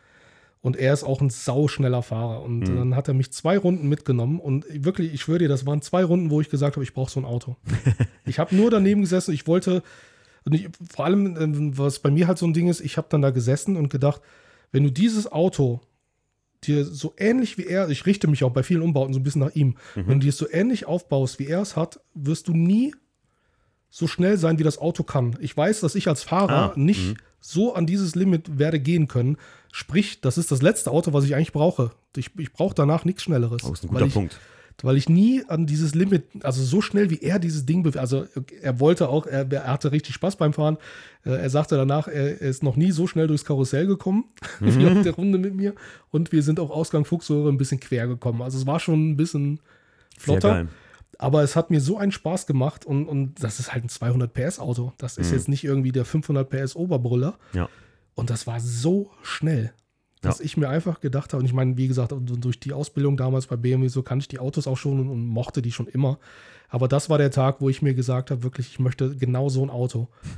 Und 0.61 0.77
er 0.77 0.93
ist 0.93 1.03
auch 1.03 1.21
ein 1.21 1.31
sauschneller 1.31 2.03
Fahrer. 2.03 2.43
Und 2.43 2.59
mhm. 2.59 2.75
dann 2.75 2.95
hat 2.95 3.07
er 3.07 3.15
mich 3.15 3.31
zwei 3.31 3.57
Runden 3.57 3.89
mitgenommen. 3.89 4.39
Und 4.39 4.65
wirklich, 4.69 5.11
ich 5.13 5.21
schwöre 5.21 5.39
dir, 5.39 5.47
das 5.47 5.65
waren 5.65 5.81
zwei 5.81 6.03
Runden, 6.03 6.29
wo 6.29 6.39
ich 6.39 6.49
gesagt 6.49 6.75
habe, 6.75 6.83
ich 6.83 6.93
brauche 6.93 7.11
so 7.11 7.19
ein 7.19 7.25
Auto. 7.25 7.57
ich 8.25 8.37
habe 8.37 8.55
nur 8.55 8.69
daneben 8.69 9.01
gesessen. 9.01 9.33
Ich 9.33 9.47
wollte, 9.47 9.81
ich, 10.51 10.69
vor 10.93 11.05
allem, 11.05 11.35
ähm, 11.37 11.77
was 11.77 11.99
bei 11.99 12.11
mir 12.11 12.27
halt 12.27 12.37
so 12.37 12.45
ein 12.45 12.53
Ding 12.53 12.67
ist, 12.67 12.81
ich 12.81 12.97
habe 12.97 13.07
dann 13.09 13.23
da 13.23 13.31
gesessen 13.31 13.75
und 13.75 13.89
gedacht, 13.89 14.21
wenn 14.71 14.83
du 14.83 14.91
dieses 14.91 15.31
Auto 15.31 15.81
dir 16.63 16.85
so 16.85 17.13
ähnlich 17.17 17.57
wie 17.57 17.65
er, 17.65 17.89
ich 17.89 18.05
richte 18.05 18.27
mich 18.27 18.43
auch 18.43 18.51
bei 18.51 18.61
vielen 18.61 18.83
Umbauten 18.83 19.13
so 19.13 19.19
ein 19.19 19.23
bisschen 19.23 19.41
nach 19.41 19.55
ihm, 19.55 19.77
Mhm. 19.95 20.07
wenn 20.07 20.19
du 20.19 20.25
dir 20.25 20.29
es 20.29 20.37
so 20.37 20.47
ähnlich 20.49 20.85
aufbaust, 20.85 21.39
wie 21.39 21.47
er 21.47 21.61
es 21.61 21.75
hat, 21.75 21.99
wirst 22.13 22.47
du 22.47 22.53
nie 22.53 22.93
so 23.91 24.07
schnell 24.07 24.37
sein, 24.37 24.57
wie 24.57 24.63
das 24.63 24.79
Auto 24.79 25.03
kann. 25.03 25.35
Ich 25.41 25.55
weiß, 25.55 25.81
dass 25.81 25.93
ich 25.95 26.07
als 26.07 26.23
Fahrer 26.23 26.71
Ah, 26.71 26.73
nicht 26.75 27.15
so 27.41 27.75
an 27.75 27.85
dieses 27.85 28.15
Limit 28.15 28.57
werde 28.57 28.79
gehen 28.79 29.07
können. 29.07 29.37
Sprich, 29.71 30.21
das 30.21 30.37
ist 30.39 30.51
das 30.51 30.61
letzte 30.63 30.89
Auto, 30.91 31.13
was 31.13 31.25
ich 31.25 31.35
eigentlich 31.35 31.51
brauche. 31.53 31.91
Ich, 32.15 32.31
ich 32.39 32.51
brauche 32.53 32.73
danach 32.73 33.05
nichts 33.05 33.23
Schnelleres. 33.23 33.63
Oh, 33.63 33.73
ist 33.73 33.83
ein 33.83 33.89
weil 33.89 33.93
guter 33.95 34.05
ich, 34.07 34.13
Punkt. 34.13 34.39
weil 34.83 34.95
ich 34.97 35.09
nie 35.09 35.43
an 35.47 35.65
dieses 35.65 35.93
Limit, 35.95 36.23
also 36.43 36.63
so 36.63 36.81
schnell 36.81 37.09
wie 37.09 37.19
er 37.21 37.37
dieses 37.39 37.65
Ding, 37.65 37.85
also 37.97 38.25
er 38.61 38.79
wollte 38.79 39.09
auch, 39.09 39.25
er, 39.27 39.49
er 39.51 39.67
hatte 39.67 39.91
richtig 39.91 40.15
Spaß 40.15 40.35
beim 40.37 40.53
Fahren. 40.53 40.77
Äh, 41.25 41.31
Er 41.31 41.49
sagte 41.49 41.75
danach, 41.75 42.07
er 42.07 42.39
ist 42.41 42.63
noch 42.63 42.75
nie 42.77 42.91
so 42.91 43.07
schnell 43.07 43.27
durchs 43.27 43.43
Karussell 43.45 43.87
gekommen 43.87 44.25
wie 44.61 44.85
auf 44.87 45.01
der 45.03 45.13
Runde 45.13 45.37
mit 45.37 45.53
mir. 45.55 45.73
Und 46.11 46.31
wir 46.31 46.43
sind 46.43 46.59
auf 46.61 46.69
Ausgang 46.71 47.03
Fuchsröhre 47.05 47.49
ein 47.49 47.57
bisschen 47.57 47.79
quer 47.79 48.07
gekommen. 48.07 48.41
Also 48.41 48.57
es 48.57 48.65
war 48.67 48.79
schon 48.79 49.09
ein 49.11 49.17
bisschen 49.17 49.59
flotter. 50.17 50.67
Aber 51.17 51.43
es 51.43 51.55
hat 51.55 51.69
mir 51.69 51.81
so 51.81 51.97
einen 51.97 52.11
Spaß 52.11 52.47
gemacht 52.47 52.85
und, 52.85 53.07
und 53.07 53.43
das 53.43 53.59
ist 53.59 53.73
halt 53.73 53.83
ein 53.85 53.89
200 53.89 54.33
PS 54.33 54.59
Auto. 54.59 54.93
Das 54.97 55.17
ist 55.17 55.31
jetzt 55.31 55.47
nicht 55.49 55.63
irgendwie 55.63 55.91
der 55.91 56.05
500 56.05 56.49
PS 56.49 56.75
Oberbrüller. 56.75 57.37
Ja. 57.53 57.69
Und 58.15 58.29
das 58.29 58.47
war 58.47 58.59
so 58.59 59.11
schnell, 59.21 59.71
dass 60.21 60.39
Ja. 60.39 60.45
ich 60.45 60.57
mir 60.57 60.69
einfach 60.69 60.99
gedacht 60.99 61.33
habe, 61.33 61.41
und 61.41 61.45
ich 61.45 61.53
meine, 61.53 61.77
wie 61.77 61.87
gesagt, 61.87 62.13
durch 62.17 62.59
die 62.59 62.73
Ausbildung 62.73 63.17
damals 63.17 63.47
bei 63.47 63.55
BMW, 63.55 63.87
so 63.87 64.01
kannte 64.03 64.23
ich 64.23 64.27
die 64.27 64.39
Autos 64.39 64.67
auch 64.67 64.77
schon 64.77 64.99
und, 64.99 65.09
und 65.09 65.25
mochte 65.25 65.61
die 65.61 65.71
schon 65.71 65.87
immer. 65.87 66.17
Aber 66.69 66.87
das 66.87 67.09
war 67.09 67.17
der 67.17 67.31
Tag, 67.31 67.61
wo 67.61 67.69
ich 67.69 67.81
mir 67.81 67.93
gesagt 67.93 68.31
habe, 68.31 68.43
wirklich, 68.43 68.69
ich 68.69 68.79
möchte 68.79 69.15
genau 69.15 69.49
so 69.49 69.61
ein 69.63 69.69
Auto. 69.69 70.07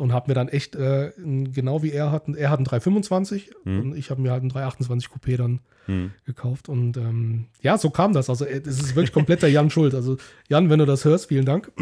Und 0.00 0.12
habe 0.12 0.30
mir 0.30 0.34
dann 0.34 0.48
echt, 0.48 0.76
äh, 0.76 1.12
genau 1.16 1.82
wie 1.82 1.92
er 1.92 2.10
hat, 2.10 2.28
er 2.28 2.50
hat 2.50 2.58
einen 2.58 2.64
325 2.64 3.50
und 3.64 3.94
ich 3.96 4.10
habe 4.10 4.22
mir 4.22 4.30
halt 4.30 4.40
einen 4.40 4.48
328 4.48 5.10
Coupé 5.10 5.36
dann 5.36 5.60
Hm. 5.90 6.12
gekauft. 6.24 6.68
Und 6.68 6.96
ähm, 6.96 7.46
ja, 7.62 7.76
so 7.76 7.90
kam 7.90 8.12
das. 8.12 8.30
Also 8.30 8.44
äh, 8.44 8.60
es 8.64 8.80
ist 8.80 8.94
wirklich 8.94 9.12
komplett 9.12 9.42
der 9.42 9.50
Jan 9.50 9.70
schuld. 9.70 9.94
Also 9.94 10.18
Jan, 10.48 10.70
wenn 10.70 10.78
du 10.78 10.86
das 10.86 11.04
hörst, 11.04 11.26
vielen 11.26 11.44
Dank. 11.44 11.72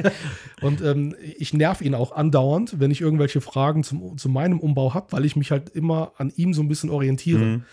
und 0.60 0.80
ähm, 0.80 1.14
ich 1.38 1.54
nerv 1.54 1.80
ihn 1.80 1.94
auch 1.94 2.12
andauernd, 2.12 2.80
wenn 2.80 2.90
ich 2.90 3.00
irgendwelche 3.00 3.40
Fragen 3.40 3.84
zum, 3.84 4.18
zu 4.18 4.28
meinem 4.28 4.58
Umbau 4.58 4.94
habe, 4.94 5.12
weil 5.12 5.24
ich 5.24 5.36
mich 5.36 5.50
halt 5.52 5.70
immer 5.70 6.12
an 6.16 6.32
ihm 6.34 6.52
so 6.52 6.62
ein 6.62 6.68
bisschen 6.68 6.90
orientiere. 6.90 7.44
Mhm. 7.44 7.64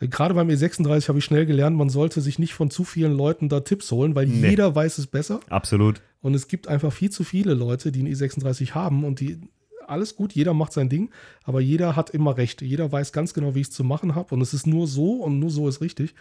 Gerade 0.00 0.34
beim 0.34 0.48
E36 0.48 1.08
habe 1.08 1.18
ich 1.18 1.24
schnell 1.24 1.44
gelernt, 1.46 1.76
man 1.76 1.90
sollte 1.90 2.20
sich 2.22 2.38
nicht 2.38 2.54
von 2.54 2.70
zu 2.70 2.84
vielen 2.84 3.12
Leuten 3.12 3.48
da 3.48 3.60
Tipps 3.60 3.90
holen, 3.92 4.14
weil 4.14 4.26
Nee. 4.26 4.50
jeder 4.50 4.74
weiß 4.74 4.98
es 4.98 5.06
besser. 5.06 5.40
Absolut. 5.50 6.00
Und 6.22 6.34
es 6.34 6.48
gibt 6.48 6.68
einfach 6.68 6.92
viel 6.92 7.10
zu 7.10 7.22
viele 7.24 7.54
Leute, 7.54 7.92
die 7.92 8.00
einen 8.00 8.12
E36 8.14 8.70
haben 8.72 9.04
und 9.04 9.20
die 9.20 9.38
alles 9.86 10.14
gut, 10.16 10.32
jeder 10.32 10.54
macht 10.54 10.72
sein 10.72 10.88
Ding, 10.88 11.10
aber 11.42 11.60
jeder 11.60 11.96
hat 11.96 12.10
immer 12.10 12.36
recht. 12.36 12.62
Jeder 12.62 12.90
weiß 12.92 13.12
ganz 13.12 13.34
genau, 13.34 13.54
wie 13.56 13.60
ich 13.60 13.68
es 13.68 13.72
zu 13.74 13.82
machen 13.84 14.14
habe 14.14 14.34
und 14.34 14.40
es 14.40 14.54
ist 14.54 14.66
nur 14.66 14.86
so 14.86 15.14
und 15.14 15.38
nur 15.40 15.50
so 15.50 15.68
ist 15.68 15.80
richtig. 15.80 16.14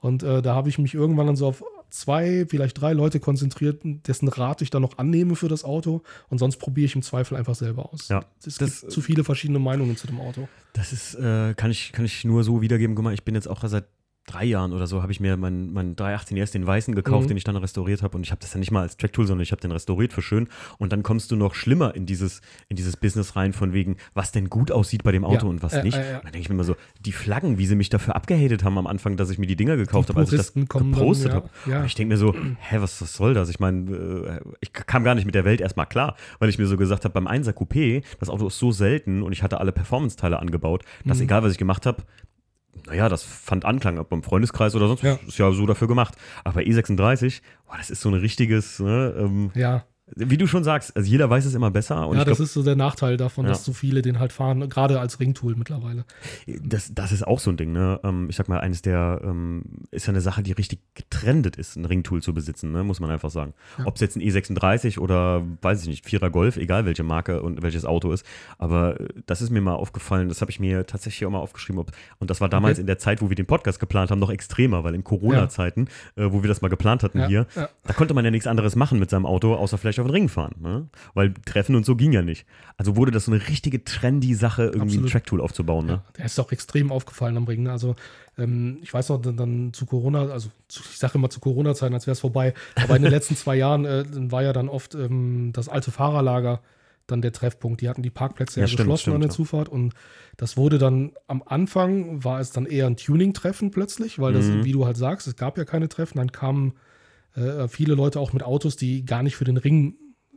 Und 0.00 0.24
äh, 0.24 0.42
da 0.42 0.54
habe 0.56 0.68
ich 0.68 0.78
mich 0.78 0.94
irgendwann 0.94 1.28
dann 1.28 1.36
so 1.36 1.46
auf 1.46 1.62
zwei, 1.92 2.46
vielleicht 2.48 2.80
drei 2.80 2.92
Leute 2.92 3.20
konzentriert, 3.20 3.82
dessen 3.84 4.28
Rat 4.28 4.62
ich 4.62 4.70
dann 4.70 4.82
noch 4.82 4.98
annehme 4.98 5.36
für 5.36 5.48
das 5.48 5.62
Auto 5.64 6.02
und 6.28 6.38
sonst 6.38 6.56
probiere 6.56 6.86
ich 6.86 6.94
im 6.96 7.02
Zweifel 7.02 7.36
einfach 7.36 7.54
selber 7.54 7.92
aus. 7.92 8.08
Ja, 8.08 8.24
es 8.44 8.56
das- 8.56 8.80
gibt 8.80 8.92
zu 8.92 9.00
viele 9.00 9.24
verschiedene 9.24 9.58
Meinungen 9.58 9.96
zu 9.96 10.06
dem 10.06 10.20
Auto. 10.20 10.48
Das 10.72 10.92
ist, 10.92 11.14
äh, 11.14 11.54
kann, 11.54 11.70
ich, 11.70 11.92
kann 11.92 12.04
ich 12.04 12.24
nur 12.24 12.44
so 12.44 12.62
wiedergeben. 12.62 12.96
Guck 12.96 13.04
mal, 13.04 13.14
ich 13.14 13.24
bin 13.24 13.34
jetzt 13.34 13.46
auch 13.48 13.62
seit 13.66 13.84
drei 14.26 14.44
Jahren 14.44 14.72
oder 14.72 14.86
so, 14.86 15.02
habe 15.02 15.10
ich 15.10 15.18
mir 15.20 15.36
meinen 15.36 15.72
mein 15.72 15.96
318 15.96 16.36
erst 16.36 16.54
den 16.54 16.66
weißen 16.66 16.94
gekauft, 16.94 17.24
Mhm. 17.24 17.28
den 17.28 17.36
ich 17.38 17.44
dann 17.44 17.56
restauriert 17.56 18.02
habe. 18.02 18.16
Und 18.16 18.24
ich 18.24 18.30
habe 18.30 18.40
das 18.40 18.52
ja 18.54 18.60
nicht 18.60 18.70
mal 18.70 18.82
als 18.82 18.96
Tracktool, 18.96 19.26
sondern 19.26 19.42
ich 19.42 19.50
habe 19.52 19.60
den 19.60 19.72
restauriert 19.72 20.12
für 20.12 20.22
schön. 20.22 20.48
Und 20.78 20.92
dann 20.92 21.02
kommst 21.02 21.30
du 21.32 21.36
noch 21.36 21.54
schlimmer 21.54 21.94
in 21.96 22.06
dieses, 22.06 22.40
in 22.68 22.76
dieses 22.76 22.96
Business 22.96 23.34
rein, 23.34 23.52
von 23.52 23.72
wegen, 23.72 23.96
was 24.14 24.30
denn 24.30 24.48
gut 24.48 24.70
aussieht 24.70 25.02
bei 25.02 25.10
dem 25.12 25.24
Auto 25.24 25.46
Ja, 25.46 25.50
und 25.50 25.62
was 25.62 25.72
äh, 25.74 25.82
nicht. 25.82 25.96
äh, 25.98 26.10
ja. 26.12 26.16
Und 26.18 26.24
dann 26.24 26.32
denke 26.32 26.38
ich 26.38 26.48
mir 26.48 26.54
immer 26.54 26.64
so, 26.64 26.76
die 27.00 27.12
Flaggen, 27.12 27.58
wie 27.58 27.66
sie 27.66 27.74
mich 27.74 27.88
dafür 27.88 28.14
abgehatet 28.14 28.62
haben 28.64 28.78
am 28.78 28.86
Anfang, 28.86 29.16
dass 29.16 29.28
ich 29.30 29.38
mir 29.38 29.46
die 29.46 29.56
Dinger 29.56 29.76
gekauft 29.76 30.08
habe, 30.08 30.20
als 30.20 30.30
ich 30.32 30.38
das 30.38 30.52
dann, 30.54 30.66
gepostet 30.66 31.28
ja, 31.30 31.34
habe. 31.34 31.50
ja. 31.66 31.80
Und 31.80 31.86
ich 31.86 31.94
denke 31.96 32.14
mir 32.14 32.18
so, 32.18 32.32
hä, 32.34 32.76
was, 32.78 33.02
was 33.02 33.14
soll 33.14 33.34
das? 33.34 33.48
Ich 33.48 33.58
meine, 33.58 33.90
äh, 33.90 34.40
ich 34.60 34.72
kam 34.72 35.02
gar 35.04 35.14
nicht 35.16 35.24
mit 35.26 35.34
der 35.34 35.44
Welt 35.44 35.60
erstmal 35.60 35.86
klar, 35.86 36.16
weil 36.38 36.48
ich 36.48 36.58
mir 36.58 36.66
so 36.66 36.76
gesagt 36.76 37.04
habe, 37.04 37.12
beim 37.20 37.26
1er 37.26 37.52
Coupé, 37.52 38.04
das 38.20 38.28
Auto 38.28 38.46
ist 38.46 38.58
so 38.58 38.70
selten 38.70 39.22
und 39.22 39.32
ich 39.32 39.42
hatte 39.42 39.58
alle 39.58 39.72
Performance-Teile 39.72 40.38
angebaut, 40.38 40.84
dass 41.04 41.18
Mhm. 41.18 41.24
egal, 41.24 41.42
was 41.42 41.52
ich 41.52 41.58
gemacht 41.58 41.86
habe, 41.86 42.02
naja, 42.86 43.08
das 43.08 43.22
fand 43.22 43.64
Anklang, 43.64 43.98
ob 43.98 44.08
beim 44.08 44.22
Freundeskreis 44.22 44.74
oder 44.74 44.88
sonst, 44.88 45.02
Ja. 45.02 45.18
ist 45.26 45.38
ja 45.38 45.50
so 45.52 45.66
dafür 45.66 45.88
gemacht. 45.88 46.14
Aber 46.44 46.54
bei 46.56 46.64
E36, 46.64 47.42
boah, 47.66 47.76
das 47.76 47.90
ist 47.90 48.00
so 48.00 48.08
ein 48.08 48.14
richtiges, 48.14 48.78
ne, 48.80 49.14
ähm, 49.18 49.50
Ja, 49.54 49.84
wie 50.16 50.36
du 50.36 50.46
schon 50.46 50.64
sagst, 50.64 50.96
also 50.96 51.08
jeder 51.10 51.28
weiß 51.30 51.44
es 51.44 51.54
immer 51.54 51.70
besser 51.70 51.96
ja 51.96 52.24
das 52.24 52.24
glaube, 52.24 52.42
ist 52.44 52.52
so 52.52 52.62
der 52.62 52.76
Nachteil 52.76 53.16
davon, 53.16 53.44
Ja. 53.44 53.50
dass 53.52 53.64
so 53.64 53.72
viele 53.72 54.02
den 54.02 54.18
halt 54.18 54.32
fahren, 54.32 54.68
gerade 54.68 55.00
als 55.00 55.20
Ringtool 55.20 55.54
mittlerweile. 55.56 56.04
das, 56.62 56.92
das 56.94 57.12
ist 57.12 57.26
auch 57.26 57.38
so 57.40 57.50
ein 57.50 57.56
Ding, 57.56 57.72
ne? 57.72 58.00
Ähm, 58.04 58.26
ich 58.28 58.36
sag 58.36 58.48
mal, 58.48 58.60
eines 58.60 58.82
der, 58.82 59.20
ähm, 59.24 59.62
ist 59.90 60.06
ja 60.06 60.10
eine 60.12 60.20
Sache, 60.20 60.42
die 60.42 60.52
richtig 60.52 60.80
getrendet 60.94 61.56
ist, 61.56 61.76
ein 61.76 61.84
Ringtool 61.84 62.22
zu 62.22 62.34
besitzen, 62.34 62.72
ne? 62.72 62.84
muss 62.84 63.00
man 63.00 63.10
einfach 63.10 63.30
sagen. 63.30 63.54
Ja. 63.78 63.86
Ob 63.86 63.94
es 63.96 64.00
jetzt 64.00 64.16
ein 64.16 64.22
E36 64.22 64.98
oder, 64.98 65.42
weiß 65.62 65.82
ich 65.82 65.88
nicht, 65.88 66.04
Vierer 66.04 66.30
Golf, 66.30 66.56
egal 66.56 66.84
welche 66.84 67.02
Marke 67.02 67.42
und 67.42 67.62
welches 67.62 67.84
Auto 67.84 68.12
ist. 68.12 68.24
Aber 68.58 69.00
äh, 69.00 69.08
das 69.26 69.42
ist 69.42 69.50
mir 69.50 69.60
mal 69.60 69.74
aufgefallen, 69.74 70.28
das 70.28 70.40
habe 70.40 70.50
ich 70.50 70.60
mir 70.60 70.86
tatsächlich 70.86 71.24
auch 71.26 71.30
mal 71.30 71.38
aufgeschrieben. 71.40 71.80
Ob, 71.80 71.90
und 72.18 72.30
das 72.30 72.40
war 72.40 72.48
damals 72.48 72.72
Okay. 72.72 72.80
in 72.82 72.86
der 72.86 72.98
Zeit, 72.98 73.20
wo 73.22 73.28
wir 73.28 73.36
den 73.36 73.46
Podcast 73.46 73.80
geplant 73.80 74.10
haben, 74.10 74.18
noch 74.18 74.30
extremer, 74.30 74.84
weil 74.84 74.94
in 74.94 75.04
Corona-Zeiten, 75.04 75.88
äh, 76.16 76.26
wo 76.30 76.42
wir 76.42 76.48
das 76.48 76.62
mal 76.62 76.68
geplant 76.68 77.02
hatten 77.02 77.18
Ja, 77.20 77.26
hier, 77.26 77.46
ja. 77.54 77.68
da 77.84 77.92
konnte 77.92 78.14
man 78.14 78.24
ja 78.24 78.30
nichts 78.30 78.46
anderes 78.46 78.76
machen 78.76 78.98
mit 78.98 79.10
seinem 79.10 79.26
Auto, 79.26 79.54
außer 79.54 79.78
vielleicht 79.78 79.98
auf 80.02 80.08
den 80.08 80.14
Ring 80.14 80.28
fahren. 80.28 80.54
Ne? 80.60 80.88
Weil 81.14 81.32
Treffen 81.44 81.74
und 81.74 81.86
so 81.86 81.96
ging 81.96 82.12
ja 82.12 82.22
nicht. 82.22 82.46
Also 82.76 82.96
wurde 82.96 83.10
das 83.12 83.24
so 83.24 83.32
eine 83.32 83.48
richtige 83.48 83.84
trendy 83.84 84.34
Sache, 84.34 84.64
irgendwie 84.64 84.82
Absolut. 84.82 85.06
ein 85.06 85.10
Tracktool 85.12 85.40
aufzubauen. 85.40 85.86
Ne? 85.86 85.92
Ja, 85.92 86.04
der 86.18 86.24
ist 86.26 86.38
auch 86.38 86.52
extrem 86.52 86.92
aufgefallen 86.92 87.36
am 87.36 87.44
Ring. 87.44 87.62
ne? 87.64 87.72
Also 87.72 87.96
ähm, 88.38 88.78
ich 88.82 88.92
weiß 88.92 89.08
noch, 89.10 89.20
dann, 89.22 89.36
dann 89.36 89.72
zu 89.72 89.86
Corona, 89.86 90.26
also 90.28 90.50
ich 90.68 90.98
sage 90.98 91.14
immer 91.16 91.30
zu 91.30 91.40
Corona-Zeiten, 91.40 91.94
als 91.94 92.06
wäre 92.06 92.12
es 92.12 92.20
vorbei, 92.20 92.54
aber 92.76 92.96
in 92.96 93.02
den 93.02 93.10
letzten 93.10 93.36
zwei 93.36 93.56
Jahren 93.56 93.84
äh, 93.84 94.04
war 94.30 94.42
ja 94.42 94.52
dann 94.52 94.68
oft 94.68 94.94
ähm, 94.94 95.50
das 95.52 95.68
alte 95.68 95.90
Fahrerlager 95.90 96.60
dann 97.08 97.20
der 97.20 97.32
Treffpunkt. 97.32 97.80
Die 97.80 97.88
hatten 97.88 98.02
die 98.02 98.10
Parkplätze 98.10 98.60
ja, 98.60 98.64
Ja, 98.64 98.68
stimmt, 98.68 98.78
geschlossen 98.86 99.10
an 99.10 99.14
stimmt, 99.20 99.24
der 99.24 99.30
ja. 99.30 99.34
Zufahrt 99.36 99.68
und 99.68 99.92
das 100.36 100.56
wurde 100.56 100.78
dann 100.78 101.12
am 101.26 101.42
Anfang 101.44 102.24
war 102.24 102.40
es 102.40 102.52
dann 102.52 102.64
eher 102.64 102.86
ein 102.86 102.96
Tuning-Treffen 102.96 103.70
plötzlich, 103.70 104.18
weil 104.18 104.32
das, 104.32 104.46
Mhm. 104.46 104.64
wie 104.64 104.72
du 104.72 104.86
halt 104.86 104.96
sagst, 104.96 105.26
es 105.26 105.36
gab 105.36 105.58
ja 105.58 105.64
keine 105.64 105.88
Treffen. 105.88 106.16
Dann 106.18 106.32
kamen 106.32 106.72
äh, 107.34 107.68
viele 107.68 107.94
Leute 107.94 108.20
auch 108.20 108.32
mit 108.32 108.42
Autos, 108.42 108.76
die 108.76 109.04
gar 109.04 109.22
nicht 109.22 109.36
für 109.36 109.44
den 109.44 109.56
Ring 109.56 109.96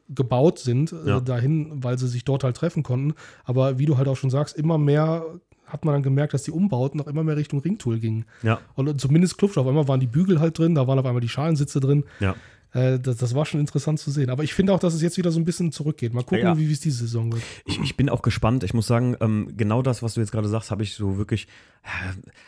gebaut 0.10 0.60
sind, 0.60 0.94
Ja. 1.06 1.18
äh, 1.18 1.22
dahin, 1.22 1.84
weil 1.84 1.98
sie 1.98 2.08
sich 2.08 2.24
dort 2.26 2.44
halt 2.44 2.56
treffen 2.58 2.84
konnten. 2.84 3.14
Aber 3.44 3.80
wie 3.80 3.86
du 3.86 3.98
halt 3.98 4.08
auch 4.08 4.18
schon 4.18 4.30
sagst, 4.30 4.56
immer 4.56 4.78
mehr 4.78 5.26
hat 5.66 5.84
man 5.84 5.94
dann 5.96 6.04
gemerkt, 6.04 6.34
dass 6.36 6.44
die 6.44 6.52
Umbauten 6.52 7.00
noch 7.00 7.08
immer 7.08 7.24
mehr 7.24 7.38
Richtung 7.38 7.60
Ringtool 7.60 8.00
gingen. 8.00 8.26
Ja, 8.44 8.60
Und 8.76 9.02
zumindest 9.02 9.40
Klubsch, 9.40 9.58
auf 9.58 9.66
einmal 9.66 9.88
waren 9.88 10.00
die 10.00 10.06
Bügel 10.06 10.40
halt 10.40 10.60
drin, 10.60 10.76
da 10.76 10.86
waren 10.88 11.00
auf 11.00 11.06
einmal 11.08 11.22
die 11.22 11.30
Schalensitze 11.30 11.80
drin. 11.80 12.04
ja. 12.20 12.36
Äh, 12.76 13.00
das, 13.00 13.18
das 13.18 13.34
war 13.34 13.46
schon 13.46 13.60
interessant 13.62 14.00
zu 14.00 14.12
sehen. 14.12 14.30
Aber 14.30 14.44
ich 14.44 14.54
finde 14.54 14.74
auch, 14.74 14.80
dass 14.80 14.94
es 14.94 15.02
jetzt 15.02 15.18
wieder 15.18 15.32
so 15.32 15.40
ein 15.40 15.46
bisschen 15.46 15.72
zurückgeht. 15.72 16.14
Mal 16.14 16.24
gucken, 16.24 16.40
Ja. 16.40 16.58
wie 16.58 16.72
es 16.72 16.82
diese 16.82 17.00
Saison 17.06 17.32
wird. 17.32 17.42
Ich, 17.66 17.80
ich 17.80 17.96
bin 17.98 18.10
auch 18.10 18.22
gespannt. 18.22 18.64
Ich 18.66 18.74
muss 18.74 18.86
sagen, 18.86 19.16
ähm, 19.22 19.54
genau 19.56 19.82
das, 19.82 20.04
was 20.04 20.16
du 20.16 20.20
jetzt 20.20 20.32
gerade 20.32 20.50
sagst, 20.50 20.72
habe 20.72 20.84
ich 20.84 20.94
so 20.94 21.18
wirklich. 21.18 21.48
Äh, 21.84 21.88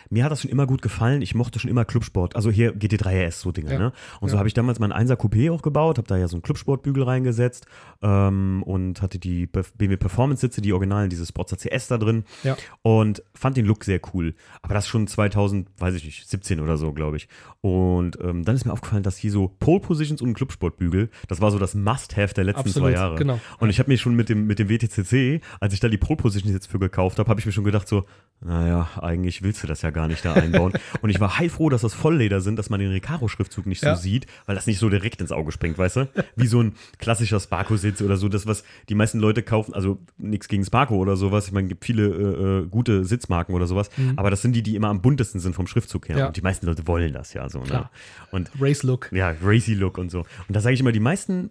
mir 0.09 0.23
hat 0.25 0.31
das 0.31 0.41
schon 0.41 0.51
immer 0.51 0.67
gut 0.67 0.81
gefallen. 0.81 1.21
Ich 1.21 1.33
mochte 1.33 1.59
schon 1.59 1.69
immer 1.71 1.85
Clubsport. 1.85 2.35
Also 2.35 2.51
hier 2.51 2.73
GT3 2.75 3.27
RS, 3.27 3.41
so 3.41 3.51
Dinge. 3.51 3.71
Ja. 3.71 3.79
Ne? 3.79 3.93
Und 4.19 4.29
so 4.29 4.35
Ja. 4.35 4.39
habe 4.39 4.47
ich 4.49 4.53
damals 4.53 4.79
meinen 4.79 4.91
1er 4.93 5.15
Coupé 5.15 5.51
auch 5.51 5.61
gebaut, 5.61 5.97
habe 5.97 6.07
da 6.07 6.17
ja 6.17 6.27
so 6.27 6.35
einen 6.35 6.41
Clubsportbügel 6.41 7.03
reingesetzt 7.03 7.65
ähm, 8.01 8.63
und 8.63 9.01
hatte 9.01 9.19
die 9.19 9.45
BMW 9.47 9.95
Performance-Sitze, 9.97 10.61
die 10.61 10.73
originalen, 10.73 11.09
dieses 11.09 11.29
Sportster 11.29 11.57
CS 11.57 11.87
da 11.87 11.97
drin. 11.97 12.23
Ja. 12.43 12.57
Und 12.81 13.23
fand 13.33 13.55
den 13.57 13.65
Look 13.65 13.83
sehr 13.85 13.99
cool. 14.13 14.35
Aber 14.61 14.73
das 14.73 14.87
schon 14.87 15.07
2000, 15.07 15.69
weiß 15.77 15.95
ich 15.95 16.03
nicht, 16.05 16.27
17 16.29 16.59
oder 16.59 16.77
so, 16.77 16.91
glaube 16.93 17.17
ich. 17.17 17.27
Und 17.61 18.17
ähm, 18.21 18.43
dann 18.43 18.55
ist 18.55 18.65
mir 18.65 18.73
aufgefallen, 18.73 19.03
dass 19.03 19.17
hier 19.17 19.31
so 19.31 19.47
Pole 19.59 19.79
Positions 20.17 20.21
und 20.21 20.29
ein 20.29 20.33
Clubsportbügel, 20.33 21.09
das 21.27 21.41
war 21.41 21.51
so 21.51 21.59
das 21.59 21.75
Must-Have 21.75 22.33
der 22.33 22.43
letzten 22.43 22.61
Absolut, 22.61 22.89
zwei 22.89 22.93
Jahre. 22.93 23.15
genau. 23.15 23.39
Und 23.59 23.69
ich 23.69 23.79
habe 23.79 23.89
mir 23.91 23.97
schon 23.97 24.15
mit 24.15 24.29
dem, 24.29 24.47
mit 24.47 24.59
dem 24.59 24.69
WTCC, 24.69 25.41
als 25.59 25.73
ich 25.73 25.79
da 25.79 25.87
die 25.89 25.97
Pole 25.97 26.17
Positions 26.17 26.53
jetzt 26.53 26.67
für 26.67 26.79
gekauft 26.79 27.19
habe, 27.19 27.29
habe 27.29 27.39
ich 27.39 27.45
mir 27.45 27.51
schon 27.51 27.63
gedacht 27.63 27.87
so, 27.87 28.05
naja, 28.39 28.87
eigentlich 29.01 29.41
willst 29.41 29.63
du 29.63 29.67
das 29.67 29.81
ja 29.81 29.89
gar 29.89 30.07
nicht 30.07 30.23
da 30.23 30.33
einbauen. 30.33 30.73
und 31.01 31.09
ich 31.09 31.19
war 31.19 31.37
heilfroh, 31.39 31.69
dass 31.69 31.81
das 31.81 31.93
Vollleder 31.93 32.39
sind, 32.41 32.57
dass 32.57 32.69
man 32.69 32.79
den 32.79 32.91
Recaro-Schriftzug 32.91 33.65
nicht 33.65 33.83
Ja. 33.83 33.95
so 33.95 34.01
sieht, 34.01 34.27
weil 34.45 34.55
das 34.55 34.67
nicht 34.67 34.77
so 34.79 34.89
direkt 34.89 35.21
ins 35.21 35.31
Auge 35.31 35.51
springt, 35.51 35.77
weißt 35.77 35.95
du? 35.97 36.09
Wie 36.35 36.47
so 36.47 36.61
ein 36.61 36.73
klassischer 36.99 37.39
Sparko-Sitz 37.39 38.01
oder 38.01 38.17
so, 38.17 38.29
das, 38.29 38.45
was 38.45 38.63
die 38.89 38.95
meisten 38.95 39.19
Leute 39.19 39.41
kaufen, 39.41 39.73
also 39.73 39.97
nichts 40.17 40.47
gegen 40.47 40.63
Sparko 40.63 40.95
oder 40.97 41.15
sowas. 41.17 41.47
Ich 41.47 41.51
meine, 41.53 41.65
es 41.65 41.69
gibt 41.69 41.85
viele 41.85 42.05
äh, 42.07 42.63
äh, 42.63 42.67
gute 42.67 43.05
Sitzmarken 43.05 43.55
oder 43.55 43.65
sowas, 43.67 43.89
aber 44.15 44.29
das 44.29 44.41
sind 44.41 44.53
die, 44.53 44.61
die 44.63 44.75
immer 44.75 44.89
am 44.89 45.01
buntesten 45.01 45.39
sind 45.41 45.55
vom 45.55 45.65
Schriftzug 45.67 46.07
her. 46.09 46.15
Mhm. 46.15 46.19
Ja. 46.19 46.27
Und 46.27 46.37
die 46.37 46.41
meisten 46.41 46.65
Leute 46.67 46.85
wollen 46.87 47.13
das 47.13 47.33
ja 47.33 47.49
so. 47.49 47.63
Ne? 47.63 47.89
Und 48.31 48.51
Race-Look. 48.59 49.11
ja, 49.11 49.33
racy 49.41 49.73
Look 49.73 49.97
und 49.97 50.06
so. 50.09 50.19
Und 50.47 50.55
da 50.55 50.59
sage 50.59 50.73
ich 50.73 50.79
immer, 50.79 50.91
die 50.91 50.99
meisten 50.99 51.49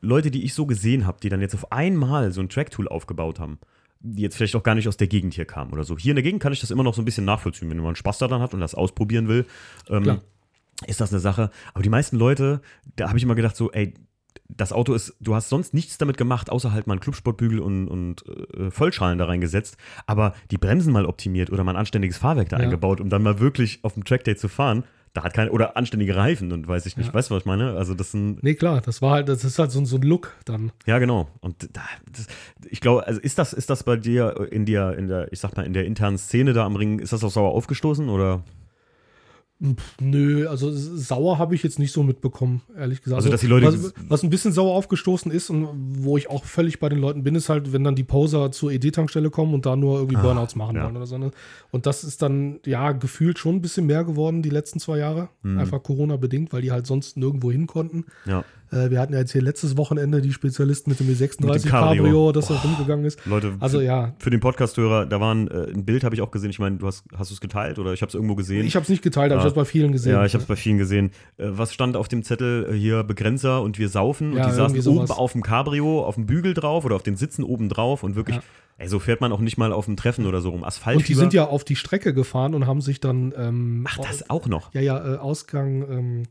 Leute, 0.00 0.30
die 0.30 0.44
ich 0.44 0.54
so 0.54 0.66
gesehen 0.66 1.06
habe, 1.06 1.18
die 1.22 1.28
dann 1.28 1.40
jetzt 1.40 1.54
auf 1.54 1.72
einmal 1.72 2.32
so 2.32 2.40
ein 2.40 2.48
Tracktool 2.48 2.88
aufgebaut 2.88 3.40
haben, 3.40 3.58
die 4.00 4.22
jetzt 4.22 4.36
vielleicht 4.36 4.54
auch 4.54 4.62
gar 4.62 4.74
nicht 4.76 4.86
aus 4.86 4.96
der 4.96 5.08
Gegend 5.08 5.34
hier 5.34 5.44
kamen 5.44 5.72
oder 5.72 5.82
so. 5.84 5.98
Hier 5.98 6.12
in 6.12 6.16
der 6.16 6.22
Gegend 6.22 6.40
kann 6.42 6.52
ich 6.52 6.60
das 6.60 6.70
immer 6.70 6.84
noch 6.84 6.94
so 6.94 7.02
ein 7.02 7.04
bisschen 7.04 7.24
nachvollziehen, 7.24 7.68
wenn 7.68 7.78
man 7.78 7.96
Spaß 7.96 8.18
daran 8.18 8.40
hat 8.40 8.54
und 8.54 8.60
das 8.60 8.74
ausprobieren 8.76 9.26
will. 9.28 9.44
Ähm, 9.88 10.20
ist 10.86 11.00
das 11.00 11.10
eine 11.12 11.18
Sache. 11.20 11.50
Aber 11.74 11.82
die 11.82 11.88
meisten 11.88 12.16
Leute, 12.16 12.60
da 12.94 13.08
habe 13.08 13.18
ich 13.18 13.24
immer 13.24 13.34
gedacht, 13.34 13.56
so, 13.56 13.72
ey, 13.72 13.94
das 14.48 14.72
Auto 14.72 14.94
ist, 14.94 15.16
du 15.20 15.34
hast 15.34 15.48
sonst 15.48 15.74
nichts 15.74 15.98
damit 15.98 16.16
gemacht, 16.16 16.48
außer 16.50 16.72
halt 16.72 16.86
mal 16.86 16.94
einen 16.94 17.00
Clubsportbügel 17.00 17.58
und, 17.58 17.88
und 17.88 18.24
äh, 18.56 18.70
Vollschalen 18.70 19.18
da 19.18 19.26
reingesetzt, 19.26 19.76
aber 20.06 20.34
die 20.52 20.58
Bremsen 20.58 20.92
mal 20.92 21.04
optimiert 21.04 21.50
oder 21.50 21.64
mal 21.64 21.72
ein 21.72 21.76
anständiges 21.76 22.18
Fahrwerk 22.18 22.48
da 22.48 22.56
Ja. 22.58 22.62
eingebaut, 22.62 23.00
um 23.00 23.10
dann 23.10 23.22
mal 23.22 23.40
wirklich 23.40 23.80
auf 23.82 23.94
dem 23.94 24.04
Trackday 24.04 24.36
zu 24.36 24.48
fahren. 24.48 24.84
Da 25.14 25.24
hat 25.24 25.32
kein, 25.34 25.48
oder 25.50 25.76
anständige 25.76 26.14
Reifen 26.16 26.52
und 26.52 26.68
weiß 26.68 26.86
ich 26.86 26.96
nicht, 26.96 27.08
Ja. 27.08 27.14
weißt 27.14 27.30
du, 27.30 27.34
was 27.34 27.42
ich 27.42 27.46
meine? 27.46 27.72
Also 27.76 27.94
das 27.94 28.10
sind, 28.12 28.42
Nee, 28.42 28.54
klar, 28.54 28.80
das 28.80 29.00
war 29.02 29.12
halt, 29.12 29.28
das 29.28 29.42
ist 29.44 29.58
halt 29.58 29.70
so, 29.70 29.78
ein- 29.80 29.86
so 29.86 29.96
ein 29.96 30.02
Look 30.02 30.34
dann. 30.44 30.70
ja 30.86 30.98
genau. 30.98 31.28
Und 31.40 31.68
da, 31.76 31.80
das, 32.12 32.26
ich 32.68 32.80
glaube, 32.80 33.06
also 33.06 33.18
ist 33.20 33.38
das, 33.38 33.52
ist 33.52 33.70
das 33.70 33.82
bei 33.84 33.96
dir 33.96 34.48
in 34.50 34.64
dir, 34.66 34.94
in 34.98 35.08
der, 35.08 35.32
ich 35.32 35.40
sag 35.40 35.56
mal, 35.56 35.64
in 35.66 35.72
der 35.72 35.86
internen 35.86 36.18
Szene 36.18 36.52
da 36.52 36.64
am 36.66 36.76
Ring, 36.76 36.98
ist 36.98 37.12
das 37.12 37.24
auch 37.24 37.30
sauer 37.30 37.52
aufgestoßen 37.52 38.08
oder? 38.08 38.42
Pff, 39.60 39.96
Nö, 40.00 40.46
also 40.48 40.70
sauer 40.72 41.38
habe 41.38 41.54
ich 41.56 41.64
jetzt 41.64 41.80
nicht 41.80 41.90
so 41.92 42.04
mitbekommen, 42.04 42.62
ehrlich 42.76 43.02
gesagt. 43.02 43.16
Also, 43.18 43.28
dass 43.28 43.40
die 43.40 43.48
Leute- 43.48 43.66
Was, 43.66 43.92
was 44.08 44.22
ein 44.22 44.30
bisschen 44.30 44.52
sauer 44.52 44.74
aufgestoßen 44.76 45.32
ist 45.32 45.50
und 45.50 45.66
wo 46.04 46.16
ich 46.16 46.30
auch 46.30 46.44
völlig 46.44 46.78
bei 46.78 46.88
den 46.88 47.00
Leuten 47.00 47.24
bin, 47.24 47.34
ist 47.34 47.48
halt, 47.48 47.72
wenn 47.72 47.82
dann 47.82 47.96
die 47.96 48.04
Poser 48.04 48.52
zur 48.52 48.70
ED-Tankstelle 48.70 49.30
kommen 49.30 49.54
und 49.54 49.66
da 49.66 49.74
nur 49.74 49.98
irgendwie 49.98 50.16
Ah, 50.16 50.22
Burnouts 50.22 50.54
machen 50.54 50.76
ja. 50.76 50.84
wollen 50.84 50.96
oder 50.96 51.06
so. 51.06 51.18
ne? 51.18 51.32
Und 51.72 51.86
das 51.86 52.04
ist 52.04 52.22
dann, 52.22 52.60
ja, 52.66 52.92
gefühlt 52.92 53.38
schon 53.40 53.56
ein 53.56 53.60
bisschen 53.60 53.86
mehr 53.86 54.04
geworden 54.04 54.42
die 54.42 54.50
letzten 54.50 54.78
zwei 54.78 54.98
Jahre. 54.98 55.28
Mhm. 55.42 55.58
Einfach 55.58 55.82
Corona-bedingt, 55.82 56.52
weil 56.52 56.62
die 56.62 56.70
halt 56.70 56.86
sonst 56.86 57.16
nirgendwo 57.16 57.50
hin 57.50 57.66
konnten. 57.66 58.04
Ja. 58.26 58.44
Äh, 58.70 58.90
wir 58.90 59.00
hatten 59.00 59.12
ja 59.12 59.20
jetzt 59.20 59.32
hier 59.32 59.42
letztes 59.42 59.76
Wochenende 59.76 60.20
die 60.20 60.32
Spezialisten 60.32 60.90
mit 60.90 61.00
dem 61.00 61.08
E36 61.08 61.44
Mit 61.46 61.64
dem 61.64 61.70
Cabrio, 61.70 62.02
Cabrio. 62.04 62.32
das 62.32 62.48
da 62.48 62.54
rumgegangen 62.56 63.04
ist. 63.06 63.24
Leute, 63.26 63.54
Also 63.60 63.78
für, 63.78 63.84
ja, 63.84 64.14
für 64.18 64.30
den 64.30 64.40
Podcast-Hörer, 64.40 65.06
da 65.06 65.20
waren 65.20 65.48
äh, 65.48 65.70
ein 65.72 65.84
Bild, 65.84 66.04
habe 66.04 66.14
ich 66.14 66.20
auch 66.20 66.30
gesehen. 66.30 66.50
Ich 66.50 66.58
meine, 66.58 66.76
du 66.76 66.86
hast, 66.86 67.04
hast 67.16 67.30
du 67.30 67.34
es 67.34 67.40
geteilt 67.40 67.78
oder 67.78 67.92
ich 67.92 68.02
habe 68.02 68.08
es 68.08 68.14
irgendwo 68.14 68.34
gesehen? 68.34 68.66
ich 68.66 68.74
habe 68.76 68.82
es 68.84 68.88
nicht 68.90 69.02
geteilt, 69.02 69.32
aber 69.32 69.40
Ah. 69.40 69.44
ich 69.46 69.50
habe 69.50 69.60
es 69.60 69.66
bei 69.66 69.70
vielen 69.70 69.92
gesehen. 69.92 70.12
Ja, 70.12 70.24
ich 70.24 70.34
habe 70.34 70.42
es 70.42 70.48
bei 70.48 70.56
vielen 70.56 70.78
gesehen. 70.78 71.10
Äh, 71.38 71.46
was 71.50 71.72
stand 71.72 71.96
auf 71.96 72.08
dem 72.08 72.22
Zettel? 72.22 72.68
Äh, 72.70 72.74
Hier 72.74 73.02
Begrenzer 73.04 73.62
und 73.62 73.78
wir 73.78 73.88
saufen. 73.88 74.32
Ja, 74.34 74.44
und 74.44 74.50
die 74.50 74.56
saßen 74.56 74.76
irgendwie 74.76 74.88
oben 74.90 75.06
sowas. 75.06 75.18
auf 75.18 75.32
dem 75.32 75.42
Cabrio, 75.42 76.04
auf 76.04 76.14
dem 76.16 76.26
Bügel 76.26 76.54
drauf 76.54 76.84
oder 76.84 76.96
auf 76.96 77.02
den 77.02 77.16
Sitzen 77.16 77.44
oben 77.44 77.68
drauf 77.68 78.02
und 78.02 78.16
wirklich, 78.16 78.36
Ja. 78.36 78.42
ey, 78.78 78.88
so 78.88 78.98
fährt 78.98 79.20
man 79.20 79.32
auch 79.32 79.40
nicht 79.40 79.56
mal 79.58 79.72
auf 79.72 79.86
dem 79.86 79.96
Treffen 79.96 80.26
oder 80.26 80.40
so 80.40 80.50
rum. 80.50 80.62
Asphalt. 80.64 80.96
Und 80.98 81.08
die 81.08 81.14
sind 81.14 81.32
ja 81.32 81.46
auf 81.46 81.64
die 81.64 81.76
Strecke 81.76 82.12
gefahren 82.14 82.54
und 82.54 82.66
haben 82.66 82.80
sich 82.80 83.00
dann 83.00 83.32
ähm, 83.36 83.84
Ach, 83.88 83.98
das 83.98 84.28
auch 84.30 84.46
noch. 84.46 84.74
Ja, 84.74 84.80
ja, 84.80 85.14
äh, 85.14 85.16
Ausgang, 85.16 85.82
ähm, 85.90 86.22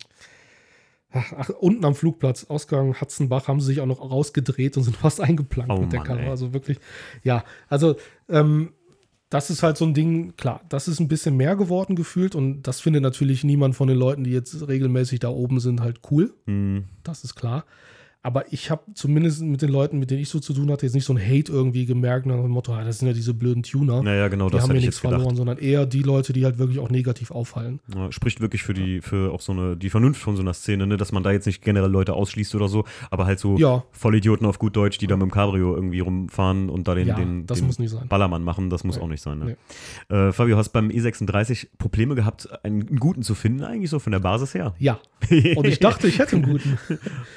ach, 1.12 1.50
unten 1.60 1.86
am 1.86 1.96
Flugplatz, 1.96 2.46
Ausgang 2.46 2.96
Hatzenbach, 2.96 3.48
haben 3.48 3.60
sie 3.60 3.68
sich 3.68 3.82
auch 3.82 3.86
noch 3.86 4.02
rausgedreht 4.02 4.78
und 4.78 4.84
sind 4.84 4.98
fast 4.98 5.22
eingeplankt 5.22 5.72
Oh 5.74 5.82
mit 5.82 5.92
der 5.92 6.00
Mann, 6.00 6.08
Kamera. 6.08 6.26
ey. 6.26 6.30
Also 6.32 6.54
wirklich, 6.54 6.80
ja, 7.24 7.44
also 7.70 7.96
ähm, 8.30 8.74
das 9.30 9.50
ist 9.50 9.62
halt 9.62 9.76
so 9.78 9.84
ein 9.86 9.94
Ding, 9.94 10.36
klar, 10.38 10.62
das 10.70 10.88
ist 10.88 11.00
ein 11.02 11.10
bisschen 11.10 11.36
mehr 11.36 11.56
geworden 11.58 11.96
gefühlt 11.98 12.34
und 12.34 12.64
das 12.64 12.80
findet 12.80 13.04
natürlich 13.04 13.44
niemand 13.44 13.76
von 13.76 13.90
den 13.90 13.98
Leuten, 13.98 14.24
die 14.24 14.32
jetzt 14.32 14.68
regelmäßig 14.68 15.20
da 15.20 15.30
oben 15.30 15.60
sind, 15.60 15.82
halt 15.82 16.00
cool. 16.12 16.34
Hm, 16.46 16.86
Das 17.04 17.24
ist 17.26 17.36
klar. 17.36 17.66
Aber 18.28 18.44
ich 18.52 18.70
habe 18.72 18.82
zumindest 18.94 19.42
mit 19.42 19.62
den 19.62 19.70
Leuten, 19.70 20.00
mit 20.00 20.12
denen 20.12 20.22
ich 20.22 20.28
so 20.28 20.42
zu 20.42 20.52
tun 20.54 20.70
hatte, 20.70 20.86
jetzt 20.86 20.96
nicht 20.96 21.06
so 21.06 21.14
ein 21.14 21.18
Hate 21.18 21.50
irgendwie 21.50 21.86
gemerkt, 21.86 22.26
nach 22.26 22.36
dem 22.36 22.50
Motto, 22.52 22.74
ah, 22.74 22.84
das 22.84 23.00
sind 23.00 23.08
ja 23.08 23.14
diese 23.14 23.34
blöden 23.34 23.64
Tuner. 23.64 24.04
naja, 24.04 24.28
genau, 24.28 24.50
die 24.50 24.56
das 24.58 24.64
haben 24.64 24.74
mir 24.74 24.80
ich 24.80 24.86
nichts 24.86 25.00
gedacht. 25.02 25.16
verloren, 25.16 25.38
sondern 25.38 25.58
eher 25.60 25.86
die 25.86 26.02
Leute, 26.02 26.34
die 26.34 26.44
halt 26.44 26.58
wirklich 26.58 26.80
auch 26.80 26.90
negativ 26.90 27.32
auffallen. 27.32 27.80
Ja, 27.96 28.12
spricht 28.12 28.42
wirklich 28.42 28.64
für 28.64 28.74
die, 28.74 29.00
für 29.00 29.32
auch 29.32 29.40
so 29.40 29.54
eine, 29.54 29.78
die 29.78 29.90
Vernunft 29.90 30.20
von 30.22 30.36
so 30.36 30.42
einer 30.42 30.54
Szene, 30.54 30.88
ne? 30.88 30.98
dass 30.98 31.14
man 31.14 31.24
da 31.24 31.32
jetzt 31.32 31.46
nicht 31.46 31.62
generell 31.64 31.90
Leute 31.90 32.12
ausschließt 32.16 32.54
oder 32.56 32.68
so, 32.68 32.84
aber 33.12 33.26
halt 33.26 33.40
so 33.40 33.56
Ja. 33.58 33.86
Vollidioten 33.94 34.46
auf 34.46 34.60
gut 34.60 34.76
Deutsch, 34.76 34.98
die 34.98 35.08
da 35.08 35.16
mit 35.16 35.24
dem 35.24 35.32
Cabrio 35.32 35.74
irgendwie 35.74 36.02
rumfahren 36.02 36.70
und 36.70 36.90
da 36.90 36.96
den, 36.96 37.08
Ja, 37.08 37.16
den, 37.16 37.46
das 37.46 37.60
den 37.60 37.68
muss 37.68 37.80
nicht 37.80 37.92
sein. 37.92 38.10
Ballermann 38.10 38.44
machen, 38.44 38.70
das 38.70 38.84
muss 38.84 38.98
Nee. 38.98 39.04
auch 39.04 39.08
nicht 39.08 39.22
sein. 39.24 39.40
Ne? 39.40 39.58
Äh, 40.10 40.34
Fabio, 40.34 40.58
hast 40.58 40.72
beim 40.74 40.90
E36 40.90 41.68
Probleme 41.78 42.14
gehabt, 42.16 42.50
einen, 42.66 42.86
einen 42.90 43.00
guten 43.00 43.22
zu 43.22 43.36
finden, 43.36 43.64
eigentlich 43.64 43.90
so 43.90 44.00
von 44.00 44.12
der 44.12 44.20
Basis 44.20 44.54
her? 44.54 44.76
Ja. 44.80 45.00
Und 45.56 45.66
ich 45.66 45.80
dachte, 45.80 46.08
ich 46.10 46.20
hätte 46.20 46.36
einen 46.36 46.46
guten. 46.46 46.78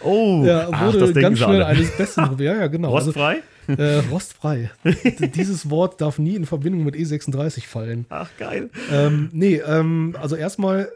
oh, 0.02 0.42
Ja, 0.44 0.68
ach, 0.80 0.94
wurde 0.94 1.12
ganz 1.14 1.38
schnell 1.38 1.62
eines 1.62 1.96
Besseren. 1.96 2.38
Ja, 2.38 2.56
ja, 2.56 2.66
genau. 2.66 2.94
Also, 2.94 3.10
Rostfrei? 3.10 3.42
äh, 3.68 3.98
rostfrei. 4.10 4.70
Dieses 5.34 5.70
Wort 5.70 6.00
darf 6.00 6.18
nie 6.18 6.34
in 6.34 6.46
Verbindung 6.46 6.84
mit 6.84 6.94
E36 6.94 7.66
fallen. 7.66 8.06
Ach, 8.08 8.30
geil. 8.38 8.70
Ähm, 8.90 9.28
nee, 9.32 9.56
ähm, 9.56 10.16
also 10.20 10.36
erstmal, 10.36 10.90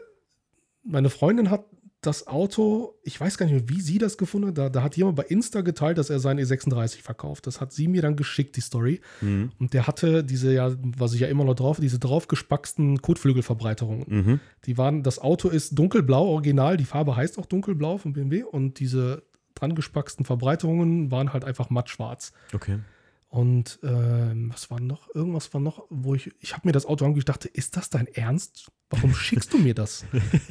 meine 0.83 1.09
Freundin 1.09 1.49
hat 1.49 1.65
das 2.05 2.27
Auto, 2.27 2.95
ich 3.03 3.19
weiß 3.19 3.37
gar 3.37 3.45
nicht 3.47 3.55
mehr, 3.55 3.69
wie 3.69 3.81
sie 3.81 3.97
das 3.97 4.17
gefunden 4.17 4.49
hat. 4.49 4.57
Da, 4.57 4.69
da 4.69 4.83
hat 4.83 4.95
jemand 4.95 5.15
bei 5.15 5.23
Insta 5.23 5.61
geteilt, 5.61 5.97
dass 5.97 6.09
er 6.09 6.19
seinen 6.19 6.39
E36 6.39 7.01
verkauft. 7.01 7.47
Das 7.47 7.61
hat 7.61 7.73
sie 7.73 7.87
mir 7.87 8.01
dann 8.01 8.15
geschickt, 8.15 8.55
die 8.55 8.61
Story. 8.61 9.01
Mhm. 9.21 9.51
Und 9.59 9.73
der 9.73 9.87
hatte 9.87 10.23
diese, 10.23 10.53
ja, 10.53 10.71
was 10.97 11.13
ich 11.13 11.21
ja 11.21 11.27
immer 11.27 11.43
noch 11.43 11.55
drauf, 11.55 11.79
diese 11.79 11.99
draufgespacksten 11.99 13.01
Kotflügelverbreiterungen. 13.01 14.05
Mhm. 14.07 14.39
Die 14.65 14.77
waren, 14.77 15.03
das 15.03 15.19
Auto 15.19 15.49
ist 15.49 15.77
dunkelblau, 15.77 16.27
original, 16.27 16.77
die 16.77 16.85
Farbe 16.85 17.15
heißt 17.15 17.39
auch 17.39 17.45
dunkelblau 17.45 17.97
von 17.97 18.13
BMW 18.13 18.43
und 18.43 18.79
diese 18.79 19.23
dran 19.55 19.73
gespacksten 19.75 20.25
Verbreiterungen 20.25 21.09
waren 21.11 21.33
halt 21.33 21.43
einfach 21.45 21.69
mattschwarz. 21.69 22.31
Okay. 22.53 22.79
Und 23.29 23.79
ähm, 23.83 24.49
was 24.53 24.69
war 24.71 24.79
noch? 24.79 25.13
Irgendwas 25.13 25.53
war 25.53 25.59
noch, 25.59 25.83
wo 25.89 26.15
ich, 26.15 26.31
ich 26.39 26.53
habe 26.53 26.67
mir 26.67 26.71
das 26.71 26.85
Auto 26.85 27.03
angeguckt, 27.03 27.27
ich 27.27 27.33
dachte, 27.33 27.47
ist 27.49 27.75
das 27.75 27.89
dein 27.89 28.07
Ernst? 28.07 28.71
Warum 28.89 29.13
schickst 29.13 29.51
du 29.51 29.57
mir 29.57 29.73
das? 29.73 30.05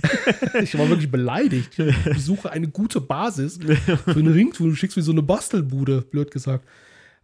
ich 0.63 0.77
war 0.77 0.89
wirklich 0.91 1.11
beleidigt. 1.11 1.79
Ich 1.79 2.25
suche 2.25 2.51
eine 2.51 2.69
gute 2.69 3.01
Basis 3.01 3.59
für 3.59 4.19
eine 4.19 4.35
Ringtour. 4.35 4.69
Du 4.69 4.75
schickst 4.75 4.97
mir 4.99 5.03
so 5.03 5.13
eine 5.13 5.23
Bastelbude, 5.23 6.03
blöd 6.03 6.31
gesagt. 6.31 6.69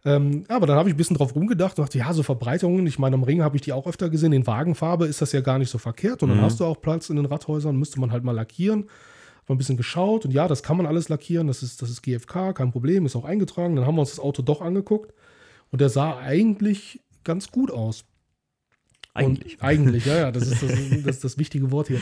Ähm, 0.03 0.45
aber 0.47 0.65
dann 0.65 0.77
habe 0.77 0.89
ich 0.89 0.95
ein 0.95 0.97
bisschen 0.97 1.17
drauf 1.17 1.35
rumgedacht 1.35 1.77
und 1.77 1.85
dachte, 1.85 1.99
ja, 1.99 2.11
so 2.11 2.23
Verbreiterungen, 2.23 2.87
ich 2.87 2.97
meine, 2.97 3.13
am 3.15 3.21
Ring 3.23 3.43
habe 3.43 3.55
ich 3.55 3.61
die 3.61 3.71
auch 3.73 3.85
öfter 3.85 4.09
gesehen. 4.09 4.33
In 4.33 4.47
Wagenfarbe 4.47 5.05
ist 5.05 5.21
das 5.21 5.31
ja 5.31 5.41
gar 5.41 5.59
nicht 5.59 5.69
so 5.69 5.77
verkehrt. 5.77 6.23
Und 6.23 6.29
dann 6.29 6.39
Mhm. 6.39 6.43
hast 6.43 6.59
du 6.59 6.65
auch 6.65 6.81
Platz 6.81 7.11
in 7.11 7.17
den 7.17 7.25
Radhäusern, 7.27 7.75
müsste 7.75 7.99
man 7.99 8.11
halt 8.11 8.23
mal 8.23 8.31
lackieren. 8.31 8.89
Mal 9.51 9.55
ein 9.55 9.57
bisschen 9.57 9.75
geschaut 9.75 10.23
und 10.23 10.31
ja, 10.31 10.47
das 10.47 10.63
kann 10.63 10.77
man 10.77 10.85
alles 10.85 11.09
lackieren. 11.09 11.47
Das 11.47 11.61
ist, 11.61 11.81
das 11.81 11.89
ist 11.89 12.03
GFK, 12.03 12.53
kein 12.53 12.71
Problem, 12.71 13.05
ist 13.05 13.17
auch 13.17 13.25
eingetragen. 13.25 13.75
Dann 13.75 13.85
haben 13.85 13.95
wir 13.95 13.99
uns 13.99 14.11
das 14.11 14.19
Auto 14.21 14.41
doch 14.41 14.61
angeguckt 14.61 15.13
und 15.71 15.81
der 15.81 15.89
sah 15.89 16.17
eigentlich 16.19 17.01
ganz 17.25 17.51
gut 17.51 17.69
aus. 17.69 18.05
Eigentlich. 19.13 19.55
Und 19.55 19.63
eigentlich, 19.63 20.05
ja, 20.05 20.15
ja, 20.15 20.31
das 20.31 20.47
ist 20.47 20.63
das, 20.63 20.69
das, 21.03 21.15
ist 21.15 21.23
das 21.25 21.37
wichtige 21.37 21.69
Wort 21.69 21.89
hier. 21.89 21.99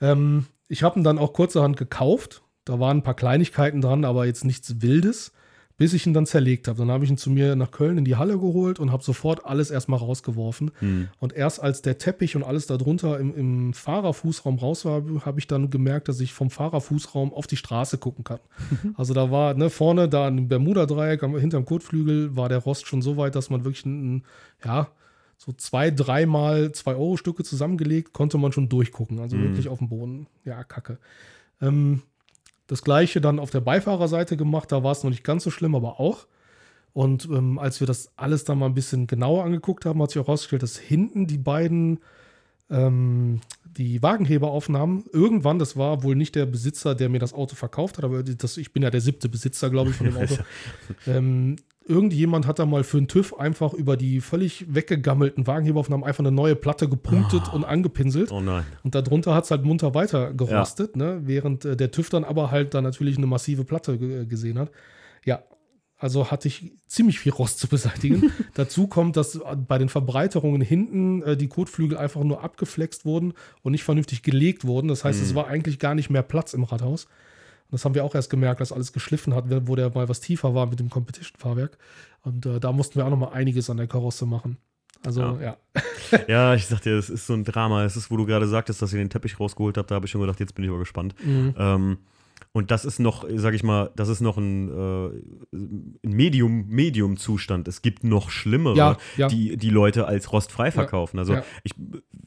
Ähm, 0.00 0.46
ich 0.66 0.82
habe 0.82 0.98
ihn 0.98 1.04
dann 1.04 1.18
auch 1.18 1.34
kurzerhand 1.34 1.76
gekauft. 1.76 2.42
Da 2.64 2.80
waren 2.80 2.96
ein 2.96 3.02
paar 3.04 3.14
Kleinigkeiten 3.14 3.80
dran, 3.80 4.04
aber 4.04 4.26
jetzt 4.26 4.44
nichts 4.44 4.82
Wildes, 4.82 5.30
bis 5.78 5.92
ich 5.94 6.06
ihn 6.06 6.12
dann 6.12 6.26
zerlegt 6.26 6.68
habe. 6.68 6.78
Dann 6.78 6.90
habe 6.90 7.04
ich 7.04 7.10
ihn 7.10 7.16
zu 7.16 7.30
mir 7.30 7.56
nach 7.56 7.70
Köln 7.70 7.96
in 7.98 8.04
die 8.04 8.16
Halle 8.16 8.36
geholt 8.38 8.78
und 8.80 8.92
habe 8.92 9.02
sofort 9.02 9.46
alles 9.46 9.70
erstmal 9.70 10.00
rausgeworfen. 10.00 10.72
Hm. 10.80 11.08
Und 11.20 11.32
erst 11.32 11.62
als 11.62 11.80
der 11.82 11.98
Teppich 11.98 12.34
und 12.36 12.42
alles 12.42 12.66
darunter 12.66 13.18
im, 13.20 13.34
im 13.36 13.72
Fahrerfußraum 13.74 14.58
raus 14.58 14.84
war, 14.84 15.02
habe 15.24 15.38
ich 15.38 15.46
dann 15.46 15.70
gemerkt, 15.70 16.08
dass 16.08 16.18
ich 16.20 16.34
vom 16.34 16.50
Fahrerfußraum 16.50 17.32
auf 17.32 17.46
die 17.46 17.56
Straße 17.56 17.96
gucken 17.98 18.24
kann. 18.24 18.40
Also 18.96 19.14
da 19.14 19.30
war 19.30 19.54
ne, 19.54 19.70
vorne, 19.70 20.08
da 20.08 20.26
im 20.28 20.48
Bermuda-Dreieck, 20.48 21.20
hinterm 21.38 21.64
Kotflügel, 21.64 22.34
war 22.36 22.48
der 22.48 22.58
Rost 22.58 22.86
schon 22.88 23.00
so 23.00 23.16
weit, 23.16 23.36
dass 23.36 23.48
man 23.48 23.64
wirklich, 23.64 23.86
ein, 23.86 24.24
ja, 24.64 24.88
so 25.36 25.52
zwei, 25.52 25.92
dreimal 25.92 26.72
zwei 26.72 26.96
Euro 26.96 27.16
Stücke 27.16 27.44
zusammengelegt, 27.44 28.12
konnte 28.12 28.36
man 28.38 28.50
schon 28.50 28.68
durchgucken. 28.68 29.20
Also 29.20 29.36
Mhm. 29.36 29.42
wirklich 29.44 29.68
auf 29.68 29.78
dem 29.78 29.88
Boden. 29.88 30.26
Ja, 30.44 30.64
kacke. 30.64 30.98
Ähm, 31.62 32.02
das 32.68 32.82
gleiche 32.82 33.20
dann 33.20 33.40
auf 33.40 33.50
der 33.50 33.60
Beifahrerseite 33.60 34.36
gemacht, 34.36 34.70
da 34.70 34.84
war 34.84 34.92
es 34.92 35.02
noch 35.02 35.10
nicht 35.10 35.24
ganz 35.24 35.42
so 35.42 35.50
schlimm, 35.50 35.74
aber 35.74 35.98
auch. 35.98 36.26
Und 36.92 37.24
ähm, 37.26 37.58
als 37.58 37.80
wir 37.80 37.86
das 37.86 38.12
alles 38.16 38.44
dann 38.44 38.58
mal 38.58 38.66
ein 38.66 38.74
bisschen 38.74 39.06
genauer 39.06 39.44
angeguckt 39.44 39.84
haben, 39.84 40.00
hat 40.02 40.10
sich 40.10 40.20
auch 40.20 40.26
herausgestellt, 40.26 40.62
dass 40.62 40.78
hinten 40.78 41.26
die 41.26 41.38
beiden 41.38 42.00
ähm, 42.70 43.40
die 43.64 44.02
Wagenheberaufnahmen 44.02 45.04
irgendwann, 45.12 45.58
das 45.58 45.76
war 45.76 46.02
wohl 46.02 46.16
nicht 46.16 46.34
der 46.34 46.46
Besitzer, 46.46 46.94
der 46.94 47.08
mir 47.08 47.20
das 47.20 47.32
Auto 47.32 47.54
verkauft 47.54 47.98
hat, 47.98 48.04
aber 48.04 48.22
das, 48.22 48.56
ich 48.56 48.72
bin 48.72 48.82
ja 48.82 48.90
der 48.90 49.00
siebte 49.00 49.28
Besitzer, 49.28 49.70
glaube 49.70 49.90
ich, 49.90 49.96
von 49.96 50.06
dem 50.06 50.16
Auto. 50.18 50.36
ähm, 51.06 51.56
irgendjemand 51.88 52.46
hat 52.46 52.58
da 52.58 52.66
mal 52.66 52.84
für 52.84 52.98
einen 52.98 53.08
TÜV 53.08 53.38
einfach 53.38 53.72
über 53.72 53.96
die 53.96 54.20
völlig 54.20 54.66
weggegammelten 54.68 55.46
Wagenheberaufnahmen 55.46 56.06
einfach 56.06 56.20
eine 56.20 56.32
neue 56.32 56.54
Platte 56.54 56.88
gepunktet 56.88 57.52
und 57.52 57.64
angepinselt. 57.64 58.30
Oh 58.30 58.40
nein. 58.40 58.64
Und 58.82 58.94
darunter 58.94 59.34
hat 59.34 59.44
es 59.44 59.50
halt 59.50 59.64
munter 59.64 59.94
weiter 59.94 60.32
gerostet, 60.34 60.96
ne? 60.96 61.20
während 61.24 61.64
äh, 61.64 61.76
der 61.76 61.90
TÜV 61.90 62.10
dann 62.10 62.24
aber 62.24 62.50
halt 62.50 62.74
dann 62.74 62.84
natürlich 62.84 63.16
eine 63.16 63.26
massive 63.26 63.64
Platte 63.64 63.98
ge 63.98 64.26
gesehen 64.26 64.58
hat. 64.58 64.70
Ja, 65.24 65.42
also 65.96 66.30
hatte 66.30 66.46
ich 66.46 66.72
ziemlich 66.86 67.18
viel 67.18 67.32
Rost 67.32 67.58
zu 67.58 67.66
beseitigen. 67.66 68.32
Dazu 68.54 68.86
kommt, 68.86 69.16
dass 69.16 69.34
äh, 69.34 69.56
bei 69.56 69.78
den 69.78 69.88
Verbreiterungen 69.88 70.60
hinten 70.60 71.22
äh, 71.22 71.36
die 71.36 71.48
Kotflügel 71.48 71.98
einfach 71.98 72.22
nur 72.22 72.44
abgeflext 72.44 73.04
wurden 73.04 73.32
und 73.62 73.72
nicht 73.72 73.84
vernünftig 73.84 74.22
gelegt 74.22 74.64
wurden. 74.64 74.88
Das 74.88 75.04
heißt, 75.04 75.20
es 75.20 75.34
war 75.34 75.48
eigentlich 75.48 75.78
gar 75.78 75.94
nicht 75.94 76.10
mehr 76.10 76.22
Platz 76.22 76.54
im 76.54 76.64
Rathaus. 76.64 77.08
Und 77.70 77.74
das 77.74 77.84
haben 77.84 77.94
wir 77.94 78.04
auch 78.04 78.14
erst 78.14 78.30
gemerkt, 78.30 78.60
dass 78.60 78.72
alles 78.72 78.92
geschliffen 78.92 79.34
hat, 79.34 79.44
wo 79.66 79.76
der 79.76 79.90
mal 79.90 80.08
was 80.08 80.20
tiefer 80.20 80.54
war 80.54 80.66
mit 80.66 80.80
dem 80.80 80.88
Competition-Fahrwerk. 80.88 81.76
Und 82.22 82.46
äh, 82.46 82.60
da 82.60 82.72
mussten 82.72 82.96
wir 82.96 83.04
auch 83.04 83.10
noch 83.10 83.18
mal 83.18 83.32
einiges 83.32 83.68
an 83.68 83.76
der 83.76 83.86
Karosse 83.86 84.26
machen. 84.26 84.56
Also, 85.04 85.20
Ja. 85.20 85.40
ja. 85.40 85.56
Ja, 86.28 86.54
ich 86.54 86.66
sag 86.66 86.80
dir, 86.80 86.96
es 86.98 87.10
ist 87.10 87.26
so 87.26 87.34
ein 87.34 87.44
Drama. 87.44 87.84
Es 87.84 87.96
ist, 87.96 88.10
wo 88.10 88.16
du 88.16 88.24
gerade 88.24 88.48
sagtest, 88.48 88.80
dass 88.80 88.92
ihr 88.92 88.98
den 88.98 89.10
Teppich 89.10 89.38
rausgeholt 89.38 89.76
habt, 89.76 89.90
da 89.90 89.96
habe 89.96 90.06
ich 90.06 90.10
schon 90.10 90.20
gedacht, 90.22 90.40
jetzt 90.40 90.54
bin 90.54 90.64
ich 90.64 90.70
aber 90.70 90.78
gespannt. 90.78 91.14
Mhm. 91.24 91.54
Ähm, 91.58 91.98
und 92.58 92.70
das 92.70 92.84
ist 92.84 92.98
noch, 92.98 93.24
sag 93.36 93.54
ich 93.54 93.62
mal, 93.62 93.90
das 93.96 94.08
ist 94.08 94.20
noch 94.20 94.36
ein, 94.36 94.68
äh, 94.68 95.56
ein 95.56 95.98
Medium, 96.02 96.66
Medium-Zustand. 96.68 97.68
Es 97.68 97.82
gibt 97.82 98.04
noch 98.04 98.30
schlimmere, 98.30 98.76
Ja, 98.76 98.96
ja. 99.16 99.28
Die, 99.28 99.56
die 99.56 99.70
Leute 99.70 100.06
als 100.06 100.32
rostfrei 100.32 100.70
verkaufen. 100.70 101.18
Also 101.18 101.38
ich 101.62 101.72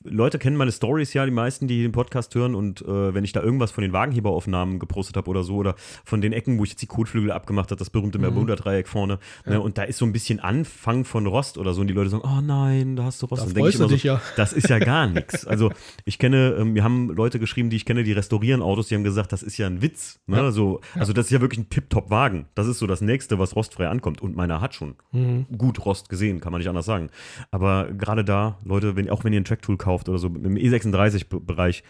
Leute 0.03 0.39
kennen 0.39 0.57
meine 0.57 0.71
Stories 0.71 1.13
ja, 1.13 1.25
die 1.25 1.31
meisten, 1.31 1.67
die 1.67 1.81
den 1.83 1.91
Podcast 1.91 2.33
hören. 2.35 2.55
Und 2.55 2.81
äh, 2.81 3.13
wenn 3.13 3.23
ich 3.23 3.33
da 3.33 3.41
irgendwas 3.41 3.71
von 3.71 3.83
den 3.83 3.93
Wagenheberaufnahmen 3.93 4.79
gepostet 4.79 5.17
habe 5.17 5.29
oder 5.29 5.43
so, 5.43 5.55
oder 5.55 5.75
von 6.03 6.21
den 6.21 6.33
Ecken, 6.33 6.57
wo 6.57 6.63
ich 6.63 6.71
jetzt 6.71 6.81
die 6.81 6.87
Kotflügel 6.87 7.31
abgemacht 7.31 7.71
habe, 7.71 7.77
das 7.77 7.89
berühmte 7.89 8.17
mhm. 8.17 8.23
Bermuda-Dreieck 8.23 8.87
vorne, 8.87 9.19
ne, 9.45 9.61
und 9.61 9.77
da 9.77 9.83
ist 9.83 9.97
so 9.97 10.05
ein 10.05 10.13
bisschen 10.13 10.39
Anfang 10.39 11.05
von 11.05 11.27
Rost 11.27 11.57
oder 11.57 11.73
so, 11.73 11.81
und 11.81 11.87
die 11.87 11.93
Leute 11.93 12.09
sagen, 12.09 12.23
oh 12.25 12.41
nein, 12.41 12.95
da 12.95 13.03
hast 13.03 13.21
du 13.21 13.27
Rost. 13.27 13.43
Da 13.43 13.59
freust 13.59 13.79
du 13.79 13.87
dich 13.87 14.01
so, 14.01 14.07
ja. 14.07 14.21
Das 14.37 14.53
ist 14.53 14.69
ja 14.69 14.79
gar 14.79 15.07
nichts. 15.07 15.45
Also 15.45 15.71
ich 16.05 16.17
kenne, 16.17 16.55
ähm, 16.59 16.75
wir 16.75 16.83
haben 16.83 17.09
Leute 17.09 17.39
geschrieben, 17.39 17.69
die 17.69 17.75
ich 17.75 17.85
kenne, 17.85 18.03
die 18.03 18.13
restaurieren 18.13 18.61
Autos, 18.61 18.87
die 18.87 18.95
haben 18.95 19.03
gesagt, 19.03 19.31
das 19.31 19.43
ist 19.43 19.57
ja 19.57 19.67
ein 19.67 19.81
Witz. 19.81 20.19
Ne? 20.27 20.37
Ja. 20.37 20.51
So, 20.51 20.81
also 20.95 21.13
das 21.13 21.25
ist 21.25 21.31
ja 21.31 21.41
wirklich 21.41 21.59
ein 21.59 21.69
Tip-Top-Wagen. 21.69 22.45
Das 22.55 22.67
ist 22.67 22.79
so 22.79 22.87
das 22.87 23.01
Nächste, 23.01 23.39
was 23.39 23.55
rostfrei 23.55 23.87
ankommt. 23.87 24.21
Und 24.21 24.35
meiner 24.35 24.61
hat 24.61 24.75
schon 24.75 24.95
mhm. 25.11 25.45
gut 25.57 25.85
Rost 25.85 26.09
gesehen, 26.09 26.39
kann 26.39 26.51
man 26.51 26.59
nicht 26.59 26.69
anders 26.69 26.85
sagen. 26.85 27.09
Aber 27.49 27.91
gerade 27.91 28.23
da, 28.23 28.57
Leute, 28.63 28.95
wenn, 28.95 29.09
auch 29.09 29.23
wenn 29.23 29.33
ihr 29.33 29.41
ein 29.41 29.45
Tracktool 29.45 29.77
kauft 29.77 30.09
oder 30.09 30.19
so, 30.19 30.27
im 30.27 30.55
E36-Bereich, 30.55 31.83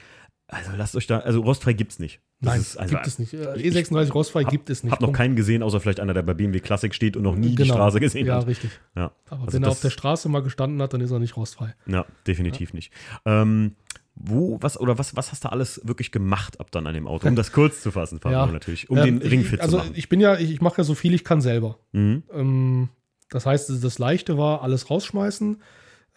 also 0.47 0.71
lasst 0.75 0.95
euch 0.97 1.07
da, 1.07 1.19
also 1.19 1.41
rostfrei 1.41 1.71
gibt 1.73 1.93
es 1.93 1.99
nicht. 1.99 2.19
Das 2.41 2.53
Nein, 2.53 2.61
ist, 2.61 2.77
also, 2.77 2.95
gibt 2.95 3.07
es 3.07 3.19
nicht. 3.19 3.33
E36 3.33 4.11
rostfrei 4.11 4.43
hab, 4.43 4.51
gibt 4.51 4.69
es 4.69 4.83
nicht. 4.83 4.91
Hab 4.91 4.99
noch 4.99 5.13
keinen 5.13 5.35
gesehen, 5.37 5.63
außer 5.63 5.79
vielleicht 5.79 6.01
einer, 6.01 6.13
der 6.13 6.23
bei 6.23 6.33
BMW 6.33 6.59
Classic 6.59 6.93
steht 6.93 7.15
und 7.15 7.23
noch 7.23 7.35
nie 7.35 7.55
genau. 7.55 7.63
die 7.63 7.69
Straße 7.69 7.99
gesehen 8.01 8.27
ja, 8.27 8.35
hat. 8.35 8.47
Richtig. 8.47 8.71
Ja, 8.95 9.11
Aber 9.29 9.43
also 9.43 9.53
wenn 9.53 9.63
er 9.63 9.69
auf 9.69 9.79
der 9.79 9.91
Straße 9.91 10.27
mal 10.27 10.41
gestanden 10.41 10.81
hat, 10.81 10.93
dann 10.93 10.99
ist 10.99 11.11
er 11.11 11.19
nicht 11.19 11.37
rostfrei. 11.37 11.73
Ja, 11.85 12.05
definitiv 12.27 12.71
ja. 12.71 12.75
nicht. 12.75 12.91
Ähm, 13.25 13.75
wo, 14.23 14.57
was, 14.61 14.79
oder 14.79 14.97
was, 14.97 15.15
was 15.15 15.31
hast 15.31 15.45
du 15.45 15.51
alles 15.51 15.81
wirklich 15.83 16.11
gemacht 16.11 16.59
ab 16.59 16.71
dann 16.71 16.87
an 16.87 16.93
dem 16.93 17.07
Auto? 17.07 17.27
Um 17.27 17.35
das 17.35 17.51
kurz 17.51 17.81
zu 17.81 17.91
fassen, 17.91 18.19
ja. 18.25 18.45
natürlich, 18.45 18.89
um 18.89 18.97
ähm, 18.97 19.19
den 19.19 19.29
Ring 19.29 19.43
fit 19.43 19.61
also 19.61 19.77
zu 19.77 19.83
machen. 19.83 19.93
Ich 19.95 20.09
bin 20.09 20.19
ja, 20.19 20.37
ich, 20.37 20.51
ich 20.51 20.61
mache 20.61 20.77
ja 20.79 20.83
so 20.83 20.95
viel 20.95 21.13
ich 21.13 21.23
kann 21.23 21.41
selber. 21.41 21.79
Mhm. 21.91 22.23
Ähm, 22.33 22.89
das 23.29 23.45
heißt, 23.45 23.69
das 23.83 23.99
Leichte 23.99 24.37
war 24.37 24.61
alles 24.61 24.89
rausschmeißen. 24.89 25.61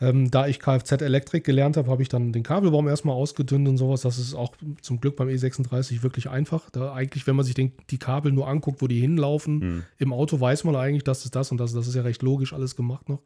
Ähm, 0.00 0.28
da 0.30 0.48
ich 0.48 0.58
Kfz-Elektrik 0.58 1.44
gelernt 1.44 1.76
habe, 1.76 1.88
habe 1.88 2.02
ich 2.02 2.08
dann 2.08 2.32
den 2.32 2.42
Kabelbaum 2.42 2.88
erstmal 2.88 3.14
ausgedünnt 3.14 3.68
und 3.68 3.76
sowas. 3.76 4.00
Das 4.00 4.18
ist 4.18 4.34
auch 4.34 4.56
zum 4.82 5.00
Glück 5.00 5.14
beim 5.14 5.28
E36 5.28 6.02
wirklich 6.02 6.28
einfach. 6.28 6.68
Da 6.70 6.92
eigentlich, 6.92 7.28
wenn 7.28 7.36
man 7.36 7.44
sich 7.44 7.54
den, 7.54 7.72
die 7.90 7.98
Kabel 7.98 8.32
nur 8.32 8.48
anguckt, 8.48 8.82
wo 8.82 8.88
die 8.88 9.00
hinlaufen, 9.00 9.58
mhm. 9.58 9.84
im 9.98 10.12
Auto 10.12 10.40
weiß 10.40 10.64
man 10.64 10.74
eigentlich, 10.74 11.04
das 11.04 11.24
ist 11.24 11.36
das 11.36 11.52
und 11.52 11.58
das. 11.58 11.72
Das 11.72 11.86
ist 11.86 11.94
ja 11.94 12.02
recht 12.02 12.22
logisch 12.22 12.52
alles 12.52 12.74
gemacht 12.74 13.08
noch. 13.08 13.22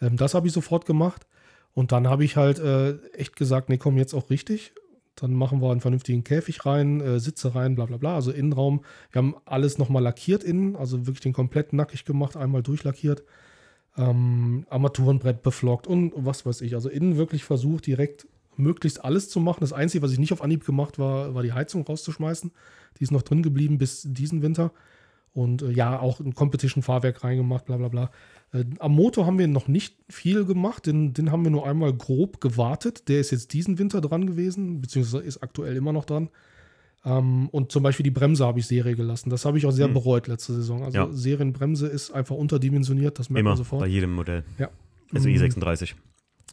Ähm, 0.00 0.16
das 0.16 0.32
habe 0.32 0.46
ich 0.46 0.54
sofort 0.54 0.86
gemacht. 0.86 1.26
Und 1.72 1.92
dann 1.92 2.08
habe 2.08 2.24
ich 2.24 2.36
halt 2.36 2.58
äh, 2.58 2.98
echt 3.12 3.36
gesagt, 3.36 3.68
nee, 3.68 3.78
komm, 3.78 3.96
jetzt 3.96 4.14
auch 4.14 4.30
richtig. 4.30 4.72
Dann 5.14 5.34
machen 5.34 5.60
wir 5.60 5.70
einen 5.70 5.80
vernünftigen 5.80 6.24
Käfig 6.24 6.64
rein, 6.66 7.00
äh, 7.00 7.20
Sitze 7.20 7.54
rein, 7.54 7.74
bla 7.74 7.86
bla 7.86 7.96
bla. 7.96 8.14
Also 8.14 8.30
Innenraum. 8.30 8.82
Wir 9.10 9.20
haben 9.20 9.36
alles 9.44 9.78
nochmal 9.78 10.02
lackiert 10.02 10.42
innen, 10.42 10.76
also 10.76 11.06
wirklich 11.06 11.20
den 11.20 11.32
komplett 11.32 11.72
nackig 11.72 12.04
gemacht, 12.04 12.36
einmal 12.36 12.62
durchlackiert 12.62 13.22
ähm, 13.96 14.66
Armaturenbrett 14.70 15.42
beflockt 15.42 15.86
und 15.86 16.12
was 16.16 16.46
weiß 16.46 16.60
ich. 16.62 16.74
Also 16.74 16.88
innen 16.88 17.16
wirklich 17.16 17.44
versucht, 17.44 17.86
direkt 17.86 18.26
möglichst 18.56 19.04
alles 19.04 19.28
zu 19.28 19.40
machen. 19.40 19.60
Das 19.60 19.72
Einzige, 19.72 20.02
was 20.02 20.12
ich 20.12 20.18
nicht 20.18 20.32
auf 20.32 20.42
Anhieb 20.42 20.64
gemacht 20.64 20.98
war, 20.98 21.34
war 21.34 21.42
die 21.42 21.52
Heizung 21.52 21.82
rauszuschmeißen. 21.82 22.52
Die 22.98 23.04
ist 23.04 23.10
noch 23.10 23.22
drin 23.22 23.42
geblieben 23.42 23.78
bis 23.78 24.02
diesen 24.06 24.42
Winter. 24.42 24.72
Und 25.32 25.62
äh, 25.62 25.70
ja, 25.70 25.98
auch 25.98 26.20
ein 26.20 26.34
Competition-Fahrwerk 26.34 27.22
reingemacht, 27.24 27.64
bla 27.64 27.76
bla 27.76 27.88
bla. 27.88 28.10
Äh, 28.52 28.64
am 28.78 28.92
Motor 28.92 29.26
haben 29.26 29.38
wir 29.38 29.48
noch 29.48 29.68
nicht 29.68 29.96
viel 30.08 30.44
gemacht, 30.44 30.86
den, 30.86 31.14
den 31.14 31.30
haben 31.30 31.44
wir 31.44 31.50
nur 31.50 31.66
einmal 31.66 31.92
grob 31.92 32.40
gewartet. 32.40 33.08
Der 33.08 33.20
ist 33.20 33.30
jetzt 33.30 33.52
diesen 33.52 33.78
Winter 33.78 34.00
dran 34.00 34.26
gewesen, 34.26 34.80
beziehungsweise 34.80 35.24
ist 35.24 35.42
aktuell 35.42 35.76
immer 35.76 35.92
noch 35.92 36.04
dran. 36.04 36.30
Ähm, 37.04 37.48
und 37.50 37.72
zum 37.72 37.82
Beispiel 37.82 38.04
die 38.04 38.10
Bremse 38.10 38.44
habe 38.44 38.58
ich 38.58 38.66
Serie 38.66 38.94
gelassen. 38.94 39.30
Das 39.30 39.44
habe 39.44 39.58
ich 39.58 39.66
auch 39.66 39.70
sehr 39.70 39.86
hm. 39.86 39.94
bereut 39.94 40.26
letzte 40.26 40.54
Saison. 40.54 40.84
Also 40.84 40.98
ja. 40.98 41.08
Serienbremse 41.10 41.86
ist 41.86 42.10
einfach 42.10 42.36
unterdimensioniert, 42.36 43.18
das 43.18 43.30
merkt 43.30 43.40
Immer, 43.40 43.50
man 43.50 43.58
sofort. 43.58 43.80
Bei 43.80 43.86
jedem 43.86 44.14
Modell. 44.14 44.44
Ja. 44.58 44.68
Also 45.12 45.28
mhm. 45.28 45.36
E36. 45.36 45.94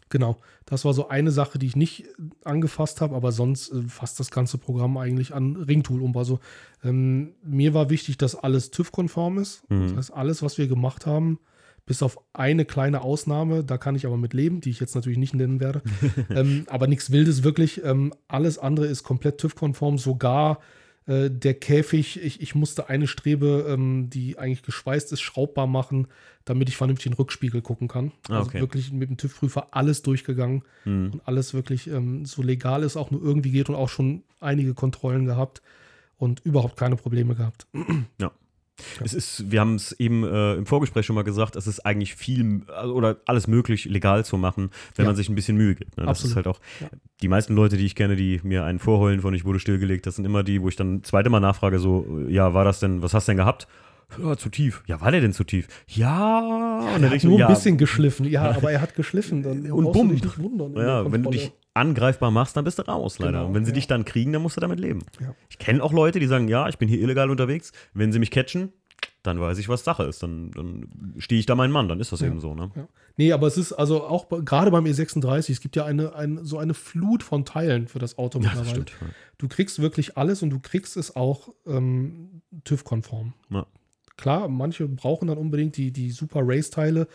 Genau. 0.09 0.37
Das 0.65 0.85
war 0.85 0.93
so 0.93 1.09
eine 1.09 1.31
Sache, 1.31 1.59
die 1.59 1.65
ich 1.65 1.75
nicht 1.75 2.05
angefasst 2.43 3.01
habe, 3.01 3.15
aber 3.15 3.31
sonst 3.31 3.71
äh, 3.71 3.81
fasst 3.83 4.19
das 4.19 4.31
ganze 4.31 4.57
Programm 4.57 4.97
eigentlich 4.97 5.33
an 5.33 5.55
Ringtool 5.55 6.01
um. 6.01 6.15
Also 6.15 6.39
ähm, 6.83 7.33
mir 7.43 7.73
war 7.73 7.89
wichtig, 7.89 8.17
dass 8.17 8.35
alles 8.35 8.71
TÜV-konform 8.71 9.37
ist. 9.39 9.69
Mhm. 9.69 9.89
Das 9.89 9.97
heißt, 9.97 10.13
alles, 10.13 10.41
was 10.41 10.57
wir 10.57 10.67
gemacht 10.67 11.05
haben, 11.05 11.39
bis 11.87 12.03
auf 12.03 12.19
eine 12.33 12.65
kleine 12.65 13.01
Ausnahme, 13.01 13.63
da 13.63 13.77
kann 13.77 13.95
ich 13.95 14.05
aber 14.05 14.17
mit 14.17 14.33
leben, 14.33 14.61
die 14.61 14.69
ich 14.69 14.79
jetzt 14.79 14.93
natürlich 14.93 15.17
nicht 15.17 15.33
nennen 15.33 15.59
werde. 15.59 15.81
ähm, 16.29 16.65
aber 16.67 16.85
nichts 16.85 17.11
Wildes 17.11 17.43
wirklich. 17.43 17.83
Ähm, 17.83 18.13
alles 18.27 18.59
andere 18.59 18.85
ist 18.85 19.03
komplett 19.03 19.39
TÜV-konform, 19.39 19.97
sogar 19.97 20.59
äh, 21.07 21.31
der 21.31 21.53
Käfig. 21.53 22.21
Ich, 22.21 22.41
ich, 22.41 22.55
musste 22.55 22.89
eine 22.89 23.07
Strebe, 23.07 23.65
ähm, 23.69 24.09
die 24.09 24.37
eigentlich 24.37 24.63
geschweißt 24.63 25.13
ist, 25.13 25.21
schraubbar 25.21 25.65
machen, 25.65 26.07
damit 26.43 26.67
ich 26.67 26.75
vernünftig 26.75 27.07
in 27.07 27.13
den 27.13 27.17
Rückspiegel 27.17 27.61
gucken 27.61 27.87
kann. 27.87 28.11
Ah, 28.27 28.39
also 28.39 28.53
wirklich 28.53 28.91
mit 28.91 29.09
dem 29.09 29.15
TÜV-Prüfer 29.15 29.69
alles 29.71 30.01
durchgegangen 30.01 30.63
mhm. 30.83 31.11
und 31.13 31.21
alles 31.27 31.53
wirklich 31.53 31.87
ähm, 31.87 32.25
so 32.25 32.43
legal 32.43 32.83
ist, 32.83 32.97
auch 32.97 33.11
nur 33.11 33.23
irgendwie 33.23 33.51
geht 33.51 33.69
und 33.69 33.75
auch 33.75 33.89
schon 33.89 34.23
einige 34.41 34.73
Kontrollen 34.73 35.25
gehabt 35.25 35.61
und 36.17 36.41
überhaupt 36.41 36.75
keine 36.75 36.97
Probleme 36.97 37.33
gehabt. 37.33 37.65
Ja. 38.19 38.31
Es 39.03 39.13
ist, 39.13 39.51
wir 39.51 39.59
haben 39.59 39.75
es 39.75 39.91
eben 39.93 40.23
äh, 40.23 40.53
im 40.53 40.65
Vorgespräch 40.65 41.05
schon 41.05 41.15
mal 41.15 41.23
gesagt, 41.23 41.55
es 41.55 41.67
ist 41.67 41.85
eigentlich 41.85 42.15
viel 42.15 42.61
also, 42.67 42.93
oder 42.93 43.17
alles 43.25 43.47
möglich 43.47 43.85
legal 43.85 44.23
zu 44.23 44.37
machen, 44.37 44.69
wenn 44.95 45.05
ja. 45.05 45.09
man 45.09 45.15
sich 45.15 45.29
ein 45.29 45.35
bisschen 45.35 45.57
Mühe 45.57 45.75
gibt. 45.75 45.97
Ne? 45.97 46.03
Das 46.03 46.11
Absolut. 46.11 46.31
ist 46.31 46.35
halt 46.35 46.47
auch 46.47 46.59
ja. 46.79 46.89
die 47.21 47.27
meisten 47.27 47.55
Leute, 47.55 47.77
die 47.77 47.85
ich 47.85 47.95
kenne, 47.95 48.15
die 48.15 48.39
mir 48.43 48.63
einen 48.63 48.79
vorheulen 48.79 49.21
von 49.21 49.33
ich 49.33 49.45
wurde 49.45 49.59
stillgelegt, 49.59 50.05
das 50.05 50.15
sind 50.15 50.25
immer 50.25 50.43
die, 50.43 50.61
wo 50.61 50.69
ich 50.69 50.75
dann 50.75 51.03
zweite 51.03 51.29
Mal 51.29 51.39
nachfrage, 51.39 51.79
so, 51.79 52.25
ja, 52.27 52.53
war 52.53 52.65
das 52.65 52.79
denn, 52.79 53.01
was 53.01 53.13
hast 53.13 53.27
du 53.27 53.31
denn 53.31 53.37
gehabt? 53.37 53.67
Ja, 54.21 54.37
zu 54.37 54.49
tief. 54.49 54.83
Ja, 54.87 55.01
war 55.01 55.11
der 55.11 55.21
denn 55.21 55.33
zu 55.33 55.43
tief? 55.43 55.67
Ja. 55.87 56.79
Und 56.95 57.03
er 57.03 57.09
hat 57.09 57.23
nur 57.23 57.39
ein 57.39 57.47
bisschen 57.47 57.77
geschliffen. 57.77 58.25
Ja, 58.25 58.51
aber 58.51 58.71
er 58.71 58.81
hat 58.81 58.95
geschliffen. 58.95 59.43
Dann 59.43 59.69
und 59.71 59.91
bumm. 59.91 60.09
nicht 60.09 60.39
wundern. 60.39 60.73
Ja, 60.75 61.11
wenn 61.11 61.23
du 61.23 61.29
dich 61.29 61.51
angreifbar 61.73 62.31
machst, 62.31 62.57
dann 62.57 62.63
bist 62.63 62.79
du 62.79 62.83
raus, 62.83 63.19
leider. 63.19 63.33
Genau, 63.33 63.47
und 63.47 63.53
wenn 63.53 63.65
sie 63.65 63.71
ja. 63.71 63.75
dich 63.75 63.87
dann 63.87 64.05
kriegen, 64.05 64.33
dann 64.33 64.41
musst 64.41 64.57
du 64.57 64.61
damit 64.61 64.79
leben. 64.79 65.03
Ja. 65.19 65.35
Ich 65.49 65.59
kenne 65.59 65.83
auch 65.83 65.93
Leute, 65.93 66.19
die 66.19 66.25
sagen, 66.25 66.47
ja, 66.47 66.67
ich 66.67 66.77
bin 66.77 66.89
hier 66.89 66.99
illegal 66.99 67.29
unterwegs. 67.29 67.71
Wenn 67.93 68.11
sie 68.11 68.19
mich 68.19 68.31
catchen, 68.31 68.71
dann 69.23 69.39
weiß 69.39 69.57
ich, 69.57 69.69
was 69.69 69.83
Sache 69.83 70.03
ist. 70.03 70.23
Dann, 70.23 70.51
dann 70.51 71.13
stehe 71.17 71.39
ich 71.39 71.45
da 71.45 71.55
mein 71.55 71.71
Mann, 71.71 71.87
dann 71.87 71.99
ist 71.99 72.11
das 72.11 72.21
ja. 72.21 72.27
eben 72.27 72.39
so. 72.39 72.55
Ne? 72.55 72.71
Ja. 72.75 72.87
Nee, 73.17 73.31
aber 73.33 73.47
es 73.47 73.57
ist 73.57 73.73
also 73.73 74.03
auch 74.03 74.27
gerade 74.29 74.71
beim 74.71 74.85
E36, 74.85 75.51
es 75.51 75.61
gibt 75.61 75.75
ja 75.75 75.85
eine, 75.85 76.15
eine, 76.15 76.45
so 76.45 76.57
eine 76.57 76.73
Flut 76.73 77.23
von 77.23 77.45
Teilen 77.45 77.87
für 77.87 77.99
das 77.99 78.17
Auto 78.17 78.39
mittlerweile. 78.39 78.67
Ja, 78.67 78.73
das 78.73 78.89
stimmt, 78.89 79.01
ja. 79.01 79.07
Du 79.37 79.47
kriegst 79.47 79.79
wirklich 79.81 80.17
alles 80.17 80.41
und 80.41 80.49
du 80.49 80.59
kriegst 80.59 80.97
es 80.97 81.15
auch 81.15 81.53
ähm, 81.67 82.41
TÜV-konform. 82.63 83.33
Klar, 84.17 84.47
manche 84.47 84.87
brauchen 84.87 85.27
dann 85.27 85.37
unbedingt 85.37 85.77
die, 85.77 85.91
die 85.91 86.11
super 86.11 86.41
Race-Teile. 86.43 87.07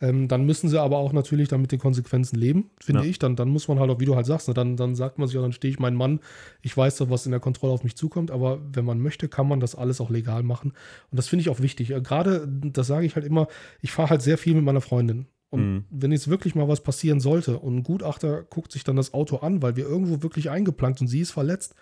Ähm, 0.00 0.28
dann 0.28 0.44
müssen 0.44 0.68
sie 0.68 0.80
aber 0.80 0.98
auch 0.98 1.12
natürlich 1.12 1.48
dann 1.48 1.60
mit 1.60 1.72
den 1.72 1.80
Konsequenzen 1.80 2.36
leben, 2.36 2.70
finde 2.80 3.02
ja. 3.02 3.08
ich. 3.08 3.18
Dann, 3.18 3.34
dann 3.34 3.48
muss 3.48 3.66
man 3.66 3.80
halt 3.80 3.90
auch, 3.90 3.98
wie 3.98 4.04
du 4.04 4.14
halt 4.14 4.26
sagst, 4.26 4.46
ne, 4.46 4.54
dann, 4.54 4.76
dann 4.76 4.94
sagt 4.94 5.18
man 5.18 5.26
sich, 5.26 5.34
ja, 5.34 5.42
dann 5.42 5.52
stehe 5.52 5.72
ich 5.72 5.80
mein 5.80 5.94
Mann, 5.94 6.20
ich 6.62 6.76
weiß 6.76 6.98
doch, 6.98 7.10
was 7.10 7.26
in 7.26 7.32
der 7.32 7.40
Kontrolle 7.40 7.72
auf 7.72 7.82
mich 7.82 7.96
zukommt, 7.96 8.30
aber 8.30 8.60
wenn 8.72 8.84
man 8.84 9.00
möchte, 9.00 9.28
kann 9.28 9.48
man 9.48 9.58
das 9.58 9.74
alles 9.74 10.00
auch 10.00 10.10
legal 10.10 10.42
machen. 10.44 10.72
Und 11.10 11.16
das 11.16 11.28
finde 11.28 11.42
ich 11.42 11.48
auch 11.48 11.60
wichtig. 11.60 11.90
Äh, 11.90 12.00
Gerade, 12.00 12.46
das 12.46 12.86
sage 12.86 13.06
ich 13.06 13.16
halt 13.16 13.26
immer, 13.26 13.48
ich 13.80 13.90
fahre 13.90 14.10
halt 14.10 14.22
sehr 14.22 14.38
viel 14.38 14.54
mit 14.54 14.64
meiner 14.64 14.80
Freundin. 14.80 15.26
Und 15.50 15.72
mhm. 15.72 15.84
wenn 15.90 16.12
jetzt 16.12 16.28
wirklich 16.28 16.54
mal 16.54 16.68
was 16.68 16.82
passieren 16.82 17.20
sollte 17.20 17.58
und 17.58 17.76
ein 17.76 17.82
Gutachter 17.82 18.42
guckt 18.44 18.70
sich 18.70 18.84
dann 18.84 18.96
das 18.96 19.14
Auto 19.14 19.38
an, 19.38 19.62
weil 19.62 19.76
wir 19.76 19.84
irgendwo 19.84 20.22
wirklich 20.22 20.50
eingeplankt 20.50 21.00
und 21.00 21.08
sie 21.08 21.20
ist 21.20 21.30
verletzt, 21.30 21.74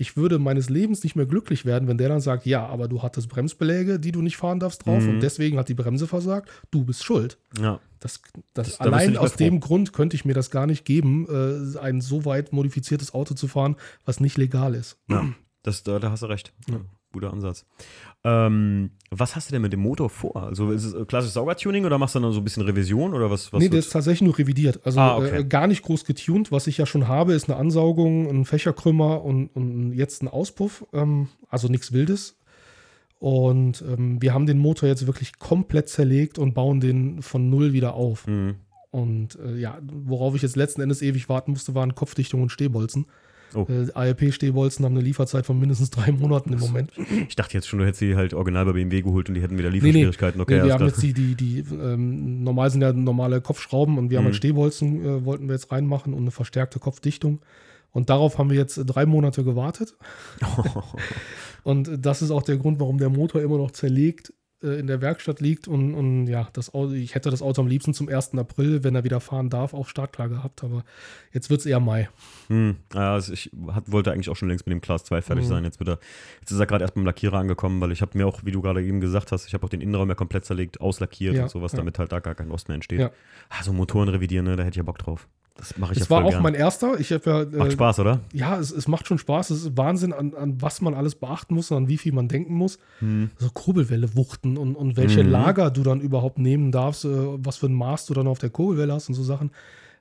ich 0.00 0.16
würde 0.16 0.38
meines 0.38 0.70
Lebens 0.70 1.04
nicht 1.04 1.14
mehr 1.14 1.26
glücklich 1.26 1.66
werden, 1.66 1.86
wenn 1.86 1.98
der 1.98 2.08
dann 2.08 2.22
sagt, 2.22 2.46
ja, 2.46 2.66
aber 2.66 2.88
du 2.88 3.02
hattest 3.02 3.28
Bremsbeläge, 3.28 4.00
die 4.00 4.12
du 4.12 4.22
nicht 4.22 4.38
fahren 4.38 4.58
darfst 4.58 4.86
drauf 4.86 5.02
mhm. 5.02 5.10
und 5.10 5.20
deswegen 5.20 5.58
hat 5.58 5.68
die 5.68 5.74
Bremse 5.74 6.06
versagt, 6.06 6.48
du 6.70 6.84
bist 6.84 7.04
schuld. 7.04 7.36
Ja. 7.60 7.80
Das, 7.98 8.22
das, 8.54 8.68
das 8.68 8.80
allein 8.80 9.18
aus 9.18 9.34
dem 9.34 9.60
Grund 9.60 9.92
könnte 9.92 10.16
ich 10.16 10.24
mir 10.24 10.32
das 10.32 10.50
gar 10.50 10.66
nicht 10.66 10.86
geben, 10.86 11.26
äh, 11.28 11.78
ein 11.78 12.00
so 12.00 12.24
weit 12.24 12.50
modifiziertes 12.50 13.12
Auto 13.12 13.34
zu 13.34 13.46
fahren, 13.46 13.76
was 14.06 14.20
nicht 14.20 14.38
legal 14.38 14.74
ist. 14.74 14.96
Ja, 15.06 15.28
das, 15.62 15.82
da, 15.82 15.98
da 15.98 16.10
hast 16.10 16.22
du 16.22 16.26
recht. 16.26 16.54
Ja 16.70 16.80
guter 17.12 17.32
Ansatz. 17.32 17.64
Ähm, 18.24 18.90
was 19.10 19.34
hast 19.36 19.48
du 19.48 19.52
denn 19.52 19.62
mit 19.62 19.72
dem 19.72 19.80
Motor 19.80 20.10
vor? 20.10 20.42
Also 20.42 20.70
ist 20.70 20.84
es 20.84 21.06
klassisches 21.06 21.34
Saugertuning 21.34 21.84
oder 21.84 21.98
machst 21.98 22.14
du 22.14 22.20
dann 22.20 22.32
so 22.32 22.40
ein 22.40 22.44
bisschen 22.44 22.62
Revision 22.62 23.14
oder 23.14 23.30
was? 23.30 23.52
was 23.52 23.60
nee, 23.60 23.68
der 23.68 23.80
ist 23.80 23.90
tatsächlich 23.90 24.22
nur 24.22 24.38
revidiert. 24.38 24.80
Also 24.84 25.00
ah, 25.00 25.16
okay. 25.16 25.40
äh, 25.40 25.44
gar 25.44 25.66
nicht 25.66 25.82
groß 25.82 26.04
getuned. 26.04 26.52
Was 26.52 26.66
ich 26.66 26.78
ja 26.78 26.86
schon 26.86 27.08
habe, 27.08 27.32
ist 27.32 27.48
eine 27.48 27.58
Ansaugung, 27.58 28.28
ein 28.28 28.44
Fächerkrümmer 28.44 29.22
und, 29.22 29.48
und 29.48 29.92
jetzt 29.92 30.22
ein 30.22 30.28
Auspuff. 30.28 30.86
Ähm, 30.92 31.28
also 31.48 31.68
nichts 31.68 31.92
Wildes. 31.92 32.36
Und 33.18 33.82
ähm, 33.82 34.22
wir 34.22 34.32
haben 34.32 34.46
den 34.46 34.58
Motor 34.58 34.88
jetzt 34.88 35.06
wirklich 35.06 35.38
komplett 35.38 35.88
zerlegt 35.88 36.38
und 36.38 36.54
bauen 36.54 36.80
den 36.80 37.20
von 37.20 37.50
null 37.50 37.72
wieder 37.72 37.94
auf. 37.94 38.26
Mhm. 38.26 38.56
Und 38.90 39.38
äh, 39.44 39.56
ja, 39.56 39.78
worauf 39.82 40.34
ich 40.34 40.42
jetzt 40.42 40.56
letzten 40.56 40.80
Endes 40.80 41.02
ewig 41.02 41.28
warten 41.28 41.52
musste, 41.52 41.74
waren 41.74 41.94
Kopfdichtung 41.94 42.42
und 42.42 42.50
Stehbolzen. 42.50 43.06
Oh. 43.54 43.66
Äh, 43.68 43.90
ALP-Stehbolzen 43.92 44.84
haben 44.84 44.94
eine 44.94 45.04
Lieferzeit 45.04 45.46
von 45.46 45.58
mindestens 45.58 45.90
drei 45.90 46.12
Monaten 46.12 46.52
im 46.52 46.60
Moment. 46.60 46.92
Ich 47.28 47.36
dachte 47.36 47.54
jetzt 47.54 47.68
schon, 47.68 47.78
du 47.78 47.84
hättest 47.84 48.00
sie 48.00 48.16
halt 48.16 48.34
original 48.34 48.64
bei 48.66 48.72
BMW 48.72 49.02
geholt 49.02 49.28
und 49.28 49.34
die 49.34 49.42
hätten 49.42 49.58
wieder 49.58 49.70
Lieferschwierigkeiten. 49.70 50.40
Okay, 50.40 50.58
nee, 50.58 50.66
wir 50.66 50.74
haben 50.74 50.86
jetzt 50.86 51.02
die, 51.02 51.12
die, 51.12 51.34
die 51.34 51.60
ähm, 51.60 52.42
normal 52.42 52.70
sind 52.70 52.82
ja 52.82 52.92
normale 52.92 53.40
Kopfschrauben 53.40 53.98
und 53.98 54.10
wir 54.10 54.18
haben 54.18 54.24
halt 54.24 54.32
mhm. 54.32 54.34
halt 54.34 54.36
Stehbolzen, 54.36 55.04
äh, 55.04 55.24
wollten 55.24 55.48
wir 55.48 55.54
jetzt 55.54 55.72
reinmachen 55.72 56.14
und 56.14 56.20
eine 56.20 56.30
verstärkte 56.30 56.78
Kopfdichtung. 56.78 57.40
Und 57.92 58.08
darauf 58.08 58.38
haben 58.38 58.50
wir 58.50 58.56
jetzt 58.56 58.76
drei 58.86 59.04
Monate 59.04 59.42
gewartet. 59.42 59.96
und 61.64 61.90
das 61.98 62.22
ist 62.22 62.30
auch 62.30 62.42
der 62.42 62.56
Grund, 62.56 62.78
warum 62.78 62.98
der 62.98 63.10
Motor 63.10 63.42
immer 63.42 63.58
noch 63.58 63.72
zerlegt 63.72 64.32
äh, 64.62 64.78
in 64.78 64.86
der 64.86 65.00
Werkstatt 65.00 65.40
liegt 65.40 65.68
und, 65.68 65.94
und 65.94 66.26
ja, 66.26 66.48
das 66.52 66.72
Auto, 66.74 66.92
ich 66.92 67.14
hätte 67.14 67.30
das 67.30 67.42
Auto 67.42 67.60
am 67.62 67.66
liebsten 67.68 67.94
zum 67.94 68.08
1. 68.08 68.34
April, 68.38 68.84
wenn 68.84 68.94
er 68.94 69.04
wieder 69.04 69.20
fahren 69.20 69.50
darf, 69.50 69.74
auch 69.74 69.88
startklar 69.88 70.28
gehabt, 70.28 70.62
aber 70.64 70.84
jetzt 71.32 71.50
wird 71.50 71.60
es 71.60 71.66
eher 71.66 71.80
Mai. 71.80 72.08
Hm, 72.48 72.76
also 72.94 73.32
ich 73.32 73.50
hat, 73.72 73.90
wollte 73.90 74.12
eigentlich 74.12 74.28
auch 74.28 74.36
schon 74.36 74.48
längst 74.48 74.66
mit 74.66 74.72
dem 74.72 74.80
Class 74.80 75.04
2 75.04 75.22
fertig 75.22 75.44
Mhm. 75.44 75.48
sein. 75.48 75.64
Jetzt, 75.64 75.78
wird 75.80 75.88
er, 75.90 75.98
jetzt 76.40 76.50
ist 76.50 76.58
er 76.60 76.66
gerade 76.66 76.84
erst 76.84 76.94
beim 76.94 77.04
Lackierer 77.04 77.38
angekommen, 77.38 77.80
weil 77.80 77.92
ich 77.92 78.02
habe 78.02 78.16
mir 78.18 78.26
auch, 78.26 78.44
wie 78.44 78.50
du 78.52 78.60
gerade 78.60 78.82
eben 78.84 79.00
gesagt 79.00 79.32
hast, 79.32 79.46
ich 79.46 79.54
habe 79.54 79.64
auch 79.64 79.70
den 79.70 79.80
Innenraum 79.80 80.08
ja 80.08 80.14
komplett 80.14 80.44
zerlegt, 80.44 80.80
auslackiert 80.80 81.34
Ja, 81.36 81.42
und 81.44 81.48
sowas, 81.50 81.72
ja. 81.72 81.78
damit 81.78 81.98
halt 81.98 82.12
da 82.12 82.20
gar 82.20 82.34
kein 82.34 82.50
Rost 82.50 82.68
mehr 82.68 82.74
entsteht. 82.76 83.00
Ja. 83.00 83.10
Ah, 83.48 83.62
so 83.62 83.72
Motoren 83.72 84.08
revidieren, 84.08 84.46
ne, 84.46 84.56
da 84.56 84.62
hätte 84.62 84.70
ich 84.74 84.76
ja 84.76 84.82
Bock 84.82 84.98
drauf. 84.98 85.28
Das 85.60 85.78
mache 85.78 85.92
ich 85.92 86.00
Es 86.00 86.08
ja 86.08 86.10
war 86.16 86.24
auch 86.24 86.30
gern. 86.30 86.42
mein 86.42 86.54
erster. 86.54 86.98
Ich 86.98 87.10
ja, 87.10 87.18
Macht 87.24 87.54
äh, 87.54 87.70
Spaß, 87.70 88.00
oder? 88.00 88.20
ja, 88.32 88.58
es, 88.58 88.72
es 88.72 88.88
macht 88.88 89.06
schon 89.06 89.18
Spaß. 89.18 89.50
Es 89.50 89.62
ist 89.64 89.76
Wahnsinn, 89.76 90.12
an, 90.12 90.34
an 90.34 90.60
was 90.60 90.80
man 90.80 90.94
alles 90.94 91.14
beachten 91.14 91.54
muss 91.54 91.70
und 91.70 91.76
an 91.76 91.88
wie 91.88 91.98
viel 91.98 92.12
man 92.12 92.26
denken 92.28 92.54
muss. 92.54 92.78
Hm. 92.98 93.30
So 93.38 93.48
Kurbelwelle 93.50 94.16
wuchten 94.16 94.56
und, 94.56 94.74
und 94.74 94.96
welche 94.96 95.22
Mhm. 95.22 95.30
Lager 95.30 95.70
du 95.70 95.82
dann 95.82 96.00
überhaupt 96.00 96.38
nehmen 96.38 96.72
darfst, 96.72 97.04
äh, 97.04 97.08
was 97.12 97.58
für 97.58 97.66
ein 97.66 97.74
Maß 97.74 98.06
du 98.06 98.14
dann 98.14 98.26
auf 98.26 98.38
der 98.38 98.50
Kurbelwelle 98.50 98.92
hast 98.92 99.08
und 99.08 99.14
so 99.14 99.22
Sachen. 99.22 99.50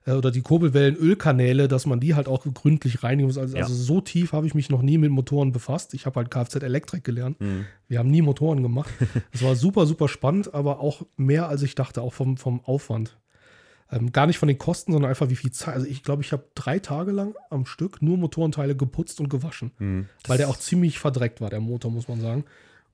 Äh, 0.05 0.13
oder 0.13 0.31
die 0.31 0.41
Kurbelwellenölkanäle, 0.41 1.67
dass 1.67 1.85
man 1.85 1.99
die 1.99 2.15
halt 2.15 2.27
auch 2.27 2.45
gründlich 2.53 3.03
reinigen 3.03 3.27
muss. 3.27 3.37
Also, 3.37 3.57
Ja. 3.57 3.63
also 3.63 3.73
so 3.75 4.01
tief 4.01 4.33
habe 4.33 4.47
ich 4.47 4.53
mich 4.55 4.69
noch 4.69 4.81
nie 4.81 4.97
mit 4.97 5.11
Motoren 5.11 5.51
befasst. 5.51 5.93
Ich 5.93 6.05
habe 6.05 6.15
halt 6.17 6.31
Kfz-Elektrik 6.31 7.03
gelernt. 7.03 7.37
Hm. 7.39 7.65
Wir 7.87 7.99
haben 7.99 8.09
nie 8.09 8.21
Motoren 8.21 8.63
gemacht. 8.63 8.89
Es 9.31 9.43
war 9.43 9.55
super, 9.55 9.85
super 9.85 10.07
spannend, 10.07 10.53
aber 10.53 10.79
auch 10.79 11.01
mehr 11.17 11.49
als 11.49 11.63
ich 11.63 11.75
dachte, 11.75 12.01
auch 12.01 12.13
vom, 12.13 12.37
vom 12.37 12.61
Aufwand. 12.63 13.17
Ähm, 13.91 14.11
gar 14.11 14.27
nicht 14.27 14.37
von 14.37 14.47
den 14.47 14.57
Kosten, 14.57 14.91
sondern 14.91 15.09
einfach 15.09 15.29
wie 15.29 15.35
viel 15.35 15.51
Zeit. 15.51 15.73
Also 15.73 15.87
ich 15.87 16.03
glaube, 16.03 16.21
ich 16.21 16.31
habe 16.31 16.45
drei 16.53 16.79
Tage 16.79 17.11
lang 17.11 17.35
am 17.49 17.65
Stück 17.65 18.01
nur 18.01 18.17
Motorenteile 18.17 18.75
geputzt 18.75 19.19
und 19.19 19.29
gewaschen. 19.29 19.71
Hm. 19.77 20.07
Weil 20.27 20.37
der 20.37 20.49
auch 20.49 20.57
ziemlich 20.57 20.99
verdreckt 20.99 21.41
war, 21.41 21.49
der 21.49 21.59
Motor, 21.59 21.91
muss 21.91 22.07
man 22.07 22.21
sagen. 22.21 22.45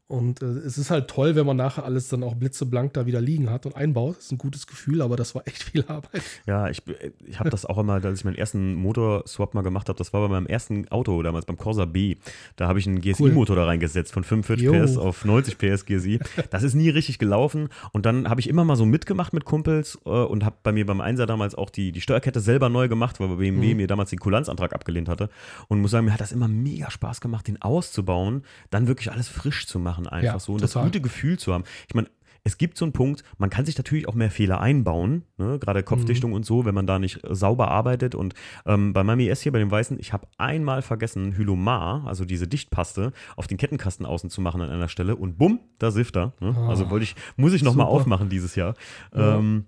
Und 0.08 0.44
äh, 0.44 0.46
es 0.46 0.78
ist 0.78 0.92
halt 0.92 1.08
toll, 1.08 1.36
wenn 1.36 1.48
man 1.48 1.58
nachher 1.58 1.84
alles 1.84 2.10
dann 2.10 2.22
auch 2.22 2.36
blitzeblank 2.36 2.94
da 2.94 3.08
wieder 3.08 3.22
liegen 3.22 3.50
hat 3.50 3.66
und 3.66 3.76
einbaut. 3.76 4.18
Das 4.18 4.26
ist 4.26 4.32
ein 4.34 4.38
gutes 4.38 4.68
Gefühl, 4.68 5.02
aber 5.02 5.16
das 5.16 5.34
war 5.34 5.48
echt 5.48 5.64
viel 5.64 5.84
Arbeit. 5.88 6.22
Ja, 6.46 6.70
ich, 6.70 6.84
ich 7.26 7.40
habe 7.40 7.50
das 7.50 7.66
auch 7.66 7.80
immer, 7.80 7.94
als 8.04 8.20
ich 8.20 8.24
meinen 8.26 8.36
ersten 8.36 8.76
Motorswap 8.76 9.56
mal 9.56 9.62
gemacht 9.64 9.90
habe, 9.90 9.98
das 9.98 10.14
war 10.14 10.22
bei 10.22 10.28
meinem 10.28 10.46
ersten 10.46 10.88
Auto 10.90 11.24
damals, 11.24 11.46
beim 11.48 11.58
Corsa 11.58 11.86
B. 11.86 12.18
Da 12.56 12.68
habe 12.68 12.78
ich 12.78 12.86
einen 12.88 13.02
GSI-Motor 13.02 13.56
da 13.56 13.66
reingesetzt 13.66 14.14
von 14.14 14.24
45 14.24 14.64
Jo. 14.66 14.74
PS 14.74 14.98
auf 14.98 15.26
90 15.26 15.58
PS 15.58 15.86
GSI. 15.86 16.20
Das 16.52 16.62
ist 16.62 16.76
nie 16.76 16.90
richtig 16.90 17.18
gelaufen. 17.18 17.70
Und 17.92 18.06
dann 18.06 18.30
habe 18.30 18.40
ich 18.42 18.48
immer 18.48 18.64
mal 18.64 18.76
so 18.76 18.86
mitgemacht 18.86 19.34
mit 19.34 19.46
Kumpels 19.46 19.98
äh, 20.06 20.10
und 20.10 20.46
habe 20.46 20.58
bei 20.62 20.72
mir 20.72 20.86
beim 20.86 21.02
Einser 21.02 21.26
damals 21.26 21.56
auch 21.56 21.72
die, 21.72 21.92
die 21.92 22.02
Steuerkette 22.02 22.42
selber 22.42 22.70
neu 22.70 22.88
gemacht, 22.88 23.20
weil 23.20 23.30
BMW 23.30 23.52
Mhm. 23.72 23.78
mir 23.78 23.88
damals 23.88 24.12
den 24.12 24.20
Kulanzantrag 24.20 24.74
abgelehnt 24.74 25.10
hatte. 25.10 25.30
Und 25.68 25.82
muss 25.82 25.92
sagen, 25.92 26.06
mir 26.06 26.14
hat 26.14 26.22
das 26.22 26.32
immer 26.32 26.48
mega 26.48 26.92
Spaß 26.92 27.22
gemacht, 27.22 27.48
den 27.48 27.60
auszubauen, 27.62 28.44
dann 28.70 28.88
wirklich 28.88 29.12
alles 29.12 29.28
frisch 29.30 29.66
zu 29.66 29.80
machen, 29.80 29.95
einfach 30.00 30.34
Ja, 30.34 30.40
so. 30.40 30.54
Und 30.54 30.62
das 30.62 30.72
total. 30.74 30.88
gute 30.88 31.02
Gefühl 31.02 31.38
zu 31.40 31.54
haben. 31.54 31.64
Ich 31.88 31.96
meine, 31.96 32.08
es 32.48 32.60
gibt 32.60 32.78
so 32.78 32.86
einen 32.86 32.92
Punkt, 32.94 33.24
man 33.40 33.50
kann 33.50 33.66
sich 33.66 33.76
natürlich 33.76 34.08
auch 34.08 34.14
mehr 34.14 34.30
Fehler 34.30 34.62
einbauen, 34.62 35.24
ne? 35.38 35.58
gerade 35.58 35.82
Kopfdichtung 35.82 36.30
Mhm. 36.30 36.36
und 36.36 36.46
so, 36.46 36.64
wenn 36.64 36.76
man 36.76 36.86
da 36.86 37.00
nicht 37.00 37.24
äh, 37.24 37.34
sauber 37.34 37.70
arbeitet. 37.72 38.14
Und 38.14 38.36
ähm, 38.68 38.94
bei 38.94 39.04
meinem 39.04 39.22
IS 39.22 39.42
hier, 39.42 39.52
bei 39.52 39.58
dem 39.58 39.72
Weißen, 39.72 40.00
ich 40.00 40.14
habe 40.14 40.28
einmal 40.38 40.84
vergessen, 40.84 41.36
Hylomar, 41.36 42.06
also 42.06 42.24
diese 42.24 42.48
Dichtpaste, 42.48 43.14
auf 43.36 43.48
den 43.48 43.58
Kettenkasten 43.58 44.06
außen 44.06 44.30
zu 44.30 44.42
machen 44.42 44.62
an 44.62 44.70
einer 44.70 44.90
Stelle 44.90 45.16
und 45.16 45.40
bumm, 45.40 45.60
da 45.80 45.90
sifft 45.90 46.18
er. 46.18 46.34
Ne? 46.40 46.54
Ah, 46.56 46.70
also 46.70 46.92
wollte 46.92 47.06
ich, 47.06 47.16
muss 47.36 47.54
ich 47.54 47.64
nochmal 47.64 47.88
aufmachen 47.88 48.30
dieses 48.30 48.56
Jahr. 48.56 48.76
Ja. 49.16 49.40
Ähm, 49.40 49.66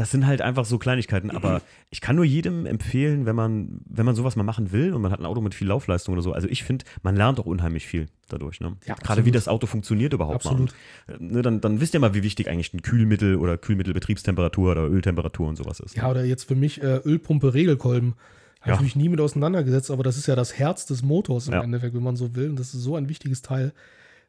das 0.00 0.10
sind 0.10 0.26
halt 0.26 0.40
einfach 0.40 0.64
so 0.64 0.78
Kleinigkeiten, 0.78 1.30
aber 1.36 1.60
ich 1.90 2.00
kann 2.00 2.16
nur 2.16 2.24
jedem 2.24 2.64
empfehlen, 2.66 3.26
wenn 3.26 3.36
man, 3.36 3.80
wenn 3.84 4.06
man 4.06 4.14
sowas 4.14 4.34
mal 4.34 4.42
machen 4.44 4.72
will 4.72 4.94
und 4.94 5.02
man 5.02 5.12
hat 5.12 5.20
ein 5.20 5.26
Auto 5.26 5.40
mit 5.42 5.54
viel 5.54 5.68
Laufleistung 5.68 6.14
oder 6.14 6.22
so. 6.22 6.32
Also 6.32 6.48
ich 6.48 6.64
finde, 6.64 6.84
man 7.02 7.14
lernt 7.16 7.38
auch 7.38 7.46
unheimlich 7.46 7.86
viel 7.86 8.06
dadurch. 8.28 8.60
Ne? 8.60 8.76
Ja, 8.86 8.94
Gerade 8.94 9.24
wie 9.24 9.28
absolut. 9.30 9.34
das 9.34 9.48
Auto 9.48 9.66
funktioniert 9.66 10.12
überhaupt 10.14 10.36
Absolut. 10.46 10.72
mal. 11.06 11.16
Und, 11.18 11.30
Ne, 11.32 11.42
dann, 11.42 11.60
dann 11.60 11.80
wisst 11.80 11.92
ihr 11.94 12.00
mal, 12.00 12.14
wie 12.14 12.22
wichtig 12.22 12.48
eigentlich 12.48 12.72
ein 12.72 12.80
Kühlmittel 12.82 13.36
oder 13.36 13.58
Kühlmittelbetriebstemperatur 13.58 14.72
oder 14.72 14.88
Öltemperatur 14.88 15.48
und 15.48 15.56
sowas 15.56 15.80
ist. 15.80 15.96
Ja, 15.96 16.10
oder 16.10 16.24
jetzt 16.24 16.44
für 16.44 16.54
mich 16.54 16.82
äh, 16.82 16.96
Ölpumpe 17.04 17.52
Regelkolben. 17.54 18.14
Habe 18.60 18.70
Ja. 18.70 18.74
ich 18.76 18.80
mich 18.82 18.96
nie 18.96 19.08
mit 19.08 19.20
auseinandergesetzt, 19.20 19.90
aber 19.90 20.02
das 20.02 20.16
ist 20.16 20.26
ja 20.26 20.36
das 20.36 20.58
Herz 20.58 20.86
des 20.86 21.02
Motors 21.02 21.48
im 21.48 21.54
Ja. 21.54 21.62
Endeffekt, 21.62 21.94
wenn 21.94 22.02
man 22.02 22.16
so 22.16 22.34
will. 22.34 22.50
Und 22.50 22.58
das 22.58 22.74
ist 22.74 22.82
so 22.82 22.96
ein 22.96 23.08
wichtiges 23.08 23.42
Teil. 23.42 23.72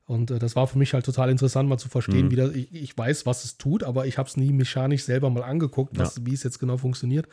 Und 0.06 0.32
äh, 0.32 0.40
das 0.40 0.56
war 0.56 0.68
für 0.68 0.78
mich 0.78 0.94
halt 0.94 1.06
total 1.06 1.30
interessant, 1.30 1.70
mal 1.70 1.78
zu 1.78 1.88
verstehen, 1.90 2.26
Mhm. 2.26 2.32
wie 2.32 2.36
das, 2.36 2.52
ich, 2.54 2.74
ich 2.74 2.98
weiß, 2.98 3.26
was 3.26 3.46
es 3.46 3.58
tut, 3.58 3.84
aber 3.84 4.08
ich 4.08 4.18
habe 4.18 4.28
es 4.28 4.36
nie 4.38 4.52
mechanisch 4.52 5.04
selber 5.04 5.30
mal 5.30 5.44
angeguckt, 5.44 5.98
was, 5.98 6.26
wie 6.26 6.34
es 6.34 6.44
jetzt 6.44 6.60
genau 6.60 6.78
funktioniert. 6.78 7.28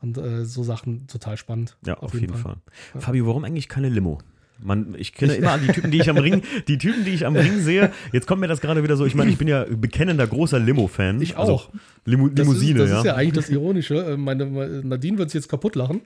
Und 0.00 0.18
äh, 0.18 0.44
so 0.44 0.62
Sachen 0.62 1.06
total 1.06 1.36
spannend. 1.36 1.76
Ja, 1.86 1.94
auf, 1.98 2.12
jeden, 2.14 2.34
Fall. 2.34 2.56
Fabio, 2.98 3.26
warum 3.26 3.44
eigentlich 3.44 3.68
keine 3.68 3.88
Limo? 3.88 4.18
Man, 4.64 4.94
ich 4.98 5.12
kenne 5.12 5.34
immer 5.34 5.58
die 5.58 5.66
Typen, 5.68 5.90
die 5.90 6.00
ich 6.00 6.08
am 6.08 6.16
Ring, 6.16 6.42
die 6.68 6.78
Typen, 6.78 7.04
die 7.04 7.10
ich 7.10 7.26
am 7.26 7.36
Ring 7.36 7.60
sehe. 7.60 7.92
Jetzt 8.12 8.26
kommt 8.26 8.40
mir 8.40 8.48
das 8.48 8.60
gerade 8.62 8.82
wieder 8.82 8.96
so. 8.96 9.04
Ich 9.04 9.14
meine, 9.14 9.30
ich 9.30 9.36
bin 9.36 9.46
ja 9.46 9.64
bekennender 9.68 10.26
großer 10.26 10.58
Limo-Fan. 10.58 11.20
Ich 11.20 11.36
Also 11.36 11.52
auch. 11.52 11.68
Limo, 12.06 12.28
Das, 12.28 12.46
Limousine, 12.46 12.72
ist, 12.72 12.78
das 12.84 12.90
ja. 12.90 12.98
ist 12.98 13.04
ja 13.04 13.14
eigentlich 13.14 13.32
das 13.34 13.48
Ironische. 13.50 13.94
Äh, 14.12 14.16
Meine, 14.16 14.46
Nadine 14.82 15.18
wird 15.18 15.30
sich 15.30 15.40
jetzt 15.40 15.48
kaputt 15.48 15.74
lachen. 15.76 16.00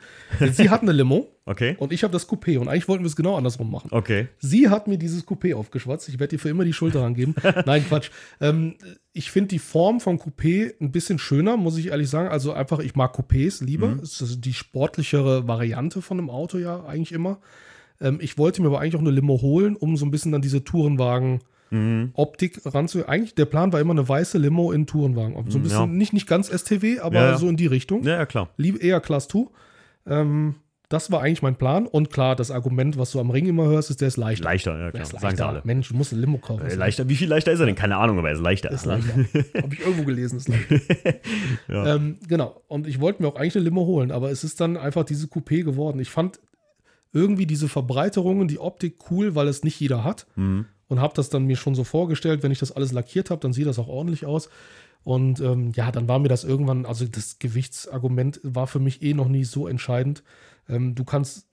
Sie 0.52 0.70
hat 0.70 0.82
eine 0.82 0.92
Limo 0.92 1.28
Okay. 1.44 1.76
und 1.78 1.92
ich 1.92 2.02
habe 2.04 2.12
das 2.12 2.28
Coupé. 2.28 2.58
Und 2.58 2.68
eigentlich 2.68 2.88
wollten 2.88 3.04
wir 3.04 3.08
es 3.08 3.16
genau 3.16 3.36
andersrum 3.36 3.70
machen. 3.70 3.88
Okay. 3.90 4.28
Sie 4.38 4.68
hat 4.68 4.86
mir 4.86 4.98
dieses 4.98 5.26
Coupé 5.26 5.54
aufgeschwatzt. 5.54 6.08
Ich 6.08 6.18
werde 6.20 6.36
ihr 6.36 6.38
für 6.40 6.50
immer 6.50 6.64
die 6.64 6.72
Schulter 6.74 7.02
angeben. 7.04 7.34
Nein, 7.66 7.84
Quatsch. 7.88 8.10
Ähm, 8.40 8.74
ich 9.12 9.30
finde 9.30 9.48
die 9.48 9.58
Form 9.58 10.00
vom 10.00 10.16
Coupé 10.18 10.72
ein 10.80 10.92
bisschen 10.92 11.18
schöner, 11.18 11.56
muss 11.56 11.78
ich 11.78 11.86
ehrlich 11.88 12.10
sagen. 12.10 12.28
Also 12.28 12.52
einfach, 12.52 12.80
ich 12.80 12.94
mag 12.96 13.14
Coupés 13.18 13.64
lieber. 13.64 13.88
Mhm. 13.88 14.00
Es 14.00 14.20
ist 14.20 14.44
die 14.44 14.52
sportlichere 14.54 15.48
Variante 15.48 16.02
von 16.02 16.18
einem 16.18 16.30
Auto 16.30 16.58
ja 16.58 16.84
eigentlich 16.84 17.12
immer. 17.12 17.38
Ähm, 18.00 18.18
ich 18.20 18.38
wollte 18.38 18.62
mir 18.62 18.68
aber 18.68 18.80
eigentlich 18.80 18.96
auch 18.96 19.00
eine 19.00 19.10
Limo 19.10 19.40
holen, 19.40 19.76
um 19.76 19.96
so 19.96 20.06
ein 20.06 20.10
bisschen 20.10 20.32
dann 20.32 20.42
diese 20.42 20.64
Tourenwagen. 20.64 21.40
Mhm. 21.70 22.12
Optik 22.14 22.60
ranzu. 22.64 23.06
Eigentlich, 23.06 23.34
der 23.34 23.44
Plan 23.44 23.72
war 23.74 23.80
immer 23.80 23.90
eine 23.92 24.08
weiße 24.08 24.38
Limo 24.38 24.72
in 24.72 24.86
Tourenwagen. 24.86 25.34
So 25.50 25.58
ein 25.58 25.62
bisschen, 25.62 25.78
Ja. 25.80 25.86
nicht, 25.86 26.12
nicht 26.14 26.26
ganz 26.26 26.48
STW, 26.48 27.00
aber 27.00 27.16
Ja, 27.16 27.30
ja. 27.32 27.36
so 27.38 27.48
in 27.48 27.56
die 27.58 27.66
Richtung. 27.66 28.02
Ja, 28.04 28.14
ja, 28.16 28.24
klar. 28.26 28.48
Lieb, 28.56 28.82
eher 28.82 29.00
Class 29.00 29.28
2. 29.28 29.48
Ähm, 30.06 30.54
das 30.88 31.10
war 31.12 31.20
eigentlich 31.20 31.42
mein 31.42 31.56
Plan. 31.56 31.86
Und 31.86 32.08
klar, 32.10 32.34
das 32.34 32.50
Argument, 32.50 32.96
was 32.96 33.10
du 33.10 33.20
am 33.20 33.28
Ring 33.28 33.44
immer 33.46 33.66
hörst, 33.66 33.90
ist, 33.90 34.00
der 34.00 34.08
ist 34.08 34.16
leichter. 34.16 34.44
Leichter, 34.44 34.78
ja, 34.80 34.90
klar. 34.90 35.02
ist 35.02 35.10
Sagen 35.10 35.22
leichter. 35.24 35.46
alle. 35.48 35.60
Mensch, 35.64 35.88
du 35.90 35.94
musst 35.94 36.14
ein 36.14 36.20
Limo 36.20 36.38
kaufen. 36.38 36.64
Äh, 36.66 36.74
leichter, 36.76 37.06
wie 37.10 37.16
viel 37.16 37.28
leichter 37.28 37.52
ist 37.52 37.60
er 37.60 37.66
denn? 37.66 37.74
Keine 37.74 37.98
Ahnung, 37.98 38.18
aber 38.18 38.28
er 38.28 38.34
ist 38.36 38.40
leichter. 38.40 38.70
Ist 38.70 38.86
leichter. 38.86 39.12
Habe 39.62 39.74
ich 39.74 39.80
irgendwo 39.80 40.04
gelesen, 40.04 40.38
ist 40.38 40.48
leichter. 40.48 40.76
Ja. 41.68 41.96
ähm, 41.96 42.16
genau. 42.26 42.62
Und 42.68 42.86
ich 42.86 42.98
wollte 43.00 43.20
mir 43.22 43.28
auch 43.28 43.36
eigentlich 43.36 43.56
eine 43.56 43.64
Limo 43.66 43.84
holen, 43.84 44.10
aber 44.10 44.30
es 44.30 44.42
ist 44.44 44.58
dann 44.62 44.78
einfach 44.78 45.04
diese 45.04 45.26
Coupé 45.26 45.62
geworden. 45.64 46.00
Ich 46.00 46.08
fand 46.08 46.40
irgendwie 47.12 47.46
diese 47.46 47.68
Verbreiterungen, 47.68 48.48
die 48.48 48.58
Optik 48.58 49.10
cool, 49.10 49.34
weil 49.34 49.48
es 49.48 49.64
nicht 49.64 49.80
jeder 49.80 50.04
hat. 50.04 50.26
Mhm. 50.36 50.66
Und 50.88 51.00
habe 51.00 51.14
das 51.14 51.28
dann 51.28 51.44
mir 51.44 51.56
schon 51.56 51.74
so 51.74 51.84
vorgestellt, 51.84 52.42
wenn 52.42 52.52
ich 52.52 52.58
das 52.58 52.72
alles 52.72 52.92
lackiert 52.92 53.30
habe, 53.30 53.40
dann 53.40 53.52
sieht 53.52 53.66
das 53.66 53.78
auch 53.78 53.88
ordentlich 53.88 54.24
aus. 54.24 54.48
Und 55.04 55.40
ähm, 55.40 55.72
ja, 55.74 55.92
dann 55.92 56.08
war 56.08 56.18
mir 56.18 56.28
das 56.28 56.44
irgendwann, 56.44 56.86
also 56.86 57.06
das 57.06 57.38
Gewichtsargument 57.38 58.40
war 58.42 58.66
für 58.66 58.80
mich 58.80 59.02
eh 59.02 59.14
noch 59.14 59.28
nie 59.28 59.44
so 59.44 59.68
entscheidend. 59.68 60.22
Ähm, 60.68 60.94
du 60.94 61.04
kannst, 61.04 61.46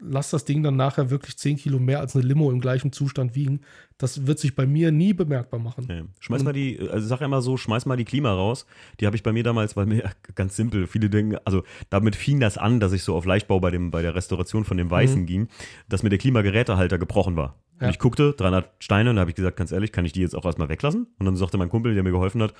lass 0.00 0.30
das 0.30 0.44
Ding 0.44 0.62
dann 0.62 0.76
nachher 0.76 1.10
wirklich 1.10 1.36
10 1.38 1.56
Kilo 1.56 1.78
mehr 1.78 2.00
als 2.00 2.14
eine 2.14 2.24
Limo 2.24 2.50
im 2.50 2.60
gleichen 2.60 2.92
Zustand 2.92 3.34
wiegen. 3.34 3.60
Das 4.00 4.28
wird 4.28 4.38
sich 4.38 4.54
bei 4.54 4.64
mir 4.64 4.92
nie 4.92 5.12
bemerkbar 5.12 5.58
machen. 5.58 5.86
Nee. 5.88 6.04
Schmeiß 6.20 6.44
mal 6.44 6.52
die, 6.52 6.78
also 6.90 7.06
sag 7.08 7.20
immer 7.20 7.42
so, 7.42 7.56
schmeiß 7.56 7.84
mal 7.84 7.96
die 7.96 8.04
Klima 8.04 8.32
raus. 8.32 8.64
Die 9.00 9.06
habe 9.06 9.16
ich 9.16 9.24
bei 9.24 9.32
mir 9.32 9.42
damals, 9.42 9.76
weil 9.76 9.86
mir 9.86 10.04
ganz 10.36 10.54
simpel, 10.54 10.86
viele 10.86 11.10
denken, 11.10 11.36
also 11.44 11.64
damit 11.90 12.14
fing 12.14 12.38
das 12.38 12.58
an, 12.58 12.78
dass 12.78 12.92
ich 12.92 13.02
so 13.02 13.16
auf 13.16 13.24
Leichtbau 13.24 13.58
bei, 13.58 13.70
dem, 13.72 13.90
bei 13.90 14.00
der 14.02 14.14
Restauration 14.14 14.64
von 14.64 14.76
dem 14.76 14.88
Weißen 14.88 15.26
ging, 15.26 15.48
dass 15.88 16.04
mir 16.04 16.10
der 16.10 16.18
Klimagerätehalter 16.18 16.96
gebrochen 16.98 17.36
war. 17.36 17.56
Ja. 17.80 17.86
Und 17.88 17.92
ich 17.92 17.98
guckte, 18.00 18.32
300 18.36 18.70
Steine, 18.80 19.10
und 19.10 19.16
da 19.16 19.20
habe 19.20 19.30
ich 19.30 19.36
gesagt, 19.36 19.56
ganz 19.56 19.70
ehrlich, 19.70 19.92
kann 19.92 20.04
ich 20.04 20.12
die 20.12 20.20
jetzt 20.20 20.34
auch 20.34 20.44
erstmal 20.44 20.68
weglassen? 20.68 21.06
Und 21.18 21.26
dann 21.26 21.36
sagte 21.36 21.58
mein 21.58 21.68
Kumpel, 21.68 21.94
der 21.94 22.02
mir 22.02 22.10
geholfen 22.10 22.42
hat, 22.42 22.52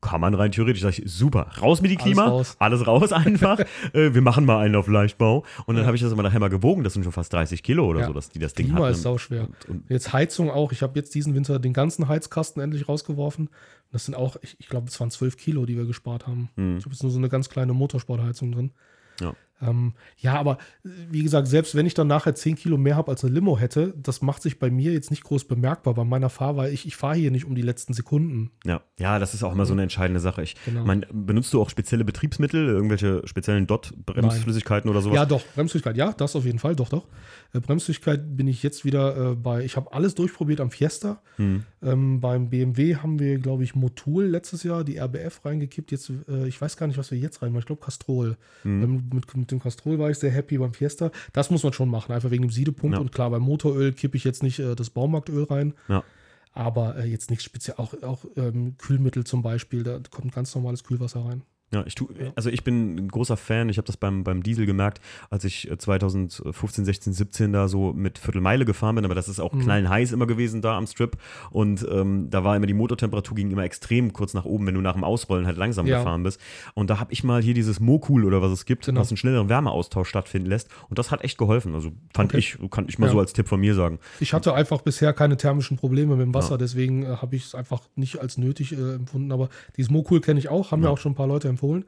kann 0.00 0.22
man 0.22 0.32
rein 0.32 0.52
theoretisch. 0.52 0.80
Sag 0.80 0.98
ich, 0.98 1.02
super, 1.04 1.48
raus 1.60 1.82
mit 1.82 1.90
die 1.90 1.96
Alles 1.98 2.04
Klima, 2.06 2.24
raus. 2.28 2.56
alles 2.58 2.86
raus 2.86 3.12
einfach. 3.12 3.58
äh, 3.92 4.14
wir 4.14 4.22
machen 4.22 4.46
mal 4.46 4.60
einen 4.60 4.74
auf 4.76 4.88
Leichtbau. 4.88 5.44
Und 5.66 5.76
dann 5.76 5.84
habe 5.84 5.96
ich 5.96 6.02
das 6.02 6.10
immer 6.12 6.22
nachher 6.22 6.40
mal 6.40 6.48
gewogen, 6.48 6.82
das 6.82 6.94
sind 6.94 7.02
schon 7.02 7.12
fast 7.12 7.30
30 7.34 7.62
Kilo 7.62 7.86
oder 7.86 8.00
Ja. 8.00 8.06
so, 8.06 8.14
dass 8.14 8.30
die 8.30 8.38
das 8.38 8.54
Ding 8.54 8.66
Klima 8.68 8.80
hatten. 8.84 8.92
ist 8.92 9.02
sauschwer. 9.02 9.42
Und- 9.48 9.68
und- 9.68 9.90
Jetzt 9.90 10.14
Heizung 10.14 10.50
auch. 10.50 10.72
Ich 10.74 10.82
habe 10.82 10.98
jetzt 10.98 11.14
diesen 11.14 11.34
Winter 11.34 11.58
den 11.58 11.72
ganzen 11.72 12.08
Heizkasten 12.08 12.60
endlich 12.60 12.88
rausgeworfen. 12.88 13.48
Das 13.92 14.04
sind 14.04 14.14
auch, 14.14 14.36
ich, 14.42 14.56
ich 14.58 14.68
glaube, 14.68 14.88
es 14.88 14.98
waren 14.98 15.10
12 15.10 15.36
Kilo, 15.36 15.66
die 15.66 15.76
wir 15.76 15.86
gespart 15.86 16.26
haben. 16.26 16.50
Mhm. 16.56 16.78
Ich 16.78 16.84
habe 16.84 16.94
jetzt 16.94 17.02
nur 17.02 17.12
so 17.12 17.18
eine 17.18 17.28
ganz 17.28 17.48
kleine 17.48 17.72
Motorsportheizung 17.72 18.52
drin. 18.52 18.72
Ja. 19.20 19.34
Ähm, 19.62 19.94
ja, 20.18 20.34
aber 20.38 20.58
äh, 20.84 20.88
wie 21.10 21.22
gesagt, 21.22 21.46
selbst 21.48 21.74
wenn 21.74 21.86
ich 21.86 21.94
dann 21.94 22.06
nachher 22.06 22.34
10 22.34 22.56
Kilo 22.56 22.76
mehr 22.76 22.96
habe 22.96 23.10
als 23.10 23.24
eine 23.24 23.34
Limo 23.34 23.58
hätte, 23.58 23.94
das 23.96 24.22
macht 24.22 24.42
sich 24.42 24.58
bei 24.58 24.70
mir 24.70 24.92
jetzt 24.92 25.10
nicht 25.10 25.24
groß 25.24 25.44
bemerkbar 25.44 25.94
bei 25.94 26.04
meiner 26.04 26.28
Fahrweise. 26.30 26.72
Ich, 26.72 26.86
ich 26.86 26.96
fahre 26.96 27.16
hier 27.16 27.30
nicht 27.30 27.44
um 27.44 27.54
die 27.54 27.62
letzten 27.62 27.94
Sekunden. 27.94 28.50
Ja, 28.64 28.82
ja, 28.98 29.18
das 29.18 29.34
ist 29.34 29.42
auch 29.42 29.52
immer 29.52 29.66
so 29.66 29.72
eine 29.72 29.82
entscheidende 29.82 30.20
Sache. 30.20 30.42
Ich 30.42 30.56
Genau. 30.64 30.84
mein, 30.84 31.06
benutzt 31.12 31.52
du 31.52 31.60
auch 31.60 31.70
spezielle 31.70 32.04
Betriebsmittel, 32.04 32.66
irgendwelche 32.66 33.22
speziellen 33.26 33.66
Dot-Bremsflüssigkeiten 33.66 34.90
oder 34.90 35.00
sowas? 35.00 35.16
Ja, 35.16 35.26
doch, 35.26 35.42
Bremsflüssigkeit, 35.54 35.96
ja, 35.96 36.12
das 36.12 36.36
auf 36.36 36.44
jeden 36.44 36.58
Fall, 36.58 36.74
doch, 36.76 36.88
doch. 36.88 37.06
Äh, 37.52 37.60
Bremsflüssigkeit 37.60 38.36
bin 38.36 38.48
ich 38.48 38.62
jetzt 38.62 38.84
wieder 38.84 39.32
äh, 39.32 39.34
bei, 39.34 39.64
ich 39.64 39.76
habe 39.76 39.92
alles 39.92 40.14
durchprobiert 40.14 40.60
am 40.60 40.70
Fiesta. 40.70 41.22
Hm. 41.36 41.64
Ähm, 41.82 42.20
beim 42.20 42.50
BMW 42.50 42.96
haben 42.96 43.18
wir, 43.18 43.38
glaube 43.38 43.64
ich, 43.64 43.74
Motul 43.74 44.24
letztes 44.24 44.62
Jahr, 44.62 44.84
die 44.84 44.98
RBF 44.98 45.44
reingekippt. 45.44 45.92
Jetzt, 45.92 46.10
äh, 46.28 46.46
ich 46.46 46.60
weiß 46.60 46.76
gar 46.76 46.86
nicht, 46.86 46.98
was 46.98 47.10
wir 47.10 47.18
jetzt 47.18 47.42
reinmachen. 47.42 47.60
Ich 47.60 47.66
glaube, 47.66 47.82
Castrol. 47.82 48.36
Hm. 48.62 48.82
Ähm, 48.82 49.08
mit, 49.12 49.36
mit 49.36 49.43
dem 49.50 49.60
Castrol 49.60 49.98
war 49.98 50.10
ich 50.10 50.18
sehr 50.18 50.30
happy 50.30 50.58
beim 50.58 50.74
Fiesta. 50.74 51.10
Das 51.32 51.50
muss 51.50 51.62
man 51.62 51.72
schon 51.72 51.88
machen, 51.88 52.12
einfach 52.12 52.30
wegen 52.30 52.42
dem 52.42 52.50
Siedepunkt. 52.50 52.96
Ja. 52.96 53.00
Und 53.00 53.12
klar, 53.12 53.30
beim 53.30 53.42
Motoröl 53.42 53.92
kippe 53.92 54.16
ich 54.16 54.24
jetzt 54.24 54.42
nicht 54.42 54.58
äh, 54.58 54.74
das 54.74 54.90
Baumarktöl 54.90 55.44
rein. 55.44 55.74
Ja. 55.88 56.04
Aber 56.52 56.96
äh, 56.96 57.06
jetzt 57.06 57.30
nichts 57.30 57.44
speziell. 57.44 57.76
Auch, 57.78 57.94
auch 58.02 58.24
ähm, 58.36 58.76
Kühlmittel 58.78 59.24
zum 59.24 59.42
Beispiel, 59.42 59.82
da 59.82 60.00
kommt 60.10 60.34
ganz 60.34 60.54
normales 60.54 60.84
Kühlwasser 60.84 61.24
rein. 61.24 61.42
Ja, 61.74 61.82
ich 61.86 61.96
tu, 61.96 62.08
also 62.36 62.50
ich 62.50 62.62
bin 62.62 62.94
ein 62.96 63.08
großer 63.08 63.36
Fan, 63.36 63.68
ich 63.68 63.78
habe 63.78 63.86
das 63.86 63.96
beim, 63.96 64.22
beim 64.22 64.44
Diesel 64.44 64.64
gemerkt, 64.64 65.00
als 65.28 65.44
ich 65.44 65.68
2015, 65.76 66.84
16, 66.84 67.12
17 67.12 67.52
da 67.52 67.66
so 67.66 67.92
mit 67.92 68.16
Viertelmeile 68.18 68.64
gefahren 68.64 68.94
bin, 68.94 69.04
aber 69.04 69.16
das 69.16 69.28
ist 69.28 69.40
auch 69.40 69.52
mhm. 69.52 69.62
knallenheiß 69.62 70.12
immer 70.12 70.26
gewesen 70.26 70.62
da 70.62 70.76
am 70.76 70.86
Strip 70.86 71.16
und 71.50 71.84
ähm, 71.90 72.28
da 72.30 72.44
war 72.44 72.56
immer 72.56 72.66
die 72.66 72.74
Motortemperatur 72.74 73.34
ging 73.34 73.50
immer 73.50 73.64
extrem 73.64 74.12
kurz 74.12 74.34
nach 74.34 74.44
oben, 74.44 74.68
wenn 74.68 74.74
du 74.74 74.80
nach 74.80 74.92
dem 74.92 75.02
Ausrollen 75.02 75.46
halt 75.46 75.56
langsam 75.56 75.86
ja. 75.86 75.98
gefahren 75.98 76.22
bist 76.22 76.40
und 76.74 76.90
da 76.90 77.00
habe 77.00 77.12
ich 77.12 77.24
mal 77.24 77.42
hier 77.42 77.54
dieses 77.54 77.80
Mokul 77.80 78.24
oder 78.24 78.40
was 78.40 78.52
es 78.52 78.66
gibt, 78.66 78.86
genau. 78.86 79.00
was 79.00 79.10
einen 79.10 79.16
schnelleren 79.16 79.48
Wärmeaustausch 79.48 80.08
stattfinden 80.08 80.48
lässt 80.48 80.68
und 80.88 80.98
das 81.00 81.10
hat 81.10 81.24
echt 81.24 81.38
geholfen, 81.38 81.74
also 81.74 81.90
fand 82.14 82.30
okay. 82.30 82.38
ich, 82.38 82.58
kann 82.70 82.86
ich 82.88 83.00
mal 83.00 83.06
ja. 83.06 83.12
so 83.12 83.18
als 83.18 83.32
Tipp 83.32 83.48
von 83.48 83.58
mir 83.58 83.74
sagen. 83.74 83.98
Ich 84.20 84.32
hatte 84.32 84.54
einfach 84.54 84.82
bisher 84.82 85.12
keine 85.12 85.36
thermischen 85.36 85.76
Probleme 85.76 86.14
mit 86.14 86.24
dem 86.24 86.34
Wasser, 86.34 86.52
ja. 86.52 86.58
deswegen 86.58 87.02
äh, 87.02 87.16
habe 87.16 87.34
ich 87.34 87.46
es 87.46 87.56
einfach 87.56 87.80
nicht 87.96 88.20
als 88.20 88.38
nötig 88.38 88.72
äh, 88.72 88.94
empfunden, 88.94 89.32
aber 89.32 89.48
dieses 89.76 89.90
Mokul 89.90 90.20
kenne 90.20 90.38
ich 90.38 90.48
auch, 90.48 90.70
haben 90.70 90.82
mir 90.82 90.90
auch 90.90 90.98
schon 90.98 91.12
ein 91.12 91.16
paar 91.16 91.26
Leute 91.26 91.48
empfohlen 91.48 91.63
empfohlen. 91.64 91.84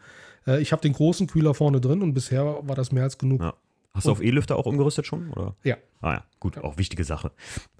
Äh, 0.47 0.61
ich 0.61 0.73
habe 0.73 0.83
den 0.83 0.93
großen 0.93 1.27
Kühler 1.27 1.55
vorne 1.55 1.81
drin 1.81 2.03
und 2.03 2.15
bisher 2.15 2.45
war 2.45 2.77
das 2.77 2.93
mehr 2.93 3.05
als 3.05 3.19
genug. 3.19 3.43
Ja. 3.43 3.55
Hast 3.95 4.07
du 4.07 4.13
auf 4.13 4.23
E-Lüfter 4.23 4.57
auch 4.57 4.67
umgerüstet 4.67 5.07
schon? 5.07 5.31
Oder? 5.31 5.57
Ja. 5.65 5.77
Ah 6.03 6.13
ja, 6.13 6.25
gut, 6.39 6.59
auch 6.59 6.77
wichtige 6.77 7.03
Sache. 7.03 7.33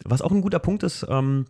Was 0.05 0.23
auch 0.23 0.33
ein 0.33 0.41
guter 0.41 0.59
Punkt 0.59 0.83
ist, 0.83 1.07
ähm, 1.11 1.45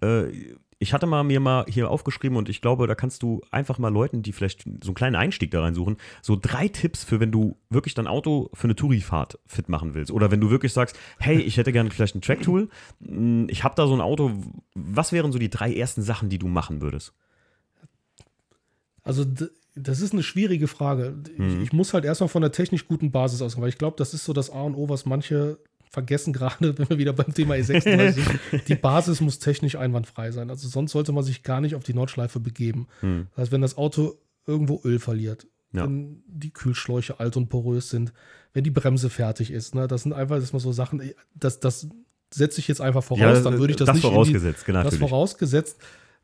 äh, 0.00 0.30
ich 0.78 0.94
hatte 0.94 1.06
mal 1.06 1.22
mir 1.22 1.40
mal 1.40 1.66
hier 1.68 1.90
aufgeschrieben 1.90 2.36
und 2.36 2.48
ich 2.48 2.62
glaube, 2.62 2.86
da 2.86 2.94
kannst 2.94 3.22
du 3.22 3.42
einfach 3.50 3.78
mal 3.78 3.92
Leuten, 3.92 4.22
die 4.22 4.32
vielleicht 4.32 4.62
so 4.62 4.88
einen 4.88 4.94
kleinen 4.94 5.16
Einstieg 5.16 5.50
da 5.50 5.60
reinsuchen, 5.60 5.96
so 6.22 6.36
drei 6.40 6.68
Tipps 6.68 7.04
für, 7.04 7.20
wenn 7.20 7.30
du 7.30 7.56
wirklich 7.68 7.94
dein 7.94 8.06
Auto 8.06 8.50
für 8.54 8.64
eine 8.64 8.76
Tourifahrt 8.76 9.38
fit 9.46 9.68
machen 9.68 9.94
willst. 9.94 10.10
Oder 10.10 10.30
wenn 10.30 10.40
du 10.40 10.50
wirklich 10.50 10.72
sagst, 10.72 10.98
hey, 11.18 11.38
ich 11.38 11.58
hätte 11.58 11.72
gerne 11.72 11.90
vielleicht 11.90 12.14
ein 12.14 12.22
Track-Tool, 12.22 12.68
hm, 13.04 13.48
ich 13.50 13.64
habe 13.64 13.74
da 13.74 13.86
so 13.86 13.94
ein 13.94 14.00
Auto, 14.00 14.32
was 14.74 15.12
wären 15.12 15.32
so 15.32 15.38
die 15.38 15.50
drei 15.50 15.74
ersten 15.74 16.02
Sachen, 16.02 16.30
die 16.30 16.38
du 16.38 16.48
machen 16.48 16.80
würdest? 16.80 17.12
Also 19.02 19.24
das 19.76 20.00
ist 20.00 20.12
eine 20.12 20.22
schwierige 20.22 20.68
Frage. 20.68 21.14
Mhm. 21.36 21.48
Ich, 21.48 21.66
ich, 21.66 21.72
muss 21.72 21.94
halt 21.94 22.04
erstmal 22.04 22.28
von 22.28 22.42
der 22.42 22.50
technisch 22.50 22.88
guten 22.88 23.12
Basis 23.12 23.42
ausgehen, 23.42 23.62
weil 23.62 23.68
ich 23.68 23.78
glaube, 23.78 23.96
das 23.98 24.14
ist 24.14 24.24
so 24.24 24.32
das 24.32 24.50
A 24.50 24.62
und 24.62 24.74
O, 24.74 24.88
was 24.88 25.04
manche 25.04 25.58
vergessen, 25.90 26.32
gerade 26.32 26.76
wenn 26.78 26.88
wir 26.88 26.98
wieder 26.98 27.12
beim 27.12 27.32
Thema 27.32 27.54
E36 27.54 28.12
sind. 28.12 28.40
Die 28.68 28.74
Basis 28.74 29.20
muss 29.20 29.38
technisch 29.38 29.76
einwandfrei 29.76 30.32
sein. 30.32 30.50
Also 30.50 30.68
sonst 30.68 30.92
sollte 30.92 31.12
man 31.12 31.24
sich 31.24 31.42
gar 31.42 31.60
nicht 31.60 31.74
auf 31.74 31.84
die 31.84 31.94
Nordschleife 31.94 32.40
begeben. 32.40 32.88
Mhm. 33.02 33.28
Das 33.30 33.42
heißt, 33.42 33.52
wenn 33.52 33.60
das 33.60 33.76
Auto 33.76 34.18
irgendwo 34.46 34.80
Öl 34.84 34.98
verliert, 34.98 35.46
ja. 35.72 35.84
wenn 35.84 36.22
die 36.26 36.52
Kühlschläuche 36.52 37.20
alt 37.20 37.36
und 37.36 37.48
porös 37.48 37.90
sind, 37.90 38.12
wenn 38.54 38.64
die 38.64 38.70
Bremse 38.70 39.10
fertig 39.10 39.50
ist, 39.50 39.74
ne, 39.74 39.86
das 39.86 40.02
sind 40.02 40.14
einfach 40.14 40.36
das 40.36 40.52
mal 40.52 40.60
so 40.60 40.72
Sachen, 40.72 41.02
das, 41.34 41.60
das 41.60 41.88
setze 42.32 42.60
ich 42.60 42.68
jetzt 42.68 42.80
einfach 42.80 43.04
voraus, 43.04 43.38
ja, 43.38 43.40
dann 43.40 43.58
würde 43.58 43.72
ich 43.72 43.76
das, 43.76 43.86
das 43.86 43.96
nicht 43.96 44.04
vorausgesetzt, 44.04 44.62
die, 44.62 44.66
genau. 44.66 44.82
Das 44.82 44.96
vorausgesetzt 44.96 45.78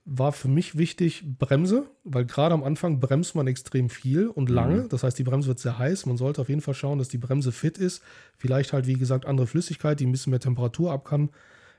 war 0.05 0.33
für 0.33 0.49
mich 0.49 0.77
wichtig 0.77 1.25
Bremse, 1.39 1.89
weil 2.03 2.25
gerade 2.25 2.55
am 2.55 2.65
Anfang 2.65 2.99
bremst 2.99 3.35
man 3.35 3.47
extrem 3.47 3.89
viel 3.89 4.27
und 4.27 4.51
lange. 4.51 4.83
Mhm. 4.83 4.89
Das 4.89 5.05
heißt, 5.05 5.19
die 5.19 5.23
Bremse 5.23 5.49
wird 5.49 5.61
sehr 5.61 5.79
heiß. 5.79 6.07
Man 6.07 6.17
sollte 6.17 6.41
auf 6.41 6.49
jeden 6.49 6.61
Fall 6.61 6.75
schauen, 6.75 6.99
dass 6.99 7.09
die 7.09 7.19
Bremse 7.19 7.53
fit 7.53 7.79
ist. 7.79 8.03
Vielleicht 8.37 8.73
halt, 8.73 8.87
wie 8.87 8.95
gesagt, 8.95 9.27
andere 9.27 9.47
Flüssigkeit, 9.47 10.01
die 10.01 10.07
ein 10.07 10.13
bisschen 10.13 10.31
mehr 10.33 10.41
Temperatur 10.41 10.93
ab 10.93 11.05
kann. 11.05 11.31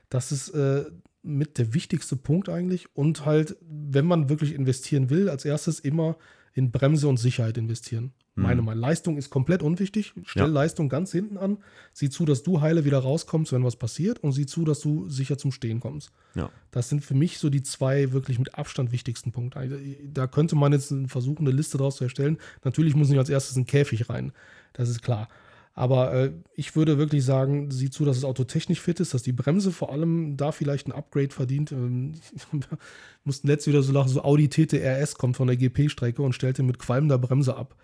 Das 0.08 0.32
ist 0.32 0.50
äh, 0.50 0.84
mit 1.22 1.58
der 1.58 1.74
wichtigste 1.74 2.16
Punkt 2.16 2.48
eigentlich. 2.48 2.86
Und 2.94 3.26
halt, 3.26 3.56
wenn 3.60 4.06
man 4.06 4.28
wirklich 4.28 4.54
investieren 4.54 5.10
will, 5.10 5.28
als 5.28 5.44
erstes 5.44 5.80
immer 5.80 6.16
in 6.54 6.70
Bremse 6.70 7.08
und 7.08 7.18
Sicherheit 7.18 7.58
investieren. 7.58 8.12
Meine 8.36 8.62
mhm. 8.62 8.66
Meinung. 8.66 8.80
Leistung 8.80 9.16
ist 9.16 9.30
komplett 9.30 9.62
unwichtig. 9.62 10.12
Stell 10.24 10.46
ja. 10.46 10.48
Leistung 10.48 10.88
ganz 10.88 11.12
hinten 11.12 11.36
an. 11.36 11.58
Sieh 11.92 12.10
zu, 12.10 12.24
dass 12.24 12.42
du 12.42 12.60
heile 12.60 12.84
wieder 12.84 12.98
rauskommst, 12.98 13.52
wenn 13.52 13.62
was 13.62 13.76
passiert. 13.76 14.18
Und 14.20 14.32
sieh 14.32 14.46
zu, 14.46 14.64
dass 14.64 14.80
du 14.80 15.08
sicher 15.08 15.38
zum 15.38 15.52
Stehen 15.52 15.78
kommst. 15.78 16.10
Ja. 16.34 16.50
Das 16.70 16.88
sind 16.88 17.04
für 17.04 17.14
mich 17.14 17.38
so 17.38 17.50
die 17.50 17.62
zwei 17.62 18.12
wirklich 18.12 18.38
mit 18.38 18.56
Abstand 18.56 18.90
wichtigsten 18.92 19.30
Punkte. 19.30 19.58
Also, 19.58 19.76
da 20.12 20.26
könnte 20.26 20.56
man 20.56 20.72
jetzt 20.72 20.92
versuchen, 21.06 21.46
eine 21.46 21.54
Liste 21.54 21.78
daraus 21.78 21.96
zu 21.96 22.04
erstellen. 22.04 22.38
Natürlich 22.64 22.96
muss 22.96 23.08
nicht 23.08 23.18
als 23.18 23.30
erstes 23.30 23.56
ein 23.56 23.66
Käfig 23.66 24.08
rein. 24.08 24.32
Das 24.72 24.88
ist 24.88 25.02
klar. 25.02 25.28
Aber 25.74 26.14
äh, 26.14 26.32
ich 26.54 26.76
würde 26.76 26.98
wirklich 26.98 27.24
sagen, 27.24 27.72
sieh 27.72 27.90
zu, 27.90 28.04
dass 28.04 28.16
das 28.16 28.24
Auto 28.24 28.44
technisch 28.44 28.80
fit 28.80 29.00
ist, 29.00 29.12
dass 29.12 29.24
die 29.24 29.32
Bremse 29.32 29.72
vor 29.72 29.90
allem 29.90 30.36
da 30.36 30.52
vielleicht 30.52 30.86
ein 30.86 30.92
Upgrade 30.92 31.30
verdient. 31.30 31.72
Ähm, 31.72 32.12
mussten 33.24 33.48
letztes 33.48 33.72
wieder 33.72 33.82
so 33.82 33.92
lachen, 33.92 34.08
so 34.08 34.22
Audi 34.22 34.48
TT 34.48 34.74
RS 34.74 35.16
kommt 35.16 35.36
von 35.36 35.48
der 35.48 35.56
GP-Strecke 35.56 36.22
und 36.22 36.32
stellte 36.32 36.62
mit 36.62 36.78
qualmender 36.78 37.18
Bremse 37.18 37.56
ab. 37.56 37.74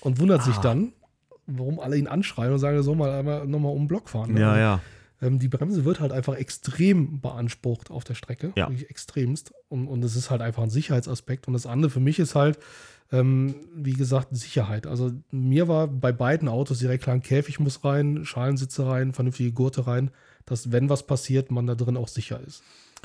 Und 0.00 0.20
wundert 0.20 0.42
ah. 0.42 0.44
sich 0.44 0.56
dann, 0.58 0.92
warum 1.46 1.80
alle 1.80 1.96
ihn 1.96 2.06
anschreien 2.06 2.52
und 2.52 2.60
sagen, 2.60 2.76
er 2.76 2.84
soll 2.84 2.94
mal 2.94 3.10
einmal 3.10 3.46
nochmal 3.46 3.72
um 3.72 3.82
den 3.82 3.88
Block 3.88 4.08
fahren. 4.08 4.36
Ja, 4.36 4.56
ja. 4.56 4.80
Ähm, 5.20 5.40
die 5.40 5.48
Bremse 5.48 5.84
wird 5.84 5.98
halt 5.98 6.12
einfach 6.12 6.36
extrem 6.36 7.20
beansprucht 7.20 7.90
auf 7.90 8.04
der 8.04 8.14
Strecke. 8.14 8.52
Ja. 8.54 8.68
Wirklich 8.68 8.88
extremst. 8.88 9.52
Und, 9.68 9.88
und 9.88 10.04
es 10.04 10.14
ist 10.14 10.30
halt 10.30 10.42
einfach 10.42 10.62
ein 10.62 10.70
Sicherheitsaspekt. 10.70 11.48
Und 11.48 11.54
das 11.54 11.66
andere 11.66 11.90
für 11.90 12.00
mich 12.00 12.20
ist 12.20 12.36
halt, 12.36 12.58
ähm, 13.12 13.54
wie 13.74 13.92
gesagt, 13.92 14.28
Sicherheit. 14.32 14.86
Also 14.86 15.12
mir 15.30 15.68
war 15.68 15.86
bei 15.88 16.12
beiden 16.12 16.48
Autos 16.48 16.78
direkt 16.78 17.04
klar, 17.04 17.16
ein 17.16 17.22
Käfig 17.22 17.60
muss 17.60 17.84
rein, 17.84 18.24
Schalensitze 18.24 18.86
rein, 18.86 19.12
vernünftige 19.12 19.52
Gurte 19.52 19.86
rein, 19.86 20.10
dass 20.46 20.72
wenn 20.72 20.88
was 20.88 21.06
passiert, 21.06 21.50
man 21.50 21.66
da 21.66 21.74
drin 21.74 21.96
auch 21.96 22.08
sicher 22.08 22.40
ist. 22.40 22.62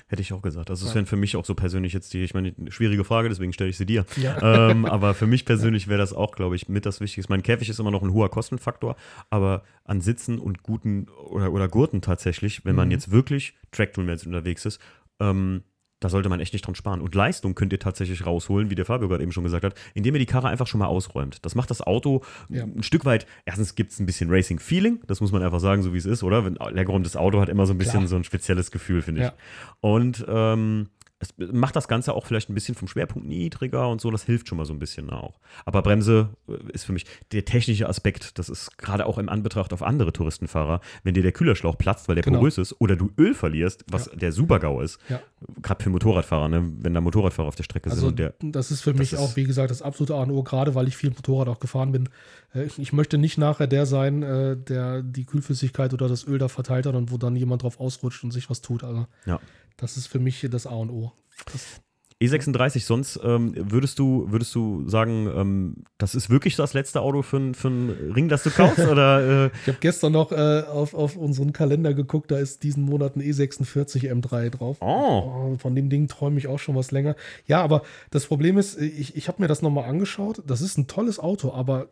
Hätte 0.08 0.22
ich 0.22 0.34
auch 0.34 0.42
gesagt. 0.42 0.70
Also, 0.70 0.86
das 0.86 0.96
wäre 0.96 1.06
für 1.06 1.18
mich 1.18 1.36
auch 1.36 1.46
so 1.46 1.56
persönlich 1.56 1.94
jetzt 1.94 2.14
die, 2.14 2.24
ich 2.24 2.34
meine, 2.34 2.54
eine 2.58 2.72
schwierige 2.72 3.04
Frage, 3.04 3.30
deswegen 3.30 3.54
stelle 3.54 3.70
ich 3.70 3.78
sie 3.78 3.86
dir. 3.86 4.06
Ja. 4.16 4.38
Ähm, 4.50 4.86
aber 4.86 5.14
für 5.14 5.28
mich 5.28 5.46
persönlich 5.46 5.88
wäre 5.88 6.00
das 6.00 6.14
auch, 6.14 6.32
glaube 6.32 6.56
ich, 6.56 6.70
mit 6.70 6.86
das 6.86 7.02
Wichtigste. 7.02 7.32
Mein 7.32 7.44
Käfig 7.44 7.70
ist 7.70 7.80
immer 7.80 7.92
noch 7.92 8.02
ein 8.02 8.14
hoher 8.14 8.30
Kostenfaktor, 8.30 8.96
aber 9.30 9.64
an 9.84 10.02
Sitzen 10.02 10.40
und 10.40 10.64
guten 10.64 11.08
oder, 11.30 11.52
oder 11.52 11.68
Gurten 11.68 12.02
tatsächlich, 12.02 12.66
wenn 12.66 12.76
man 12.76 12.88
mhm. 12.88 12.94
jetzt 12.94 13.12
wirklich 13.12 13.54
Tracktool-mäßig 13.72 14.28
unterwegs 14.28 14.66
ist, 14.66 14.80
ähm, 15.20 15.64
da 16.00 16.10
sollte 16.10 16.30
man 16.30 16.40
echt 16.40 16.54
nicht 16.54 16.66
dran 16.66 16.76
sparen. 16.76 17.02
Und 17.02 17.16
Leistung 17.16 17.56
könnt 17.56 17.74
ihr 17.74 17.80
tatsächlich 17.80 18.26
rausholen, 18.26 18.70
wie 18.70 18.76
der 18.76 18.86
Fabio 18.86 19.08
gerade 19.08 19.24
eben 19.24 19.32
schon 19.32 19.44
gesagt 19.44 19.66
hat, 19.66 19.76
indem 19.94 20.16
ihr 20.16 20.20
die 20.20 20.26
Karre 20.26 20.48
einfach 20.48 20.68
schon 20.68 20.80
mal 20.80 20.88
ausräumt. 20.88 21.46
Das 21.46 21.56
macht 21.56 21.70
das 21.70 21.82
Auto 21.82 22.24
ja. 22.50 22.64
ein 22.64 22.84
Stück 22.84 23.06
weit, 23.06 23.26
erstens 23.46 23.76
gibt 23.76 23.92
es 23.92 24.00
ein 24.00 24.06
bisschen 24.06 24.30
Racing-Feeling, 24.30 25.02
das 25.08 25.22
muss 25.22 25.32
man 25.32 25.44
einfach 25.44 25.60
sagen, 25.60 25.82
so 25.84 25.94
wie 25.94 25.98
es 25.98 26.06
ist, 26.06 26.24
oder? 26.24 26.46
Ein 26.46 26.58
leergeräumtes 26.74 27.16
Auto 27.16 27.42
hat 27.42 27.50
immer 27.50 27.66
so 27.66 27.74
ein 27.74 27.78
bisschen 27.78 28.00
Klar. 28.00 28.08
so 28.08 28.16
ein 28.16 28.24
spezielles 28.24 28.72
Gefühl, 28.72 29.02
finde 29.02 29.22
ich. 29.22 29.28
Ja. 29.28 29.34
Und 29.82 30.26
ähm, 30.28 30.88
es 31.20 31.34
macht 31.38 31.76
das 31.76 31.90
Ganze 31.90 32.14
auch 32.14 32.26
vielleicht 32.26 32.50
ein 32.50 32.54
bisschen 32.54 32.76
vom 32.76 32.88
Schwerpunkt 32.88 33.28
niedriger 33.28 33.90
und 33.90 34.00
so, 34.00 34.10
das 34.10 34.24
hilft 34.24 34.48
schon 34.48 34.58
mal 34.58 34.66
so 34.66 34.74
ein 34.74 34.80
bisschen 34.80 35.10
auch. 35.10 35.40
Aber 35.66 35.82
Bremse 35.82 36.30
äh, 36.48 36.54
ist 36.72 36.86
für 36.86 36.94
mich 36.94 37.06
der 37.34 37.44
technische 37.44 37.90
Aspekt, 37.90 38.40
das 38.40 38.48
ist 38.48 38.78
gerade 38.78 39.06
auch 39.06 39.18
im 39.18 39.28
Anbetracht 39.28 39.74
auf 39.74 39.84
andere 39.84 40.14
Touristenfahrer, 40.14 40.80
wenn 41.04 41.14
dir 41.14 41.24
der 41.24 41.34
Kühlerschlauch 41.34 41.78
platzt, 41.78 42.08
weil 42.08 42.16
der 42.16 42.24
genau. 42.24 42.40
porös 42.40 42.58
ist, 42.58 42.80
oder 42.80 42.96
du 42.96 43.12
Öl 43.18 43.34
verlierst, 43.34 43.84
was 43.92 44.06
ja. 44.06 44.16
der 44.16 44.32
Super-GAU 44.32 44.80
ist, 44.80 44.98
ja. 45.10 45.20
gerade 45.62 45.84
für 45.84 45.90
Motorradfahrer, 45.90 46.48
ne? 46.48 46.72
wenn 46.80 46.94
da 46.94 47.02
Motorradfahrer 47.02 47.50
auf 47.50 47.56
der 47.56 47.64
Strecke 47.64 47.90
also, 47.90 48.08
sind. 48.08 48.20
Der, 48.20 48.34
das 48.40 48.72
ist 48.72 48.82
für 48.82 48.94
mich 48.94 49.18
auch, 49.18 49.36
wie 49.36 49.44
gesagt, 49.44 49.72
das 49.72 49.82
absolute 49.82 50.16
A 50.16 50.24
und 50.24 50.32
O, 50.32 50.42
gerade 50.44 50.74
weil 50.74 50.88
ich 50.88 50.96
viel 50.96 51.10
Motorrad 51.10 51.50
auch 51.50 51.60
gefahren 51.60 51.92
bin. 51.92 52.08
Äh, 52.54 52.70
ich 52.78 52.94
möchte 52.94 53.18
nicht 53.18 53.38
nachher 53.38 53.68
der 53.68 53.86
sein, 53.86 54.24
äh, 54.24 54.56
der 54.56 55.02
die 55.02 55.26
Kühlflüssigkeit 55.26 55.94
oder 55.94 56.08
das 56.08 56.26
Öl 56.26 56.38
da 56.38 56.48
verteilt 56.48 56.86
hat 56.86 56.96
und 56.96 57.12
wo 57.12 57.18
dann 57.18 57.36
jemand 57.36 57.64
drauf 57.64 57.80
ausrutscht 57.80 58.24
und 58.24 58.32
sich 58.32 58.50
was 58.50 58.62
tut. 58.62 58.86
Also 58.86 59.06
ja. 59.26 59.40
Das 59.80 59.98
ist 59.98 60.08
für 60.08 60.20
mich 60.20 60.46
das 60.50 60.68
A 60.68 60.76
und 60.76 60.90
O. 60.90 61.12
Das 61.52 61.82
E36, 62.22 62.84
sonst 62.84 63.18
ähm, 63.24 63.54
würdest 63.56 63.98
du, 63.98 64.30
würdest 64.30 64.54
du 64.54 64.86
sagen, 64.90 65.32
ähm, 65.34 65.76
das 65.98 66.16
ist 66.16 66.30
wirklich 66.30 66.58
das 66.58 66.74
letzte 66.74 67.00
Auto 67.00 67.22
für, 67.22 67.54
für 67.54 67.70
einen 67.70 68.12
Ring, 68.14 68.28
das 68.28 68.44
du 68.44 68.50
kaufst? 68.50 68.80
oder, 68.92 69.46
äh? 69.46 69.50
Ich 69.62 69.68
habe 69.68 69.78
gestern 69.80 70.12
noch 70.12 70.34
äh, 70.34 70.64
auf, 70.68 70.94
auf 70.94 71.16
unseren 71.16 71.54
Kalender 71.54 71.94
geguckt, 71.94 72.30
da 72.32 72.38
ist 72.38 72.64
diesen 72.64 72.84
Monat 72.84 73.16
ein 73.16 73.22
E46 73.22 74.12
M3 74.12 74.50
drauf. 74.50 74.78
Oh. 74.82 74.86
oh 74.86 75.58
von 75.58 75.76
dem 75.76 75.90
Ding 75.90 76.10
träume 76.10 76.40
ich 76.40 76.48
auch 76.48 76.60
schon 76.60 76.76
was 76.76 76.92
länger. 76.92 77.16
Ja, 77.46 77.62
aber 77.62 77.84
das 78.12 78.26
Problem 78.26 78.58
ist, 78.58 78.78
ich, 78.82 79.16
ich 79.16 79.30
habe 79.30 79.42
mir 79.42 79.48
das 79.48 79.62
nochmal 79.62 79.86
angeschaut. 79.86 80.44
Das 80.46 80.60
ist 80.60 80.78
ein 80.78 80.88
tolles 80.88 81.20
Auto, 81.20 81.54
aber 81.54 81.88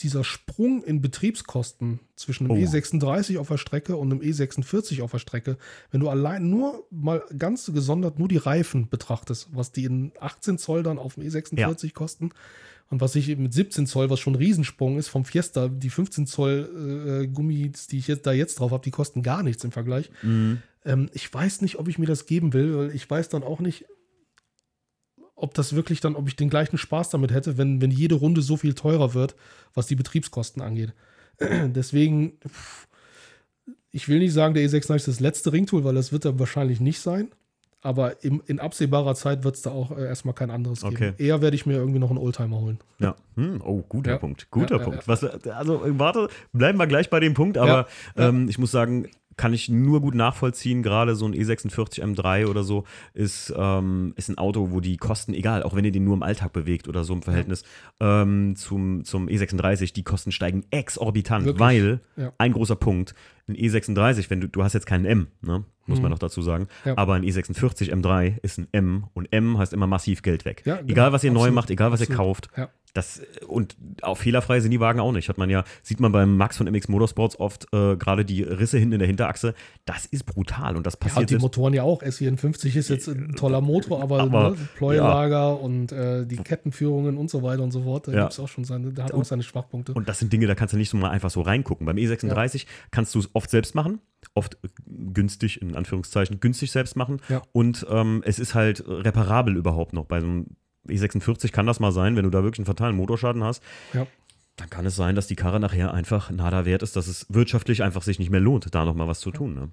dieser 0.00 0.24
Sprung 0.24 0.84
in 0.84 1.00
Betriebskosten 1.00 2.00
zwischen 2.16 2.50
einem 2.50 2.62
oh. 2.62 2.66
E36 2.66 3.38
auf 3.38 3.48
der 3.48 3.56
Strecke 3.56 3.96
und 3.96 4.12
einem 4.12 4.20
E46 4.20 5.02
auf 5.02 5.12
der 5.12 5.18
Strecke, 5.18 5.56
wenn 5.90 6.00
du 6.00 6.08
allein 6.08 6.50
nur 6.50 6.84
mal 6.90 7.22
ganz 7.38 7.70
gesondert 7.72 8.18
nur 8.18 8.28
die 8.28 8.36
Reifen 8.36 8.88
betrachtest, 8.88 9.48
was 9.52 9.72
die 9.72 9.84
in 9.84 10.12
18 10.20 10.58
Zoll 10.58 10.82
dann 10.82 10.98
auf 10.98 11.14
dem 11.14 11.24
E46 11.24 11.84
ja. 11.84 11.90
kosten 11.92 12.30
und 12.90 13.00
was 13.00 13.16
ich 13.16 13.36
mit 13.36 13.52
17 13.52 13.86
Zoll, 13.86 14.10
was 14.10 14.20
schon 14.20 14.34
ein 14.34 14.38
Riesensprung 14.38 14.98
ist, 14.98 15.08
vom 15.08 15.24
Fiesta, 15.24 15.68
die 15.68 15.90
15 15.90 16.26
Zoll 16.26 17.24
äh, 17.24 17.26
Gummis, 17.26 17.88
die 17.88 17.98
ich 17.98 18.06
jetzt, 18.06 18.26
da 18.26 18.32
jetzt 18.32 18.60
drauf 18.60 18.70
habe, 18.70 18.84
die 18.84 18.90
kosten 18.90 19.22
gar 19.22 19.42
nichts 19.42 19.64
im 19.64 19.72
Vergleich. 19.72 20.10
Mhm. 20.22 20.62
Ähm, 20.84 21.10
ich 21.12 21.32
weiß 21.32 21.62
nicht, 21.62 21.78
ob 21.78 21.88
ich 21.88 21.98
mir 21.98 22.06
das 22.06 22.26
geben 22.26 22.52
will, 22.52 22.76
weil 22.76 22.94
ich 22.94 23.08
weiß 23.08 23.28
dann 23.28 23.42
auch 23.42 23.60
nicht, 23.60 23.86
ob 25.36 25.54
das 25.54 25.74
wirklich 25.74 26.00
dann, 26.00 26.16
ob 26.16 26.26
ich 26.26 26.34
den 26.34 26.50
gleichen 26.50 26.78
Spaß 26.78 27.10
damit 27.10 27.32
hätte, 27.32 27.58
wenn, 27.58 27.80
wenn 27.80 27.90
jede 27.90 28.16
Runde 28.16 28.42
so 28.42 28.56
viel 28.56 28.74
teurer 28.74 29.14
wird, 29.14 29.36
was 29.74 29.86
die 29.86 29.94
Betriebskosten 29.94 30.62
angeht. 30.62 30.94
Deswegen, 31.40 32.38
ich 33.92 34.08
will 34.08 34.18
nicht 34.18 34.32
sagen, 34.32 34.54
der 34.54 34.66
E96 34.66 34.94
ist 34.94 35.08
das 35.08 35.20
letzte 35.20 35.52
Ringtool, 35.52 35.84
weil 35.84 35.94
das 35.94 36.10
wird 36.10 36.24
er 36.24 36.38
wahrscheinlich 36.38 36.80
nicht 36.80 37.00
sein. 37.00 37.28
Aber 37.82 38.24
im, 38.24 38.42
in 38.46 38.58
absehbarer 38.58 39.14
Zeit 39.14 39.44
wird 39.44 39.54
es 39.54 39.62
da 39.62 39.70
auch 39.70 39.96
äh, 39.96 40.06
erstmal 40.06 40.34
kein 40.34 40.50
anderes 40.50 40.82
okay. 40.82 41.12
geben. 41.12 41.14
Eher 41.18 41.40
werde 41.40 41.54
ich 41.54 41.66
mir 41.66 41.74
irgendwie 41.74 42.00
noch 42.00 42.10
einen 42.10 42.18
Oldtimer 42.18 42.58
holen. 42.58 42.78
Ja. 42.98 43.14
Hm, 43.36 43.60
oh, 43.62 43.82
guter 43.88 44.12
ja. 44.12 44.18
Punkt. 44.18 44.50
Guter 44.50 44.78
ja, 44.78 44.82
Punkt. 44.82 45.06
Was, 45.06 45.22
also, 45.22 45.82
warte, 45.84 46.28
bleiben 46.52 46.78
wir 46.78 46.86
gleich 46.88 47.10
bei 47.10 47.20
dem 47.20 47.34
Punkt, 47.34 47.58
aber 47.58 47.86
ähm, 48.16 48.48
ich 48.48 48.58
muss 48.58 48.72
sagen, 48.72 49.08
kann 49.36 49.52
ich 49.52 49.68
nur 49.68 50.00
gut 50.00 50.14
nachvollziehen. 50.14 50.82
Gerade 50.82 51.14
so 51.14 51.26
ein 51.26 51.34
E46 51.34 52.00
M3 52.02 52.46
oder 52.46 52.64
so 52.64 52.84
ist, 53.12 53.52
ähm, 53.56 54.12
ist 54.16 54.28
ein 54.28 54.38
Auto, 54.38 54.70
wo 54.70 54.80
die 54.80 54.96
Kosten, 54.96 55.34
egal, 55.34 55.62
auch 55.62 55.74
wenn 55.74 55.84
ihr 55.84 55.92
den 55.92 56.04
nur 56.04 56.14
im 56.14 56.22
Alltag 56.22 56.52
bewegt 56.52 56.88
oder 56.88 57.04
so 57.04 57.12
im 57.12 57.22
Verhältnis 57.22 57.62
ähm, 58.00 58.56
zum, 58.56 59.04
zum 59.04 59.28
E36, 59.28 59.92
die 59.92 60.04
Kosten 60.04 60.32
steigen 60.32 60.64
exorbitant, 60.70 61.44
Wirklich? 61.44 61.60
weil 61.60 62.00
Ja. 62.16 62.32
ein 62.38 62.52
großer 62.52 62.76
Punkt, 62.76 63.14
ein 63.48 63.54
E36, 63.56 64.30
wenn 64.30 64.40
du, 64.40 64.48
du 64.48 64.62
hast 64.64 64.72
jetzt 64.72 64.86
keinen 64.86 65.04
M, 65.04 65.26
ne? 65.42 65.64
Muss 65.86 65.98
man 66.00 66.06
Mhm. 66.06 66.12
noch 66.12 66.18
dazu 66.18 66.42
sagen, 66.42 66.68
Ja. 66.84 66.96
aber 66.96 67.14
ein 67.14 67.22
E46 67.24 67.90
M3 67.92 68.38
ist 68.42 68.58
ein 68.58 68.68
M 68.72 69.04
und 69.14 69.32
M 69.32 69.58
heißt 69.58 69.72
immer 69.72 69.86
massiv 69.86 70.22
Geld 70.22 70.44
weg. 70.44 70.62
Ja, 70.64 70.76
genau. 70.76 70.88
egal 70.90 71.12
was 71.12 71.24
ihr 71.24 71.30
neu 71.30 71.40
Absolut. 71.40 71.54
macht, 71.54 71.70
egal 71.70 71.92
was 71.92 72.00
ihr 72.00 72.04
Absolut. 72.10 72.26
kauft, 72.26 72.48
Ja. 72.56 72.68
das, 72.94 73.20
und 73.46 73.76
auch 74.02 74.16
fehlerfrei 74.16 74.60
sind 74.60 74.70
die 74.70 74.80
Wagen 74.80 75.00
auch 75.00 75.12
nicht. 75.12 75.28
Hat 75.28 75.36
man 75.38 75.50
ja, 75.50 75.64
sieht 75.82 76.00
man 76.00 76.12
beim 76.12 76.36
Max 76.36 76.56
von 76.56 76.66
MX 76.66 76.88
Motorsports 76.88 77.38
oft 77.38 77.66
äh, 77.72 77.96
gerade 77.96 78.24
die 78.24 78.42
Risse 78.42 78.78
hinten 78.78 78.94
in 78.94 78.98
der 79.00 79.06
Hinterachse. 79.08 79.54
Das 79.84 80.06
ist 80.06 80.24
brutal 80.24 80.76
und 80.76 80.86
das 80.86 80.94
Ja, 80.94 80.98
passiert 81.00 81.18
und 81.20 81.30
die 81.30 81.34
selbst- 81.34 81.42
Motoren 81.42 81.74
ja 81.74 81.82
auch. 81.82 82.02
S54 82.02 82.74
ist 82.76 82.88
jetzt 82.88 83.08
ein 83.08 83.34
toller 83.36 83.60
Motor, 83.60 84.02
aber, 84.02 84.20
Aber, 84.20 84.50
ne, 84.50 84.56
Pleuelager 84.76 85.60
und 85.60 85.92
äh, 85.92 86.24
die 86.26 86.36
Kettenführungen 86.36 87.16
und 87.18 87.30
so 87.30 87.42
weiter 87.42 87.62
und 87.62 87.70
so 87.70 87.82
fort, 87.82 88.08
da 88.08 88.12
Ja. 88.12 88.20
gibt 88.22 88.32
es 88.32 88.40
auch 88.40 88.48
schon 88.48 88.64
seine, 88.64 88.92
da 88.92 89.04
hat 89.04 89.12
auch 89.12 89.24
seine 89.24 89.42
Schwachpunkte. 89.42 89.92
Und 89.94 90.08
das 90.08 90.18
sind 90.18 90.32
Dinge, 90.32 90.46
da 90.46 90.54
kannst 90.54 90.72
du 90.74 90.78
nicht 90.78 90.88
so 90.90 90.96
mal 90.96 91.10
einfach 91.10 91.30
so 91.30 91.42
reingucken. 91.42 91.86
Beim 91.86 91.96
E36 91.96 92.66
kannst 92.90 93.14
du 93.14 93.18
es 93.18 93.28
oft 93.34 93.50
selbst 93.50 93.74
machen, 93.74 94.00
oft 94.36 94.58
günstig, 94.86 95.62
in 95.62 95.74
Anführungszeichen, 95.74 96.40
günstig 96.40 96.70
selbst 96.70 96.96
machen. 96.96 97.20
Ja. 97.28 97.42
Und 97.52 97.86
ähm, 97.88 98.22
es 98.24 98.38
ist 98.38 98.54
halt 98.54 98.84
reparabel 98.86 99.56
überhaupt 99.56 99.92
noch. 99.92 100.04
Bei 100.04 100.20
so 100.20 100.26
einem 100.26 100.46
E46 100.88 101.52
kann 101.52 101.66
das 101.66 101.80
mal 101.80 101.92
sein, 101.92 102.16
wenn 102.16 102.24
du 102.24 102.30
da 102.30 102.42
wirklich 102.42 102.60
einen 102.60 102.66
fatalen 102.66 102.96
Motorschaden 102.96 103.42
hast. 103.42 103.62
Ja. 103.92 104.06
Dann 104.56 104.70
kann 104.70 104.86
es 104.86 104.96
sein, 104.96 105.14
dass 105.14 105.26
die 105.26 105.36
Karre 105.36 105.60
nachher 105.60 105.92
einfach 105.92 106.30
nada 106.30 106.64
wert 106.64 106.82
ist, 106.82 106.96
dass 106.96 107.08
es 107.08 107.26
wirtschaftlich 107.28 107.82
einfach 107.82 108.02
sich 108.02 108.18
nicht 108.18 108.30
mehr 108.30 108.40
lohnt, 108.40 108.74
da 108.74 108.84
nochmal 108.84 109.08
was 109.08 109.20
zu 109.20 109.30
tun. 109.30 109.54
Ne? 109.54 109.70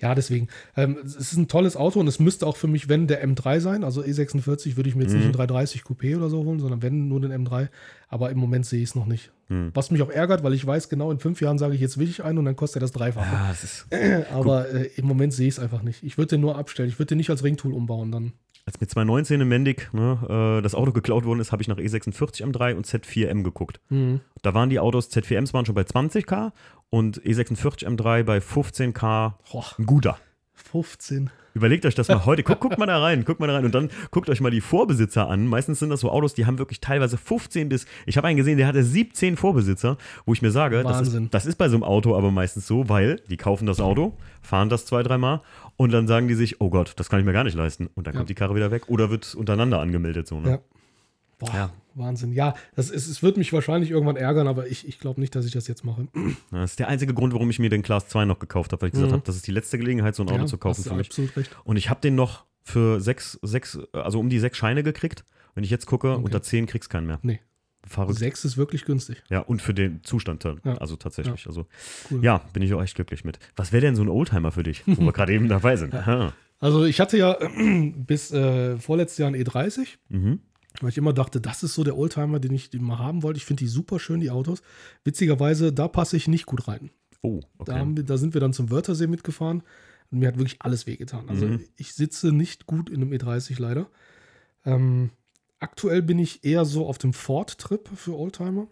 Ja, 0.00 0.14
deswegen. 0.14 0.48
Ähm, 0.76 0.98
es 1.04 1.16
ist 1.16 1.36
ein 1.36 1.48
tolles 1.48 1.76
Auto 1.76 1.98
und 2.00 2.06
es 2.06 2.18
müsste 2.18 2.46
auch 2.46 2.56
für 2.56 2.66
mich, 2.66 2.88
wenn 2.88 3.06
der 3.06 3.26
M3 3.26 3.60
sein. 3.60 3.82
Also 3.84 4.02
E46 4.02 4.76
würde 4.76 4.88
ich 4.90 4.94
mir 4.94 5.02
jetzt 5.04 5.12
Mhm. 5.12 5.18
nicht 5.18 5.24
einen 5.26 5.32
330 5.32 5.82
Coupé 5.82 6.16
oder 6.16 6.28
so 6.28 6.44
holen, 6.44 6.60
sondern 6.60 6.82
wenn 6.82 7.08
nur 7.08 7.20
den 7.20 7.32
M3. 7.32 7.68
Aber 8.08 8.30
im 8.30 8.38
Moment 8.38 8.66
sehe 8.66 8.82
ich 8.82 8.90
es 8.90 8.94
noch 8.94 9.06
nicht. 9.06 9.32
Mhm. 9.48 9.70
Was 9.74 9.90
mich 9.90 10.02
auch 10.02 10.10
ärgert, 10.10 10.42
weil 10.42 10.52
ich 10.52 10.66
weiß, 10.66 10.88
genau 10.90 11.10
in 11.10 11.18
fünf 11.18 11.40
Jahren 11.40 11.56
sage 11.58 11.74
ich, 11.74 11.80
jetzt 11.80 11.96
will 11.98 12.08
ich 12.08 12.22
einen 12.22 12.38
und 12.38 12.44
dann 12.44 12.56
kostet 12.56 12.78
er 12.78 12.80
das 12.84 12.92
Dreifache. 12.92 13.32
Ja, 13.32 13.50
es 13.50 13.64
ist 13.64 13.86
Aber 14.32 14.68
äh, 14.70 14.90
im 14.96 15.06
Moment 15.06 15.32
sehe 15.32 15.48
ich 15.48 15.54
es 15.54 15.58
einfach 15.58 15.82
nicht. 15.82 16.02
Ich 16.02 16.18
würde 16.18 16.30
den 16.30 16.40
nur 16.42 16.56
abstellen. 16.58 16.88
Ich 16.88 16.98
würde 16.98 17.08
den 17.08 17.18
nicht 17.18 17.30
als 17.30 17.42
Ringtool 17.42 17.72
umbauen 17.72 18.12
dann. 18.12 18.32
Als 18.66 18.80
mir 18.80 18.88
2019 18.88 19.40
in 19.40 19.48
Mendig 19.48 19.90
ne, 19.92 20.58
äh, 20.58 20.62
das 20.62 20.74
Auto 20.74 20.90
geklaut 20.90 21.24
worden 21.24 21.38
ist, 21.38 21.52
habe 21.52 21.62
ich 21.62 21.68
nach 21.68 21.76
E46 21.76 22.42
M3 22.42 22.74
und 22.74 22.84
Z4M 22.84 23.44
geguckt. 23.44 23.80
Mhm. 23.90 24.20
Da 24.42 24.54
waren 24.54 24.70
die 24.70 24.80
Autos, 24.80 25.08
Z4Ms 25.08 25.54
waren 25.54 25.64
schon 25.64 25.76
bei 25.76 25.82
20k 25.82 26.50
und 26.90 27.24
E 27.24 27.30
E46 27.30 27.86
M3 27.86 28.24
bei 28.24 28.38
15k. 28.38 29.34
Boah, 29.52 29.64
Ein 29.78 29.86
guter. 29.86 30.18
15. 30.54 31.30
Überlegt 31.56 31.86
euch 31.86 31.94
das 31.94 32.08
mal 32.08 32.26
heute. 32.26 32.42
Guckt, 32.42 32.60
guckt 32.60 32.76
mal 32.76 32.84
da 32.84 33.00
rein, 33.00 33.24
guckt 33.24 33.40
mal 33.40 33.46
da 33.46 33.54
rein 33.54 33.64
und 33.64 33.74
dann 33.74 33.88
guckt 34.10 34.28
euch 34.28 34.42
mal 34.42 34.50
die 34.50 34.60
Vorbesitzer 34.60 35.26
an. 35.30 35.46
Meistens 35.46 35.78
sind 35.78 35.88
das 35.88 36.00
so 36.00 36.10
Autos, 36.10 36.34
die 36.34 36.44
haben 36.44 36.58
wirklich 36.58 36.80
teilweise 36.82 37.16
15 37.16 37.70
bis, 37.70 37.86
ich 38.04 38.18
habe 38.18 38.26
einen 38.26 38.36
gesehen, 38.36 38.58
der 38.58 38.66
hatte 38.66 38.82
17 38.84 39.38
Vorbesitzer, 39.38 39.96
wo 40.26 40.34
ich 40.34 40.42
mir 40.42 40.50
sage, 40.50 40.82
das 40.82 41.00
ist, 41.08 41.18
das 41.30 41.46
ist 41.46 41.56
bei 41.56 41.70
so 41.70 41.76
einem 41.76 41.82
Auto 41.82 42.14
aber 42.14 42.30
meistens 42.30 42.66
so, 42.66 42.90
weil 42.90 43.22
die 43.30 43.38
kaufen 43.38 43.64
das 43.64 43.80
Auto, 43.80 44.12
fahren 44.42 44.68
das 44.68 44.84
zwei, 44.84 45.02
dreimal 45.02 45.40
und 45.78 45.92
dann 45.92 46.06
sagen 46.06 46.28
die 46.28 46.34
sich, 46.34 46.60
oh 46.60 46.68
Gott, 46.68 46.92
das 46.96 47.08
kann 47.08 47.20
ich 47.20 47.24
mir 47.26 47.32
gar 47.32 47.44
nicht 47.44 47.56
leisten. 47.56 47.88
Und 47.94 48.06
dann 48.06 48.12
Ja. 48.12 48.18
kommt 48.20 48.28
die 48.28 48.34
Karre 48.34 48.54
wieder 48.54 48.70
weg 48.70 48.88
oder 48.88 49.08
wird 49.08 49.34
untereinander 49.34 49.80
angemeldet. 49.80 50.26
So, 50.28 50.38
ne? 50.38 50.50
Ja. 50.50 50.58
Boah, 51.38 51.54
Ja. 51.54 51.70
Wahnsinn. 51.94 52.32
Ja, 52.32 52.54
das 52.74 52.90
ist, 52.90 53.08
es 53.08 53.22
wird 53.22 53.38
mich 53.38 53.52
wahrscheinlich 53.54 53.90
irgendwann 53.90 54.16
ärgern, 54.16 54.46
aber 54.48 54.66
ich, 54.66 54.86
ich 54.86 54.98
glaube 54.98 55.18
nicht, 55.20 55.34
dass 55.34 55.46
ich 55.46 55.52
das 55.52 55.66
jetzt 55.66 55.82
mache. 55.84 56.08
Das 56.50 56.72
ist 56.72 56.78
der 56.78 56.88
einzige 56.88 57.14
Grund, 57.14 57.32
warum 57.32 57.48
ich 57.48 57.58
mir 57.58 57.70
den 57.70 57.82
Class 57.82 58.06
2 58.08 58.26
noch 58.26 58.38
gekauft 58.38 58.72
habe, 58.72 58.82
weil 58.82 58.88
ich 58.88 58.92
gesagt 58.92 59.10
Mhm. 59.10 59.14
habe, 59.14 59.24
das 59.24 59.36
ist 59.36 59.46
die 59.46 59.52
letzte 59.52 59.78
Gelegenheit, 59.78 60.14
so 60.14 60.22
ein 60.22 60.28
Auto 60.28 60.40
ja, 60.42 60.46
zu 60.46 60.58
kaufen 60.58 60.82
für 60.84 60.94
mich. 60.94 61.08
absolut 61.08 61.34
recht. 61.36 61.56
Und 61.64 61.76
ich 61.78 61.88
habe 61.88 62.00
den 62.02 62.14
noch 62.14 62.44
für 62.62 63.00
sechs, 63.00 63.38
sechs, 63.42 63.78
also 63.92 64.20
um 64.20 64.28
die 64.28 64.38
sechs 64.40 64.58
Scheine 64.58 64.82
gekriegt. 64.82 65.24
Wenn 65.54 65.64
ich 65.64 65.70
jetzt 65.70 65.86
gucke, 65.86 66.10
Okay. 66.12 66.22
unter 66.24 66.42
zehn 66.42 66.66
kriegst 66.66 66.90
du 66.90 66.92
keinen 66.92 67.06
mehr. 67.06 67.18
Nee. 67.22 67.40
Verrückt. 67.86 68.18
Sechs 68.18 68.44
ist 68.44 68.56
wirklich 68.58 68.84
günstig. 68.84 69.22
Ja, 69.30 69.38
und 69.40 69.62
für 69.62 69.72
den 69.72 70.02
Zustand, 70.02 70.44
dann, 70.44 70.60
Ja. 70.64 70.74
also 70.78 70.96
tatsächlich. 70.96 71.46
Also, 71.46 71.66
Cool. 72.10 72.22
ja, 72.22 72.38
bin 72.52 72.62
ich 72.62 72.74
auch 72.74 72.82
echt 72.82 72.96
glücklich 72.96 73.24
mit. 73.24 73.38
Was 73.54 73.72
wäre 73.72 73.80
denn 73.82 73.94
so 73.96 74.02
ein 74.02 74.08
Oldtimer 74.08 74.50
für 74.52 74.64
dich, 74.64 74.82
wo 74.86 75.00
wir 75.02 75.12
gerade 75.12 75.32
eben 75.32 75.48
dabei 75.48 75.76
sind? 75.76 75.94
Aha. 75.94 76.32
Also 76.58 76.84
ich 76.84 77.00
hatte 77.00 77.16
ja 77.16 77.38
bis 77.96 78.32
äh, 78.32 78.76
vorletztes 78.78 79.18
Jahr 79.18 79.28
einen 79.28 79.40
E30, 79.42 79.86
Mhm. 80.08 80.40
Weil 80.82 80.90
ich 80.90 80.98
immer 80.98 81.12
dachte, 81.12 81.40
das 81.40 81.62
ist 81.62 81.74
so 81.74 81.84
der 81.84 81.96
Oldtimer, 81.96 82.38
den 82.40 82.52
ich 82.54 82.70
den 82.70 82.82
mal 82.82 82.98
haben 82.98 83.22
wollte. 83.22 83.38
Ich 83.38 83.44
finde 83.44 83.64
die 83.64 83.68
super 83.68 83.98
schön, 83.98 84.20
die 84.20 84.30
Autos. 84.30 84.62
Witzigerweise, 85.04 85.72
da 85.72 85.88
passe 85.88 86.16
ich 86.16 86.28
nicht 86.28 86.46
gut 86.46 86.68
rein. 86.68 86.90
Oh, 87.22 87.40
Da, 87.40 87.62
okay. 87.62 87.72
haben 87.74 87.96
wir, 87.96 88.04
da 88.04 88.16
sind 88.18 88.34
wir 88.34 88.40
dann 88.40 88.52
zum 88.52 88.70
Wörthersee 88.70 89.06
mitgefahren 89.06 89.62
und 90.10 90.18
mir 90.18 90.28
hat 90.28 90.36
wirklich 90.38 90.56
alles 90.60 90.86
wehgetan. 90.86 91.28
Also 91.28 91.46
Mhm. 91.46 91.60
ich 91.76 91.94
sitze 91.94 92.32
nicht 92.32 92.66
gut 92.66 92.88
in 92.90 93.02
einem 93.02 93.12
E30 93.12 93.60
leider. 93.60 93.88
Ähm, 94.64 95.10
aktuell 95.58 96.02
bin 96.02 96.18
ich 96.18 96.44
eher 96.44 96.64
so 96.64 96.86
auf 96.86 96.98
dem 96.98 97.12
Ford-Trip 97.12 97.88
für 97.96 98.16
Oldtimer. 98.18 98.66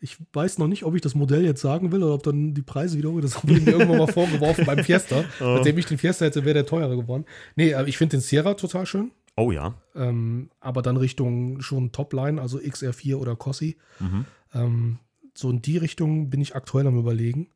Ich 0.00 0.18
weiß 0.34 0.58
noch 0.58 0.68
nicht, 0.68 0.84
ob 0.84 0.94
ich 0.94 1.00
das 1.00 1.14
Modell 1.14 1.44
jetzt 1.44 1.62
sagen 1.62 1.90
will 1.90 2.02
oder 2.02 2.14
ob 2.14 2.22
dann 2.22 2.52
die 2.52 2.62
Preise 2.62 2.98
wieder 2.98 3.10
hoch. 3.10 3.20
Das 3.22 3.42
wurde 3.42 3.60
mir 3.60 3.72
irgendwann 3.72 3.98
mal 3.98 4.06
vorgeworfen 4.12 4.66
beim 4.66 4.84
Fiesta. 4.84 5.24
Oh. 5.40 5.44
Nachdem 5.56 5.78
ich 5.78 5.86
den 5.86 5.96
Fiesta 5.98 6.26
hätte, 6.26 6.44
wäre 6.44 6.54
der 6.54 6.66
teurer 6.66 6.94
geworden. 6.96 7.24
Nee, 7.56 7.72
aber 7.74 7.88
ich 7.88 7.96
finde 7.96 8.18
den 8.18 8.20
Sierra 8.20 8.54
total 8.54 8.84
schön. 8.86 9.10
Oh 9.36 9.52
ja. 9.52 9.74
Ähm, 9.94 10.50
aber 10.60 10.82
dann 10.82 10.96
Richtung 10.96 11.60
schon 11.60 11.92
Topline, 11.92 12.40
also 12.40 12.58
XR4 12.58 13.16
oder 13.16 13.36
Cossi. 13.36 13.76
Mhm. 14.00 14.24
Ähm, 14.54 14.98
so 15.34 15.50
in 15.50 15.60
die 15.60 15.76
Richtung 15.76 16.30
bin 16.30 16.40
ich 16.40 16.56
aktuell 16.56 16.86
am 16.86 16.98
Überlegen. 16.98 17.48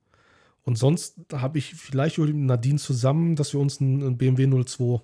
Und 0.63 0.77
sonst 0.77 1.17
habe 1.33 1.59
ich 1.59 1.75
vielleicht 1.75 2.19
mit 2.19 2.35
Nadine 2.35 2.79
zusammen, 2.79 3.35
dass 3.35 3.55
wir 3.55 3.61
uns 3.61 3.81
einen, 3.81 4.03
einen 4.03 4.19
BMW 4.19 4.47
02 4.47 5.01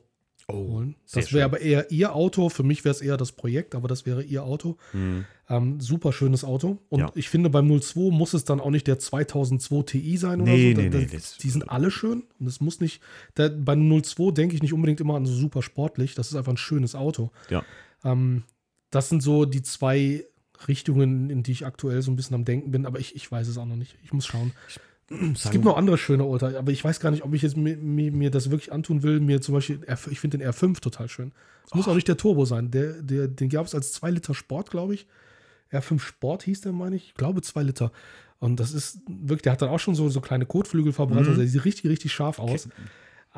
Oh, 0.48 0.54
holen. 0.54 0.94
Das 1.12 1.32
wäre 1.32 1.44
aber 1.44 1.60
eher 1.60 1.90
ihr 1.90 2.14
Auto. 2.14 2.48
Für 2.50 2.62
mich 2.62 2.84
wäre 2.84 2.94
es 2.94 3.00
eher 3.00 3.16
das 3.16 3.32
Projekt, 3.32 3.74
aber 3.74 3.88
das 3.88 4.06
wäre 4.06 4.22
ihr 4.22 4.44
Auto. 4.44 4.76
Mhm. 4.92 5.24
Ähm, 5.48 5.80
super 5.80 6.12
schönes 6.12 6.44
Auto. 6.44 6.78
Und 6.88 7.00
Ja. 7.00 7.10
ich 7.16 7.28
finde, 7.28 7.50
beim 7.50 7.66
02 7.66 8.10
muss 8.12 8.32
es 8.32 8.44
dann 8.44 8.60
auch 8.60 8.70
nicht 8.70 8.86
der 8.86 9.00
2002 9.00 9.82
Ti 9.82 10.16
sein 10.16 10.40
oder 10.40 10.52
Nee, 10.52 10.74
so. 10.74 10.80
nee, 10.82 10.88
Da- 10.90 10.98
nee, 10.98 11.08
die 11.42 11.50
sind 11.50 11.68
alle 11.68 11.90
schön. 11.90 12.22
Und 12.38 12.46
es 12.46 12.60
muss 12.60 12.78
nicht. 12.80 13.00
Da, 13.34 13.48
beim 13.48 13.88
02 13.88 14.30
denke 14.30 14.54
ich 14.54 14.62
nicht 14.62 14.72
unbedingt 14.72 15.00
immer 15.00 15.16
an 15.16 15.26
so 15.26 15.34
super 15.34 15.62
sportlich. 15.62 16.14
Das 16.14 16.28
ist 16.28 16.36
einfach 16.36 16.52
ein 16.52 16.56
schönes 16.58 16.94
Auto. 16.94 17.32
Ja. 17.50 17.64
Ähm, 18.04 18.44
das 18.90 19.08
sind 19.08 19.24
so 19.24 19.46
die 19.46 19.62
zwei 19.62 20.24
Richtungen, 20.68 21.28
in 21.28 21.42
die 21.42 21.52
ich 21.52 21.66
aktuell 21.66 22.02
so 22.02 22.10
ein 22.12 22.16
bisschen 22.16 22.34
am 22.36 22.44
Denken 22.44 22.70
bin, 22.70 22.86
aber 22.86 23.00
ich, 23.00 23.16
ich 23.16 23.30
weiß 23.30 23.48
es 23.48 23.58
auch 23.58 23.66
noch 23.66 23.76
nicht. 23.76 23.96
Ich 24.04 24.12
muss 24.12 24.26
schauen. 24.26 24.52
Es 25.08 25.50
gibt 25.50 25.64
noch 25.64 25.76
andere 25.76 25.98
schöne 25.98 26.24
Oldtimer, 26.24 26.58
aber 26.58 26.72
ich 26.72 26.82
weiß 26.82 26.98
gar 26.98 27.10
nicht, 27.12 27.22
ob 27.22 27.32
ich 27.32 27.42
jetzt 27.42 27.56
mir, 27.56 27.76
mir, 27.76 28.10
mir 28.10 28.30
das 28.30 28.50
wirklich 28.50 28.72
antun 28.72 29.02
will. 29.04 29.20
Mir 29.20 29.40
zum 29.40 29.54
Beispiel, 29.54 29.78
R5 29.86 30.10
ich 30.10 30.18
finde 30.18 30.38
den 30.38 30.48
R5 30.48 30.80
total 30.80 31.08
schön. 31.08 31.32
Es 31.64 31.74
muss 31.74 31.86
auch 31.86 31.94
nicht 31.94 32.08
der 32.08 32.16
Turbo 32.16 32.44
sein. 32.44 32.70
Der, 32.70 33.02
der, 33.02 33.28
den 33.28 33.48
gab 33.48 33.66
es 33.66 33.74
als 33.74 33.92
2 33.92 34.10
Liter 34.10 34.34
Sport, 34.34 34.70
glaube 34.70 34.94
ich. 34.94 35.06
R5 35.72 36.00
Sport 36.00 36.42
hieß 36.44 36.62
der, 36.62 36.72
meine 36.72 36.96
ich. 36.96 37.08
Ich 37.08 37.14
glaube 37.14 37.42
2 37.42 37.62
Liter. 37.62 37.92
Und 38.38 38.58
das 38.60 38.72
ist 38.72 39.00
wirklich, 39.08 39.42
der 39.42 39.52
hat 39.52 39.62
dann 39.62 39.68
auch 39.68 39.78
schon 39.78 39.94
so, 39.94 40.08
so 40.08 40.20
kleine 40.20 40.44
Kotflügel 40.46 40.92
verbrannt. 40.92 41.22
Mhm. 41.22 41.28
Also 41.28 41.40
der 41.40 41.48
sieht 41.48 41.64
richtig, 41.64 41.90
richtig 41.90 42.12
scharf 42.12 42.38
aus. 42.38 42.68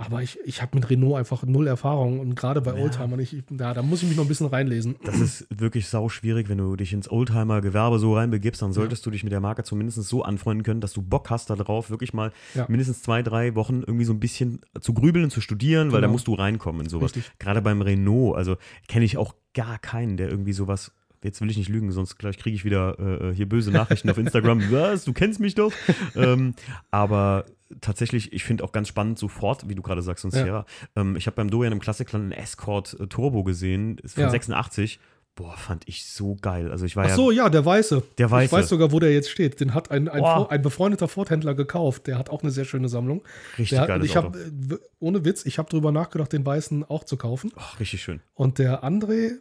Aber 0.00 0.22
ich, 0.22 0.38
ich 0.44 0.62
habe 0.62 0.76
mit 0.76 0.88
Renault 0.90 1.16
einfach 1.18 1.42
null 1.44 1.66
Erfahrung 1.66 2.20
und 2.20 2.36
gerade 2.36 2.60
bei 2.60 2.72
Oldtimern, 2.74 3.18
ich, 3.18 3.32
ja, 3.58 3.74
da 3.74 3.82
muss 3.82 4.02
ich 4.02 4.08
mich 4.08 4.16
noch 4.16 4.24
ein 4.24 4.28
bisschen 4.28 4.46
reinlesen. 4.46 4.94
Das 5.04 5.18
ist 5.18 5.46
wirklich 5.50 5.88
sau 5.88 6.08
schwierig, 6.08 6.48
wenn 6.48 6.58
du 6.58 6.76
dich 6.76 6.92
ins 6.92 7.10
Oldtimer-Gewerbe 7.10 7.98
so 7.98 8.14
reinbegibst, 8.14 8.62
dann 8.62 8.72
solltest 8.72 9.04
du 9.04 9.10
dich 9.10 9.24
mit 9.24 9.32
der 9.32 9.40
Marke 9.40 9.64
zumindest 9.64 10.00
so 10.04 10.22
anfreunden 10.22 10.62
können, 10.62 10.80
dass 10.80 10.92
du 10.92 11.02
Bock 11.02 11.30
hast 11.30 11.50
darauf, 11.50 11.90
wirklich 11.90 12.12
mal 12.14 12.32
Ja. 12.54 12.66
mindestens 12.68 13.02
zwei, 13.02 13.22
drei 13.22 13.54
Wochen 13.56 13.80
irgendwie 13.86 14.04
so 14.04 14.12
ein 14.12 14.20
bisschen 14.20 14.60
zu 14.80 14.94
grübeln 14.94 15.24
und 15.24 15.30
zu 15.30 15.40
studieren, 15.40 15.90
weil 15.90 16.00
da 16.00 16.06
Genau. 16.06 16.12
musst 16.12 16.28
du 16.28 16.34
reinkommen 16.34 16.82
in 16.82 16.88
sowas. 16.88 17.16
Richtig. 17.16 17.32
Gerade 17.40 17.60
beim 17.60 17.82
Renault, 17.82 18.36
also 18.36 18.56
kenne 18.86 19.04
ich 19.04 19.16
auch 19.16 19.34
gar 19.52 19.78
keinen, 19.78 20.16
der 20.16 20.28
irgendwie 20.30 20.52
sowas. 20.52 20.92
Jetzt 21.24 21.40
will 21.40 21.50
ich 21.50 21.56
nicht 21.56 21.68
lügen, 21.68 21.90
sonst 21.90 22.16
gleich 22.16 22.38
kriege 22.38 22.54
ich 22.54 22.64
wieder 22.64 22.96
äh, 23.30 23.34
hier 23.34 23.48
böse 23.48 23.72
Nachrichten 23.72 24.08
auf 24.08 24.18
Instagram. 24.18 24.62
Was? 24.70 25.04
Du 25.04 25.12
kennst 25.12 25.40
mich 25.40 25.56
doch. 25.56 25.72
ähm, 26.14 26.54
aber 26.92 27.44
tatsächlich, 27.80 28.32
ich 28.32 28.44
finde 28.44 28.64
auch 28.64 28.72
ganz 28.72 28.88
spannend, 28.88 29.18
sofort, 29.18 29.68
wie 29.68 29.74
du 29.74 29.82
gerade 29.82 30.02
sagst, 30.02 30.24
und 30.24 30.34
Ja. 30.34 30.42
Sierra. 30.44 30.66
Ähm, 30.96 31.16
ich 31.16 31.26
habe 31.26 31.36
beim 31.36 31.50
Dorian 31.50 31.72
im 31.72 31.80
Klassikland 31.80 32.22
einen 32.24 32.32
Escort 32.32 32.96
äh, 32.98 33.06
Turbo 33.06 33.44
gesehen, 33.44 33.98
ist 33.98 34.14
von 34.14 34.24
Ja. 34.24 34.30
86. 34.30 34.98
Boah, 35.34 35.56
fand 35.56 35.86
ich 35.86 36.04
so 36.04 36.34
geil. 36.40 36.72
Also 36.72 36.84
ich 36.84 36.96
war 36.96 37.04
Ach 37.06 37.14
so, 37.14 37.30
ja, 37.30 37.48
der 37.48 37.64
Weiße. 37.64 38.02
Der 38.18 38.28
Weiße. 38.28 38.46
Ich 38.46 38.52
weiß 38.52 38.68
sogar, 38.68 38.90
wo 38.90 38.98
der 38.98 39.12
jetzt 39.12 39.30
steht. 39.30 39.60
Den 39.60 39.72
hat 39.72 39.88
ein, 39.92 40.08
ein, 40.08 40.24
ein 40.24 40.62
befreundeter 40.62 41.06
Ford-Händler 41.06 41.54
gekauft. 41.54 42.08
Der 42.08 42.18
hat 42.18 42.28
auch 42.28 42.42
eine 42.42 42.50
sehr 42.50 42.64
schöne 42.64 42.88
Sammlung. 42.88 43.22
ja 43.56 43.58
richtig 43.58 43.78
geiles 43.86 44.06
ich 44.06 44.18
Auto. 44.18 44.26
habe, 44.34 44.80
ohne 44.98 45.24
Witz, 45.24 45.46
ich 45.46 45.58
habe 45.58 45.70
drüber 45.70 45.92
nachgedacht, 45.92 46.32
den 46.32 46.44
Weißen 46.44 46.82
auch 46.90 47.04
zu 47.04 47.16
kaufen. 47.16 47.52
Ach, 47.54 47.78
richtig 47.78 48.02
schön. 48.02 48.18
Und 48.34 48.58
der 48.58 48.82
André, 48.82 49.34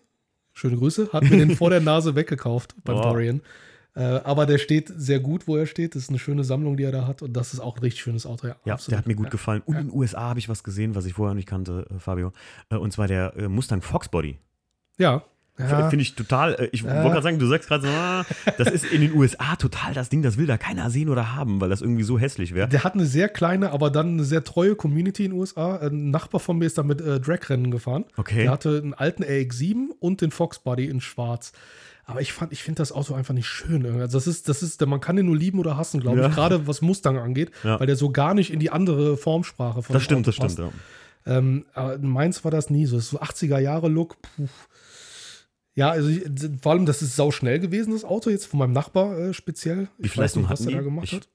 schöne 0.54 0.78
Grüße, 0.78 1.10
hat 1.14 1.24
mir 1.24 1.38
den 1.38 1.56
vor 1.56 1.72
der 1.72 1.82
Nase 1.82 2.14
weggekauft 2.14 2.76
beim 2.84 2.98
Boah. 2.98 3.14
Dorian. 3.14 3.42
Äh, 3.98 4.22
aber 4.24 4.46
der 4.46 4.60
steht 4.60 4.92
sehr 4.96 5.20
gut, 5.20 5.48
wo 5.48 5.58
er 5.58 5.66
steht. 5.66 5.96
Das 5.96 6.04
ist 6.04 6.10
eine 6.10 6.20
schöne 6.20 6.44
Sammlung, 6.44 6.78
die 6.78 6.84
er 6.84 6.92
da 6.92 7.08
hat. 7.08 7.24
Und 7.24 7.34
das 7.34 7.54
ist 7.54 7.60
auch 7.60 7.78
ein 7.78 7.82
richtig 7.82 8.02
schönes 8.02 8.28
Auto. 8.28 8.46
Ja, 8.46 8.56
Ja, 8.64 8.74
absolut. 8.76 8.92
der 8.92 8.98
hat 9.00 9.08
mir 9.08 9.16
gut 9.16 9.26
ja. 9.26 9.32
gefallen. 9.32 9.64
Und 9.66 9.76
in 9.76 9.88
den 9.88 9.98
USA 9.98 10.22
habe 10.30 10.40
ich 10.40 10.50
was 10.50 10.64
gesehen, 10.64 10.94
was 10.94 11.06
ich 11.06 11.14
vorher 11.14 11.34
nicht 11.34 11.48
kannte, 11.48 11.88
äh, 11.90 12.00
Fabio. 12.00 12.32
Äh, 12.70 12.76
und 12.76 12.92
zwar 12.94 13.08
der 13.08 13.34
Mustang 13.50 13.82
Foxbody. 13.82 14.38
Ja, 15.00 15.24
Ja. 15.60 15.90
Finde 15.90 16.04
ich 16.04 16.14
total, 16.14 16.70
ich 16.72 16.84
wollte 16.84 17.02
gerade 17.02 17.22
sagen, 17.24 17.40
du 17.40 17.48
sagst 17.48 17.68
gerade 17.68 17.88
so, 17.88 17.90
ah, 17.90 18.24
das 18.60 18.70
ist 18.70 18.86
in 18.86 19.02
den 19.02 19.16
USA 19.16 19.56
total 19.56 19.96
das 19.96 20.10
Ding, 20.10 20.22
das 20.22 20.38
will 20.38 20.46
da 20.46 20.58
keiner 20.58 20.92
sehen 20.92 21.10
oder 21.10 21.36
haben, 21.36 21.60
weil 21.60 21.70
das 21.70 21.82
irgendwie 21.82 22.04
so 22.04 22.20
hässlich 22.20 22.54
wäre. 22.54 22.68
Der 22.68 22.84
hat 22.84 22.94
eine 22.94 23.08
sehr 23.08 23.28
kleine, 23.28 23.72
aber 23.72 23.90
dann 23.90 24.14
eine 24.14 24.24
sehr 24.24 24.44
treue 24.44 24.76
Community 24.76 25.26
in 25.26 25.32
den 25.32 25.40
USA. 25.40 25.78
Ein 25.78 26.12
Nachbar 26.12 26.40
von 26.40 26.60
mir 26.60 26.66
ist 26.66 26.78
da 26.78 26.84
mit 26.84 27.02
äh, 27.02 27.20
Drag-Rennen 27.20 27.72
gefahren. 27.72 28.06
Okay. 28.18 28.44
Der 28.44 28.52
hatte 28.52 28.80
einen 28.84 28.94
alten 28.94 29.24
RX-7 29.24 29.90
und 30.00 30.22
den 30.22 30.30
Fox 30.30 30.60
Body 30.60 30.86
in 30.86 31.02
schwarz. 31.02 31.54
Aber 32.10 32.22
ich 32.22 32.32
fand, 32.32 32.54
ich 32.54 32.64
finde 32.64 32.78
das 32.80 32.94
Auto 32.94 33.14
einfach 33.16 33.34
nicht 33.34 33.48
schön. 33.48 33.86
Also 33.86 34.18
das 34.18 34.28
ist, 34.28 34.48
das 34.48 34.64
ist, 34.64 34.84
man 34.86 35.02
kann 35.02 35.18
den 35.18 35.26
nur 35.26 35.36
lieben 35.36 35.60
oder 35.60 35.76
hassen, 35.76 36.00
glaube 36.00 36.20
Ja. 36.22 36.30
ich. 36.30 36.36
Gerade 36.36 36.66
was 36.66 36.82
Mustang 36.82 37.18
angeht, 37.18 37.52
Ja. 37.66 37.80
weil 37.82 37.86
der 37.88 37.98
so 37.98 38.10
gar 38.12 38.34
nicht 38.34 38.50
in 38.52 38.60
die 38.62 38.70
andere 38.72 39.18
Formsprache 39.18 39.84
von 39.84 39.94
Das 39.94 40.04
stimmt, 40.04 40.26
das 40.26 40.36
stimmt, 40.36 40.56
passt. 40.56 40.74
ja. 41.26 41.38
Ähm, 41.38 41.66
aber 41.74 41.96
in 41.96 42.08
meins 42.08 42.46
war 42.46 42.52
das 42.52 42.70
nie 42.70 42.86
so. 42.86 42.96
Das 42.96 43.06
ist 43.06 43.12
so 43.12 43.20
80er 43.20 43.60
Jahre 43.60 43.90
Look. 43.90 44.22
Puh. 44.22 44.48
Ja, 45.76 45.90
also 45.90 46.08
ich, 46.08 46.24
vor 46.62 46.72
allem, 46.72 46.86
das 46.86 47.02
ist 47.02 47.18
sau 47.18 47.30
schnell 47.30 47.60
gewesen, 47.60 47.92
das 47.92 48.06
Auto 48.06 48.30
jetzt 48.30 48.46
von 48.48 48.60
meinem 48.60 48.72
Nachbar 48.72 49.16
äh, 49.20 49.34
speziell. 49.34 49.90
Wie 49.98 50.06
Ich 50.08 50.14
viel 50.14 50.24
weiß 50.24 50.36
Leistung 50.36 50.44
nicht, 50.44 50.52
was 50.52 50.62
der 50.62 50.72
da 50.78 50.82
gemacht 50.82 51.04
Ich- 51.04 51.14
hat. 51.14 51.28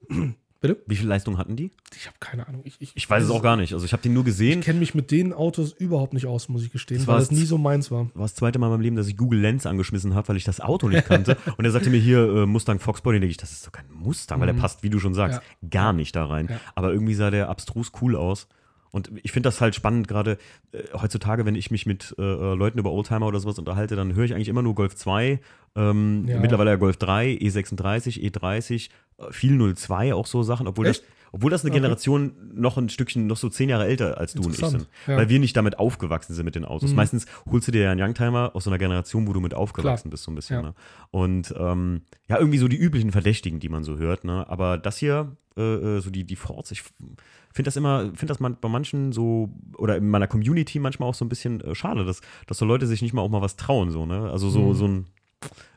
Bitte? 0.63 0.81
Wie 0.87 0.95
viel 0.95 1.07
Leistung 1.09 1.37
hatten 1.37 1.57
die? 1.57 1.71
Ich 1.93 2.07
habe 2.07 2.15
keine 2.21 2.47
Ahnung. 2.47 2.61
Ich, 2.63 2.77
ich, 2.79 2.93
Ich 2.95 3.09
weiß 3.09 3.21
es 3.25 3.29
auch 3.29 3.43
gar 3.43 3.57
nicht. 3.57 3.73
Also 3.73 3.85
ich 3.85 3.91
habe 3.91 4.01
den 4.01 4.13
nur 4.13 4.23
gesehen. 4.23 4.59
Ich 4.59 4.65
kenne 4.65 4.79
mich 4.79 4.95
mit 4.95 5.11
den 5.11 5.33
Autos 5.33 5.73
überhaupt 5.73 6.13
nicht 6.13 6.25
aus, 6.25 6.47
muss 6.47 6.63
ich 6.63 6.71
gestehen, 6.71 6.99
Das 6.99 7.07
weil 7.07 7.19
das 7.19 7.31
nie 7.31 7.43
so 7.43 7.57
meins 7.57 7.91
war. 7.91 8.05
war 8.13 8.21
das 8.21 8.33
zweite 8.33 8.59
Mal 8.59 8.67
in 8.67 8.71
meinem 8.71 8.81
Leben, 8.81 8.95
dass 8.95 9.09
ich 9.09 9.17
Google 9.17 9.41
Lens 9.41 9.65
angeschmissen 9.65 10.15
habe, 10.15 10.29
weil 10.29 10.37
ich 10.37 10.45
das 10.45 10.61
Auto 10.61 10.87
nicht 10.87 11.05
kannte. 11.05 11.35
Und 11.57 11.65
er 11.65 11.71
sagte 11.71 11.89
mir 11.89 11.99
hier 11.99 12.19
äh, 12.23 12.45
Mustang 12.45 12.79
Foxbody. 12.79 13.17
Den 13.17 13.23
denke 13.23 13.31
ich, 13.31 13.37
das 13.37 13.51
ist 13.51 13.67
doch 13.67 13.73
kein 13.73 13.91
Mustang, 13.91 14.39
weil 14.39 14.47
der 14.47 14.53
passt, 14.53 14.83
wie 14.83 14.89
du 14.89 14.99
schon 14.99 15.13
sagst, 15.13 15.41
gar 15.69 15.91
nicht 15.91 16.15
da 16.15 16.25
rein. 16.25 16.45
Mhm. 16.45 16.51
Ja. 16.53 16.59
Aber 16.75 16.93
irgendwie 16.93 17.13
sah 17.13 17.29
der 17.29 17.49
abstrus 17.49 17.91
cool 18.01 18.15
aus. 18.15 18.47
Und 18.91 19.09
ich 19.23 19.31
finde 19.31 19.47
das 19.47 19.59
halt 19.59 19.73
spannend, 19.73 20.07
gerade 20.07 20.37
äh, 20.71 20.83
heutzutage, 20.93 21.45
wenn 21.47 21.55
ich 21.55 21.71
mich 21.71 21.87
mit 21.87 22.13
äh, 22.19 22.21
äh, 22.21 22.53
Leuten 22.53 22.77
über 22.77 22.91
Oldtimer 22.91 23.25
oder 23.25 23.39
sowas 23.39 23.57
unterhalte, 23.57 23.95
dann 23.95 24.13
höre 24.13 24.23
ich 24.25 24.35
eigentlich 24.35 24.49
immer 24.49 24.61
nur 24.61 24.75
Golf 24.75 24.95
2, 24.95 25.39
ähm, 25.75 26.25
Ja. 26.27 26.39
mittlerweile 26.39 26.69
ja 26.69 26.75
Golf 26.75 26.97
3, 26.97 27.31
E36, 27.31 28.19
E30, 28.21 28.85
äh, 28.85 28.89
viel 29.31 29.57
02, 29.75 30.13
auch 30.13 30.25
so 30.27 30.43
Sachen, 30.43 30.67
obwohl 30.67 30.85
das, 30.85 30.99
Echt? 30.99 31.07
obwohl 31.31 31.49
das 31.51 31.63
eine 31.63 31.71
Okay. 31.71 31.79
Generation 31.79 32.33
noch 32.53 32.77
ein 32.77 32.89
Stückchen, 32.89 33.25
noch 33.27 33.37
so 33.37 33.49
zehn 33.49 33.69
Jahre 33.69 33.85
älter 33.87 34.17
als 34.17 34.33
du 34.33 34.43
und 34.43 34.51
ich 34.53 34.65
sind. 34.65 34.87
Ja. 35.07 35.17
Weil 35.17 35.29
wir 35.29 35.39
nicht 35.39 35.55
damit 35.57 35.79
aufgewachsen 35.79 36.33
sind 36.33 36.45
mit 36.45 36.55
den 36.55 36.65
Autos. 36.65 36.91
Mhm. 36.91 36.95
Meistens 36.97 37.25
holst 37.49 37.67
du 37.67 37.71
dir 37.71 37.83
ja 37.83 37.91
einen 37.91 38.01
Youngtimer 38.01 38.51
aus 38.53 38.65
so 38.65 38.69
einer 38.69 38.77
Generation, 38.77 39.27
wo 39.27 39.33
du 39.33 39.39
mit 39.39 39.53
aufgewachsen 39.53 40.03
Klar. 40.09 40.11
bist, 40.11 40.23
so 40.23 40.31
ein 40.31 40.35
bisschen. 40.35 40.55
Ja. 40.57 40.61
Ne? 40.61 40.73
Und 41.11 41.53
ähm, 41.57 42.01
ja, 42.27 42.37
irgendwie 42.37 42.57
so 42.59 42.67
die 42.67 42.77
üblichen 42.77 43.11
Verdächtigen, 43.11 43.59
die 43.59 43.69
man 43.69 43.83
so 43.83 43.97
hört. 43.97 44.23
Ne? 44.25 44.47
Aber 44.49 44.77
das 44.77 44.97
hier, 44.97 45.35
äh, 45.57 45.61
äh, 45.61 45.99
so 46.01 46.09
die, 46.11 46.23
die 46.23 46.35
Forts, 46.35 46.71
ich 46.71 46.83
finde 46.83 47.67
das 47.67 47.75
immer, 47.77 48.05
finde 48.15 48.27
das 48.27 48.39
man, 48.39 48.57
bei 48.59 48.69
manchen 48.69 49.11
so, 49.11 49.49
oder 49.77 49.97
in 49.97 50.09
meiner 50.09 50.27
Community 50.27 50.79
manchmal 50.79 51.09
auch 51.09 51.15
so 51.15 51.23
ein 51.25 51.29
bisschen 51.29 51.61
äh, 51.61 51.73
schade, 51.75 52.05
dass, 52.05 52.21
dass 52.47 52.57
so 52.57 52.65
Leute 52.65 52.85
sich 52.87 53.01
nicht 53.01 53.13
mal 53.13 53.21
auch 53.21 53.29
mal 53.29 53.41
was 53.41 53.55
trauen, 53.55 53.91
so, 53.91 54.05
ne? 54.05 54.29
Also 54.31 54.49
so, 54.49 54.61
Mhm. 54.69 54.73
so 54.75 54.87
ein, 54.87 55.05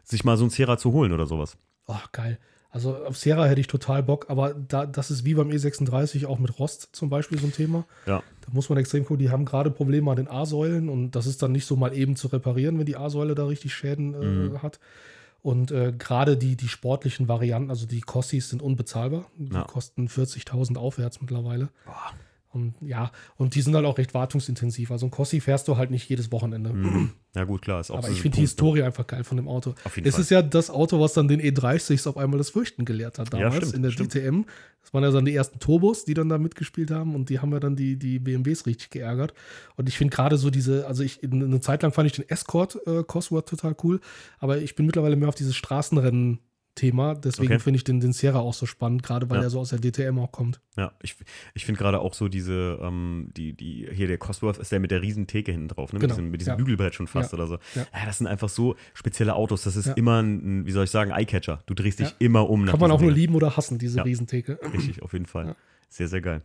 sich 0.05 0.25
mal 0.25 0.37
so 0.37 0.45
ein 0.45 0.51
Sierra 0.51 0.79
zu 0.79 0.93
holen 0.93 1.13
oder 1.13 1.27
sowas. 1.27 1.57
Oh, 1.87 1.97
geil. 2.13 2.39
Also 2.71 2.95
auf 3.05 3.17
Sierra 3.17 3.47
hätte 3.47 3.61
ich 3.61 3.69
total 3.69 4.03
Bock, 4.03 4.27
aber 4.29 4.53
da, 4.55 4.85
das 4.87 5.11
ist 5.11 5.25
wie 5.25 5.35
beim 5.35 5.49
E36 5.49 6.27
auch 6.27 6.39
mit 6.39 6.59
Rost 6.59 6.91
zum 6.93 7.09
Beispiel 7.09 7.39
so 7.39 7.47
ein 7.47 7.53
Thema. 7.53 7.87
Ja. 8.07 8.23
Da 8.43 8.49
muss 8.53 8.69
man 8.69 8.77
extrem 8.79 9.05
gucken, 9.05 9.19
die 9.21 9.31
haben 9.31 9.45
gerade 9.45 9.71
Probleme 9.71 10.11
an 10.11 10.17
den 10.17 10.29
A-Säulen 10.29 10.89
und 10.89 11.13
das 11.13 11.27
ist 11.27 11.43
dann 11.43 11.53
nicht 11.53 11.65
so 11.67 11.77
mal 11.77 11.95
eben 11.97 12.17
zu 12.17 12.29
reparieren, 12.29 12.79
wenn 12.79 12.87
die 12.87 12.97
A-Säule 12.97 13.35
da 13.35 13.47
richtig 13.47 13.75
Schäden 13.75 14.15
äh, 14.15 14.19
Mhm. 14.19 14.63
hat. 14.63 14.79
Und 15.43 15.71
äh, 15.71 15.93
gerade 15.97 16.37
die, 16.37 16.57
die 16.57 16.67
sportlichen 16.69 17.29
Varianten, 17.29 17.71
also 17.71 17.87
die 17.87 18.01
Cossis 18.01 18.49
sind 18.51 18.61
unbezahlbar. 18.63 19.27
Die 19.39 19.55
Ja. 19.55 19.63
kosten 19.63 20.09
40.000 20.09 20.77
aufwärts 20.77 21.21
mittlerweile. 21.21 21.69
Und 22.57 22.75
ja, 22.81 23.13
und 23.37 23.55
die 23.55 23.61
sind 23.61 23.75
halt 23.75 23.85
auch 23.85 23.99
recht 23.99 24.15
wartungsintensiv. 24.15 24.91
Also 24.91 25.07
ein 25.07 25.11
Cossi 25.11 25.41
fährst 25.41 25.69
du 25.69 25.77
halt 25.77 25.91
nicht 25.91 26.09
jedes 26.09 26.33
Wochenende. 26.33 26.73
Mhm. 26.73 27.11
Ja, 27.35 27.45
gut, 27.45 27.61
klar. 27.63 27.81
Ist 27.81 27.91
auch 27.91 27.99
Aber 27.99 28.07
so 28.07 28.13
ich 28.15 28.23
finde 28.23 28.37
die 28.37 28.41
Historie 28.41 28.83
einfach 28.83 29.07
geil 29.07 29.23
von 29.23 29.37
dem 29.37 29.47
Auto. 29.47 29.75
Auf 29.85 29.95
jeden 29.97 30.09
es 30.09 30.15
Fall. 30.15 30.23
ist 30.23 30.31
ja 30.31 30.41
das 30.43 30.71
Auto, 30.71 30.99
was 31.01 31.13
dann 31.13 31.29
den 31.29 31.41
E30s 31.41 32.09
auf 32.09 32.17
einmal 32.17 32.39
das 32.39 32.51
Fürchten 32.51 32.85
gelehrt 32.87 33.19
hat 33.19 33.33
Ja, 33.33 33.39
damals 33.41 33.57
stimmt, 33.57 33.75
in 33.75 33.83
der 33.83 33.91
stimmt. 33.91 34.15
DTM. 34.15 34.45
Das 34.83 34.95
waren 34.95 35.03
ja 35.03 35.11
dann 35.11 35.25
die 35.25 35.35
ersten 35.35 35.59
Turbos, 35.59 36.05
die 36.05 36.15
dann 36.15 36.29
da 36.29 36.39
mitgespielt 36.39 36.91
haben 36.91 37.15
und 37.15 37.29
die 37.29 37.41
haben 37.41 37.53
ja 37.53 37.61
dann 37.61 37.77
die, 37.77 37.99
die 37.99 38.19
BMWs 38.19 38.65
richtig 38.67 38.91
geärgert. 38.91 39.35
Und 39.77 39.89
ich 39.89 39.99
finde 39.99 40.15
gerade 40.15 40.39
so 40.39 40.49
diese, 40.49 40.87
also 40.87 41.03
ich, 41.03 41.23
eine 41.23 41.61
Zeit 41.61 41.83
lang 41.83 41.93
fand 41.93 42.07
ich 42.07 42.13
den 42.15 42.29
Escort 42.29 42.79
äh, 42.87 43.03
Cosworth 43.03 43.49
total 43.49 43.77
cool, 43.83 44.01
aber 44.39 44.59
ich 44.59 44.75
bin 44.77 44.87
mittlerweile 44.87 45.17
mehr 45.17 45.29
auf 45.29 45.35
dieses 45.35 45.57
Straßenrennen 45.57 46.39
Thema. 46.77 47.15
Deswegen 47.15 47.55
Okay. 47.55 47.59
finde 47.59 47.79
ich 47.79 47.85
den, 47.85 47.99
den 47.99 48.13
Sierra 48.13 48.39
auch 48.39 48.55
so 48.55 48.65
spannend, 48.67 49.03
gerade 49.03 49.29
weil 49.29 49.39
Ja. 49.39 49.43
er 49.45 49.51
so 49.51 49.59
aus 49.59 49.71
der 49.71 49.81
DTM 49.81 50.19
auch 50.21 50.31
kommt. 50.31 50.61
Ja, 50.77 50.93
ich, 51.03 51.17
ich 51.55 51.65
finde 51.67 51.81
gerade 51.81 51.99
auch 51.99 52.15
so 52.15 52.29
diese, 52.29 52.79
ähm, 52.81 53.31
die, 53.37 53.55
die, 53.55 53.89
hier 53.93 54.07
der 54.07 54.19
Cosworth 54.19 54.59
ist 54.59 54.71
der 54.71 54.79
mit 54.79 54.93
der 54.93 55.03
riesen 55.03 55.27
Theke 55.27 55.51
hinten 55.51 55.67
drauf, 55.69 55.93
ne? 55.93 55.99
Genau, 55.99 56.13
mit 56.15 56.19
diesem, 56.19 56.31
mit 56.31 56.41
diesem 56.43 56.51
ja. 56.53 56.57
Bügelbrett 56.57 56.95
schon 56.95 57.09
fast 57.09 57.33
Ja, 57.33 57.39
oder 57.39 57.49
so. 57.49 57.59
ja. 57.75 57.85
Das 58.05 58.19
sind 58.19 58.29
einfach 58.29 58.49
so 58.49 58.77
spezielle 58.95 59.35
Autos. 59.35 59.65
Das 59.65 59.75
ist 59.75 59.89
immer 59.97 60.23
ein, 60.23 60.67
wie 60.67 60.71
soll 60.73 60.85
ich 60.85 60.91
sagen, 60.91 61.11
Eyecatcher. 61.11 61.63
Du 61.67 61.75
drehst 61.75 61.99
dich 61.99 62.15
immer 62.21 62.49
um. 62.49 62.65
nach 62.65 62.73
Kann 62.73 62.81
man 62.81 62.93
auch 62.93 62.99
diesen 62.99 63.09
nur 63.09 63.17
lieben 63.17 63.35
oder 63.35 63.57
hassen, 63.57 63.79
diese 63.79 63.97
Ja. 63.99 64.03
Riesentheke. 64.05 64.61
Richtig, 64.73 65.03
auf 65.03 65.13
jeden 65.13 65.27
Fall. 65.27 65.57
Sehr, 65.89 66.09
sehr 66.09 66.21
geil. 66.21 66.43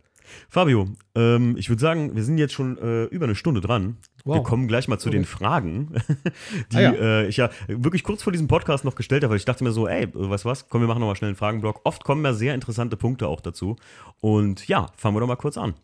Fabio, 0.48 0.88
ähm, 1.14 1.56
ich 1.58 1.68
würde 1.68 1.80
sagen, 1.80 2.14
wir 2.14 2.22
sind 2.22 2.38
jetzt 2.38 2.52
schon 2.54 2.78
äh, 2.78 3.04
über 3.06 3.24
eine 3.26 3.34
Stunde 3.34 3.60
dran. 3.60 3.96
Wir 4.24 4.34
Wow. 4.36 4.42
kommen 4.44 4.68
gleich 4.68 4.86
mal 4.88 4.98
zu 4.98 5.08
Okay. 5.08 5.18
den 5.18 5.24
Fragen, 5.24 5.94
die 6.72 6.76
Ah, 6.76 6.80
ja. 6.80 6.92
äh, 6.92 7.26
ich 7.26 7.36
ja 7.38 7.50
wirklich 7.68 8.04
kurz 8.04 8.22
vor 8.22 8.32
diesem 8.32 8.46
Podcast 8.48 8.84
noch 8.84 8.94
gestellt 8.94 9.24
habe, 9.24 9.30
weil 9.32 9.38
ich 9.38 9.44
dachte 9.44 9.64
mir 9.64 9.72
so, 9.72 9.88
ey, 9.88 10.08
weißt 10.12 10.44
du 10.44 10.48
was, 10.48 10.68
komm, 10.68 10.80
wir 10.80 10.88
machen 10.88 11.00
nochmal 11.00 11.16
schnell 11.16 11.30
einen 11.30 11.36
Fragenblock. 11.36 11.80
Oft 11.84 12.04
kommen 12.04 12.24
ja 12.24 12.32
sehr 12.32 12.54
interessante 12.54 12.96
Punkte 12.96 13.26
auch 13.28 13.40
dazu. 13.40 13.76
Und 14.20 14.68
ja, 14.68 14.88
fangen 14.96 15.16
wir 15.16 15.20
doch 15.20 15.26
mal 15.26 15.36
kurz 15.36 15.56
an. 15.58 15.74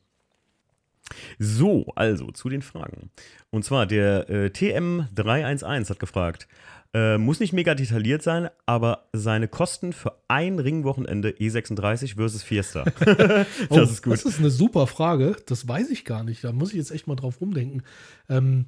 So, 1.39 1.86
also 1.97 2.30
zu 2.32 2.49
den 2.49 2.62
Fragen. 2.62 3.11
Und 3.51 3.64
zwar 3.64 3.86
der 3.86 4.28
äh, 4.28 4.47
TM311 4.49 5.89
hat 5.91 5.99
gefragt, 5.99 6.49
äh, 6.95 7.18
muss 7.18 7.41
nicht 7.41 7.53
mega 7.53 7.74
detailliert 7.74 8.22
sein, 8.22 8.49
aber 8.66 9.09
seine 9.12 9.47
Kosten 9.49 9.93
für 9.93 10.20
ein 10.28 10.59
Ringwochenende 10.59 11.30
E36 11.30 12.14
versus 12.16 12.43
Fiesta. 12.43 12.84
das 13.05 13.47
Oh, 13.68 13.80
ist 13.80 14.03
gut. 14.03 14.14
Das 14.14 14.24
ist 14.24 14.39
eine 14.39 14.51
super 14.51 14.86
Frage. 14.86 15.36
Das 15.47 15.68
weiß 15.68 15.91
ich 15.91 16.05
gar 16.05 16.24
nicht. 16.24 16.45
Da 16.45 16.53
muss 16.53 16.70
ich 16.70 16.76
jetzt 16.76 16.91
echt 16.91 17.07
mal 17.07 17.16
drauf 17.16 17.41
rumdenken. 17.41 17.82
Ähm, 18.28 18.66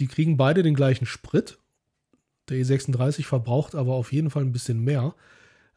die 0.00 0.06
kriegen 0.06 0.36
beide 0.36 0.62
den 0.62 0.74
gleichen 0.74 1.06
Sprit. 1.06 1.58
Der 2.48 2.56
E36 2.58 3.24
verbraucht 3.24 3.74
aber 3.74 3.92
auf 3.94 4.12
jeden 4.12 4.30
Fall 4.30 4.42
ein 4.44 4.52
bisschen 4.52 4.82
mehr. 4.82 5.14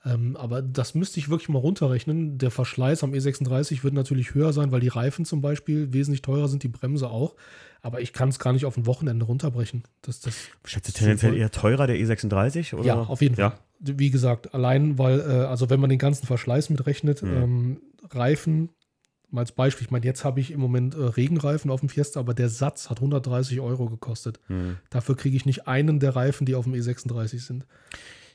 Ähm, 0.04 0.36
aber 0.36 0.62
das 0.62 0.96
müsste 0.96 1.20
ich 1.20 1.30
wirklich 1.30 1.50
mal 1.50 1.60
runterrechnen. 1.60 2.38
Der 2.40 2.50
Verschleiß 2.50 3.04
am 3.04 3.12
E36 3.12 3.84
wird 3.84 3.94
natürlich 3.94 4.34
höher 4.34 4.52
sein, 4.52 4.72
weil 4.72 4.80
die 4.80 4.88
Reifen 4.88 5.26
zum 5.26 5.42
Beispiel 5.42 5.94
wesentlich 5.94 6.22
teurer 6.24 6.48
sind, 6.48 6.64
die 6.64 6.70
Bremse 6.70 7.10
auch. 7.10 7.36
Aber 7.84 8.02
ich 8.02 8.14
kann 8.14 8.30
es 8.30 8.40
gar 8.40 8.54
nicht 8.54 8.66
auf 8.66 8.78
ein 8.78 8.86
Wochenende 8.86 9.26
runterbrechen. 9.26 9.84
Das, 10.02 10.20
das 10.20 10.36
Schätzt 10.66 10.88
du 10.90 10.94
tendenziell 10.94 11.36
eher 11.36 11.52
teurer 11.52 11.88
der 11.88 11.98
E36? 11.98 12.76
Oder? 12.76 12.86
ja, 12.86 12.96
auf 12.96 13.22
jeden 13.22 13.36
Fall. 13.36 13.54
Ja. 13.54 13.60
Wie 13.98 14.12
gesagt, 14.12 14.54
allein 14.54 14.98
weil, 14.98 15.20
äh, 15.20 15.24
also 15.46 15.70
wenn 15.70 15.80
man 15.80 15.90
den 15.90 16.00
ganzen 16.00 16.26
Verschleiß 16.28 16.70
mitrechnet, 16.70 17.22
Mhm. 17.24 17.32
ähm, 17.34 17.82
Reifen, 18.10 18.70
mal 19.30 19.42
als 19.42 19.52
Beispiel, 19.52 19.86
ich 19.86 19.92
meine, 19.92 20.06
jetzt 20.06 20.24
habe 20.24 20.40
ich 20.40 20.52
im 20.52 20.60
Moment 20.60 20.94
äh, 20.94 21.00
Regenreifen 21.00 21.72
auf 21.72 21.80
dem 21.80 21.90
Fiesta, 21.90 22.20
aber 22.20 22.34
der 22.34 22.50
Satz 22.50 22.90
hat 22.90 22.98
130 22.98 23.60
Euro 23.60 23.88
gekostet. 23.88 24.40
Hm. 24.48 24.78
Dafür 24.90 25.16
kriege 25.16 25.38
ich 25.38 25.46
nicht 25.46 25.68
einen 25.68 26.00
der 26.00 26.16
Reifen, 26.16 26.46
die 26.46 26.56
auf 26.56 26.66
dem 26.66 26.74
E36 26.74 27.40
sind. 27.40 27.66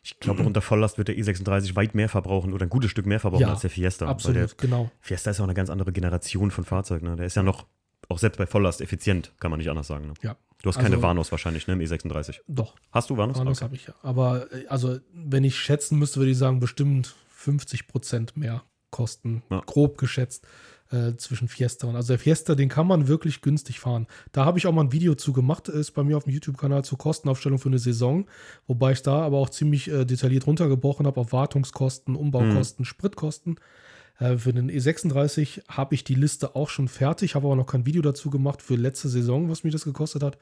Ich 0.07 0.21
glaube, 0.21 0.45
unter 0.45 0.61
Volllast 0.61 0.99
wird 0.99 1.09
der 1.09 1.17
E36 1.17 1.75
weit 1.75 1.97
mehr 1.97 2.09
verbrauchen 2.09 2.53
oder 2.53 2.65
ein 2.65 2.69
gutes 2.69 2.93
Stück 2.93 3.07
mehr 3.07 3.19
verbrauchen 3.19 3.43
Ja, 3.43 3.51
als 3.51 3.63
der 3.63 3.71
Fiesta. 3.71 4.07
Absolut, 4.07 4.37
der 4.37 4.49
genau. 4.57 4.89
Fiesta 5.01 5.33
ist 5.33 5.39
ja 5.39 5.43
auch 5.43 5.49
eine 5.49 5.55
ganz 5.55 5.69
andere 5.69 5.91
Generation 5.93 6.53
von 6.53 6.63
Fahrzeug. 6.65 7.03
Ne? 7.03 7.17
Der 7.17 7.27
ist 7.27 7.35
ja 7.35 7.43
noch, 7.43 7.67
auch 8.09 8.19
selbst 8.19 8.39
bei 8.39 8.47
Volllast, 8.47 8.81
effizient, 8.81 9.33
kann 9.41 9.51
man 9.51 9.59
nicht 9.59 9.69
anders 9.69 9.89
sagen. 9.89 10.07
Ne? 10.07 10.15
Ja. 10.23 10.37
Du 10.63 10.69
hast 10.69 10.77
keine 10.77 10.91
Also- 10.95 11.03
Vanos 11.03 11.33
wahrscheinlich, 11.33 11.67
ne, 11.67 11.75
im 11.75 11.81
E36. 11.81 12.37
Doch, 12.47 12.77
Hast 12.93 13.11
du 13.11 13.17
Vanos? 13.17 13.37
das 13.39 13.47
Okay. 13.49 13.61
habe 13.65 13.75
ich 13.75 13.87
ja. 13.89 13.95
Aber 14.03 14.47
äh, 14.53 14.67
also, 14.69 14.99
wenn 15.13 15.43
ich 15.43 15.59
schätzen 15.59 15.99
müsste, 15.99 16.21
würde 16.21 16.31
ich 16.31 16.39
sagen, 16.39 16.61
bestimmt 16.61 17.17
50 17.31 17.89
Prozent 17.89 18.37
mehr 18.37 18.63
Kosten, 18.91 19.43
Ja. 19.51 19.61
grob 19.67 19.99
geschätzt, 19.99 20.47
äh, 20.91 21.17
zwischen 21.17 21.49
Fiesta 21.49 21.87
und. 21.87 21.97
Also 21.97 22.09
der 22.09 22.19
Fiesta, 22.19 22.55
den 22.55 22.69
kann 22.69 22.87
man 22.87 23.09
wirklich 23.09 23.41
günstig 23.41 23.81
fahren. 23.81 24.07
Da 24.33 24.45
habe 24.45 24.59
ich 24.59 24.67
auch 24.67 24.73
mal 24.73 24.85
ein 24.85 24.93
Video 24.93 25.15
zu 25.15 25.33
gemacht, 25.33 25.69
ist 25.69 25.93
bei 25.93 26.05
mir 26.05 26.17
auf 26.17 26.25
dem 26.25 26.33
YouTube-Kanal 26.33 26.85
zur 26.85 26.99
Kostenaufstellung 26.99 27.59
für 27.59 27.69
eine 27.69 27.79
Saison, 27.79 28.27
wobei 28.67 28.93
ich 28.93 29.03
da 29.03 29.23
aber 29.23 29.39
auch 29.39 29.51
ziemlich 29.51 29.89
äh, 29.89 30.05
detailliert 30.05 30.47
runtergebrochen 30.47 31.07
habe 31.07 31.21
auf 31.21 31.33
Wartungskosten, 31.33 32.17
Umbaukosten, 32.17 32.85
Spritkosten. 32.85 33.57
Äh, 34.19 34.39
für 34.39 34.53
den 34.53 34.71
E36 34.71 35.63
habe 35.69 35.95
ich 35.95 36.05
die 36.05 36.15
Liste 36.15 36.57
auch 36.57 36.71
schon 36.71 36.89
fertig, 36.89 37.35
habe 37.35 37.47
aber 37.47 37.57
noch 37.57 37.67
kein 37.67 37.85
Video 37.85 38.01
dazu 38.03 38.31
gemacht 38.31 38.63
für 38.63 38.77
letzte 38.77 39.09
Saison, 39.09 39.51
was 39.51 39.63
mich 39.63 39.73
das 39.73 39.85
gekostet 39.85 40.23
hat. 40.23 40.39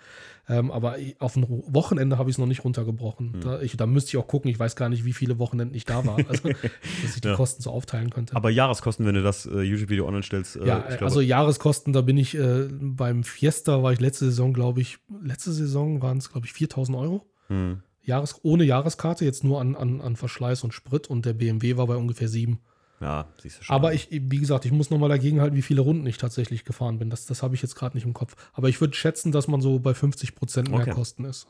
Ähm, 0.49 0.71
aber 0.71 0.97
auf 1.19 1.37
ein 1.37 1.45
Wochenende 1.49 2.19
habe 2.19 2.31
ich 2.31 2.35
es 2.35 2.39
noch 2.39 2.47
nicht 2.47 2.65
runtergebrochen. 2.65 3.41
Da, 3.41 3.61
ich, 3.61 3.77
da 3.77 3.87
müsste 3.87 4.11
ich 4.11 4.17
auch 4.17 4.29
gucken, 4.29 4.51
ich 4.51 4.59
weiß 4.59 4.77
gar 4.77 4.89
nicht, 4.89 5.05
wie 5.05 5.13
viele 5.13 5.39
Wochenenden 5.39 5.75
ich 5.75 5.85
da 5.85 6.07
war, 6.07 6.19
also, 6.29 6.49
dass 6.49 7.15
ich 7.17 7.21
die 7.21 7.29
Ja. 7.29 7.35
Kosten 7.35 7.63
so 7.63 7.71
aufteilen 7.71 8.11
könnte. 8.11 8.37
Aber 8.37 8.51
Jahreskosten, 8.51 9.07
wenn 9.07 9.15
du 9.15 9.23
das 9.23 9.47
äh, 9.47 9.61
YouTube-Video 9.63 10.07
online 10.07 10.23
stellst, 10.23 10.57
äh, 10.57 10.67
ja, 10.67 10.79
ich 10.81 10.87
glaube, 10.89 11.05
also 11.07 11.21
Jahreskosten, 11.21 11.93
da 11.93 12.03
bin 12.03 12.17
ich 12.17 12.37
äh, 12.37 12.69
beim 12.71 13.25
Fiesta, 13.25 13.83
war 13.83 13.93
ich 13.93 14.01
letzte 14.01 14.27
Saison, 14.27 14.53
glaube 14.53 14.81
ich, 14.83 14.99
letzte 15.23 15.53
Saison 15.53 16.01
waren 16.01 16.19
es, 16.19 16.31
glaube 16.31 16.47
ich, 16.47 16.53
4000 16.53 16.97
Euro. 16.97 17.27
hm, 17.49 17.83
Jahres, 18.07 18.39
ohne 18.43 18.65
Jahreskarte, 18.65 19.25
jetzt 19.25 19.45
nur 19.45 19.61
an, 19.63 19.75
an, 19.75 20.03
an 20.03 20.15
Verschleiß 20.17 20.63
und 20.63 20.75
Sprit 20.75 21.09
und 21.09 21.25
der 21.25 21.33
BMW 21.33 21.79
war 21.79 21.87
bei 21.87 21.97
ungefähr 21.97 22.29
7. 22.29 22.59
Ja, 23.01 23.27
siehst 23.43 23.61
du 23.61 23.65
schon. 23.65 23.75
Aber 23.77 23.93
ich, 23.93 24.09
wie 24.11 24.39
gesagt, 24.39 24.65
ich 24.65 24.73
muss 24.73 24.91
nochmal 24.91 25.09
dagegen 25.09 25.41
halten, 25.41 25.57
wie 25.57 25.63
viele 25.63 25.81
Runden 25.81 26.07
ich 26.07 26.17
tatsächlich 26.17 26.65
gefahren 26.65 26.99
bin. 26.99 27.11
Das, 27.11 27.27
das 27.27 27.43
habe 27.43 27.55
ich 27.55 27.63
jetzt 27.63 27.75
gerade 27.75 27.97
nicht 27.97 28.07
im 28.07 28.15
Kopf. 28.15 28.35
Aber 28.53 28.69
ich 28.69 28.81
würde 28.81 28.95
schätzen, 28.95 29.33
dass 29.33 29.49
man 29.49 29.61
so 29.61 29.79
bei 29.79 29.95
50 29.95 30.35
Prozent 30.35 30.71
mehr 30.71 30.81
Okay. 30.81 30.91
Kosten 30.93 31.25
ist. 31.25 31.47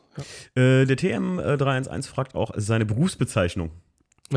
Ja. 0.55 0.61
Äh, 0.61 0.85
der 0.85 0.97
TM311 0.97 2.07
fragt 2.07 2.35
auch 2.35 2.51
seine 2.55 2.85
Berufsbezeichnung. 2.85 3.71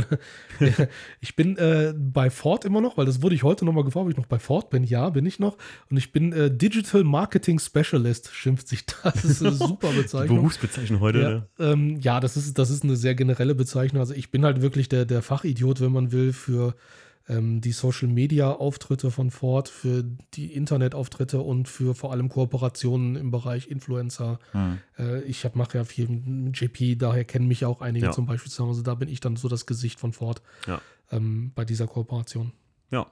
Ich 1.20 1.36
bin 1.36 1.56
äh, 1.56 1.94
bei 1.96 2.30
Ford 2.30 2.64
immer 2.64 2.80
noch, 2.80 2.96
weil 2.96 3.06
das 3.06 3.22
wurde 3.22 3.34
ich 3.34 3.42
heute 3.42 3.64
nochmal 3.64 3.84
gefragt, 3.84 4.04
ob 4.04 4.10
ich 4.10 4.16
noch 4.16 4.26
bei 4.26 4.38
Ford 4.38 4.70
bin. 4.70 4.84
Ja, 4.84 5.10
bin 5.10 5.26
ich 5.26 5.38
noch. 5.38 5.56
Und 5.90 5.96
ich 5.96 6.12
bin 6.12 6.32
äh, 6.32 6.50
Digital 6.50 7.04
Marketing 7.04 7.58
Specialist, 7.58 8.30
schimpft 8.32 8.68
sich 8.68 8.86
das. 9.02 9.14
Das 9.14 9.24
ist 9.24 9.42
eine 9.42 9.52
super 9.54 9.90
Bezeichnung. 9.92 10.38
Berufsbezeichnung 10.38 11.00
heute, 11.00 11.20
Ja, 11.20 11.30
ne? 11.30 11.46
ähm, 11.58 12.00
ja 12.00 12.20
das, 12.20 12.36
ist, 12.36 12.58
das 12.58 12.70
ist 12.70 12.84
eine 12.84 12.96
sehr 12.96 13.14
generelle 13.14 13.54
Bezeichnung. 13.54 14.00
Also 14.00 14.14
ich 14.14 14.30
bin 14.30 14.44
halt 14.44 14.60
wirklich 14.62 14.88
der, 14.88 15.04
der 15.04 15.22
Fachidiot, 15.22 15.80
wenn 15.80 15.92
man 15.92 16.12
will, 16.12 16.32
für 16.32 16.74
ähm, 17.28 17.60
die 17.60 17.72
Social-Media-Auftritte 17.72 19.10
von 19.10 19.30
Ford, 19.30 19.68
für 19.68 20.04
die 20.34 20.52
Internetauftritte 20.54 21.40
und 21.40 21.68
für 21.68 21.94
vor 21.94 22.12
allem 22.12 22.28
Kooperationen 22.28 23.16
im 23.16 23.30
Bereich 23.30 23.68
Influencer. 23.68 24.38
Hm. 24.52 24.78
Äh, 24.98 25.22
ich 25.22 25.46
mache 25.54 25.78
ja 25.78 25.84
viel 25.84 26.08
mit 26.08 26.58
JP, 26.60 26.96
daher 26.96 27.24
kennen 27.24 27.48
mich 27.48 27.64
auch 27.64 27.80
einige 27.80 28.06
Ja. 28.06 28.12
zum 28.12 28.26
Beispiel 28.26 28.50
zusammen. 28.50 28.70
Also 28.70 28.82
da 28.82 28.94
bin 28.94 29.08
ich 29.08 29.20
dann 29.20 29.36
so 29.36 29.48
das 29.48 29.66
Gesicht 29.66 29.98
von 30.00 30.12
Ford 30.12 30.42
Ja. 30.66 30.80
ähm, 31.10 31.52
bei 31.54 31.64
dieser 31.64 31.86
Kooperation. 31.86 32.52
Ja. 32.90 33.06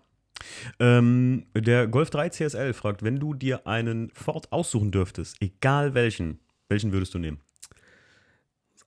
Ähm, 0.78 1.46
der 1.54 1.86
Golf 1.88 2.10
3 2.10 2.28
CSL 2.30 2.72
fragt, 2.74 3.02
wenn 3.02 3.18
du 3.18 3.34
dir 3.34 3.66
einen 3.66 4.10
Ford 4.10 4.52
aussuchen 4.52 4.90
dürftest, 4.90 5.36
egal 5.40 5.94
welchen, 5.94 6.40
welchen 6.68 6.92
würdest 6.92 7.14
du 7.14 7.18
nehmen? 7.18 7.38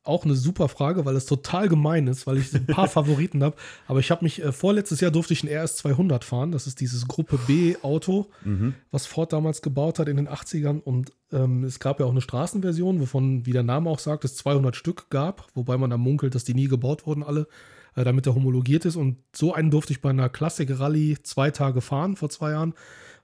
Auch 0.09 0.25
eine 0.25 0.33
super 0.35 0.67
Frage, 0.67 1.05
weil 1.05 1.15
es 1.15 1.25
total 1.25 1.69
gemein 1.69 2.07
ist, 2.07 2.27
weil 2.27 2.37
ich 2.37 2.53
ein 2.53 2.65
paar 2.65 2.87
Favoriten 2.97 3.43
habe. 3.43 3.55
Aber 3.87 3.99
ich 3.99 4.11
habe 4.11 4.25
mich, 4.25 4.43
äh, 4.43 4.51
vorletztes 4.51 4.99
Jahr 5.01 5.11
durfte 5.11 5.33
ich 5.33 5.43
einen 5.47 5.55
RS 5.55 5.77
200 5.77 6.23
fahren. 6.25 6.51
Das 6.51 6.67
ist 6.67 6.81
dieses 6.81 7.07
Gruppe 7.07 7.37
B 7.47 7.75
Auto, 7.83 8.27
Mhm. 8.43 8.73
was 8.91 9.05
Ford 9.05 9.31
damals 9.31 9.61
gebaut 9.61 9.99
hat 9.99 10.07
in 10.09 10.17
den 10.17 10.27
80ern. 10.27 10.79
Und 10.81 11.11
ähm, 11.31 11.63
es 11.63 11.79
gab 11.79 11.99
ja 11.99 12.05
auch 12.07 12.11
eine 12.11 12.21
Straßenversion, 12.21 12.99
wovon, 12.99 13.45
wie 13.45 13.51
der 13.53 13.63
Name 13.63 13.89
auch 13.89 13.99
sagt, 13.99 14.25
es 14.25 14.35
200 14.35 14.75
Stück 14.75 15.09
gab. 15.09 15.47
Wobei 15.53 15.77
man 15.77 15.89
da 15.91 15.97
munkelt, 15.97 16.33
dass 16.35 16.43
die 16.43 16.53
nie 16.55 16.67
gebaut 16.67 17.05
wurden, 17.05 17.23
alle, 17.23 17.47
äh, 17.95 18.03
damit 18.03 18.25
er 18.27 18.35
homologiert 18.35 18.85
ist. 18.85 18.95
Und 18.95 19.17
so 19.35 19.53
einen 19.53 19.69
durfte 19.71 19.93
ich 19.93 20.01
bei 20.01 20.09
einer 20.09 20.29
Classic 20.29 20.67
Rallye 20.79 21.17
zwei 21.23 21.51
Tage 21.51 21.81
fahren 21.81 22.15
vor 22.15 22.29
zwei 22.29 22.51
Jahren. 22.51 22.73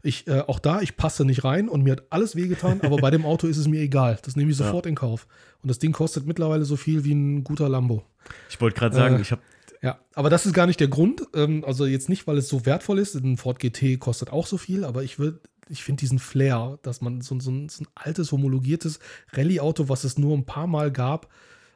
Ich, 0.05 0.27
äh, 0.27 0.41
auch 0.47 0.59
da, 0.59 0.81
ich 0.81 0.95
passe 0.97 1.25
nicht 1.25 1.43
rein 1.43 1.67
und 1.67 1.83
mir 1.83 1.93
hat 1.93 2.03
alles 2.09 2.35
wehgetan, 2.35 2.79
aber 2.81 2.97
bei 2.97 3.11
dem 3.11 3.25
Auto 3.25 3.47
ist 3.47 3.57
es 3.57 3.67
mir 3.67 3.81
egal. 3.81 4.17
Das 4.23 4.35
nehme 4.35 4.51
ich 4.51 4.57
Ja. 4.59 4.65
sofort 4.65 4.85
in 4.85 4.95
Kauf. 4.95 5.27
Und 5.61 5.69
das 5.69 5.79
Ding 5.79 5.91
kostet 5.91 6.25
mittlerweile 6.25 6.63
so 6.65 6.75
viel 6.75 7.03
wie 7.03 7.13
ein 7.13 7.43
guter 7.43 7.67
Lambo. 7.67 8.03
Ich 8.49 8.61
wollte 8.61 8.77
gerade 8.79 8.95
sagen, 8.95 9.17
Äh, 9.17 9.21
ich 9.21 9.31
habe 9.31 9.41
Ja, 9.81 9.99
aber 10.13 10.29
das 10.29 10.45
ist 10.45 10.53
gar 10.53 10.65
nicht 10.67 10.79
der 10.79 10.87
Grund. 10.87 11.21
Ähm, 11.35 11.63
also 11.65 11.85
jetzt 11.85 12.09
nicht, 12.09 12.25
weil 12.27 12.37
es 12.37 12.47
so 12.47 12.65
wertvoll 12.65 12.97
ist. 12.99 13.13
Ein 13.15 13.37
Ford 13.37 13.59
GT 13.59 13.99
kostet 13.99 14.31
auch 14.31 14.47
so 14.47 14.57
viel, 14.57 14.83
aber 14.83 15.03
ich 15.03 15.19
will, 15.19 15.39
ich 15.69 15.83
finde 15.83 15.99
diesen 15.99 16.17
Flair, 16.19 16.79
dass 16.83 17.01
man 17.01 17.21
so, 17.21 17.39
so, 17.39 17.51
ein, 17.51 17.69
so 17.69 17.83
ein 17.83 17.87
altes, 17.95 18.31
homologiertes 18.31 18.99
Rallye-Auto, 19.33 19.89
was 19.89 20.03
es 20.03 20.17
nur 20.17 20.35
ein 20.35 20.45
paar 20.45 20.67
Mal 20.67 20.91
gab, 20.91 21.27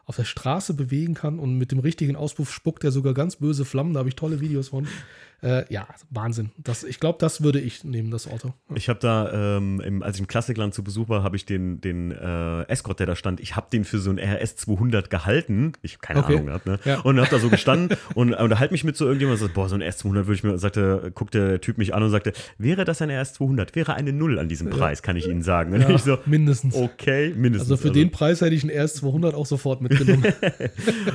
auf 0.05 0.15
der 0.15 0.23
Straße 0.23 0.73
bewegen 0.73 1.13
kann 1.13 1.37
und 1.37 1.57
mit 1.59 1.71
dem 1.71 1.77
richtigen 1.79 2.15
Auspuff 2.15 2.51
spuckt 2.51 2.83
er 2.83 2.91
sogar 2.91 3.13
ganz 3.13 3.35
böse 3.35 3.63
Flammen. 3.63 3.93
Da 3.93 3.99
habe 3.99 4.09
ich 4.09 4.15
tolle 4.15 4.39
Videos 4.39 4.69
von. 4.69 4.87
Äh, 5.41 5.71
ja, 5.73 5.87
Wahnsinn. 6.09 6.51
Das, 6.57 6.83
ich 6.83 6.99
glaube, 6.99 7.17
das 7.19 7.41
würde 7.41 7.59
ich 7.59 7.83
nehmen, 7.83 8.11
das 8.11 8.27
Auto. 8.27 8.53
Ich 8.75 8.89
habe 8.89 8.99
da, 8.99 9.57
ähm, 9.57 9.79
im, 9.81 10.03
als 10.03 10.17
ich 10.17 10.21
im 10.21 10.27
Klassikland 10.27 10.73
zu 10.73 10.83
Besuch 10.83 11.07
war, 11.09 11.23
habe 11.23 11.35
ich 11.35 11.45
den, 11.45 11.79
den 11.81 12.11
äh, 12.11 12.63
Escort, 12.63 12.99
der 12.99 13.07
da 13.07 13.15
stand, 13.15 13.39
ich 13.39 13.55
habe 13.55 13.67
den 13.71 13.85
für 13.85 13.99
so 13.99 14.09
ein 14.09 14.19
RS 14.19 14.57
200 14.57 15.09
gehalten. 15.09 15.73
Ich 15.81 15.93
habe 15.93 16.01
keine 16.01 16.19
Okay. 16.19 16.33
Ahnung 16.33 16.47
gehabt, 16.47 16.65
ne? 16.65 16.79
Ja. 16.83 16.99
Und 17.01 17.19
habe 17.19 17.29
da 17.29 17.39
so 17.39 17.49
gestanden 17.49 17.97
und 18.15 18.33
unterhalte 18.33 18.73
mich 18.73 18.83
mit 18.83 18.97
so 18.97 19.05
irgendjemandem 19.05 19.41
und 19.41 19.47
sagt, 19.47 19.53
boah, 19.55 19.69
so 19.69 19.75
ein 19.75 19.81
RS 19.81 19.97
200 19.99 20.27
würde 20.27 20.35
ich 20.35 20.43
mir, 20.43 20.57
sagte, 20.57 21.11
guckte 21.15 21.47
der 21.47 21.61
Typ 21.61 21.77
mich 21.77 21.93
an 21.93 22.03
und 22.03 22.09
sagte, 22.09 22.33
wäre 22.57 22.83
das 22.83 23.01
ein 23.01 23.09
RS 23.09 23.33
200? 23.33 23.75
Wäre 23.75 23.93
eine 23.93 24.11
Null 24.11 24.39
an 24.39 24.49
diesem 24.49 24.69
Preis, 24.69 25.01
kann 25.01 25.15
ich 25.15 25.27
Ihnen 25.27 25.41
sagen. 25.41 25.79
Ja, 25.79 25.89
ich 25.89 26.01
so, 26.03 26.17
mindestens. 26.25 26.75
okay, 26.75 27.33
mindestens. 27.35 27.71
Also 27.71 27.81
für 27.81 27.91
den 27.93 28.11
Preis 28.11 28.41
hätte 28.41 28.55
ich 28.55 28.63
einen 28.63 28.77
RS 28.77 28.95
200 28.95 29.33
auch 29.35 29.45
sofort 29.45 29.81
mitgenommen. 29.81 30.25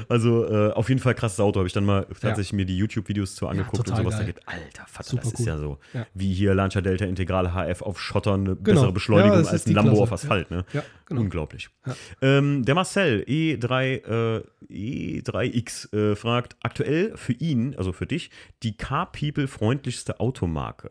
Also 0.09 0.47
äh, 0.47 0.73
auf 0.73 0.89
jeden 0.89 1.01
Fall 1.01 1.15
krasses 1.15 1.41
Auto. 1.41 1.59
Habe 1.61 1.67
ich 1.67 1.73
dann 1.73 1.85
mal 1.85 2.07
tatsächlich 2.21 2.53
mir 2.53 2.65
die 2.65 2.77
YouTube-Videos 2.77 3.35
zu 3.35 3.49
angeguckt 3.49 3.89
und 3.91 3.97
sowas. 3.97 4.14
Geht, 4.21 4.49
alter 4.49 4.87
Vater, 4.87 5.11
Super 5.11 5.23
das 5.23 5.33
ist 5.33 5.41
cool. 5.41 5.47
ja 5.47 5.59
so. 5.59 5.79
Ja. 5.93 6.07
Wie 6.15 6.33
hier 6.33 6.55
Lancia 6.55 6.81
Delta 6.81 7.05
Integral 7.05 7.53
HF 7.53 7.83
auf 7.83 8.01
Schotter 8.01 8.35
eine 8.35 8.55
bessere 8.57 8.87
Ja, 8.87 8.91
Beschleunigung 8.91 9.39
das 9.39 9.49
als 9.49 9.63
ist 9.63 9.69
ein 9.69 9.75
Lambo 9.75 9.91
Klasse. 9.91 10.03
auf 10.03 10.13
Asphalt. 10.13 10.51
Ne? 10.51 10.65
Ja, 10.73 10.83
genau. 11.07 11.21
Unglaublich. 11.23 11.71
Ja. 11.87 11.97
Ähm, 12.23 12.65
der 12.65 12.75
Marcel 12.75 13.25
E3, 13.27 14.41
äh, 14.41 14.45
E3X 14.71 15.93
äh, 15.95 16.17
fragt 16.17 16.57
aktuell 16.63 17.17
für 17.17 17.33
ihn, 17.33 17.75
also 17.77 17.93
für 17.93 18.07
dich, 18.07 18.31
die 18.63 18.77
Car-People 18.77 19.49
freundlichste 19.49 20.21
Automarke. 20.21 20.91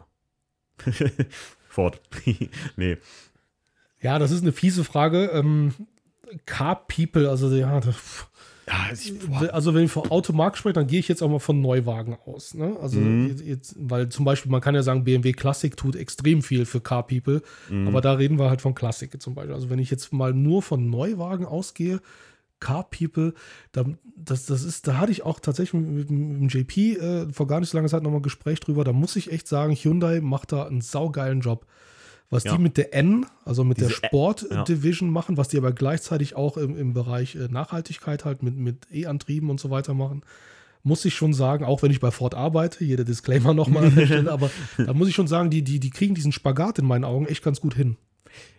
Ford. 1.69 2.01
nee. 2.75 2.97
Ja, 4.01 4.19
das 4.19 4.31
ist 4.31 4.41
eine 4.41 4.51
fiese 4.51 4.83
Frage. 4.83 5.25
Ähm, 5.33 5.73
Car 6.45 6.87
People, 6.87 7.29
also 7.29 7.49
ja, 7.55 7.79
das, 7.79 8.27
Ja, 8.67 8.75
ich, 8.93 9.19
boah. 9.27 9.53
also 9.53 9.73
wenn 9.73 9.83
ich 9.85 9.91
von 9.91 10.09
Automarkt 10.09 10.57
spreche, 10.57 10.73
dann 10.73 10.87
gehe 10.87 10.99
ich 10.99 11.07
jetzt 11.09 11.21
auch 11.21 11.29
mal 11.29 11.39
von 11.39 11.59
Neuwagen 11.59 12.15
aus. 12.25 12.53
Ne? 12.53 12.77
Also 12.81 12.97
Mhm. 12.99 13.27
jetzt, 13.27 13.41
jetzt, 13.45 13.75
weil 13.77 14.07
zum 14.09 14.23
Beispiel, 14.25 14.51
man 14.51 14.61
kann 14.61 14.73
ja 14.75 14.83
sagen, 14.83 15.03
BMW 15.03 15.33
Classic 15.33 15.75
tut 15.75 15.95
extrem 15.97 16.41
viel 16.41 16.65
für 16.65 16.79
Car 16.79 17.05
People, 17.05 17.41
Mhm. 17.69 17.87
aber 17.89 17.99
da 18.01 18.13
reden 18.13 18.39
wir 18.39 18.49
halt 18.49 18.61
von 18.61 18.73
Classic 18.73 19.21
zum 19.21 19.35
Beispiel. 19.35 19.53
Also 19.53 19.69
wenn 19.69 19.79
ich 19.79 19.91
jetzt 19.91 20.13
mal 20.13 20.33
nur 20.33 20.61
von 20.61 20.89
Neuwagen 20.89 21.45
ausgehe, 21.45 21.99
Car 22.61 22.87
People, 22.89 23.33
da, 23.73 23.83
das, 24.15 24.45
das 24.45 24.63
ist, 24.63 24.87
da 24.87 24.97
hatte 24.97 25.11
ich 25.11 25.23
auch 25.23 25.41
tatsächlich 25.41 25.73
mit, 25.81 26.09
mit 26.09 26.09
dem 26.09 26.47
JP 26.47 26.93
äh, 26.95 27.33
vor 27.33 27.47
gar 27.47 27.59
nicht 27.59 27.69
so 27.69 27.77
langer 27.77 27.89
Zeit 27.89 28.03
nochmal 28.03 28.19
ein 28.21 28.23
Gespräch 28.23 28.61
drüber. 28.61 28.85
Da 28.85 28.93
muss 28.93 29.17
ich 29.17 29.29
echt 29.33 29.49
sagen, 29.49 29.75
Hyundai 29.75 30.21
macht 30.21 30.53
da 30.53 30.65
einen 30.67 30.79
saugeilen 30.79 31.41
Job. 31.41 31.65
Was 32.33 32.43
Ja. 32.45 32.55
die 32.55 32.61
mit 32.61 32.77
der 32.77 32.93
N, 32.93 33.25
also 33.45 33.63
mit 33.63 33.77
Diese 33.77 33.89
der 33.89 33.97
Ä- 33.97 34.05
Sport 34.07 34.45
ja. 34.49 34.63
Division 34.63 35.09
machen, 35.09 35.37
was 35.37 35.47
die 35.49 35.57
aber 35.57 35.71
gleichzeitig 35.71 36.35
auch 36.35 36.57
im, 36.57 36.77
im 36.77 36.93
Bereich 36.93 37.35
äh, 37.35 37.47
Nachhaltigkeit 37.49 38.25
halt 38.25 38.43
mit, 38.43 38.55
mit 38.57 38.87
E-Antrieben 38.91 39.49
und 39.49 39.59
so 39.59 39.69
weiter 39.69 39.93
machen, 39.93 40.21
muss 40.83 41.05
ich 41.05 41.13
schon 41.15 41.33
sagen, 41.33 41.63
auch 41.63 41.81
wenn 41.81 41.91
ich 41.91 42.01
bei 42.01 42.11
Ford 42.11 42.35
arbeite, 42.35 42.83
jeder 42.83 43.05
Disclaimer 43.05 43.53
nochmal 43.53 43.85
an 43.85 43.95
der 43.95 44.05
Stelle, 44.07 44.31
aber 44.31 44.49
da 44.77 44.93
muss 44.93 45.07
ich 45.07 45.15
schon 45.15 45.27
sagen, 45.27 45.49
die, 45.49 45.61
die, 45.63 45.79
die 45.79 45.89
kriegen 45.91 46.13
diesen 46.15 46.31
Spagat 46.33 46.79
in 46.79 46.85
meinen 46.85 47.05
Augen 47.05 47.25
echt 47.25 47.43
ganz 47.43 47.61
gut 47.61 47.73
hin. 47.75 47.95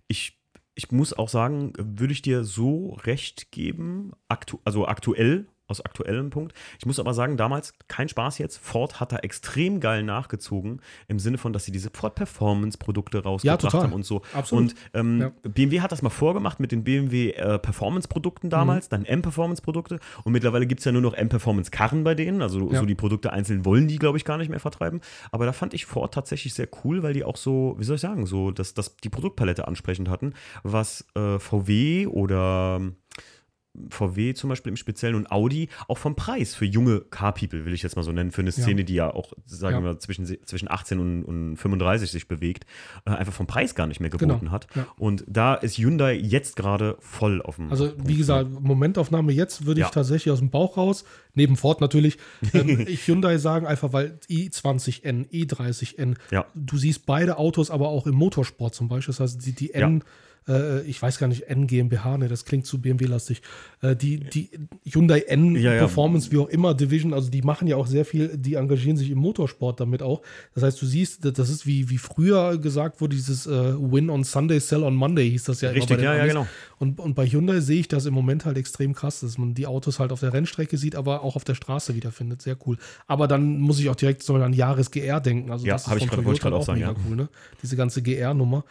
ich, 0.08 0.38
ich 0.74 0.90
muss 0.90 1.12
auch 1.12 1.28
sagen, 1.28 1.72
würde 1.78 2.12
ich 2.12 2.22
dir 2.22 2.42
so 2.44 2.94
recht 3.04 3.52
geben, 3.52 4.12
aktu 4.28 4.58
also 4.64 4.86
aktuell, 4.88 5.46
aus 5.66 5.80
aktuellem 5.80 6.30
Punkt. 6.30 6.52
Ich 6.78 6.86
muss 6.86 6.98
aber 7.00 7.14
sagen, 7.14 7.36
damals, 7.36 7.72
kein 7.88 8.08
Spaß 8.08 8.38
jetzt, 8.38 8.58
Ford 8.58 9.00
hat 9.00 9.12
da 9.12 9.16
extrem 9.18 9.80
geil 9.80 10.02
nachgezogen, 10.02 10.80
im 11.08 11.18
Sinne 11.18 11.38
von, 11.38 11.52
dass 11.52 11.64
sie 11.64 11.72
diese 11.72 11.90
Ford 11.90 12.14
Performance-Produkte 12.14 13.22
rausgebracht 13.22 13.60
total. 13.62 13.82
haben 13.84 13.92
und 13.92 14.04
so. 14.04 14.22
Absolut. 14.32 14.72
Und 14.72 14.74
ähm, 14.92 15.20
Ja. 15.20 15.32
BMW 15.42 15.80
hat 15.80 15.92
das 15.92 16.02
mal 16.02 16.10
vorgemacht 16.10 16.60
mit 16.60 16.70
den 16.72 16.84
BMW 16.84 17.30
äh, 17.30 17.58
Performance-Produkten 17.58 18.48
Mhm. 18.48 18.50
damals, 18.50 18.88
dann 18.88 19.04
M-Performance-Produkte 19.04 20.00
und 20.24 20.32
mittlerweile 20.32 20.66
gibt 20.66 20.80
es 20.80 20.84
ja 20.84 20.92
nur 20.92 21.02
noch 21.02 21.14
M-Performance-Karren 21.14 22.04
bei 22.04 22.14
denen, 22.14 22.42
also 22.42 22.70
Ja. 22.72 22.80
so 22.80 22.86
die 22.86 22.94
Produkte 22.94 23.32
einzeln 23.32 23.64
wollen 23.64 23.88
die, 23.88 23.98
glaube 23.98 24.18
ich, 24.18 24.24
gar 24.24 24.36
nicht 24.38 24.50
mehr 24.50 24.60
vertreiben. 24.60 25.00
Aber 25.30 25.46
da 25.46 25.52
fand 25.52 25.74
ich 25.74 25.86
Ford 25.86 26.12
tatsächlich 26.12 26.54
sehr 26.54 26.68
cool, 26.84 27.02
weil 27.02 27.14
die 27.14 27.24
auch 27.24 27.36
so, 27.36 27.74
wie 27.78 27.84
soll 27.84 27.96
ich 27.96 28.02
sagen, 28.02 28.26
so, 28.26 28.50
dass, 28.50 28.74
dass 28.74 28.96
die 28.96 29.08
Produktpalette 29.08 29.66
ansprechend 29.66 30.08
hatten, 30.08 30.34
was 30.62 31.06
äh, 31.16 31.38
VW 31.38 32.06
oder 32.06 32.80
VW 33.90 34.34
zum 34.34 34.50
Beispiel 34.50 34.70
im 34.70 34.76
Speziellen 34.76 35.16
und 35.16 35.30
Audi 35.32 35.68
auch 35.88 35.98
vom 35.98 36.14
Preis 36.14 36.54
für 36.54 36.64
junge 36.64 37.00
Car-People, 37.00 37.64
will 37.64 37.72
ich 37.74 37.82
jetzt 37.82 37.96
mal 37.96 38.02
so 38.02 38.12
nennen, 38.12 38.30
für 38.30 38.40
eine 38.42 38.52
Szene, 38.52 38.84
die 38.84 38.94
ja 38.94 39.12
auch, 39.12 39.32
sagen 39.46 39.78
Ja. 39.78 39.84
wir, 39.92 39.98
zwischen, 39.98 40.26
zwischen 40.46 40.70
18 40.70 40.98
und, 41.00 41.24
und 41.24 41.56
35 41.56 42.10
sich 42.10 42.28
bewegt, 42.28 42.66
äh, 43.04 43.10
einfach 43.10 43.32
vom 43.32 43.46
Preis 43.46 43.74
gar 43.74 43.86
nicht 43.86 44.00
mehr 44.00 44.10
geboten 44.10 44.38
Genau, 44.40 44.52
hat. 44.52 44.68
ja. 44.76 44.86
Und 44.96 45.24
da 45.26 45.54
ist 45.54 45.76
Hyundai 45.78 46.14
jetzt 46.14 46.56
gerade 46.56 46.96
voll 47.00 47.42
auf 47.42 47.56
dem 47.56 47.70
Also, 47.70 47.88
Punkt, 47.90 48.08
wie 48.08 48.16
gesagt, 48.16 48.48
Momentaufnahme 48.60 49.32
jetzt 49.32 49.66
würde 49.66 49.80
ich 49.80 49.86
Ja. 49.86 49.90
tatsächlich 49.92 50.32
aus 50.32 50.38
dem 50.38 50.50
Bauch 50.50 50.76
raus, 50.76 51.04
neben 51.34 51.56
Ford 51.56 51.80
natürlich, 51.80 52.18
ähm, 52.54 52.84
ich 52.86 53.06
Hyundai 53.08 53.38
sagen, 53.38 53.66
einfach 53.66 53.92
weil 53.92 54.18
i20N, 54.30 55.28
E30N, 55.30 56.16
Ja. 56.30 56.46
du 56.54 56.76
siehst 56.76 57.06
beide 57.06 57.38
Autos 57.38 57.70
aber 57.70 57.88
auch 57.88 58.06
im 58.06 58.14
Motorsport 58.14 58.74
zum 58.74 58.88
Beispiel. 58.88 59.12
Das 59.12 59.20
heißt, 59.20 59.44
die, 59.44 59.52
die 59.52 59.74
N, 59.74 60.04
äh, 60.48 60.82
ich 60.82 61.00
weiß 61.00 61.18
gar 61.18 61.26
nicht, 61.26 61.42
N 61.48 61.66
GmbH, 61.66 62.18
ne, 62.18 62.28
das 62.28 62.44
klingt 62.44 62.66
zu 62.66 62.80
BMW-lastig. 62.80 63.42
Äh, 63.82 63.96
die, 63.96 64.20
die 64.20 64.50
Hyundai 64.84 65.20
N 65.20 65.56
Ja, 65.56 65.72
ja. 65.72 65.78
Performance, 65.78 66.30
wie 66.32 66.38
auch 66.38 66.48
immer, 66.48 66.74
Division, 66.74 67.14
also 67.14 67.30
die 67.30 67.42
machen 67.42 67.66
ja 67.68 67.76
auch 67.76 67.86
sehr 67.86 68.04
viel, 68.04 68.36
die 68.36 68.54
engagieren 68.54 68.96
sich 68.96 69.10
im 69.10 69.18
Motorsport 69.18 69.80
damit 69.80 70.02
auch. 70.02 70.22
Das 70.54 70.62
heißt, 70.64 70.80
du 70.82 70.86
siehst, 70.86 71.24
das 71.38 71.48
ist 71.48 71.66
wie, 71.66 71.88
wie 71.90 71.98
früher 71.98 72.58
gesagt 72.58 73.00
wurde, 73.00 73.16
dieses 73.16 73.46
äh, 73.46 73.50
Win 73.78 74.10
on 74.10 74.24
Sunday, 74.24 74.60
Sell 74.60 74.82
on 74.82 74.94
Monday 74.94 75.30
hieß 75.30 75.44
das 75.44 75.60
ja 75.60 75.70
Richtig, 75.70 75.90
immer 75.90 75.96
bei 75.98 76.02
den 76.02 76.04
ja, 76.04 76.16
ja, 76.16 76.26
genau. 76.26 76.46
Und, 76.78 77.00
und 77.00 77.14
bei 77.14 77.26
Hyundai 77.26 77.60
sehe 77.60 77.80
ich 77.80 77.88
das 77.88 78.04
im 78.06 78.14
Moment 78.14 78.44
halt 78.44 78.58
extrem 78.58 78.94
krass, 78.94 79.20
dass 79.20 79.38
man 79.38 79.54
die 79.54 79.66
Autos 79.66 79.98
halt 79.98 80.12
auf 80.12 80.20
der 80.20 80.32
Rennstrecke 80.32 80.76
sieht, 80.76 80.96
aber 80.96 81.22
auch 81.22 81.36
auf 81.36 81.44
der 81.44 81.54
Straße 81.54 81.94
wiederfindet. 81.94 82.42
Sehr 82.42 82.56
cool. 82.66 82.76
Aber 83.06 83.26
dann 83.28 83.58
muss 83.60 83.78
ich 83.80 83.88
auch 83.88 83.94
direkt 83.96 84.22
zum 84.22 84.34
Beispiel 84.34 84.46
an 84.46 84.52
Jahres 84.52 84.90
GR 84.90 85.20
denken. 85.20 85.50
Also 85.50 85.64
Ja, 85.66 85.74
das 85.74 85.86
ist 85.86 85.92
ich 85.94 85.98
von 86.00 86.08
grad- 86.08 86.24
wollte 86.24 86.36
ich 86.36 86.40
Toyota 86.40 86.50
grad 86.50 86.60
auch 86.60 86.66
sagen, 86.66 86.80
mega 86.80 86.92
ja. 86.92 86.96
cool, 87.08 87.16
ne? 87.16 87.28
Diese 87.62 87.76
ganze 87.76 88.02
GR-Nummer. 88.02 88.64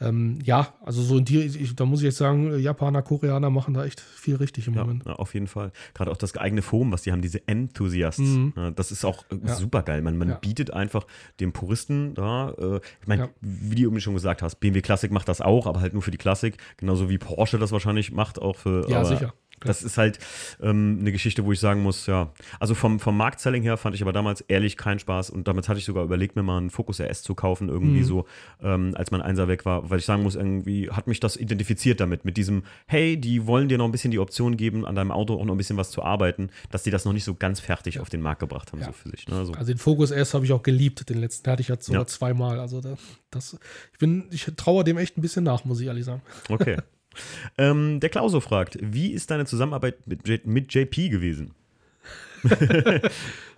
Ähm, 0.00 0.38
ja, 0.44 0.74
also 0.84 1.02
so 1.02 1.18
in 1.18 1.24
dir, 1.24 1.44
ich, 1.44 1.74
da 1.74 1.84
muss 1.86 2.00
ich 2.00 2.04
jetzt 2.06 2.18
sagen, 2.18 2.58
Japaner, 2.58 3.02
Koreaner 3.02 3.50
machen 3.50 3.74
da 3.74 3.84
echt 3.84 4.00
viel 4.00 4.36
richtig 4.36 4.66
im 4.68 4.74
Ja, 4.74 4.82
Moment. 4.84 5.04
ja, 5.06 5.12
auf 5.14 5.34
jeden 5.34 5.46
Fall. 5.46 5.72
Gerade 5.94 6.10
auch 6.10 6.16
das 6.16 6.36
eigene 6.36 6.62
Forum, 6.62 6.92
was 6.92 7.02
die 7.02 7.12
haben, 7.12 7.22
diese 7.22 7.46
Enthusiasts. 7.48 8.20
Mhm. 8.20 8.52
Ja, 8.56 8.70
das 8.70 8.92
ist 8.92 9.04
auch 9.04 9.24
äh, 9.30 9.36
Ja. 9.46 9.54
super 9.54 9.82
geil. 9.82 10.02
Man, 10.02 10.18
man 10.18 10.36
bietet 10.40 10.72
einfach 10.72 11.06
dem 11.40 11.52
Puristen 11.52 12.14
da, 12.14 12.50
äh, 12.58 12.80
ich 13.00 13.06
meine, 13.08 13.30
wie 13.40 13.74
du 13.76 13.82
eben 13.88 14.00
schon 14.00 14.14
gesagt 14.14 14.42
hast, 14.42 14.56
BMW 14.56 14.82
Classic 14.82 15.10
macht 15.10 15.28
das 15.28 15.40
auch, 15.40 15.66
aber 15.66 15.80
halt 15.80 15.92
nur 15.94 16.02
für 16.02 16.10
die 16.10 16.18
Klassik. 16.18 16.58
Genauso 16.76 17.08
wie 17.08 17.18
Porsche 17.18 17.58
das 17.58 17.72
wahrscheinlich 17.72 18.12
macht, 18.12 18.38
auch 18.40 18.56
für. 18.56 18.88
Ja, 18.90 19.04
sicher. 19.04 19.32
Das 19.60 19.82
ist 19.82 19.96
halt 19.98 20.18
ähm, 20.60 20.98
eine 21.00 21.12
Geschichte, 21.12 21.44
wo 21.44 21.52
ich 21.52 21.60
sagen 21.60 21.82
muss, 21.82 22.06
ja. 22.06 22.30
Also 22.60 22.74
vom, 22.74 23.00
vom 23.00 23.16
Marktselling 23.16 23.62
her 23.62 23.76
fand 23.76 23.94
ich 23.94 24.02
aber 24.02 24.12
damals 24.12 24.42
ehrlich 24.42 24.76
keinen 24.76 24.98
Spaß 24.98 25.30
und 25.30 25.48
damit 25.48 25.68
hatte 25.68 25.78
ich 25.78 25.84
sogar 25.86 26.04
überlegt, 26.04 26.36
mir 26.36 26.42
mal 26.42 26.58
einen 26.58 26.70
Focus 26.70 27.00
RS 27.00 27.22
zu 27.22 27.34
kaufen, 27.34 27.68
irgendwie 27.68 28.00
Mhm. 28.00 28.04
so, 28.04 28.26
ähm, 28.62 28.92
als 28.96 29.10
mein 29.10 29.22
Einser 29.22 29.48
weg 29.48 29.64
war, 29.64 29.88
weil 29.88 29.98
ich 29.98 30.04
sagen 30.04 30.22
muss, 30.22 30.34
irgendwie 30.34 30.90
hat 30.90 31.06
mich 31.06 31.20
das 31.20 31.36
identifiziert 31.36 32.00
damit, 32.00 32.24
mit 32.24 32.36
diesem, 32.36 32.64
hey, 32.86 33.16
die 33.16 33.46
wollen 33.46 33.68
dir 33.68 33.78
noch 33.78 33.86
ein 33.86 33.92
bisschen 33.92 34.10
die 34.10 34.18
Option 34.18 34.56
geben, 34.56 34.84
an 34.84 34.94
deinem 34.94 35.10
Auto 35.10 35.34
auch 35.40 35.44
noch 35.44 35.54
ein 35.54 35.58
bisschen 35.58 35.76
was 35.78 35.90
zu 35.90 36.02
arbeiten, 36.02 36.50
dass 36.70 36.82
die 36.82 36.90
das 36.90 37.04
noch 37.04 37.12
nicht 37.14 37.24
so 37.24 37.34
ganz 37.34 37.58
fertig 37.60 37.98
auf 38.00 38.10
den 38.10 38.20
Markt 38.20 38.40
gebracht 38.40 38.72
haben, 38.72 38.80
Ja. 38.80 38.86
so 38.86 38.92
für 38.92 39.08
sich. 39.10 39.26
Ne? 39.28 39.44
So. 39.46 39.52
Also 39.54 39.72
den 39.72 39.78
Focus 39.78 40.10
S 40.10 40.34
habe 40.34 40.44
ich 40.44 40.52
auch 40.52 40.62
geliebt, 40.62 41.08
den 41.08 41.18
letzten 41.18 41.50
hatte 41.50 41.62
ich 41.62 41.68
jetzt 41.68 41.86
sogar 41.86 42.02
Ja. 42.02 42.06
zweimal. 42.06 42.60
Also 42.60 42.80
da, 42.80 42.96
das, 43.30 43.58
ich 43.92 43.98
bin, 43.98 44.24
ich 44.30 44.50
traue 44.56 44.84
dem 44.84 44.98
echt 44.98 45.16
ein 45.16 45.22
bisschen 45.22 45.44
nach, 45.44 45.64
muss 45.64 45.80
ich 45.80 45.86
ehrlich 45.86 46.04
sagen. 46.04 46.20
Okay. 46.48 46.76
ähm, 47.58 48.00
der 48.00 48.08
Klauso 48.10 48.40
fragt, 48.40 48.78
wie 48.80 49.12
ist 49.12 49.30
deine 49.30 49.44
Zusammenarbeit 49.46 50.06
mit, 50.06 50.26
J 50.28 50.46
mit 50.46 50.72
JP 50.74 51.08
gewesen? 51.10 51.52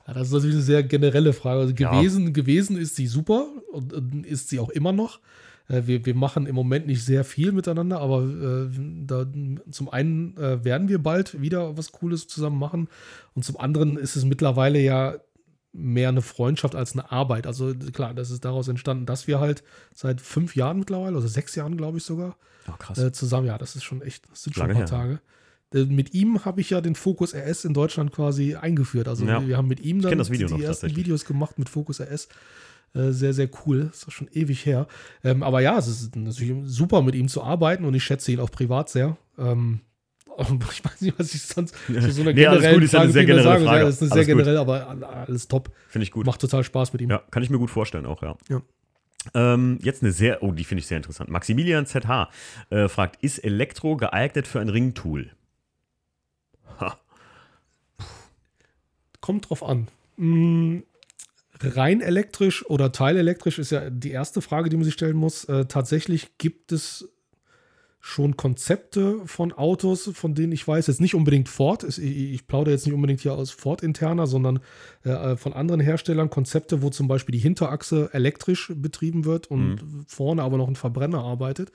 Ja, 0.07 0.15
das 0.15 0.29
ist 0.29 0.33
natürlich 0.33 0.57
eine 0.57 0.65
sehr 0.65 0.83
generelle 0.85 1.35
Frage. 1.35 1.61
Also 1.61 1.75
Ja. 1.79 1.91
gewesen, 1.91 2.33
gewesen 2.33 2.79
ist 2.79 2.97
sie 2.97 3.07
super 3.07 3.47
und, 3.71 3.93
und 3.93 4.25
ist 4.27 4.49
sie 4.49 4.59
auch 4.59 4.71
immer 4.71 4.91
noch. 4.93 5.21
Äh, 5.69 5.83
Wir, 5.85 6.07
wir 6.07 6.15
machen 6.15 6.47
im 6.47 6.55
Moment 6.55 6.87
nicht 6.87 7.05
sehr 7.05 7.25
viel 7.25 7.53
miteinander, 7.53 8.01
aber 8.01 8.23
äh, 8.23 8.69
da, 9.07 9.27
zum 9.71 9.91
einen 9.91 10.35
äh, 10.39 10.65
werden 10.65 10.89
wir 10.89 10.99
bald 10.99 11.39
wieder 11.43 11.77
was 11.77 11.93
Cooles 11.93 12.27
zusammen 12.27 12.59
machen 12.59 12.89
und 13.35 13.45
zum 13.45 13.59
anderen 13.61 13.99
ist 13.99 14.17
es 14.17 14.25
mittlerweile 14.25 14.81
ja 14.81 15.17
mehr 15.73 16.09
eine 16.09 16.23
Freundschaft 16.23 16.75
als 16.75 16.93
eine 16.93 17.11
Arbeit. 17.13 17.47
Also 17.47 17.75
klar, 17.93 18.15
das 18.15 18.31
ist 18.31 18.45
daraus 18.45 18.69
entstanden, 18.69 19.07
dass 19.07 19.27
wir 19.27 19.39
halt 19.41 19.63
seit 19.95 20.21
fünf 20.21 20.57
Jahren 20.57 20.79
mittlerweile, 20.79 21.17
also 21.17 21.29
sechs 21.29 21.55
Jahren 21.55 21.77
glaube 21.77 21.99
ich 21.99 22.05
sogar, 22.05 22.37
Oh, 22.69 23.01
äh, 23.01 23.13
zusammen. 23.13 23.47
Ja, 23.47 23.57
das 23.57 23.77
ist 23.77 23.85
schon 23.85 24.03
echt, 24.03 24.31
das 24.31 24.43
sind 24.43 24.55
schon 24.55 24.65
ein 24.65 24.71
paar 24.71 24.79
her. 24.79 24.87
Tage. 24.87 25.21
Äh, 25.73 25.85
mit 25.85 26.13
ihm 26.15 26.45
habe 26.45 26.61
ich 26.61 26.71
ja 26.71 26.81
den 26.81 26.95
Focus 26.95 27.35
RS 27.35 27.65
in 27.65 27.73
Deutschland 27.75 28.13
quasi 28.13 28.57
eingeführt. 28.57 29.09
Also 29.09 29.25
Ja. 29.25 29.47
wir, 29.47 29.57
haben 29.57 29.69
mit 29.69 29.81
ihm 29.81 30.03
dann 30.03 30.19
das 30.19 30.31
Video 30.31 30.49
die 30.49 30.55
noch 30.55 30.61
ersten. 30.61 30.95
Videos 30.95 31.25
gemacht 31.25 31.59
mit 31.59 31.69
Focus 31.69 32.01
RS. 32.01 32.29
Äh, 32.95 33.11
sehr, 33.13 33.35
sehr 33.35 33.49
cool. 33.67 33.91
Ist 33.93 34.07
doch 34.07 34.13
schon 34.13 34.29
ewig 34.33 34.65
her. 34.67 34.87
Ähm, 35.25 35.43
aber 35.43 35.61
ja, 35.61 35.79
es 35.79 35.89
ist 35.89 36.17
natürlich 36.17 36.55
super 36.65 37.03
mit 37.03 37.15
ihm 37.15 37.29
zu 37.29 37.43
arbeiten 37.43 37.85
und 37.85 37.95
ich 37.95 38.05
schätze 38.05 38.33
ihn 38.33 38.41
auch 38.41 38.51
privat 38.51 38.89
sehr. 38.89 39.17
Ähm, 39.39 39.81
ich 40.39 40.85
weiß 40.85 41.01
nicht, 41.01 41.19
was 41.19 41.35
ich 41.35 41.43
sonst 41.43 41.75
zu 41.87 42.13
so 42.13 42.23
einer 42.23 42.33
Nee, 42.33 42.47
alles 42.47 42.73
gut, 42.73 42.83
ist 42.83 42.95
eine 42.95 43.13
sehr 43.13 43.25
generelle 43.25 43.49
sagen. 43.49 43.65
Frage. 43.65 43.85
Das 43.85 43.95
ist 43.97 44.03
eine 44.03 44.25
sehr 44.25 44.35
gut. 44.35 44.45
generell, 44.45 44.57
aber 44.57 44.89
alles 45.27 45.49
top. 45.49 45.71
Finde 45.89 46.05
ich 46.05 46.11
gut. 46.11 46.27
Macht 46.27 46.41
total 46.41 46.65
Spaß 46.65 46.93
mit 46.93 47.03
ihm. 47.03 47.11
Ja, 47.11 47.23
kann 47.31 47.43
ich 47.43 47.51
mir 47.51 47.59
gut 47.59 47.71
vorstellen 47.71 48.07
auch, 48.07 48.23
ja. 48.23 48.37
Ja. 48.49 48.63
Ähm, 49.35 49.79
jetzt 49.83 50.03
eine 50.03 50.13
sehr, 50.13 50.43
oh, 50.43 50.53
die 50.53 50.65
finde 50.65 50.81
ich 50.81 50.87
sehr 50.87 50.97
interessant. 50.97 51.29
Maximilian 51.29 51.87
ZH 51.87 52.31
äh, 52.71 52.89
fragt, 52.89 53.23
ist 53.23 53.39
Elektro 53.39 53.97
geeignet 53.97 54.47
für 54.47 54.61
ein 54.61 54.69
Ringtool? 54.69 55.33
Ha. 56.81 56.99
Kommt 59.21 59.51
drauf 59.51 59.65
an. 59.65 59.89
Mm, 60.17 60.79
rein 61.61 62.01
elektrisch 62.01 62.65
oder 62.67 62.93
teilelektrisch 62.93 63.59
ist 63.59 63.71
ja 63.71 63.91
die 63.91 64.13
erste 64.13 64.41
Frage, 64.41 64.71
die 64.71 64.77
man 64.77 64.85
sich 64.85 64.95
stellen 64.95 65.17
muss. 65.17 65.45
Äh, 65.45 65.67
tatsächlich 65.67 66.39
gibt 66.39 66.73
es 66.73 67.09
schon 68.01 68.37
Konzepte 68.37 69.21
von 69.27 69.53
Autos, 69.53 70.11
von 70.15 70.35
denen 70.35 70.53
ich 70.53 70.67
weiß, 70.67 70.87
jetzt 70.87 71.01
nicht 71.01 71.15
unbedingt 71.15 71.49
Ford, 71.49 71.85
ich, 71.99 72.47
plaudere 72.47 72.75
jetzt 72.75 72.87
nicht 72.87 72.95
unbedingt 72.95 73.21
hier 73.21 73.35
aus 73.35 73.51
Ford 73.51 73.83
interner, 73.83 74.27
sondern 74.27 74.61
äh, 75.03 75.37
von 75.37 75.53
anderen 75.53 75.81
Herstellern 75.81 76.31
Konzepte, 76.31 76.81
wo 76.81 76.91
zum 76.91 77.09
Beispiel 77.09 77.33
die 77.33 77.41
Hinterachse 77.41 78.11
elektrisch 78.13 78.73
betrieben 78.75 79.25
wird 79.25 79.51
und 79.51 79.81
vorne 80.07 80.43
aber 80.43 80.59
noch 80.59 80.69
ein 80.69 80.77
Verbrenner 80.77 81.25
arbeitet, 81.25 81.73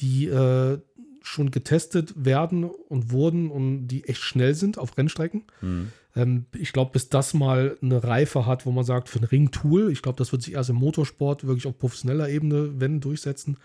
die 0.00 0.26
äh, 0.26 0.78
schon 1.22 1.50
getestet 1.50 2.14
werden 2.16 2.64
und 2.64 3.10
wurden 3.10 3.50
und 3.50 3.88
die 3.88 4.04
echt 4.04 4.22
schnell 4.22 4.54
sind 4.54 4.78
auf 4.78 4.96
Rennstrecken. 4.96 5.44
Hm. 5.60 5.92
Ähm, 6.16 6.46
ich 6.56 6.72
glaube, 6.72 6.92
bis 6.92 7.08
das 7.08 7.34
mal 7.34 7.76
eine 7.82 8.02
Reife 8.02 8.46
hat, 8.46 8.64
wo 8.64 8.70
man 8.70 8.84
sagt, 8.84 9.08
für 9.08 9.18
ein 9.18 9.24
Ringtool, 9.24 9.90
ich 9.90 10.02
glaube, 10.02 10.16
das 10.16 10.32
wird 10.32 10.42
sich 10.42 10.54
erst 10.54 10.70
im 10.70 10.76
Motorsport 10.76 11.46
wirklich 11.46 11.66
auf 11.66 11.78
professioneller 11.78 12.28
Ebene, 12.28 12.80
wenn, 12.80 13.00
durchsetzen. 13.00 13.58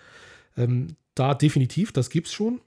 Ähm, 0.57 0.95
da 1.15 1.33
definitiv, 1.33 1.91
das 1.91 2.09
gibt 2.09 2.27
es 2.27 2.33
schon. 2.33 2.61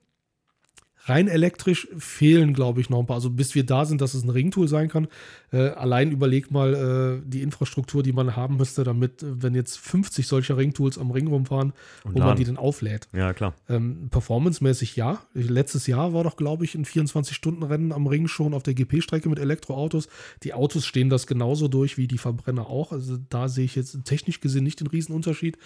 Rein 1.09 1.29
elektrisch 1.29 1.87
fehlen, 1.97 2.53
glaube 2.53 2.81
ich, 2.81 2.91
noch 2.91 2.99
ein 2.99 3.07
paar. 3.07 3.15
Also 3.17 3.31
bis 3.31 3.55
wir 3.55 3.65
da 3.65 3.85
sind, 3.85 4.01
dass 4.01 4.15
es 4.15 4.25
ein 4.25 4.29
Ringtool 4.29 4.67
sein 4.67 4.89
kann. 4.89 5.07
Äh, 5.53 5.69
allein 5.69 6.11
überleg 6.11 6.51
mal 6.51 7.21
äh, 7.23 7.23
die 7.25 7.43
Infrastruktur, 7.43 8.03
die 8.03 8.13
man 8.13 8.35
haben 8.35 8.57
müsste, 8.57 8.83
damit, 8.83 9.25
wenn 9.25 9.55
jetzt 9.55 9.79
50 9.79 10.27
solcher 10.27 10.57
Ringtools 10.57 10.99
am 10.99 11.13
Ring 11.13 11.29
rumfahren, 11.29 11.75
Und 12.03 12.15
wo 12.15 12.19
man 12.19 12.29
laden. 12.29 12.39
die 12.39 12.45
dann 12.45 12.57
auflädt. 12.57 13.07
Ja, 13.13 13.33
klar. 13.35 13.55
Ähm, 13.69 14.09
Performance-mäßig 14.11 14.97
ja. 14.97 15.21
Letztes 15.33 15.87
Jahr 15.87 16.13
war 16.13 16.25
doch, 16.25 16.37
glaube 16.37 16.65
ich, 16.65 16.75
ein 16.75 16.85
24-Stunden-Rennen 16.85 17.93
am 17.93 18.09
Ring 18.09 18.27
schon 18.27 18.53
auf 18.53 18.65
der 18.65 18.75
GP-Strecke 18.75 19.29
mit 19.29 19.39
Elektroautos. 19.39 20.09
Die 20.43 20.55
Autos 20.55 20.85
stehen 20.85 21.09
das 21.09 21.29
genauso 21.29 21.69
durch 21.69 21.99
wie 21.99 22.09
die 22.09 22.19
Verbrenner 22.19 22.67
auch. 22.67 22.91
Also 22.91 23.17
da 23.31 23.49
sehe 23.49 23.65
ich 23.65 23.77
jetzt 23.77 24.05
technisch 24.07 24.41
gesehen 24.41 24.65
nicht 24.65 24.81
den 24.81 24.89
Riesenunterschied. 24.89 25.57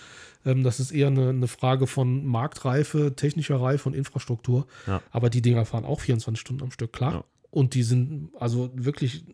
Ähm, 0.44 0.62
das 0.62 0.80
ist 0.80 0.90
eher 0.90 1.08
eine, 1.08 1.30
eine 1.30 1.48
Frage 1.48 1.86
von 1.86 2.24
Marktreife, 2.26 3.14
technischer 3.16 3.60
Reife 3.60 3.88
und 3.88 3.94
Infrastruktur. 3.94 4.66
Ja. 4.86 5.02
Aber 5.10 5.30
die 5.30 5.42
Dinger 5.42 5.64
fahren 5.64 5.84
auch 5.84 6.00
24 6.00 6.40
Stunden 6.40 6.62
am 6.62 6.70
Stück, 6.70 6.92
klar. 6.92 7.12
Ja. 7.12 7.24
Und 7.50 7.74
die 7.74 7.82
sind 7.82 8.30
also 8.38 8.70
wirklich, 8.74 9.24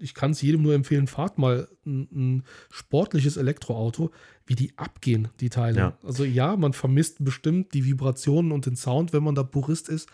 ich 0.00 0.14
kann 0.14 0.30
es 0.30 0.42
jedem 0.42 0.62
nur 0.62 0.74
empfehlen, 0.74 1.06
fahrt 1.06 1.38
mal 1.38 1.68
ein, 1.84 2.08
ein 2.12 2.42
sportliches 2.70 3.36
Elektroauto, 3.36 4.10
wie 4.46 4.54
die 4.54 4.72
abgehen, 4.76 5.28
die 5.40 5.50
Teile. 5.50 5.78
Ja. 5.78 5.98
Also 6.02 6.24
ja, 6.24 6.56
man 6.56 6.72
vermisst 6.72 7.24
bestimmt 7.24 7.74
die 7.74 7.84
Vibrationen 7.84 8.52
und 8.52 8.66
den 8.66 8.76
Sound, 8.76 9.12
wenn 9.12 9.22
man 9.22 9.34
da 9.34 9.42
Purist 9.42 9.88
ist. 9.88 10.08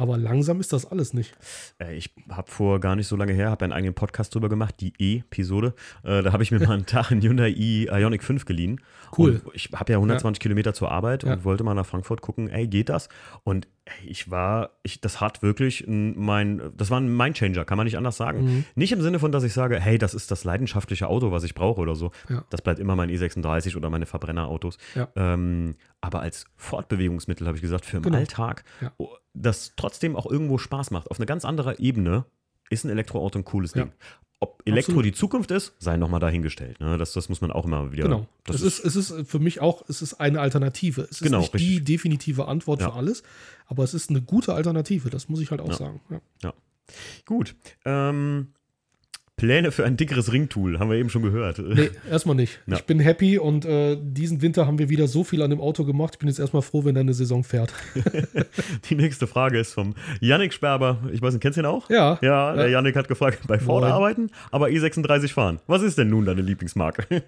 Aber 0.00 0.16
langsam 0.16 0.60
ist 0.60 0.72
das 0.72 0.86
alles 0.86 1.12
nicht. 1.12 1.34
Äh, 1.78 1.94
Ich 1.94 2.14
habe 2.30 2.50
vor 2.50 2.80
gar 2.80 2.96
nicht 2.96 3.06
so 3.06 3.16
lange 3.16 3.34
her, 3.34 3.50
habe 3.50 3.64
einen 3.64 3.72
eigenen 3.74 3.94
Podcast 3.94 4.34
drüber 4.34 4.48
gemacht, 4.48 4.76
die 4.80 4.94
E-Episode. 4.98 5.74
Äh, 6.04 6.22
da 6.22 6.32
habe 6.32 6.42
ich 6.42 6.50
mir 6.50 6.58
mal 6.60 6.70
einen 6.72 6.86
Tag 6.86 7.10
einen 7.12 7.20
Hyundai 7.20 7.50
i 7.50 7.86
Ioniq 7.90 8.24
5 8.24 8.46
geliehen. 8.46 8.80
Cool. 9.18 9.42
Und 9.44 9.54
ich 9.54 9.68
habe 9.74 9.92
ja 9.92 9.98
120 9.98 10.40
Kilometer 10.40 10.72
zur 10.72 10.90
Arbeit 10.90 11.24
Ja. 11.24 11.34
und 11.34 11.44
wollte 11.44 11.64
mal 11.64 11.74
nach 11.74 11.84
Frankfurt 11.84 12.22
gucken, 12.22 12.48
ey, 12.48 12.66
geht 12.66 12.88
das? 12.88 13.08
Und 13.44 13.68
ich 14.06 14.30
war, 14.30 14.70
ich, 14.84 15.00
das 15.00 15.20
hat 15.20 15.42
wirklich 15.42 15.86
ein- 15.86 16.16
mein, 16.16 16.62
das 16.76 16.90
war 16.90 17.00
ein 17.00 17.14
Mindchanger, 17.14 17.64
kann 17.64 17.76
man 17.76 17.84
nicht 17.86 17.98
anders 17.98 18.16
sagen. 18.16 18.44
Mhm. 18.44 18.64
Nicht 18.76 18.92
im 18.92 19.02
Sinne 19.02 19.18
von, 19.18 19.32
dass 19.32 19.42
ich 19.42 19.52
sage, 19.52 19.80
hey, 19.80 19.98
das 19.98 20.14
ist 20.14 20.30
das 20.30 20.44
leidenschaftliche 20.44 21.08
Auto, 21.08 21.30
was 21.32 21.42
ich 21.44 21.54
brauche 21.54 21.80
oder 21.80 21.94
so. 21.96 22.12
Ja. 22.28 22.44
Das 22.50 22.62
bleibt 22.62 22.78
immer 22.78 22.94
mein 22.96 23.10
E36 23.10 23.76
oder 23.76 23.90
meine 23.90 24.06
Verbrennerautos. 24.06 24.78
Ja. 24.94 25.08
Ähm, 25.16 25.74
aber 26.00 26.20
als 26.20 26.44
Fortbewegungsmittel 26.56 27.46
habe 27.46 27.56
ich 27.56 27.62
gesagt, 27.62 27.84
für 27.84 27.96
im 27.98 28.04
Genau. 28.04 28.16
Alltag, 28.18 28.64
Ja. 28.80 28.92
Das 29.34 29.72
trotzdem 29.76 30.16
auch 30.16 30.26
irgendwo 30.26 30.58
Spaß 30.58 30.90
macht, 30.90 31.10
auf 31.10 31.18
eine 31.18 31.26
ganz 31.26 31.44
andere 31.44 31.78
Ebene, 31.78 32.24
ist 32.70 32.84
ein 32.84 32.90
Elektroauto 32.90 33.38
ein 33.38 33.44
cooles 33.44 33.74
Ja. 33.74 33.84
Ding. 33.84 33.92
Ob 34.42 34.62
Elektro 34.64 34.92
Absolut. 34.92 35.04
die 35.04 35.12
Zukunft 35.12 35.50
ist, 35.50 35.74
sei 35.80 35.98
nochmal 35.98 36.18
dahingestellt. 36.20 36.80
Ne? 36.80 36.96
Das, 36.96 37.12
das 37.12 37.28
muss 37.28 37.42
man 37.42 37.52
auch 37.52 37.66
immer 37.66 37.92
wieder. 37.92 38.04
Genau. 38.04 38.26
Das 38.44 38.56
es, 38.62 38.78
ist, 38.78 38.96
es 38.96 39.10
ist 39.10 39.28
für 39.30 39.38
mich 39.38 39.60
auch, 39.60 39.84
es 39.88 40.00
ist 40.00 40.14
eine 40.14 40.40
Alternative. 40.40 41.02
Es 41.02 41.10
ist 41.12 41.22
Genau, 41.22 41.40
nicht 41.40 41.52
die 41.52 41.58
richtig. 41.58 41.84
definitive 41.84 42.48
Antwort 42.48 42.80
Ja. 42.80 42.90
für 42.90 42.96
alles, 42.96 43.22
aber 43.66 43.84
es 43.84 43.92
ist 43.92 44.08
eine 44.08 44.22
gute 44.22 44.54
Alternative, 44.54 45.10
das 45.10 45.28
muss 45.28 45.40
ich 45.40 45.50
halt 45.50 45.60
auch 45.60 45.68
Ja. 45.68 45.74
sagen. 45.74 46.00
Ja. 46.42 46.54
gut. 47.26 47.54
Ähm, 47.84 48.54
Pläne 49.40 49.72
für 49.72 49.84
ein 49.86 49.96
dickeres 49.96 50.32
Ringtool, 50.32 50.78
haben 50.78 50.90
wir 50.90 50.98
eben 50.98 51.08
schon 51.08 51.22
gehört. 51.22 51.58
Nee, 51.58 51.88
erstmal 52.10 52.36
nicht. 52.36 52.60
Ja. 52.66 52.76
Ich 52.76 52.84
bin 52.84 53.00
happy 53.00 53.38
und 53.38 53.64
äh, 53.64 53.96
diesen 54.00 54.42
Winter 54.42 54.66
haben 54.66 54.78
wir 54.78 54.90
wieder 54.90 55.08
so 55.08 55.24
viel 55.24 55.40
an 55.40 55.48
dem 55.48 55.60
Auto 55.60 55.84
gemacht. 55.84 56.14
Ich 56.14 56.18
bin 56.18 56.28
jetzt 56.28 56.38
erstmal 56.38 56.60
froh, 56.62 56.84
wenn 56.84 56.94
deine 56.94 57.14
Saison 57.14 57.42
fährt. 57.42 57.72
Die 58.90 58.94
nächste 58.94 59.26
Frage 59.26 59.58
ist 59.58 59.72
vom 59.72 59.94
Yannick 60.20 60.52
Sperber. 60.52 60.98
Ich 61.12 61.22
weiß 61.22 61.32
nicht, 61.32 61.42
kennst 61.42 61.56
du 61.56 61.62
ihn 61.62 61.66
auch? 61.66 61.88
Ja. 61.88 62.18
Ja, 62.20 62.54
der 62.54 62.66
Ja. 62.66 62.72
Yannick 62.72 62.96
hat 62.96 63.08
gefragt, 63.08 63.40
bei 63.46 63.58
Ford 63.58 63.82
Moin. 63.82 63.92
arbeiten, 63.92 64.30
aber 64.50 64.66
E36 64.66 65.32
fahren. 65.32 65.58
Was 65.66 65.82
ist 65.82 65.96
denn 65.96 66.10
nun 66.10 66.26
deine 66.26 66.42
Lieblingsmarke? 66.42 67.04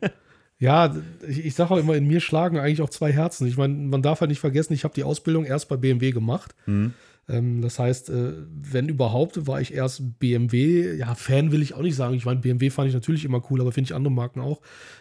Ja, 0.59 0.95
ich, 1.27 1.45
ich 1.45 1.55
sage 1.57 1.73
auch 1.75 1.79
immer, 1.79 1.97
in 1.97 2.07
mir 2.07 2.21
schlagen 2.21 2.57
eigentlich 2.57 2.83
auch 2.83 2.91
zwei 2.91 3.11
Herzen. 3.11 3.49
Ich 3.49 3.57
meine, 3.57 3.75
man 3.75 4.01
darf 4.01 4.21
halt 4.21 4.29
nicht 4.29 4.39
vergessen, 4.39 4.73
ich 4.75 4.85
habe 4.85 4.95
die 4.95 5.03
Ausbildung 5.03 5.45
erst 5.45 5.69
bei 5.69 5.77
BMW 5.77 6.13
gemacht. 6.13 6.55
Mhm. 6.67 6.93
Ähm, 7.28 7.62
das 7.62 7.78
heißt, 7.78 8.11
äh, 8.11 8.32
wenn 8.49 8.89
überhaupt, 8.89 9.47
war 9.47 9.61
ich 9.61 9.73
erst 9.74 10.19
BMW. 10.19 10.94
Ja, 10.97 11.15
Fan 11.15 11.53
will 11.53 11.62
ich 11.62 11.74
auch 11.74 11.82
nicht 11.82 11.97
sagen. 11.97 12.15
Ich 12.15 12.24
meine, 12.24 12.40
BMW 12.40 12.70
fand 12.70 12.89
ich 12.89 12.94
natürlich 12.94 13.24
immer 13.24 13.43
cool, 13.51 13.61
aber 13.61 13.73
finde 13.73 13.89
ich 13.89 13.94
andere 13.94 14.12
Marken 14.12 14.40
auch. 14.40 14.61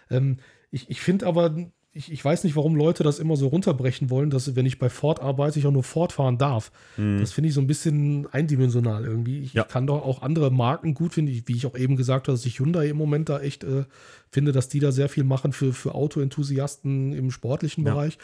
Ähm, 0.10 0.38
ich 0.69 0.89
ich 0.89 1.02
finde 1.02 1.26
aber, 1.26 1.56
ich, 1.93 2.10
ich 2.10 2.23
weiß 2.23 2.45
nicht, 2.45 2.56
warum 2.56 2.76
Leute 2.77 3.03
das 3.03 3.19
immer 3.19 3.35
so 3.35 3.48
runterbrechen 3.48 4.10
wollen, 4.10 4.30
dass 4.30 4.56
wenn 4.56 4.65
ich 4.65 4.80
bei 4.80 4.88
Ford 4.89 5.19
arbeite, 5.22 5.60
ich 5.60 5.65
auch 5.68 5.72
nur 5.73 5.84
Ford 5.84 6.14
fahren 6.14 6.38
darf. 6.38 6.72
Das 6.95 7.34
finde 7.34 7.49
ich 7.49 7.53
so 7.53 7.60
ein 7.60 7.68
bisschen 7.68 8.27
eindimensional 8.31 9.03
irgendwie. 9.03 9.39
Ich, 9.41 9.53
Mhm. 9.53 9.57
Ja. 9.57 9.64
kann 9.65 9.88
doch 9.88 10.02
auch 10.06 10.22
andere 10.22 10.52
Marken 10.52 10.93
gut 10.93 11.14
finden, 11.15 11.43
wie 11.45 11.53
ich 11.56 11.65
auch 11.65 11.76
eben 11.77 11.98
gesagt 11.98 12.30
habe, 12.30 12.38
dass 12.38 12.45
ich 12.45 12.60
Hyundai 12.60 12.88
im 12.88 12.95
Moment 12.95 13.27
da 13.27 13.41
echt 13.41 13.65
äh, 13.65 13.84
finde, 14.30 14.53
dass 14.53 14.69
die 14.69 14.80
da 14.80 14.93
sehr 14.93 15.10
viel 15.10 15.26
machen 15.26 15.52
für, 15.52 15.73
für 15.73 15.93
Autoenthusiasten 15.93 17.11
im 17.14 17.30
sportlichen 17.31 17.85
Ja. 17.85 17.93
Bereich. 17.93 18.18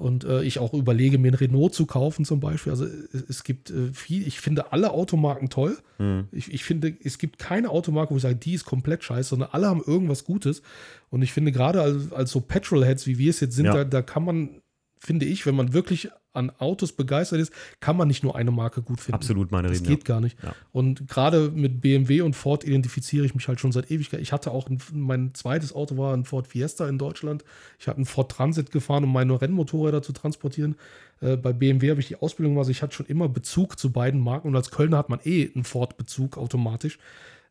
Und 0.00 0.24
äh, 0.24 0.42
ich 0.42 0.58
auch 0.58 0.72
überlege, 0.72 1.18
mir 1.18 1.30
ein 1.30 1.34
Renault 1.34 1.74
zu 1.74 1.84
kaufen 1.84 2.24
zum 2.24 2.40
Beispiel. 2.40 2.72
Also 2.72 2.86
es, 3.28 3.44
gibt 3.44 3.68
äh, 3.70 3.92
viel, 3.92 4.26
ich 4.26 4.40
finde 4.40 4.72
alle 4.72 4.92
Automarken 4.92 5.50
toll. 5.50 5.76
Mhm. 5.98 6.26
Ich, 6.32 6.50
ich 6.52 6.64
finde, 6.64 6.96
es 7.04 7.18
gibt 7.18 7.38
keine 7.38 7.68
Automarke, 7.68 8.12
wo 8.12 8.16
ich 8.16 8.22
sage, 8.22 8.36
die 8.36 8.54
ist 8.54 8.64
komplett 8.64 9.04
scheiße, 9.04 9.28
sondern 9.28 9.50
alle 9.52 9.68
haben 9.68 9.82
irgendwas 9.86 10.24
Gutes. 10.24 10.62
Und 11.10 11.20
ich 11.20 11.32
finde 11.32 11.52
gerade 11.52 11.82
als, 11.82 12.12
als 12.12 12.30
so 12.30 12.40
Petrolheads, 12.40 13.06
wie 13.06 13.18
wir 13.18 13.28
es 13.28 13.40
jetzt 13.40 13.54
sind, 13.56 13.66
Ja. 13.66 13.74
da, 13.74 13.84
da 13.84 14.00
kann 14.00 14.24
man, 14.24 14.59
finde 15.00 15.24
ich, 15.24 15.46
wenn 15.46 15.56
man 15.56 15.72
wirklich 15.72 16.10
an 16.32 16.50
Autos 16.58 16.92
begeistert 16.92 17.40
ist, 17.40 17.52
kann 17.80 17.96
man 17.96 18.06
nicht 18.06 18.22
nur 18.22 18.36
eine 18.36 18.50
Marke 18.50 18.82
gut 18.82 19.00
finden. 19.00 19.14
Absolut 19.14 19.50
meine 19.50 19.68
Das 19.68 19.78
Reden. 19.78 19.88
geht 19.88 20.04
gar 20.04 20.20
nicht. 20.20 20.36
Ja. 20.42 20.54
Und 20.72 21.08
gerade 21.08 21.50
mit 21.50 21.80
BMW 21.80 22.20
und 22.20 22.36
Ford 22.36 22.64
identifiziere 22.64 23.24
ich 23.24 23.34
mich 23.34 23.48
halt 23.48 23.58
schon 23.58 23.72
seit 23.72 23.90
Ewigkeit. 23.90 24.20
Ich 24.20 24.32
hatte 24.32 24.50
auch, 24.52 24.68
ein, 24.68 24.78
mein 24.92 25.34
zweites 25.34 25.74
Auto 25.74 25.96
war 25.96 26.14
ein 26.14 26.24
Ford 26.24 26.46
Fiesta 26.46 26.86
in 26.88 26.98
Deutschland. 26.98 27.44
Ich 27.78 27.88
hatte 27.88 27.96
einen 27.96 28.04
Ford 28.04 28.30
Transit 28.30 28.70
gefahren, 28.70 29.04
um 29.04 29.12
meine 29.12 29.40
Rennmotorräder 29.40 30.02
zu 30.02 30.12
transportieren. 30.12 30.76
Äh, 31.20 31.36
bei 31.36 31.52
BMW 31.54 31.90
habe 31.90 32.00
ich 32.00 32.08
die 32.08 32.16
Ausbildung, 32.16 32.58
also 32.58 32.70
ich 32.70 32.82
hatte 32.82 32.94
schon 32.94 33.06
immer 33.06 33.28
Bezug 33.28 33.78
zu 33.78 33.90
beiden 33.90 34.20
Marken 34.20 34.48
und 34.48 34.56
als 34.56 34.70
Kölner 34.70 34.98
hat 34.98 35.08
man 35.08 35.20
eh 35.24 35.50
einen 35.52 35.64
Ford-Bezug 35.64 36.36
automatisch. 36.36 36.98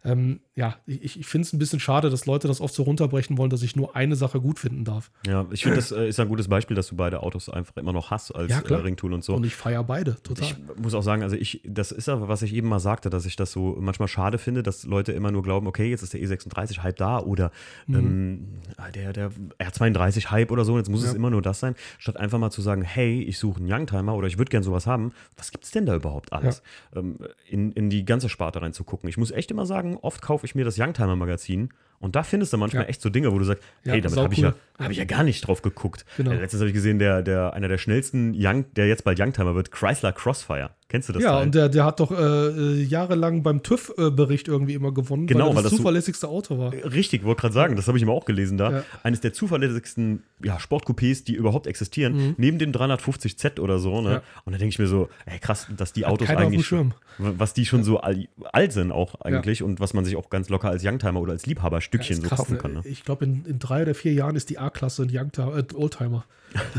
Ähm, 0.03 0.39
ja, 0.55 0.77
ich, 0.85 1.19
ich 1.19 1.25
finde 1.25 1.45
es 1.45 1.53
ein 1.53 1.59
bisschen 1.59 1.79
schade, 1.79 2.09
dass 2.09 2.25
Leute 2.25 2.47
das 2.47 2.61
oft 2.61 2.73
so 2.73 2.83
runterbrechen 2.83 3.37
wollen, 3.37 3.49
dass 3.49 3.61
ich 3.63 3.75
nur 3.75 3.95
eine 3.97 4.15
Sache 4.15 4.39
gut 4.39 4.57
finden 4.59 4.85
darf. 4.85 5.11
Ja, 5.27 5.45
ich 5.51 5.63
finde, 5.63 5.75
das 5.77 5.91
äh, 5.91 6.07
ist 6.07 6.19
ein 6.21 6.29
gutes 6.29 6.47
Beispiel, 6.47 6.75
dass 6.75 6.87
du 6.87 6.95
beide 6.95 7.21
Autos 7.21 7.49
einfach 7.49 7.75
immer 7.77 7.91
noch 7.93 8.09
hast 8.11 8.31
als 8.31 8.49
Ja, 8.51 8.59
äh. 8.61 8.73
Ringtool 8.75 9.13
und 9.13 9.23
so. 9.23 9.35
Und 9.35 9.43
ich 9.45 9.55
feiere 9.55 9.83
beide 9.83 10.15
total. 10.23 10.47
Ich 10.47 10.55
muss 10.81 10.93
auch 10.93 11.01
sagen, 11.03 11.21
also 11.23 11.35
ich, 11.35 11.61
das 11.65 11.91
ist 11.91 12.07
ja, 12.07 12.27
was 12.27 12.41
ich 12.43 12.53
eben 12.53 12.67
mal 12.69 12.79
sagte, 12.79 13.09
dass 13.09 13.25
ich 13.25 13.35
das 13.35 13.51
so 13.51 13.77
manchmal 13.79 14.07
schade 14.07 14.37
finde, 14.37 14.63
dass 14.63 14.85
Leute 14.85 15.11
immer 15.11 15.31
nur 15.31 15.43
glauben, 15.43 15.67
okay, 15.67 15.89
jetzt 15.89 16.01
ist 16.01 16.13
der 16.13 16.21
E36-Hype 16.21 16.95
da 16.97 17.19
oder 17.19 17.51
Mhm. 17.87 17.95
ähm, 17.95 18.47
der, 18.95 19.11
der 19.13 19.31
R32-Hype 19.59 20.51
oder 20.51 20.65
so, 20.65 20.77
jetzt 20.77 20.89
muss 20.89 21.03
es 21.03 21.11
Ja. 21.11 21.15
immer 21.15 21.29
nur 21.29 21.41
das 21.41 21.59
sein, 21.59 21.75
statt 21.97 22.17
einfach 22.17 22.39
mal 22.39 22.51
zu 22.51 22.61
sagen, 22.61 22.81
hey, 22.83 23.21
ich 23.21 23.37
suche 23.37 23.59
einen 23.59 23.71
Youngtimer 23.71 24.15
oder 24.15 24.27
ich 24.27 24.37
würde 24.37 24.49
gern 24.49 24.63
sowas 24.63 24.87
haben. 24.87 25.11
Was 25.37 25.51
gibt's 25.51 25.71
denn 25.71 25.85
da 25.85 25.95
überhaupt 25.95 26.33
alles? 26.33 26.61
Ähm, 26.95 27.17
in, 27.49 27.71
in 27.73 27.89
die 27.89 28.05
ganze 28.05 28.29
Sparte 28.29 28.61
reinzugucken. 28.61 29.09
Ich 29.09 29.17
muss 29.17 29.31
echt 29.31 29.51
immer 29.51 29.65
sagen, 29.65 29.88
oft 29.97 30.21
kaufe 30.21 30.45
ich 30.45 30.55
mir 30.55 30.65
das 30.65 30.77
Youngtimer-Magazin 30.79 31.69
und 31.99 32.15
da 32.15 32.23
findest 32.23 32.53
du 32.53 32.57
manchmal 32.57 32.83
Ja. 32.83 32.89
echt 32.89 33.01
so 33.01 33.09
Dinge, 33.09 33.31
wo 33.33 33.39
du 33.39 33.45
sagst, 33.45 33.63
Ja, 33.83 33.93
hey, 33.93 34.01
damit 34.01 34.17
habe 34.17 34.33
ich, 34.33 34.39
ja, 34.39 34.53
hab 34.77 34.89
ich 34.91 34.97
ja 34.97 35.05
gar 35.05 35.23
nicht 35.23 35.45
drauf 35.45 35.61
geguckt. 35.61 36.05
Genau. 36.17 36.31
Äh, 36.31 36.35
letztens 36.39 36.61
habe 36.61 36.69
ich 36.69 36.73
gesehen, 36.73 36.99
der, 36.99 37.21
der, 37.21 37.53
einer 37.53 37.67
der 37.67 37.77
schnellsten 37.77 38.33
Young, 38.35 38.65
der 38.75 38.87
jetzt 38.87 39.03
bald 39.03 39.19
Youngtimer 39.19 39.53
wird, 39.55 39.71
Chrysler 39.71 40.13
Crossfire. 40.13 40.71
Kennst 40.89 41.07
du 41.07 41.13
das 41.13 41.21
ja, 41.21 41.33
Teil? 41.33 41.45
und 41.45 41.53
der, 41.53 41.69
der 41.69 41.85
hat 41.85 41.99
doch 41.99 42.11
äh, 42.11 42.15
äh, 42.15 42.81
jahrelang 42.81 43.43
beim 43.43 43.61
TÜV-Bericht 43.61 44.47
irgendwie 44.47 44.73
immer 44.73 44.91
gewonnen, 44.91 45.27
Genau, 45.27 45.49
weil 45.49 45.57
weil 45.57 45.63
das 45.63 45.75
zuverlässigste 45.75 46.27
Auto 46.27 46.57
war. 46.57 46.73
Richtig, 46.73 47.23
wollte 47.23 47.41
gerade 47.41 47.53
sagen, 47.53 47.75
das 47.75 47.87
habe 47.87 47.99
ich 47.99 48.01
immer 48.01 48.13
auch 48.13 48.25
gelesen 48.25 48.57
da. 48.57 48.71
Ja. 48.71 48.83
Eines 49.03 49.21
der 49.21 49.31
zuverlässigsten 49.31 50.23
ja, 50.43 50.57
Sportcoupés, 50.57 51.23
die 51.23 51.35
überhaupt 51.35 51.67
existieren, 51.67 52.33
neben 52.37 52.57
dem 52.57 52.71
350Z 52.71 53.59
oder 53.59 53.77
so. 53.77 54.01
Ne? 54.01 54.09
Mhm. 54.09 54.13
Ja. 54.15 54.21
Und 54.45 54.53
da 54.53 54.57
denke 54.57 54.69
ich 54.69 54.79
mir 54.79 54.87
so, 54.87 55.09
ey, 55.27 55.37
krass, 55.37 55.67
dass 55.77 55.93
die 55.93 56.07
Autos 56.07 56.27
eigentlich, 56.27 56.65
Schirm. 56.65 56.93
was 57.19 57.53
die 57.53 57.67
schon 57.67 57.83
so 57.83 57.99
alt 57.99 58.73
sind 58.73 58.91
auch 58.91 59.21
eigentlich 59.21 59.61
und 59.61 59.79
was 59.79 59.93
man 59.93 60.05
sich 60.05 60.15
auch 60.15 60.31
ganz 60.31 60.49
locker 60.49 60.69
als 60.69 60.83
Youngtimer 60.83 61.21
oder 61.21 61.33
als 61.33 61.45
Liebhaberstückchen 61.45 62.17
ist 62.17 62.23
so 62.23 62.29
krass, 62.29 62.39
kaufen 62.39 62.53
ne? 62.53 62.59
kann. 62.59 62.73
Ne? 62.73 62.81
Ich 62.85 63.03
glaube, 63.03 63.25
in, 63.25 63.45
in 63.45 63.59
drei 63.59 63.83
oder 63.83 63.93
vier 63.93 64.13
Jahren 64.13 64.35
ist 64.35 64.49
die 64.49 64.57
A-Klasse 64.57 65.03
ein 65.03 65.09
Youngtimer, 65.13 65.55
äh, 65.55 65.63
Oldtimer. 65.75 66.25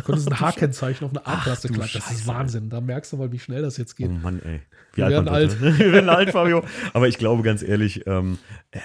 Konntest 0.05 0.26
du 0.26 0.32
ein 0.32 0.40
H-Kennzeichen 0.40 1.05
auf 1.05 1.10
eine 1.10 1.26
A-Klasse 1.26 1.68
du 1.68 1.74
klatschen. 1.74 2.01
Das 2.06 2.10
ist. 2.12 2.26
Wahnsinn. 2.26 2.70
Da 2.70 2.80
merkst 2.80 3.12
du 3.12 3.16
mal, 3.16 3.30
wie 3.32 3.38
schnell 3.38 3.62
das 3.62 3.76
jetzt 3.76 3.92
Oh 3.94 3.97
geht. 3.98 4.22
Mann, 4.22 4.40
ey. 4.42 4.60
Wie 4.92 4.97
Wir 4.98 5.05
alt 5.06 5.12
werden 5.26 5.32
wird, 5.32 5.60
ne? 5.60 5.78
Wir 5.78 5.92
werden 5.92 6.09
alt, 6.10 6.30
Fabio. 6.30 6.64
Aber 6.92 7.06
ich 7.06 7.16
glaube 7.18 7.42
ganz 7.44 7.62
ehrlich, 7.62 8.05
ähm, 8.09 8.38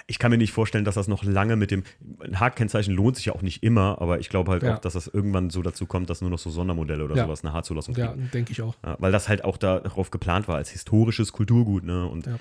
ich 0.05 0.19
kann 0.19 0.29
mir 0.31 0.37
nicht 0.37 0.51
vorstellen, 0.53 0.85
dass 0.85 0.93
das 0.95 1.07
noch 1.07 1.23
lange 1.23 1.55
mit 1.55 1.71
dem 1.71 1.83
ein 2.23 2.39
H-Kennzeichen 2.39 2.93
lohnt 2.93 3.15
sich 3.15 3.25
ja 3.25 3.33
auch 3.33 3.41
nicht 3.41 3.63
immer, 3.63 3.99
aber 4.01 4.19
ich 4.19 4.29
glaube 4.29 4.51
halt 4.51 4.61
Ja. 4.63 4.75
auch, 4.75 4.79
dass 4.79 4.93
das 4.93 5.07
irgendwann 5.07 5.49
so 5.49 5.63
dazu 5.63 5.87
kommt, 5.87 6.09
dass 6.11 6.21
nur 6.21 6.29
noch 6.29 6.37
so 6.39 6.51
Sondermodelle 6.51 7.03
oder 7.03 7.15
Ja. 7.15 7.23
sowas 7.25 7.43
eine 7.43 7.53
H-Zulassung 7.53 7.95
Ja, 7.95 8.07
kriegen. 8.09 8.29
denke 8.33 8.51
ich 8.51 8.61
auch. 8.61 8.75
Ja, 8.85 8.95
weil 8.99 9.11
das 9.11 9.27
halt 9.27 9.43
auch 9.43 9.57
darauf 9.57 10.11
geplant 10.11 10.47
war 10.47 10.57
als 10.57 10.69
historisches 10.69 11.31
Kulturgut. 11.31 11.83
Ne? 11.83 12.05
Und 12.05 12.27
Ja. 12.27 12.37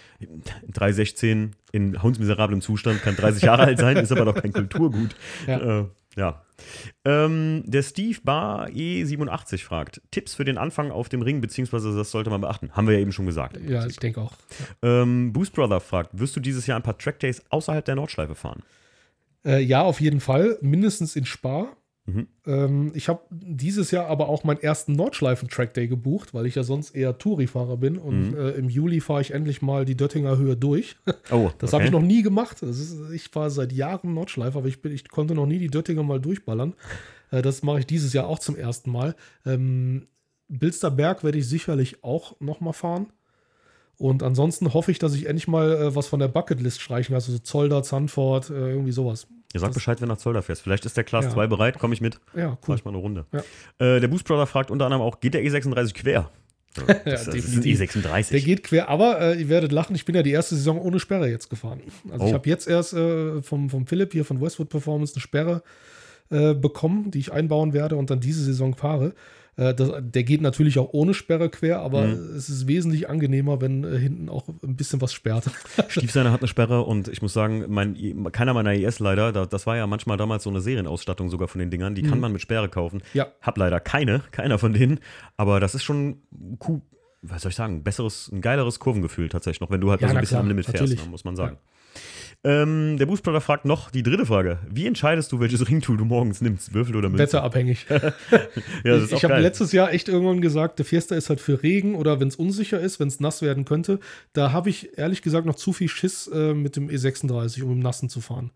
316 0.73 1.55
in 1.73 2.03
hundsmiserablem 2.03 2.61
Zustand 2.61 3.03
kann 3.03 3.17
30 3.17 3.43
Jahre 3.43 3.63
alt 3.65 3.79
sein, 3.79 3.97
ist 3.97 4.13
aber 4.13 4.25
doch 4.27 4.35
kein 4.41 4.53
Kulturgut. 4.53 5.17
Ja. 5.47 5.81
Äh, 5.81 5.85
ja. 6.17 6.43
Ähm, 7.05 7.65
der 7.67 7.83
Steve 7.83 8.19
Bar 8.23 8.69
E87 8.69 9.65
fragt: 9.65 10.01
Tipps 10.11 10.35
für 10.35 10.45
den 10.45 10.59
Anfang 10.59 10.91
auf 10.91 11.09
dem 11.09 11.23
Ring, 11.23 11.41
beziehungsweise 11.41 11.97
das 11.97 12.11
sollte 12.11 12.31
man 12.31 12.41
beachten. 12.41 12.71
Haben 12.73 12.87
wir 12.87 12.95
ja 12.95 13.01
eben 13.01 13.13
schon 13.13 13.27
gesagt. 13.27 13.57
Ja, 13.57 13.81
Prinzip. 13.81 13.91
ich 13.91 13.97
denke 13.99 14.21
auch. 14.21 14.33
Ähm, 14.83 15.33
Boost 15.33 15.53
Brother 15.53 15.81
fragt: 15.81 16.19
Wirst 16.19 16.37
du 16.37 16.41
dieses 16.41 16.67
Jahr 16.67 16.79
ein 16.79 16.83
paar 16.83 16.99
Trackdays 16.99 17.43
außerhalb 17.51 17.85
der 17.85 17.97
Nordschleife 17.97 18.35
fahren? 18.35 18.63
Äh, 19.45 19.61
ja, 19.63 19.83
auf 19.83 20.01
jeden 20.01 20.21
Fall. 20.21 20.59
Mindestens 20.61 21.17
in 21.17 21.25
Spa. 21.25 21.77
Mhm. 22.07 22.27
Ähm, 22.47 22.93
ich 22.95 23.09
habe 23.09 23.21
dieses 23.31 23.91
Jahr 23.91 24.09
aber 24.09 24.29
auch 24.29 24.45
meinen 24.45 24.61
ersten 24.61 24.93
Nordschleifen-Trackday 24.95 25.89
gebucht, 25.89 26.35
weil 26.35 26.45
ich 26.45 26.55
ja 26.55 26.63
sonst 26.63 26.91
eher 26.95 27.17
Touri-Fahrer 27.17 27.79
bin. 27.79 27.97
Und 27.97 28.33
Mhm. 28.33 28.37
äh, 28.37 28.51
im 28.51 28.69
Juli 28.69 29.01
fahre 29.01 29.23
ich 29.23 29.31
endlich 29.31 29.63
mal 29.63 29.85
die 29.87 29.97
Döttinger 29.97 30.37
Höhe 30.37 30.57
durch. 30.57 30.97
Oh, 31.31 31.51
Das 31.59 31.71
okay. 31.71 31.77
habe 31.77 31.85
ich 31.87 31.91
noch 31.91 32.03
nie 32.03 32.23
gemacht. 32.23 32.63
Ist, 32.63 32.95
ich 33.13 33.29
fahre 33.31 33.51
seit 33.51 33.73
Jahren 33.73 34.13
Nordschleife, 34.13 34.59
aber 34.59 34.69
ich, 34.69 34.83
bin, 34.83 34.93
ich 34.93 35.09
konnte 35.09 35.35
noch 35.35 35.47
nie 35.47 35.59
die 35.59 35.69
Döttinger 35.69 36.03
mal 36.03 36.21
durchballern. 36.21 36.75
Äh, 37.31 37.41
das 37.41 37.63
mache 37.63 37.79
ich 37.79 37.87
dieses 37.87 38.13
Jahr 38.13 38.27
auch 38.29 38.39
zum 38.39 38.57
ersten 38.57 38.91
Mal. 38.93 39.15
Ähm, 39.47 40.07
Bilsterberg 40.49 41.25
werde 41.25 41.39
ich 41.39 41.49
sicherlich 41.49 42.05
auch 42.05 42.39
noch 42.41 42.61
mal 42.61 42.75
fahren. 42.75 43.07
Und 43.97 44.23
ansonsten 44.23 44.75
hoffe 44.75 44.91
ich, 44.91 44.99
dass 44.99 45.15
ich 45.15 45.27
endlich 45.27 45.47
mal 45.49 45.71
äh, 45.73 45.95
was 45.95 46.07
von 46.09 46.19
der 46.21 46.29
Bucketlist 46.29 46.81
streichen 46.81 47.09
kann. 47.13 47.15
Also 47.17 47.33
so 47.33 47.39
Zolder, 47.39 47.83
Zandvoort, 47.83 48.51
äh, 48.51 48.71
irgendwie 48.71 48.93
sowas. 48.93 49.27
Ihr 49.53 49.61
sagt 49.61 49.71
das- 49.71 49.75
Bescheid, 49.77 50.01
wenn 50.01 50.09
nach 50.09 50.19
Zolder 50.19 50.43
fährst. 50.43 50.63
Vielleicht 50.63 50.85
ist 50.85 50.97
der 50.97 51.05
Class 51.05 51.27
Ja. 51.27 51.31
2 51.31 51.47
bereit, 51.47 51.79
komme 51.79 51.95
ich 51.95 52.01
mit. 52.01 52.19
Ja, 52.35 52.49
Fahr 52.51 52.59
cool. 52.69 52.75
ich 52.77 52.85
mal 52.85 52.91
eine 52.91 52.99
Runde. 52.99 53.25
Ja. 53.33 53.87
Äh, 53.87 54.01
der 54.01 54.09
Boost 54.09 54.25
Brother 54.25 54.47
fragt 54.47 54.71
unter 54.71 54.87
anderem 54.87 55.03
auch: 55.03 55.21
Geht 55.21 55.35
der 55.35 55.43
E36 55.45 55.95
quer? 55.95 56.31
So, 56.77 56.83
Das, 56.87 57.05
das 57.05 57.21
ist 57.29 57.55
ein 57.55 57.63
definitiv. 57.63 57.81
E36. 57.81 58.31
Der 58.31 58.41
geht 58.41 58.65
quer, 58.65 58.89
aber 58.89 59.21
äh, 59.21 59.41
ihr 59.41 59.49
werdet 59.49 59.71
lachen, 59.71 59.95
ich 59.95 60.05
bin 60.05 60.17
ja 60.17 60.25
die 60.25 60.33
erste 60.33 60.57
Saison 60.57 60.81
ohne 60.81 60.99
Sperre 60.99 61.29
jetzt 61.31 61.49
gefahren. 61.51 61.81
Also 62.11 62.27
ich 62.27 62.33
Oh. 62.33 62.35
habe 62.35 62.49
jetzt 62.49 62.67
erst 62.67 62.95
äh, 62.95 63.43
vom, 63.43 63.71
vom 63.71 63.87
Philipp 63.87 64.11
hier 64.13 64.25
von 64.25 64.41
Westwood 64.41 64.71
Performance 64.71 65.15
eine 65.15 65.21
Sperre 65.21 65.63
äh, 66.31 66.53
bekommen, 66.55 67.13
die 67.13 67.21
ich 67.21 67.33
einbauen 67.33 67.73
werde 67.75 67.95
und 67.95 68.11
dann 68.11 68.19
diese 68.19 68.43
Saison 68.43 68.75
fahre. 68.75 69.15
Äh, 69.57 69.75
das, 69.75 69.91
der 70.01 70.25
geht 70.25 70.41
natürlich 70.41 70.79
auch 70.79 70.89
ohne 70.93 71.15
Sperre 71.15 71.49
quer, 71.49 71.81
aber 71.81 72.03
Mhm. 72.07 72.35
es 72.37 72.49
ist 72.49 72.67
wesentlich 72.67 73.09
angenehmer, 73.09 73.61
wenn 73.61 73.85
äh, 73.85 73.99
hinten 73.99 74.29
auch 74.29 74.49
ein 74.49 74.77
bisschen 74.77 75.01
was 75.01 75.13
sperrt. 75.13 75.45
Stiefseiner 75.89 76.33
hat 76.33 76.41
eine 76.41 76.49
Sperre 76.49 76.83
und 76.83 77.09
ich 77.09 77.23
muss 77.23 77.33
sagen, 77.33 77.65
mein, 77.69 77.97
keiner 78.33 78.55
meiner 78.55 78.73
ES 78.73 78.99
leider, 78.99 79.33
da, 79.33 79.47
das 79.47 79.67
war 79.67 79.77
ja 79.77 79.87
manchmal 79.87 80.17
damals 80.17 80.43
so 80.45 80.51
eine 80.51 80.61
Serienausstattung 80.61 81.31
sogar 81.31 81.49
von 81.49 81.59
den 81.61 81.71
Dingern, 81.71 81.95
die 81.95 82.03
kann 82.03 82.21
man 82.21 82.33
mit 82.33 82.41
Sperre 82.41 82.69
kaufen. 82.69 82.97
Mhm. 82.97 83.03
Ja. 83.19 83.27
Hab 83.43 83.57
leider 83.59 83.81
keine, 83.81 84.23
keiner 84.33 84.59
von 84.59 84.73
denen, 84.73 85.01
aber 85.37 85.61
das 85.61 85.75
ist 85.75 85.85
schon 85.85 86.19
cool. 86.69 86.81
Was 87.27 87.41
soll 87.43 87.51
ich 87.51 87.57
sagen? 87.57 87.77
Ein 87.77 87.83
besseres, 87.85 88.31
ein 88.31 88.43
geileres 88.43 88.79
Kurvengefühl 88.81 89.31
tatsächlich 89.31 89.61
noch, 89.61 89.71
wenn 89.71 89.81
du 89.81 89.91
halt 89.91 90.03
Ja, 90.03 90.09
so 90.09 90.15
ein 90.15 90.21
bisschen 90.21 90.35
klar, 90.35 90.41
am 90.43 90.49
Limit 90.49 90.67
fährst, 90.67 90.95
ne, 90.97 91.03
muss 91.11 91.25
man 91.25 91.37
sagen. 91.37 91.57
Ähm, 92.47 92.99
der 92.99 93.07
Boostbrother 93.07 93.41
fragt 93.41 93.65
noch 93.65 93.91
die 93.91 94.03
dritte 94.03 94.27
Frage. 94.27 94.59
Wie 94.71 94.87
entscheidest 94.87 95.33
du, 95.33 95.41
welches 95.41 95.67
Ringtool 95.67 95.97
du 95.97 96.05
morgens 96.05 96.43
nimmst? 96.43 96.75
Würfel 96.75 96.95
oder 96.97 97.09
Münze? 97.09 97.25
Wetterabhängig. 97.25 97.87
Ja, 98.85 98.99
ich 98.99 99.13
ich 99.13 99.25
habe 99.25 99.41
letztes 99.41 99.73
Jahr 99.73 99.93
echt 99.93 100.09
irgendwann 100.09 100.41
gesagt, 100.41 100.79
der 100.79 100.85
Fiesta 100.85 101.15
ist 101.15 101.31
halt 101.31 101.41
für 101.41 101.63
Regen 101.63 101.95
oder 101.95 102.21
wenn 102.21 102.29
es 102.29 102.37
unsicher 102.37 102.79
ist, 102.79 103.01
wenn 103.01 103.09
es 103.09 103.19
nass 103.19 103.41
werden 103.41 103.65
könnte. 103.65 103.99
Da 104.35 104.53
habe 104.53 104.69
ich 104.69 104.99
ehrlich 104.99 105.23
gesagt 105.23 105.47
noch 105.47 105.55
zu 105.55 105.73
viel 105.73 105.89
Schiss 105.89 106.27
äh, 106.27 106.53
mit 106.53 106.77
dem 106.77 106.89
E36, 106.89 107.63
um 107.63 107.73
im 107.73 107.79
Nassen 107.79 108.09
zu 108.11 108.21
fahren. 108.21 108.51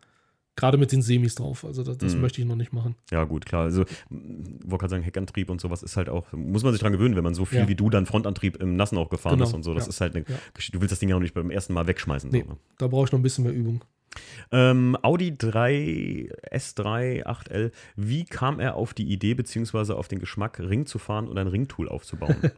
Gerade 0.59 0.77
mit 0.77 0.91
den 0.91 1.03
Semis 1.03 1.37
drauf. 1.37 1.65
Also 1.65 1.85
das, 1.85 1.97
das 1.99 2.15
Mhm. 2.17 2.21
möchte 2.21 2.41
ich 2.43 2.47
noch 2.49 2.57
nicht 2.57 2.73
machen. 2.73 2.97
Ja, 3.13 3.23
gut, 3.25 3.47
klar. 3.47 3.63
Also, 3.63 3.85
wollte 4.11 4.79
gerade 4.83 4.89
sagen, 4.91 5.03
Heckantrieb 5.05 5.51
und 5.51 5.61
sowas 5.61 5.85
ist 5.85 5.97
halt 5.97 6.09
auch, 6.09 6.33
muss 6.33 6.65
man 6.65 6.73
sich 6.73 6.83
dran 6.83 6.91
gewöhnen, 6.93 7.15
wenn 7.15 7.23
man 7.23 7.35
so 7.35 7.45
viel 7.45 7.61
Ja. 7.61 7.69
wie 7.69 7.77
du 7.77 7.91
dann 7.91 8.07
Frontantrieb 8.07 8.57
im 8.61 8.75
Nassen 8.75 8.99
auch 8.99 9.09
gefahren 9.09 9.35
Genau, 9.37 9.45
ist 9.49 9.55
und 9.55 9.63
so. 9.63 9.73
Das 9.73 9.85
ja. 9.85 9.91
ist 9.91 10.01
halt 10.01 10.17
eine. 10.17 10.25
Geschichte. 10.55 10.73
Du 10.77 10.81
willst 10.81 10.91
das 10.91 10.99
Ding 10.99 11.09
ja 11.11 11.15
auch 11.17 11.21
nicht 11.21 11.33
beim 11.35 11.51
ersten 11.51 11.73
Mal 11.75 11.87
wegschmeißen. 11.87 12.29
Nee. 12.31 12.43
So, 12.45 12.55
ne? 12.55 12.57
Da 12.79 12.89
brauche 12.89 13.05
ich 13.07 13.13
noch 13.13 13.21
ein 13.21 13.23
bisschen 13.23 13.45
mehr 13.45 13.53
Übung. 13.55 13.83
Ähm, 14.51 14.97
Audi 15.03 15.37
3 15.37 16.31
S3 16.53 17.25
8L, 17.25 17.71
wie 17.97 18.25
kam 18.25 18.61
er 18.61 18.77
auf 18.77 18.95
die 18.95 19.11
Idee 19.13 19.35
beziehungsweise 19.35 19.97
auf 19.97 20.09
den 20.09 20.19
Geschmack, 20.19 20.59
Ring 20.59 20.87
zu 20.87 20.99
fahren 20.99 21.29
und 21.29 21.39
ein 21.39 21.47
Ringtool 21.47 21.89
aufzubauen? 21.89 22.37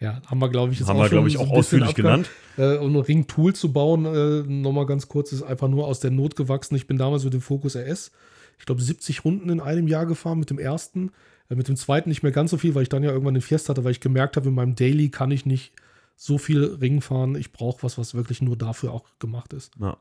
Ja, 0.00 0.20
haben 0.26 0.40
wir, 0.40 0.48
glaube 0.48 0.72
ich, 0.72 0.80
jetzt 0.80 0.88
Haben 0.88 0.98
wir, 0.98 1.04
schon 1.04 1.10
glaube 1.10 1.28
ich, 1.28 1.34
so 1.34 1.40
auch 1.40 1.44
bisschen 1.44 1.58
ausführlich 1.58 1.94
genannt. 1.94 2.28
Äh, 2.58 2.76
und 2.78 2.92
ein 2.92 3.00
Ring-Tool 3.00 3.54
zu 3.54 3.72
bauen, 3.72 4.04
äh, 4.04 4.42
nochmal 4.42 4.84
ganz 4.84 5.06
kurz, 5.06 5.30
ist 5.30 5.44
einfach 5.44 5.68
nur 5.68 5.86
aus 5.86 6.00
der 6.00 6.10
Not 6.10 6.34
gewachsen. 6.34 6.74
Ich 6.74 6.88
bin 6.88 6.98
damals 6.98 7.22
mit 7.22 7.34
dem 7.34 7.40
Focus 7.40 7.76
RS, 7.76 8.10
ich 8.58 8.66
glaube, 8.66 8.82
70 8.82 9.24
Runden 9.24 9.48
in 9.48 9.60
einem 9.60 9.86
Jahr 9.86 10.06
gefahren 10.06 10.40
mit 10.40 10.50
dem 10.50 10.58
ersten. 10.58 11.12
Äh, 11.48 11.54
mit 11.54 11.68
dem 11.68 11.76
zweiten 11.76 12.08
nicht 12.08 12.24
mehr 12.24 12.32
ganz 12.32 12.50
so 12.50 12.58
viel, 12.58 12.74
weil 12.74 12.82
ich 12.82 12.88
dann 12.88 13.04
ja 13.04 13.12
irgendwann 13.12 13.34
den 13.34 13.42
Fiesta 13.42 13.70
hatte, 13.70 13.84
weil 13.84 13.92
ich 13.92 14.00
gemerkt 14.00 14.36
habe, 14.36 14.48
in 14.48 14.54
meinem 14.56 14.74
Daily 14.74 15.08
kann 15.08 15.30
ich 15.30 15.46
nicht 15.46 15.72
so 16.16 16.36
viel 16.36 16.64
Ring 16.64 17.00
fahren. 17.00 17.36
Ich 17.36 17.52
brauche 17.52 17.84
was, 17.84 17.96
was 17.96 18.14
wirklich 18.14 18.42
nur 18.42 18.56
dafür 18.56 18.92
auch 18.92 19.04
gemacht 19.20 19.52
ist. 19.52 19.72
Ja. 19.80 19.96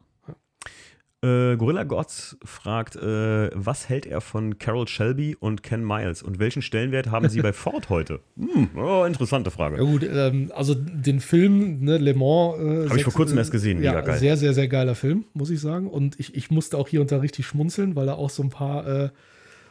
Äh, 1.23 1.55
Gorilla 1.55 1.83
Gods 1.83 2.35
fragt, 2.43 2.95
äh, 2.95 3.51
was 3.53 3.87
hält 3.87 4.07
er 4.07 4.21
von 4.21 4.57
Carol 4.57 4.87
Shelby 4.87 5.37
und 5.39 5.61
Ken 5.61 5.85
Miles 5.85 6.23
und 6.23 6.39
welchen 6.39 6.63
Stellenwert 6.63 7.11
haben 7.11 7.29
sie 7.29 7.43
bei 7.43 7.53
Ford 7.53 7.89
heute? 7.89 8.21
Hm, 8.37 8.69
oh, 8.75 9.03
interessante 9.05 9.51
Ja 9.51 9.55
Frage. 9.55 9.77
gut, 9.77 10.01
ähm, 10.01 10.51
also 10.55 10.73
den 10.73 11.19
Film, 11.19 11.81
ne, 11.81 11.99
Le 11.99 12.15
Mans. 12.15 12.57
Äh, 12.57 12.89
Habe 12.89 12.97
ich 12.97 13.03
vor 13.03 13.13
kurzem 13.13 13.37
erst 13.37 13.51
gesehen, 13.51 13.77
mega 13.77 13.93
ja, 13.93 14.01
geil. 14.01 14.17
Sehr, 14.17 14.35
sehr, 14.35 14.55
sehr 14.55 14.67
geiler 14.67 14.95
Film, 14.95 15.25
muss 15.35 15.51
ich 15.51 15.61
sagen. 15.61 15.87
Und 15.87 16.19
ich, 16.19 16.33
ich 16.33 16.49
musste 16.49 16.75
auch 16.79 16.87
hier 16.87 17.01
und 17.01 17.11
da 17.11 17.17
richtig 17.17 17.45
schmunzeln, 17.45 17.95
weil 17.95 18.07
er 18.07 18.17
auch 18.17 18.31
so 18.31 18.41
ein 18.41 18.49
paar, 18.49 18.87
äh, 18.87 19.09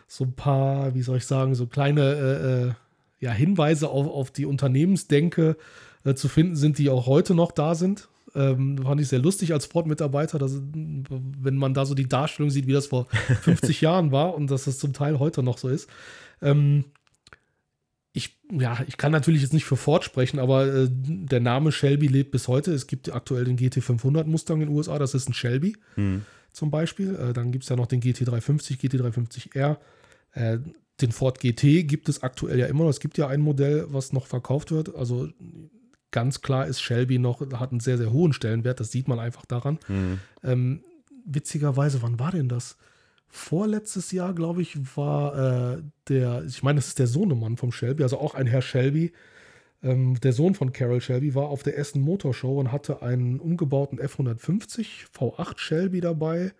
so 0.06 0.22
ein 0.22 0.34
paar, 0.34 0.94
wie 0.94 1.02
soll 1.02 1.16
ich 1.16 1.26
sagen, 1.26 1.56
so 1.56 1.66
kleine, 1.66 2.02
äh, 2.12 2.68
äh, 2.68 2.72
ja, 3.18 3.32
Hinweise 3.32 3.88
auf, 3.88 4.06
auf 4.06 4.30
die 4.30 4.46
Unternehmensdenke 4.46 5.56
zu 6.14 6.28
finden 6.28 6.56
sind, 6.56 6.78
die 6.78 6.88
auch 6.88 7.06
heute 7.06 7.34
noch 7.34 7.52
da 7.52 7.74
sind. 7.74 8.08
Ähm, 8.34 8.78
fand 8.78 9.00
ich 9.00 9.08
sehr 9.08 9.18
lustig 9.18 9.52
als 9.52 9.66
Ford-Mitarbeiter, 9.66 10.38
wenn 10.40 11.56
man 11.56 11.74
da 11.74 11.84
so 11.84 11.94
die 11.94 12.08
Darstellung 12.08 12.50
sieht, 12.50 12.66
wie 12.66 12.72
das 12.72 12.86
vor 12.86 13.06
50 13.42 13.80
Jahren 13.80 14.12
war 14.12 14.34
und 14.34 14.50
dass 14.50 14.64
das 14.64 14.78
zum 14.78 14.92
Teil 14.92 15.18
heute 15.18 15.42
noch 15.42 15.58
so 15.58 15.68
ist. 15.68 15.88
Ähm, 16.42 16.84
ich, 18.12 18.36
ja, 18.50 18.78
ich 18.88 18.96
kann 18.96 19.12
natürlich 19.12 19.42
jetzt 19.42 19.52
nicht 19.52 19.64
für 19.64 19.76
Ford 19.76 20.04
sprechen, 20.04 20.38
aber 20.38 20.66
äh, 20.66 20.88
der 20.90 21.40
Name 21.40 21.70
Shelby 21.70 22.08
lebt 22.08 22.32
bis 22.32 22.48
heute. 22.48 22.72
Es 22.72 22.86
gibt 22.86 23.12
aktuell 23.12 23.44
den 23.44 23.56
GT500 23.56 24.24
Mustang 24.24 24.60
in 24.60 24.68
den 24.68 24.76
USA, 24.76 24.98
das 24.98 25.14
ist 25.14 25.28
ein 25.28 25.34
Shelby 25.34 25.76
mhm. 25.96 26.24
zum 26.52 26.70
Beispiel. 26.70 27.14
Äh, 27.14 27.32
dann 27.32 27.52
gibt 27.52 27.64
es 27.64 27.70
ja 27.70 27.76
noch 27.76 27.86
den 27.86 28.00
GT350, 28.00 28.80
GT350R. 28.80 29.76
Äh, 30.32 30.58
den 31.00 31.12
Ford 31.12 31.40
GT 31.40 31.88
gibt 31.88 32.08
es 32.08 32.22
aktuell 32.22 32.58
ja 32.58 32.66
immer 32.66 32.84
noch. 32.84 32.90
Es 32.90 33.00
gibt 33.00 33.16
ja 33.16 33.28
ein 33.28 33.40
Modell, 33.40 33.86
was 33.88 34.12
noch 34.12 34.26
verkauft 34.26 34.70
wird. 34.70 34.94
Also 34.94 35.28
ganz 36.10 36.40
klar 36.40 36.66
ist 36.66 36.80
Shelby 36.80 37.18
noch, 37.18 37.40
hat 37.40 37.70
einen 37.70 37.80
sehr, 37.80 37.98
sehr 37.98 38.12
hohen 38.12 38.32
Stellenwert. 38.32 38.80
Das 38.80 38.90
sieht 38.90 39.08
man 39.08 39.18
einfach 39.18 39.46
daran. 39.46 39.78
Mhm. 39.88 40.20
Ähm, 40.42 40.80
witzigerweise, 41.24 42.02
wann 42.02 42.18
war 42.18 42.32
denn 42.32 42.48
das? 42.48 42.76
Vorletztes 43.28 44.10
Jahr, 44.10 44.34
glaube 44.34 44.62
ich, 44.62 44.96
war 44.96 45.76
äh, 45.76 45.82
der, 46.08 46.44
ich 46.44 46.62
meine, 46.62 46.78
das 46.80 46.88
ist 46.88 46.98
der 46.98 47.06
Sohnemann 47.06 47.56
vom 47.56 47.70
Shelby, 47.70 48.02
also 48.02 48.18
auch 48.18 48.34
ein 48.34 48.46
Herr 48.46 48.62
Shelby. 48.62 49.12
Ähm, 49.82 50.18
der 50.20 50.32
Sohn 50.32 50.54
von 50.54 50.72
Carol 50.72 51.00
Shelby 51.00 51.34
war 51.34 51.48
auf 51.48 51.62
der 51.62 51.78
Essen 51.78 52.02
Motorshow 52.02 52.58
und 52.58 52.72
hatte 52.72 53.02
einen 53.02 53.38
umgebauten 53.38 54.00
F150 54.00 55.06
V8 55.16 55.58
Shelby 55.58 56.00
dabei 56.00 56.52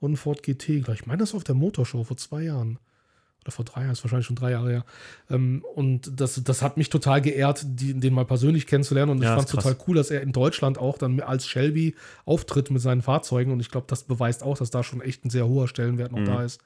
und 0.00 0.16
Ford 0.16 0.42
GT. 0.42 0.88
Ich 0.88 1.06
meine, 1.06 1.18
das 1.18 1.32
war 1.32 1.38
auf 1.38 1.44
der 1.44 1.54
Motorshow 1.54 2.04
vor 2.04 2.16
zwei 2.16 2.42
Jahren 2.42 2.78
oder 3.44 3.52
vor 3.52 3.64
drei 3.64 3.82
Jahren, 3.82 3.92
ist 3.92 4.02
wahrscheinlich 4.02 4.26
schon 4.26 4.36
drei 4.36 4.52
Jahre 4.52 4.70
her. 4.70 4.84
Ähm, 5.30 5.64
und 5.74 6.20
das, 6.20 6.42
das 6.42 6.62
hat 6.62 6.76
mich 6.76 6.88
total 6.88 7.20
geehrt, 7.20 7.64
die, 7.64 7.94
den 7.94 8.14
mal 8.14 8.24
persönlich 8.24 8.66
kennenzulernen. 8.66 9.12
Und 9.12 9.22
ja, 9.22 9.30
ich 9.30 9.34
fand 9.34 9.48
es 9.48 9.54
total 9.54 9.76
cool, 9.86 9.96
dass 9.96 10.10
er 10.10 10.22
in 10.22 10.32
Deutschland 10.32 10.78
auch 10.78 10.98
dann 10.98 11.20
als 11.20 11.46
Shelby 11.46 11.94
auftritt 12.24 12.70
mit 12.70 12.80
seinen 12.80 13.02
Fahrzeugen. 13.02 13.52
Und 13.52 13.60
ich 13.60 13.70
glaube, 13.70 13.86
das 13.88 14.04
beweist 14.04 14.42
auch, 14.42 14.56
dass 14.56 14.70
da 14.70 14.82
schon 14.82 15.00
echt 15.00 15.24
ein 15.24 15.30
sehr 15.30 15.46
hoher 15.46 15.68
Stellenwert 15.68 16.12
noch 16.12 16.20
mhm. 16.20 16.26
da 16.26 16.42
ist. 16.42 16.60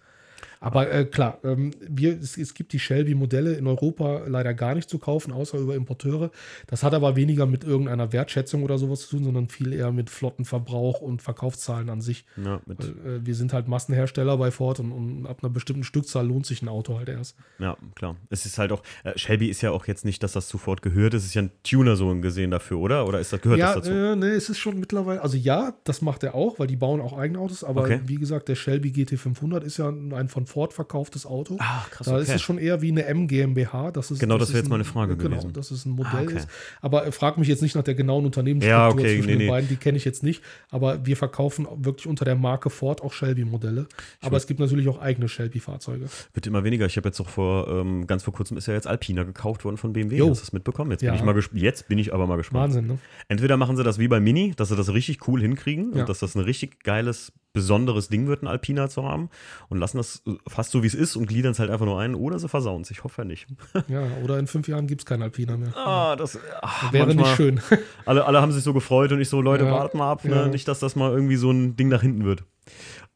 Aber 0.61 0.91
äh, 0.91 1.05
klar, 1.05 1.39
ähm, 1.45 1.71
wir, 1.81 2.19
es, 2.19 2.37
es, 2.37 2.55
gibt 2.55 2.73
die 2.73 2.79
Shelby-Modelle 2.79 3.55
in 3.55 3.67
Europa 3.67 4.23
leider 4.27 4.55
gar 4.55 4.75
nicht 4.75 4.91
zu 4.91 4.99
kaufen, 4.99 5.33
außer 5.33 5.59
über 5.59 5.75
Importeure. 5.75 6.31
Das 6.67 6.83
hat 6.83 6.95
aber 6.95 7.17
weniger 7.17 7.47
mit 7.47 7.65
irgendeiner 7.65 8.13
Wertschätzung 8.13 8.63
oder 8.63 8.79
sowas 8.79 9.01
zu 9.01 9.17
tun, 9.17 9.25
sondern 9.25 9.49
viel 9.49 9.73
eher 9.73 9.93
mit 9.93 10.11
Flottenverbrauch 10.11 11.01
und 11.01 11.23
Verkaufszahlen 11.23 11.91
an 11.91 12.01
sich. 12.01 12.25
Ja, 12.37 12.61
Weil, 12.67 12.77
äh, 12.77 13.27
wir 13.27 13.35
sind 13.35 13.53
halt 13.53 13.69
Massenhersteller 13.69 14.37
bei 14.37 14.51
Ford 14.51 14.81
und, 14.81 14.93
und, 14.93 15.27
ab 15.27 15.39
einer 15.43 15.51
bestimmten 15.51 15.85
Stückzahl 15.85 16.27
lohnt 16.27 16.47
sich 16.47 16.63
ein 16.63 16.69
Auto 16.69 16.99
halt 16.99 17.09
erst. 17.09 17.37
Ja, 17.59 17.77
klar. 17.95 18.17
Es 18.31 18.47
ist 18.47 18.59
halt 18.59 18.73
auch, 18.73 18.83
äh, 19.05 19.17
Shelby 19.17 19.49
ist 19.49 19.63
ja 19.63 19.71
auch 19.71 19.87
jetzt 19.87 20.05
nicht, 20.05 20.23
dass 20.23 20.33
das 20.33 20.49
zu 20.49 20.59
Ford 20.59 20.83
gehört. 20.83 21.15
Es 21.15 21.25
ist 21.25 21.35
ja 21.35 21.43
ein 21.43 21.51
Tuner 21.63 21.97
so 21.97 22.09
gesehen 22.21 22.51
dafür, 22.51 22.79
oder? 22.79 23.07
Oder 23.07 23.21
ist 23.21 23.33
das, 23.33 23.41
gehört 23.41 23.61
ja, 23.61 23.75
das 23.75 23.85
dazu? 23.85 23.93
Ja, 23.93 24.13
äh, 24.13 24.17
nee, 24.17 24.27
es 24.27 24.49
ist 24.49 24.59
schon 24.59 24.81
mittlerweile, 24.81 25.23
also 25.23 25.37
ja, 25.37 25.75
das 25.85 26.03
macht 26.03 26.25
er 26.25 26.35
auch, 26.35 26.59
weil 26.59 26.67
die 26.67 26.77
bauen 26.77 27.01
auch 27.01 27.17
eigene 27.17 27.39
Autos, 27.39 27.63
aber 27.63 27.83
okay. 27.83 28.01
wie 28.07 28.17
gesagt, 28.17 28.49
der 28.49 28.55
Shelby 28.55 28.91
GT500 28.91 29.63
ist 29.63 29.77
ja 29.77 29.89
ein 29.89 30.29
von 30.29 30.48
Ford 30.49 30.73
verkauftes 30.73 31.27
Auto. 31.27 31.57
Ach, 31.61 31.89
krass. 31.91 32.07
Da 32.07 32.15
okay. 32.15 32.23
ist 32.23 32.35
es 32.35 32.43
schon 32.43 32.59
eher 32.59 32.83
wie 32.83 32.91
eine 32.91 33.05
M 33.05 33.29
GmbH. 33.29 33.93
Das 33.93 34.11
ist, 34.11 34.19
genau, 34.19 34.39
das, 34.39 34.49
das 34.49 34.55
wäre 34.55 34.65
jetzt 34.65 34.71
meine 34.71 34.85
Frage 34.85 35.17
genau, 35.17 35.37
gewesen. 35.37 35.53
dass 35.53 35.71
es 35.71 35.85
ein 35.85 35.91
Modell 35.91 36.13
ah, 36.13 36.23
okay. 36.23 36.37
ist. 36.37 36.49
Aber 36.81 37.13
frag 37.13 37.39
mich 37.39 37.47
jetzt 37.47 37.63
nicht 37.63 37.77
nach 37.77 37.85
der 37.85 37.95
genauen 37.95 38.25
Unternehmensstruktur 38.25 38.79
ja, 38.79 38.89
okay, 38.89 39.17
zwischen 39.17 39.27
nee, 39.27 39.33
den 39.33 39.39
nee. 39.39 39.49
beiden. 39.49 39.69
Die 39.69 39.77
kenne 39.77 39.97
ich 39.97 40.05
jetzt 40.05 40.23
nicht. 40.23 40.43
Aber 40.71 41.07
wir 41.07 41.17
verkaufen 41.17 41.69
wirklich 41.77 42.07
unter 42.07 42.25
der 42.25 42.35
Marke 42.35 42.71
Ford 42.71 43.03
auch 43.03 43.13
Shelby-Modelle. 43.13 43.87
Aber 44.23 44.37
es 44.37 44.47
gibt 44.47 44.59
natürlich 44.59 44.89
auch 44.89 44.99
eigene 44.99 45.29
Shelby-Fahrzeuge. 45.29 46.07
Wird 46.33 46.47
immer 46.47 46.65
weniger. 46.65 46.87
Ich 46.87 46.97
habe 46.97 47.09
jetzt 47.09 47.21
auch 47.21 47.29
vor, 47.29 47.69
ähm, 47.69 48.07
ganz 48.07 48.23
vor 48.23 48.33
kurzem 48.33 48.57
ist 48.57 48.67
ja 48.67 48.75
jetzt 48.75 48.87
Alpina 48.87 49.23
gekauft 49.23 49.65
worden 49.65 49.77
von 49.77 49.93
BMW. 49.93 50.17
Jo. 50.17 50.31
Hast 50.31 50.41
du 50.41 50.45
das 50.47 50.53
mitbekommen? 50.53 50.91
Jetzt, 50.91 51.03
ja. 51.03 51.13
bin 51.13 51.21
ich 51.21 51.25
mal 51.25 51.39
jetzt 51.53 51.89
bin 51.89 51.99
ich 51.99 52.13
aber 52.13 52.27
mal 52.27 52.37
gespannt. 52.37 52.65
Wahnsinn, 52.65 52.87
ne? 52.87 52.99
Entweder 53.29 53.57
machen 53.57 53.77
sie 53.77 53.85
das 53.85 53.99
wie 53.99 54.09
bei 54.09 54.21
Mini, 54.21 54.55
dass 54.57 54.69
sie 54.69 54.77
das 54.77 54.93
richtig 54.93 55.29
cool 55.29 55.41
hinkriegen 55.41 55.93
ja. 55.95 56.01
und 56.01 56.09
dass 56.09 56.21
das 56.21 56.35
ein 56.35 56.41
richtig 56.41 56.83
geiles 56.83 57.33
besonderes 57.59 58.09
Ding 58.09 58.29
wird, 58.29 58.43
ein 58.43 58.47
Alpina 58.47 58.89
zu 58.89 59.03
haben 59.03 59.31
und 59.69 59.79
lassen 59.79 59.97
das 59.97 60.23
fast 60.47 60.71
so, 60.71 60.85
wie 60.85 60.87
es 60.87 60.95
ist 60.95 61.17
und 61.17 61.27
gliedern 61.27 61.51
es 61.53 61.59
halt 61.59 61.71
einfach 61.71 61.87
nur 61.87 61.99
ein 61.99 62.15
oder 62.15 62.39
sie 62.39 62.49
versauen 62.49 62.83
es. 62.83 62.91
Ich 62.93 63.03
hoffe 63.03 63.23
ja 63.23 63.25
nicht. 63.25 63.47
Ja, 63.89 64.03
oder 64.23 64.39
in 64.39 64.47
fünf 64.47 64.69
Jahren 64.69 64.87
gibt 64.87 65.01
es 65.03 65.07
keinen 65.07 65.23
Alpina 65.23 65.57
mehr. 65.57 65.75
Ah, 65.75 66.15
das 66.17 66.39
ach, 66.61 66.93
wäre 66.93 67.15
nicht 67.15 67.37
schön. 67.37 67.61
Alle, 68.05 68.27
alle 68.27 68.43
haben 68.43 68.53
sich 68.53 68.63
so 68.63 68.75
gefreut 68.75 69.13
und 69.13 69.21
ich 69.21 69.29
so, 69.29 69.41
Leute, 69.41 69.65
ja, 69.65 69.71
wartet 69.71 69.95
mal 69.95 70.11
ab, 70.11 70.25
ne? 70.25 70.35
ja. 70.35 70.49
nicht, 70.49 70.69
dass 70.69 70.79
das 70.79 70.95
mal 70.95 71.11
irgendwie 71.11 71.37
so 71.37 71.51
ein 71.51 71.77
Ding 71.77 71.89
nach 71.89 72.03
hinten 72.03 72.25
wird. 72.25 72.45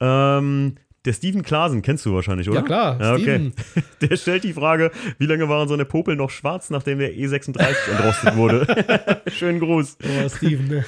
Ähm, 0.01 0.77
der 1.05 1.12
Steven 1.12 1.43
Klasen 1.43 1.82
kennst 1.82 2.06
du 2.06 2.14
wahrscheinlich, 2.14 2.48
oder? 2.48 2.60
Ja, 2.60 2.64
klar. 2.64 3.01
Ja, 3.01 3.14
okay. 3.14 3.52
Der 4.01 4.16
stellt 4.16 4.44
die 4.44 4.52
Frage, 4.52 4.93
wie 5.19 5.27
lange 5.27 5.48
waren 5.48 5.66
so 5.66 5.74
eine 5.74 5.85
Popel 5.85 6.14
noch 6.14 6.31
schwarz, 6.31 6.70
nachdem 6.70 7.01
der 7.01 7.12
E36 7.12 7.90
entrostet 7.90 8.36
wurde? 8.36 9.23
Schönen 9.27 9.59
Gruß. 9.59 9.98
Oh, 10.02 10.28
Steven, 10.28 10.69
ne? 10.69 10.85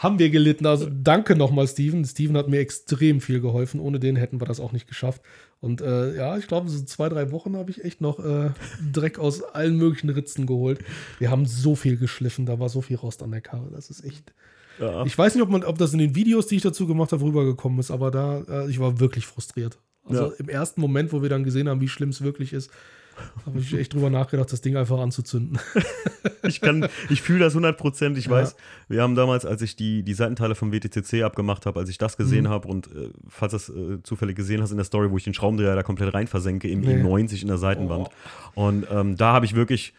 Haben 0.00 0.18
wir 0.18 0.30
gelitten. 0.30 0.64
Also 0.64 0.88
danke 0.90 1.36
nochmal, 1.36 1.68
Steven. 1.68 2.06
Steven 2.06 2.34
hat 2.38 2.48
mir 2.48 2.58
extrem 2.58 3.20
viel 3.20 3.42
geholfen. 3.42 3.80
Ohne 3.80 4.00
den 4.00 4.16
hätten 4.16 4.40
wir 4.40 4.46
das 4.46 4.58
auch 4.58 4.72
nicht 4.72 4.88
geschafft. 4.88 5.20
Und 5.60 5.82
äh, 5.82 6.16
ja, 6.16 6.38
ich 6.38 6.48
glaube, 6.48 6.70
so 6.70 6.82
zwei, 6.84 7.10
drei 7.10 7.30
Wochen 7.32 7.54
habe 7.54 7.70
ich 7.70 7.84
echt 7.84 8.00
noch 8.00 8.18
äh, 8.18 8.48
Dreck 8.92 9.18
aus 9.18 9.42
allen 9.42 9.76
möglichen 9.76 10.08
Ritzen 10.08 10.46
geholt. 10.46 10.82
Wir 11.18 11.30
haben 11.30 11.44
so 11.44 11.74
viel 11.74 11.98
geschliffen, 11.98 12.46
da 12.46 12.58
war 12.58 12.70
so 12.70 12.80
viel 12.80 12.96
Rost 12.96 13.22
an 13.22 13.30
der 13.30 13.42
Karre. 13.42 13.68
Das 13.70 13.90
ist 13.90 14.02
echt. 14.02 14.32
Ja. 14.78 15.04
Ich 15.04 15.18
weiß 15.18 15.34
nicht, 15.34 15.42
ob, 15.42 15.50
man, 15.50 15.64
ob 15.64 15.76
das 15.76 15.92
in 15.92 15.98
den 15.98 16.14
Videos, 16.14 16.46
die 16.46 16.56
ich 16.56 16.62
dazu 16.62 16.86
gemacht 16.86 17.12
habe, 17.12 17.22
rübergekommen 17.22 17.78
ist, 17.78 17.90
aber 17.90 18.10
da, 18.10 18.40
äh, 18.48 18.70
ich 18.70 18.80
war 18.80 19.00
wirklich 19.00 19.26
frustriert. 19.26 19.78
Also 20.06 20.30
ja. 20.30 20.32
im 20.38 20.48
ersten 20.48 20.80
Moment, 20.80 21.12
wo 21.12 21.20
wir 21.20 21.28
dann 21.28 21.44
gesehen 21.44 21.68
haben, 21.68 21.82
wie 21.82 21.88
schlimm 21.88 22.08
es 22.08 22.22
wirklich 22.22 22.54
ist, 22.54 22.70
habe 23.46 23.58
ich 23.58 23.74
echt 23.74 23.94
drüber 23.94 24.10
nachgedacht, 24.10 24.52
das 24.52 24.60
Ding 24.60 24.76
einfach 24.76 24.98
anzuzünden. 24.98 25.58
ich 26.42 26.60
kann, 26.60 26.88
ich 27.08 27.22
fühle 27.22 27.40
das 27.40 27.52
100 27.52 27.76
Prozent. 27.76 28.18
Ich 28.18 28.26
ja. 28.26 28.32
weiß, 28.32 28.56
wir 28.88 29.02
haben 29.02 29.14
damals, 29.14 29.44
als 29.46 29.62
ich 29.62 29.76
die, 29.76 30.02
die 30.02 30.14
Seitenteile 30.14 30.54
vom 30.54 30.72
WTCC 30.72 31.22
abgemacht 31.22 31.66
habe, 31.66 31.80
als 31.80 31.88
ich 31.88 31.98
das 31.98 32.16
gesehen 32.16 32.44
mhm. 32.44 32.48
habe 32.48 32.68
und 32.68 32.86
äh, 32.88 33.10
falls 33.28 33.52
du 33.52 33.56
es 33.56 33.68
äh, 33.68 34.02
zufällig 34.02 34.36
gesehen 34.36 34.62
hast 34.62 34.70
in 34.70 34.76
der 34.76 34.84
Story, 34.84 35.10
wo 35.10 35.16
ich 35.16 35.24
den 35.24 35.34
Schraubendreher 35.34 35.74
da 35.74 35.82
komplett 35.82 36.12
rein 36.14 36.26
versenke 36.26 36.68
im 36.68 36.80
nee. 36.80 37.02
E90 37.02 37.42
in 37.42 37.48
der 37.48 37.58
Seitenwand. 37.58 38.08
Oh. 38.54 38.66
Und 38.66 38.86
ähm, 38.90 39.16
da 39.16 39.32
habe 39.32 39.44
ich 39.44 39.54
wirklich 39.54 39.94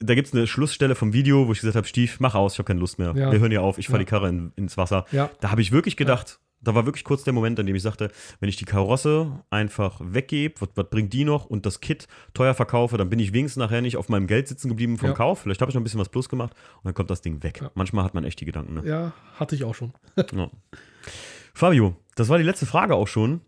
da 0.00 0.14
gibt 0.14 0.28
es 0.28 0.34
eine 0.34 0.46
Schlussstelle 0.46 0.94
vom 0.94 1.12
Video, 1.12 1.48
wo 1.48 1.52
ich 1.52 1.58
gesagt 1.60 1.76
habe, 1.76 1.86
Stief, 1.86 2.20
mach 2.20 2.34
aus, 2.34 2.52
ich 2.52 2.58
habe 2.58 2.68
keine 2.68 2.80
Lust 2.80 2.98
mehr. 2.98 3.14
Ja. 3.16 3.32
Wir 3.32 3.40
hören 3.40 3.52
ja 3.52 3.60
auf, 3.60 3.78
ich 3.78 3.86
fahre 3.88 3.98
ja. 3.98 4.04
die 4.04 4.10
Karre 4.10 4.28
in, 4.28 4.52
ins 4.54 4.76
Wasser. 4.76 5.06
Ja. 5.10 5.30
Da 5.40 5.50
habe 5.50 5.60
ich 5.60 5.72
wirklich 5.72 5.96
gedacht, 5.96 6.38
da 6.68 6.74
war 6.74 6.84
wirklich 6.84 7.04
kurz 7.04 7.24
der 7.24 7.32
Moment, 7.32 7.58
an 7.58 7.64
dem 7.64 7.74
ich 7.74 7.82
sagte, 7.82 8.10
wenn 8.40 8.50
ich 8.50 8.56
die 8.56 8.66
Karosse 8.66 9.42
einfach 9.48 10.00
weggebe, 10.04 10.60
was, 10.60 10.68
was, 10.74 10.90
bringt 10.90 11.14
die 11.14 11.24
noch 11.24 11.46
und 11.46 11.64
das 11.64 11.80
Kit 11.80 12.08
teuer 12.34 12.52
verkaufe, 12.52 12.98
dann 12.98 13.08
bin 13.08 13.18
ich 13.18 13.32
wenigstens 13.32 13.58
nachher 13.58 13.80
nicht 13.80 13.96
auf 13.96 14.10
meinem 14.10 14.26
Geld 14.26 14.48
sitzen 14.48 14.68
geblieben 14.68 14.98
vom 14.98 15.08
ja. 15.08 15.14
Kauf. 15.14 15.40
Vielleicht 15.40 15.62
habe 15.62 15.70
ich 15.70 15.74
noch 15.74 15.80
ein 15.80 15.84
bisschen 15.84 16.00
was 16.00 16.10
plus 16.10 16.28
gemacht 16.28 16.52
und 16.76 16.84
dann 16.84 16.92
kommt 16.92 17.08
das 17.08 17.22
Ding 17.22 17.42
weg. 17.42 17.60
Ja. 17.62 17.70
Manchmal 17.74 18.04
hat 18.04 18.12
man 18.12 18.24
echt 18.24 18.38
die 18.40 18.44
Gedanken. 18.44 18.74
Ne? 18.74 18.82
Ja, 18.84 19.12
hatte 19.36 19.54
ich 19.54 19.64
auch 19.64 19.74
schon. 19.74 19.94
ja. 20.16 20.50
Fabio, 21.54 21.96
das 22.16 22.28
war 22.28 22.36
die 22.36 22.44
letzte 22.44 22.66
Frage 22.66 22.94
auch 22.94 23.08
schon. 23.08 23.40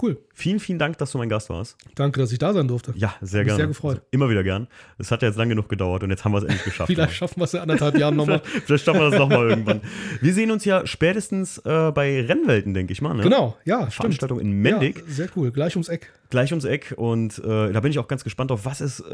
Cool. 0.00 0.16
Vielen, 0.32 0.60
vielen 0.60 0.78
Dank, 0.78 0.96
dass 0.98 1.10
du 1.10 1.18
mein 1.18 1.28
Gast 1.28 1.50
warst. 1.50 1.76
Danke, 1.96 2.20
dass 2.20 2.30
ich 2.30 2.38
da 2.38 2.52
sein 2.52 2.68
durfte. 2.68 2.92
Ja, 2.94 3.14
sehr 3.20 3.44
gerne. 3.44 3.56
Sehr 3.56 3.66
gefreut. 3.66 3.96
Also 3.96 4.06
immer 4.12 4.30
wieder 4.30 4.44
gern. 4.44 4.68
Es 4.96 5.10
hat 5.10 5.22
ja 5.22 5.28
jetzt 5.28 5.36
lange 5.36 5.50
genug 5.50 5.68
gedauert 5.68 6.04
und 6.04 6.10
jetzt 6.10 6.24
haben 6.24 6.30
wir 6.30 6.38
es 6.38 6.44
endlich 6.44 6.62
geschafft. 6.62 6.86
Vielleicht 6.94 7.14
schaffen 7.14 7.40
wir 7.40 7.44
es 7.44 7.54
in 7.54 7.60
anderthalb 7.60 7.98
Jahren 7.98 8.14
nochmal. 8.14 8.38
vielleicht, 8.44 8.66
vielleicht 8.66 8.84
schaffen 8.84 9.00
wir 9.00 9.10
das 9.10 9.18
nochmal 9.18 9.50
irgendwann. 9.50 9.80
Wir 10.20 10.32
sehen 10.32 10.52
uns 10.52 10.64
ja 10.64 10.86
spätestens 10.86 11.58
äh, 11.58 11.90
bei 11.90 12.20
Rennwelten, 12.20 12.74
denke 12.74 12.92
ich 12.92 13.02
mal. 13.02 13.14
Ne? 13.14 13.24
Genau, 13.24 13.56
ja, 13.64 13.90
Veranstaltung 13.90 14.38
stimmt. 14.38 14.52
in 14.52 14.62
Mendig. 14.62 14.98
Ja, 14.98 15.12
sehr 15.12 15.28
cool, 15.34 15.50
gleich 15.50 15.74
ums 15.74 15.88
Eck. 15.88 16.12
Gleich 16.30 16.52
ums 16.52 16.64
Eck 16.64 16.94
und 16.96 17.38
äh, 17.38 17.72
da 17.72 17.80
bin 17.80 17.90
ich 17.90 17.98
auch 17.98 18.06
ganz 18.06 18.22
gespannt 18.22 18.52
auf, 18.52 18.66
was 18.66 18.82
ist, 18.82 19.00
äh, 19.00 19.04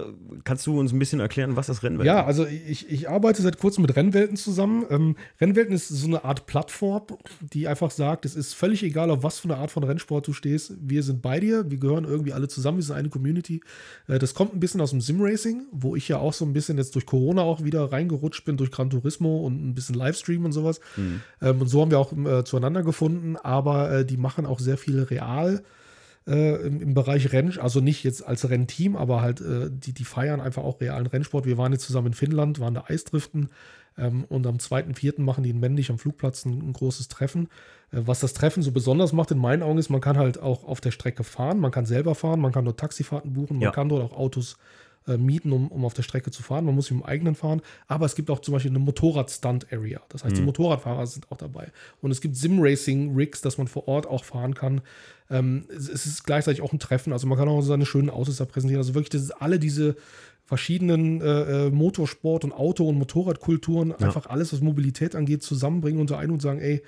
kannst 0.43 0.66
du 0.66 0.81
uns 0.81 0.93
ein 0.93 0.99
bisschen 0.99 1.20
erklären, 1.20 1.55
was 1.55 1.69
ist 1.69 1.85
Rennwelten? 1.85 2.07
Ja, 2.07 2.24
also 2.24 2.45
ich, 2.45 2.91
ich 2.91 3.09
arbeite 3.09 3.41
seit 3.41 3.59
kurzem 3.59 3.82
mit 3.82 3.95
Rennwelten 3.95 4.36
zusammen. 4.36 4.85
Ähm, 4.91 5.16
Rennwelten 5.41 5.73
ist 5.73 5.89
so 5.89 6.09
eine 6.09 6.24
Art 6.24 6.47
Plattform, 6.47 7.03
die 7.41 7.69
einfach 7.69 7.93
sagt, 7.93 8.24
es 8.24 8.35
ist 8.35 8.55
völlig 8.55 8.82
egal, 8.82 9.11
auf 9.11 9.23
was 9.23 9.39
für 9.39 9.49
eine 9.49 9.59
Art 9.59 9.70
von 9.70 9.85
Rennsport 9.85 10.27
du 10.27 10.32
stehst. 10.32 10.74
Wir 10.81 11.05
sind 11.05 11.23
bei 11.23 11.39
dir, 11.39 11.70
wir 11.70 11.78
gehören 11.78 12.05
irgendwie 12.05 12.32
alle 12.32 12.49
zusammen, 12.49 12.78
wir 12.78 12.85
sind 12.85 12.97
eine 12.97 13.11
Community. 13.11 13.61
Äh, 14.09 14.19
das 14.19 14.35
kommt 14.35 14.53
ein 14.53 14.59
bisschen 14.59 14.81
aus 14.81 14.91
dem 14.91 15.01
Sim-Racing, 15.01 15.66
wo 15.70 15.95
ich 15.95 16.09
ja 16.09 16.19
auch 16.19 16.32
so 16.32 16.45
ein 16.45 16.53
bisschen 16.53 16.78
jetzt 16.78 16.97
durch 16.97 17.07
Corona 17.07 17.43
auch 17.43 17.62
wieder 17.62 17.93
reingerutscht 17.93 18.45
bin, 18.45 18.57
durch 18.57 18.73
Gran 18.73 18.91
Turismo 18.91 19.39
und 19.39 19.65
ein 19.65 19.74
bisschen 19.77 19.95
Livestream 19.95 20.45
und 20.45 20.53
sowas. 20.53 20.81
Mhm. 20.97 21.20
Ähm, 21.41 21.61
und 21.61 21.69
so 21.69 21.81
haben 21.81 21.93
wir 21.93 22.01
auch 22.01 22.12
äh, 22.12 22.45
zueinander 22.45 22.82
gefunden, 22.82 23.36
aber 23.36 23.91
äh, 23.93 24.05
die 24.05 24.16
machen 24.16 24.47
auch 24.47 24.59
sehr 24.59 24.78
viel 24.78 25.01
real 25.01 25.62
äh, 26.26 26.66
im, 26.66 26.80
im, 26.80 26.94
Bereich 26.94 27.32
Renn, 27.32 27.59
also 27.59 27.80
nicht 27.80 28.02
jetzt 28.05 28.26
als 28.26 28.48
Rennteam, 28.48 28.96
aber 28.96 29.20
halt, 29.20 29.40
äh, 29.40 29.70
die, 29.70 29.92
die 29.92 30.05
feiern 30.05 30.40
einfach 30.40 30.62
auch 30.62 30.80
realen 30.80 31.06
Rennsport. 31.06 31.44
Wir 31.46 31.59
waren 31.59 31.72
jetzt 31.72 31.84
zusammen 31.84 32.09
in 32.09 32.14
Finnland, 32.14 32.60
waren 32.60 32.74
da 32.74 32.84
Eisdriften 32.88 33.51
ähm, 33.98 34.24
und 34.24 34.46
am 34.46 34.56
2.4. 34.56 35.20
machen 35.20 35.44
die 35.44 35.51
in 35.51 35.60
Männlich 35.60 35.90
am 35.90 35.98
Flugplatz 35.98 36.44
ein, 36.44 36.68
ein 36.68 36.72
großes 36.72 37.09
Treffen. 37.09 37.48
Äh, 37.92 38.02
was 38.06 38.20
das 38.20 38.32
Treffen 38.32 38.62
so 38.62 38.72
besonders 38.72 39.12
macht 39.12 39.30
in 39.30 39.38
meinen 39.38 39.62
Augen 39.62 39.78
ist, 39.78 39.90
man 39.90 40.01
kann 40.01 40.16
halt 40.16 40.38
auch 40.38 40.64
auf 40.64 40.80
der 40.80 40.90
Strecke 40.90 41.24
fahren, 41.24 41.60
man 41.60 41.70
kann 41.70 41.86
selber 41.86 42.14
fahren, 42.14 42.40
man 42.40 42.52
kann 42.52 42.64
dort 42.64 42.80
Taxifahrten 42.80 43.32
buchen, 43.32 43.59
man 43.59 43.64
ja. 43.64 43.70
kann 43.70 43.88
dort 43.88 44.02
auch 44.02 44.16
Autos 44.16 44.56
äh, 45.06 45.18
mieten, 45.18 45.52
um, 45.52 45.68
um 45.68 45.84
auf 45.84 45.92
der 45.92 46.02
Strecke 46.02 46.30
zu 46.30 46.42
fahren. 46.42 46.64
Man 46.64 46.74
muss 46.74 46.90
im 46.90 47.02
eigenen 47.02 47.34
fahren. 47.34 47.60
Aber 47.86 48.06
es 48.06 48.14
gibt 48.14 48.30
auch 48.30 48.40
zum 48.40 48.55
Beispiel 48.55 48.70
eine 48.70 48.78
Motorrad-Stunt-Area. 48.78 50.01
Das 50.09 50.24
heißt, 50.24 50.36
die 50.36 50.42
Motorradfahrer 50.42 51.06
sind 51.06 51.30
auch 51.30 51.36
dabei. 51.36 51.72
Und 52.01 52.10
es 52.10 52.22
gibt 52.22 52.36
Sim-Racing-Rigs, 52.36 53.42
dass 53.42 53.59
man 53.59 53.68
vor 53.68 53.86
Ort 53.86 54.06
auch 54.06 54.24
fahren 54.24 54.55
kann. 54.55 54.80
Ähm, 55.30 55.64
es, 55.74 55.88
es 55.88 56.06
ist 56.06 56.24
gleichzeitig 56.24 56.60
auch 56.62 56.72
ein 56.72 56.78
Treffen. 56.78 57.12
Also 57.12 57.26
man 57.26 57.38
kann 57.38 57.48
auch 57.48 57.62
seine 57.62 57.86
schönen 57.86 58.10
Autos 58.10 58.36
da 58.36 58.44
präsentieren. 58.44 58.80
Also 58.80 58.94
wirklich, 58.94 59.10
das 59.10 59.22
ist 59.22 59.30
alle 59.30 59.59
diese 59.59 59.96
verschiedenen 60.44 61.20
äh, 61.22 61.66
äh, 61.66 61.70
Motorsport- 61.70 62.44
und 62.44 62.52
Auto- 62.52 62.86
und 62.88 62.98
Motorradkulturen, 62.98 63.92
einfach 63.92 64.26
alles, 64.26 64.52
was 64.52 64.60
Mobilität 64.60 65.14
angeht, 65.16 65.42
zusammenbringen 65.42 66.01
unter 66.01 66.18
einen 66.18 66.32
und 66.32 66.42
sagen, 66.42 66.60
ey, 66.60 66.82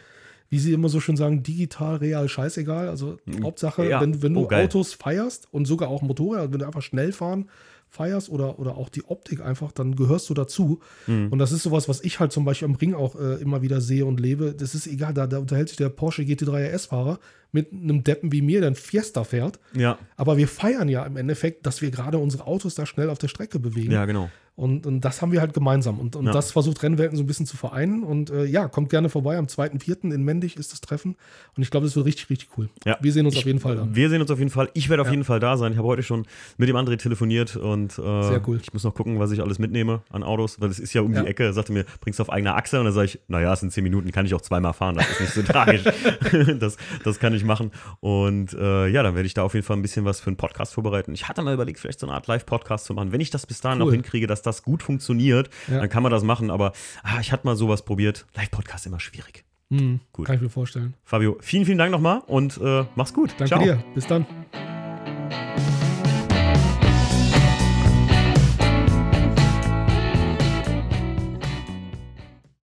wie 0.50 0.58
sie 0.58 0.72
immer 0.74 0.88
so 0.90 1.00
schön 1.00 1.16
sagen, 1.16 1.42
digital, 1.42 1.96
real, 1.96 2.28
scheißegal. 2.28 2.88
Also 2.88 3.16
Hauptsache, 3.42 3.88
Ja. 3.88 4.00
wenn, 4.00 4.22
wenn 4.22 4.34
du 4.34 4.46
Oh. 4.46 4.50
Autos 4.52 4.92
feierst 4.92 5.48
und 5.50 5.64
sogar 5.64 5.88
auch 5.88 6.02
Motorrad, 6.02 6.52
wenn 6.52 6.58
du 6.60 6.66
einfach 6.66 6.82
schnell 6.82 7.12
fahren 7.12 7.48
feierst 7.96 8.28
oder, 8.28 8.58
oder 8.58 8.76
auch 8.76 8.88
die 8.88 9.04
Optik 9.04 9.40
einfach, 9.40 9.72
dann 9.72 9.96
gehörst 9.96 10.28
du 10.28 10.34
dazu. 10.34 10.80
Mhm. 11.06 11.28
Und 11.30 11.38
das 11.38 11.52
ist 11.52 11.62
sowas, 11.62 11.88
was 11.88 12.02
ich 12.02 12.20
halt 12.20 12.32
zum 12.32 12.44
Beispiel 12.44 12.68
am 12.68 12.74
Ring 12.74 12.94
auch 12.94 13.18
äh, 13.18 13.40
immer 13.40 13.62
wieder 13.62 13.80
sehe 13.80 14.04
und 14.04 14.20
lebe. 14.20 14.54
Das 14.54 14.74
ist 14.74 14.86
egal, 14.86 15.14
da, 15.14 15.26
da 15.26 15.38
unterhält 15.38 15.68
sich 15.68 15.78
der 15.78 15.88
Porsche 15.88 16.22
GT3 16.22 16.74
RS-Fahrer 16.74 17.18
mit 17.52 17.72
einem 17.72 18.04
Deppen 18.04 18.32
wie 18.32 18.42
mir, 18.42 18.60
der 18.60 18.70
ein 18.70 18.74
Fiesta 18.74 19.24
fährt. 19.24 19.58
Ja, 19.74 19.98
Aber 20.16 20.36
wir 20.36 20.48
feiern 20.48 20.88
ja 20.88 21.04
im 21.04 21.16
Endeffekt, 21.16 21.64
dass 21.66 21.80
wir 21.80 21.90
gerade 21.90 22.18
unsere 22.18 22.46
Autos 22.46 22.74
da 22.74 22.84
schnell 22.84 23.08
auf 23.08 23.18
der 23.18 23.28
Strecke 23.28 23.58
bewegen. 23.58 23.92
ja, 23.92 24.04
genau. 24.04 24.30
Und, 24.56 24.86
und 24.86 25.02
das 25.02 25.20
haben 25.20 25.32
wir 25.32 25.40
halt 25.40 25.52
gemeinsam. 25.52 26.00
Und, 26.00 26.16
und 26.16 26.26
Ja. 26.26 26.32
das 26.32 26.50
versucht 26.50 26.82
Rennwelten 26.82 27.16
so 27.16 27.22
ein 27.22 27.26
bisschen 27.26 27.44
zu 27.44 27.56
vereinen. 27.58 28.02
Und 28.02 28.30
äh, 28.30 28.44
ja, 28.46 28.68
kommt 28.68 28.88
gerne 28.88 29.10
vorbei. 29.10 29.36
Am 29.36 29.44
2.4. 29.46 30.12
in 30.14 30.22
Mendig 30.24 30.56
ist 30.56 30.72
das 30.72 30.80
Treffen. 30.80 31.14
Und 31.56 31.62
ich 31.62 31.70
glaube, 31.70 31.84
das 31.86 31.94
wird 31.94 32.06
richtig, 32.06 32.30
richtig 32.30 32.48
cool. 32.56 32.70
Ja. 32.86 32.96
Wir 33.02 33.12
sehen 33.12 33.26
uns 33.26 33.34
Ich- 33.34 33.40
auf 33.42 33.46
jeden 33.46 33.60
Fall 33.60 33.76
da. 33.76 33.86
Wir 33.92 34.08
sehen 34.08 34.22
uns 34.22 34.30
auf 34.30 34.38
jeden 34.38 34.50
Fall. 34.50 34.70
Ich 34.72 34.88
werde 34.88 35.02
auf 35.02 35.08
Ja. 35.08 35.12
jeden 35.12 35.24
Fall 35.24 35.40
da 35.40 35.56
sein. 35.58 35.72
Ich 35.72 35.78
habe 35.78 35.86
heute 35.88 36.02
schon 36.02 36.26
mit 36.56 36.68
dem 36.70 36.76
André 36.76 36.96
telefoniert 36.96 37.54
und 37.56 37.92
äh, 37.98 38.22
Sehr 38.22 38.40
cool. 38.48 38.58
ich 38.62 38.72
muss 38.72 38.82
noch 38.82 38.94
gucken, 38.94 39.18
was 39.18 39.30
ich 39.30 39.42
alles 39.42 39.58
mitnehme 39.58 40.00
an 40.10 40.22
Autos, 40.22 40.58
weil 40.60 40.70
es 40.70 40.78
ist 40.78 40.94
ja 40.94 41.02
um 41.02 41.12
die 41.12 41.18
Ecke. 41.26 41.44
Er 41.44 41.52
sagte 41.52 41.72
mir, 41.72 41.84
bringst 42.00 42.18
du 42.18 42.22
auf 42.22 42.30
eigener 42.30 42.56
Achse? 42.56 42.78
Und 42.78 42.86
dann 42.86 42.94
sage 42.94 43.06
ich, 43.06 43.20
naja, 43.28 43.52
es 43.52 43.60
sind 43.60 43.72
zehn 43.72 43.84
Minuten, 43.84 44.10
kann 44.10 44.24
ich 44.24 44.32
auch 44.34 44.40
zweimal 44.40 44.72
fahren. 44.72 44.94
Das 44.96 45.06
ist 45.10 45.20
nicht 45.20 45.32
so 45.34 45.42
tragisch. 45.52 45.84
das, 46.58 46.78
das 47.04 47.18
kann 47.18 47.34
ich 47.34 47.44
machen. 47.44 47.70
Und 48.00 48.54
äh, 48.54 48.88
ja, 48.88 49.02
dann 49.02 49.14
werde 49.14 49.26
ich 49.26 49.34
da 49.34 49.42
auf 49.42 49.52
jeden 49.54 49.66
Fall 49.66 49.76
ein 49.76 49.82
bisschen 49.82 50.04
was 50.06 50.20
für 50.20 50.28
einen 50.28 50.36
Podcast 50.36 50.72
vorbereiten. 50.74 51.12
Ich 51.12 51.28
hatte 51.28 51.42
mal 51.42 51.52
überlegt, 51.52 51.78
vielleicht 51.78 52.00
so 52.00 52.06
eine 52.06 52.14
Art 52.14 52.26
Live-Podcast 52.26 52.86
zu 52.86 52.94
machen. 52.94 53.12
Wenn 53.12 53.20
ich 53.20 53.30
das 53.30 53.46
bis 53.46 53.60
dahin 53.60 53.80
Cool. 53.80 53.86
noch 53.86 53.92
hinkriege, 53.92 54.26
dass 54.26 54.42
das 54.46 54.62
gut 54.62 54.82
funktioniert, 54.82 55.50
Ja. 55.68 55.80
dann 55.80 55.88
kann 55.88 56.02
man 56.02 56.12
das 56.12 56.22
machen. 56.22 56.50
Aber 56.50 56.72
ah, 57.02 57.18
ich 57.20 57.32
hatte 57.32 57.46
mal 57.46 57.56
sowas 57.56 57.82
probiert. 57.84 58.26
Live-Podcast 58.34 58.86
immer 58.86 59.00
schwierig. 59.00 59.44
Hm, 59.70 59.98
Gut. 60.12 60.26
Kann 60.26 60.36
ich 60.36 60.42
mir 60.42 60.48
vorstellen. 60.48 60.94
Fabio, 61.04 61.36
vielen, 61.40 61.64
vielen 61.66 61.78
Dank 61.78 61.90
nochmal 61.90 62.22
und 62.26 62.58
äh, 62.62 62.84
mach's 62.94 63.12
gut. 63.12 63.30
Danke 63.38 63.46
Ciao. 63.46 63.60
dir. 63.62 63.82
Bis 63.94 64.06
dann. 64.06 64.24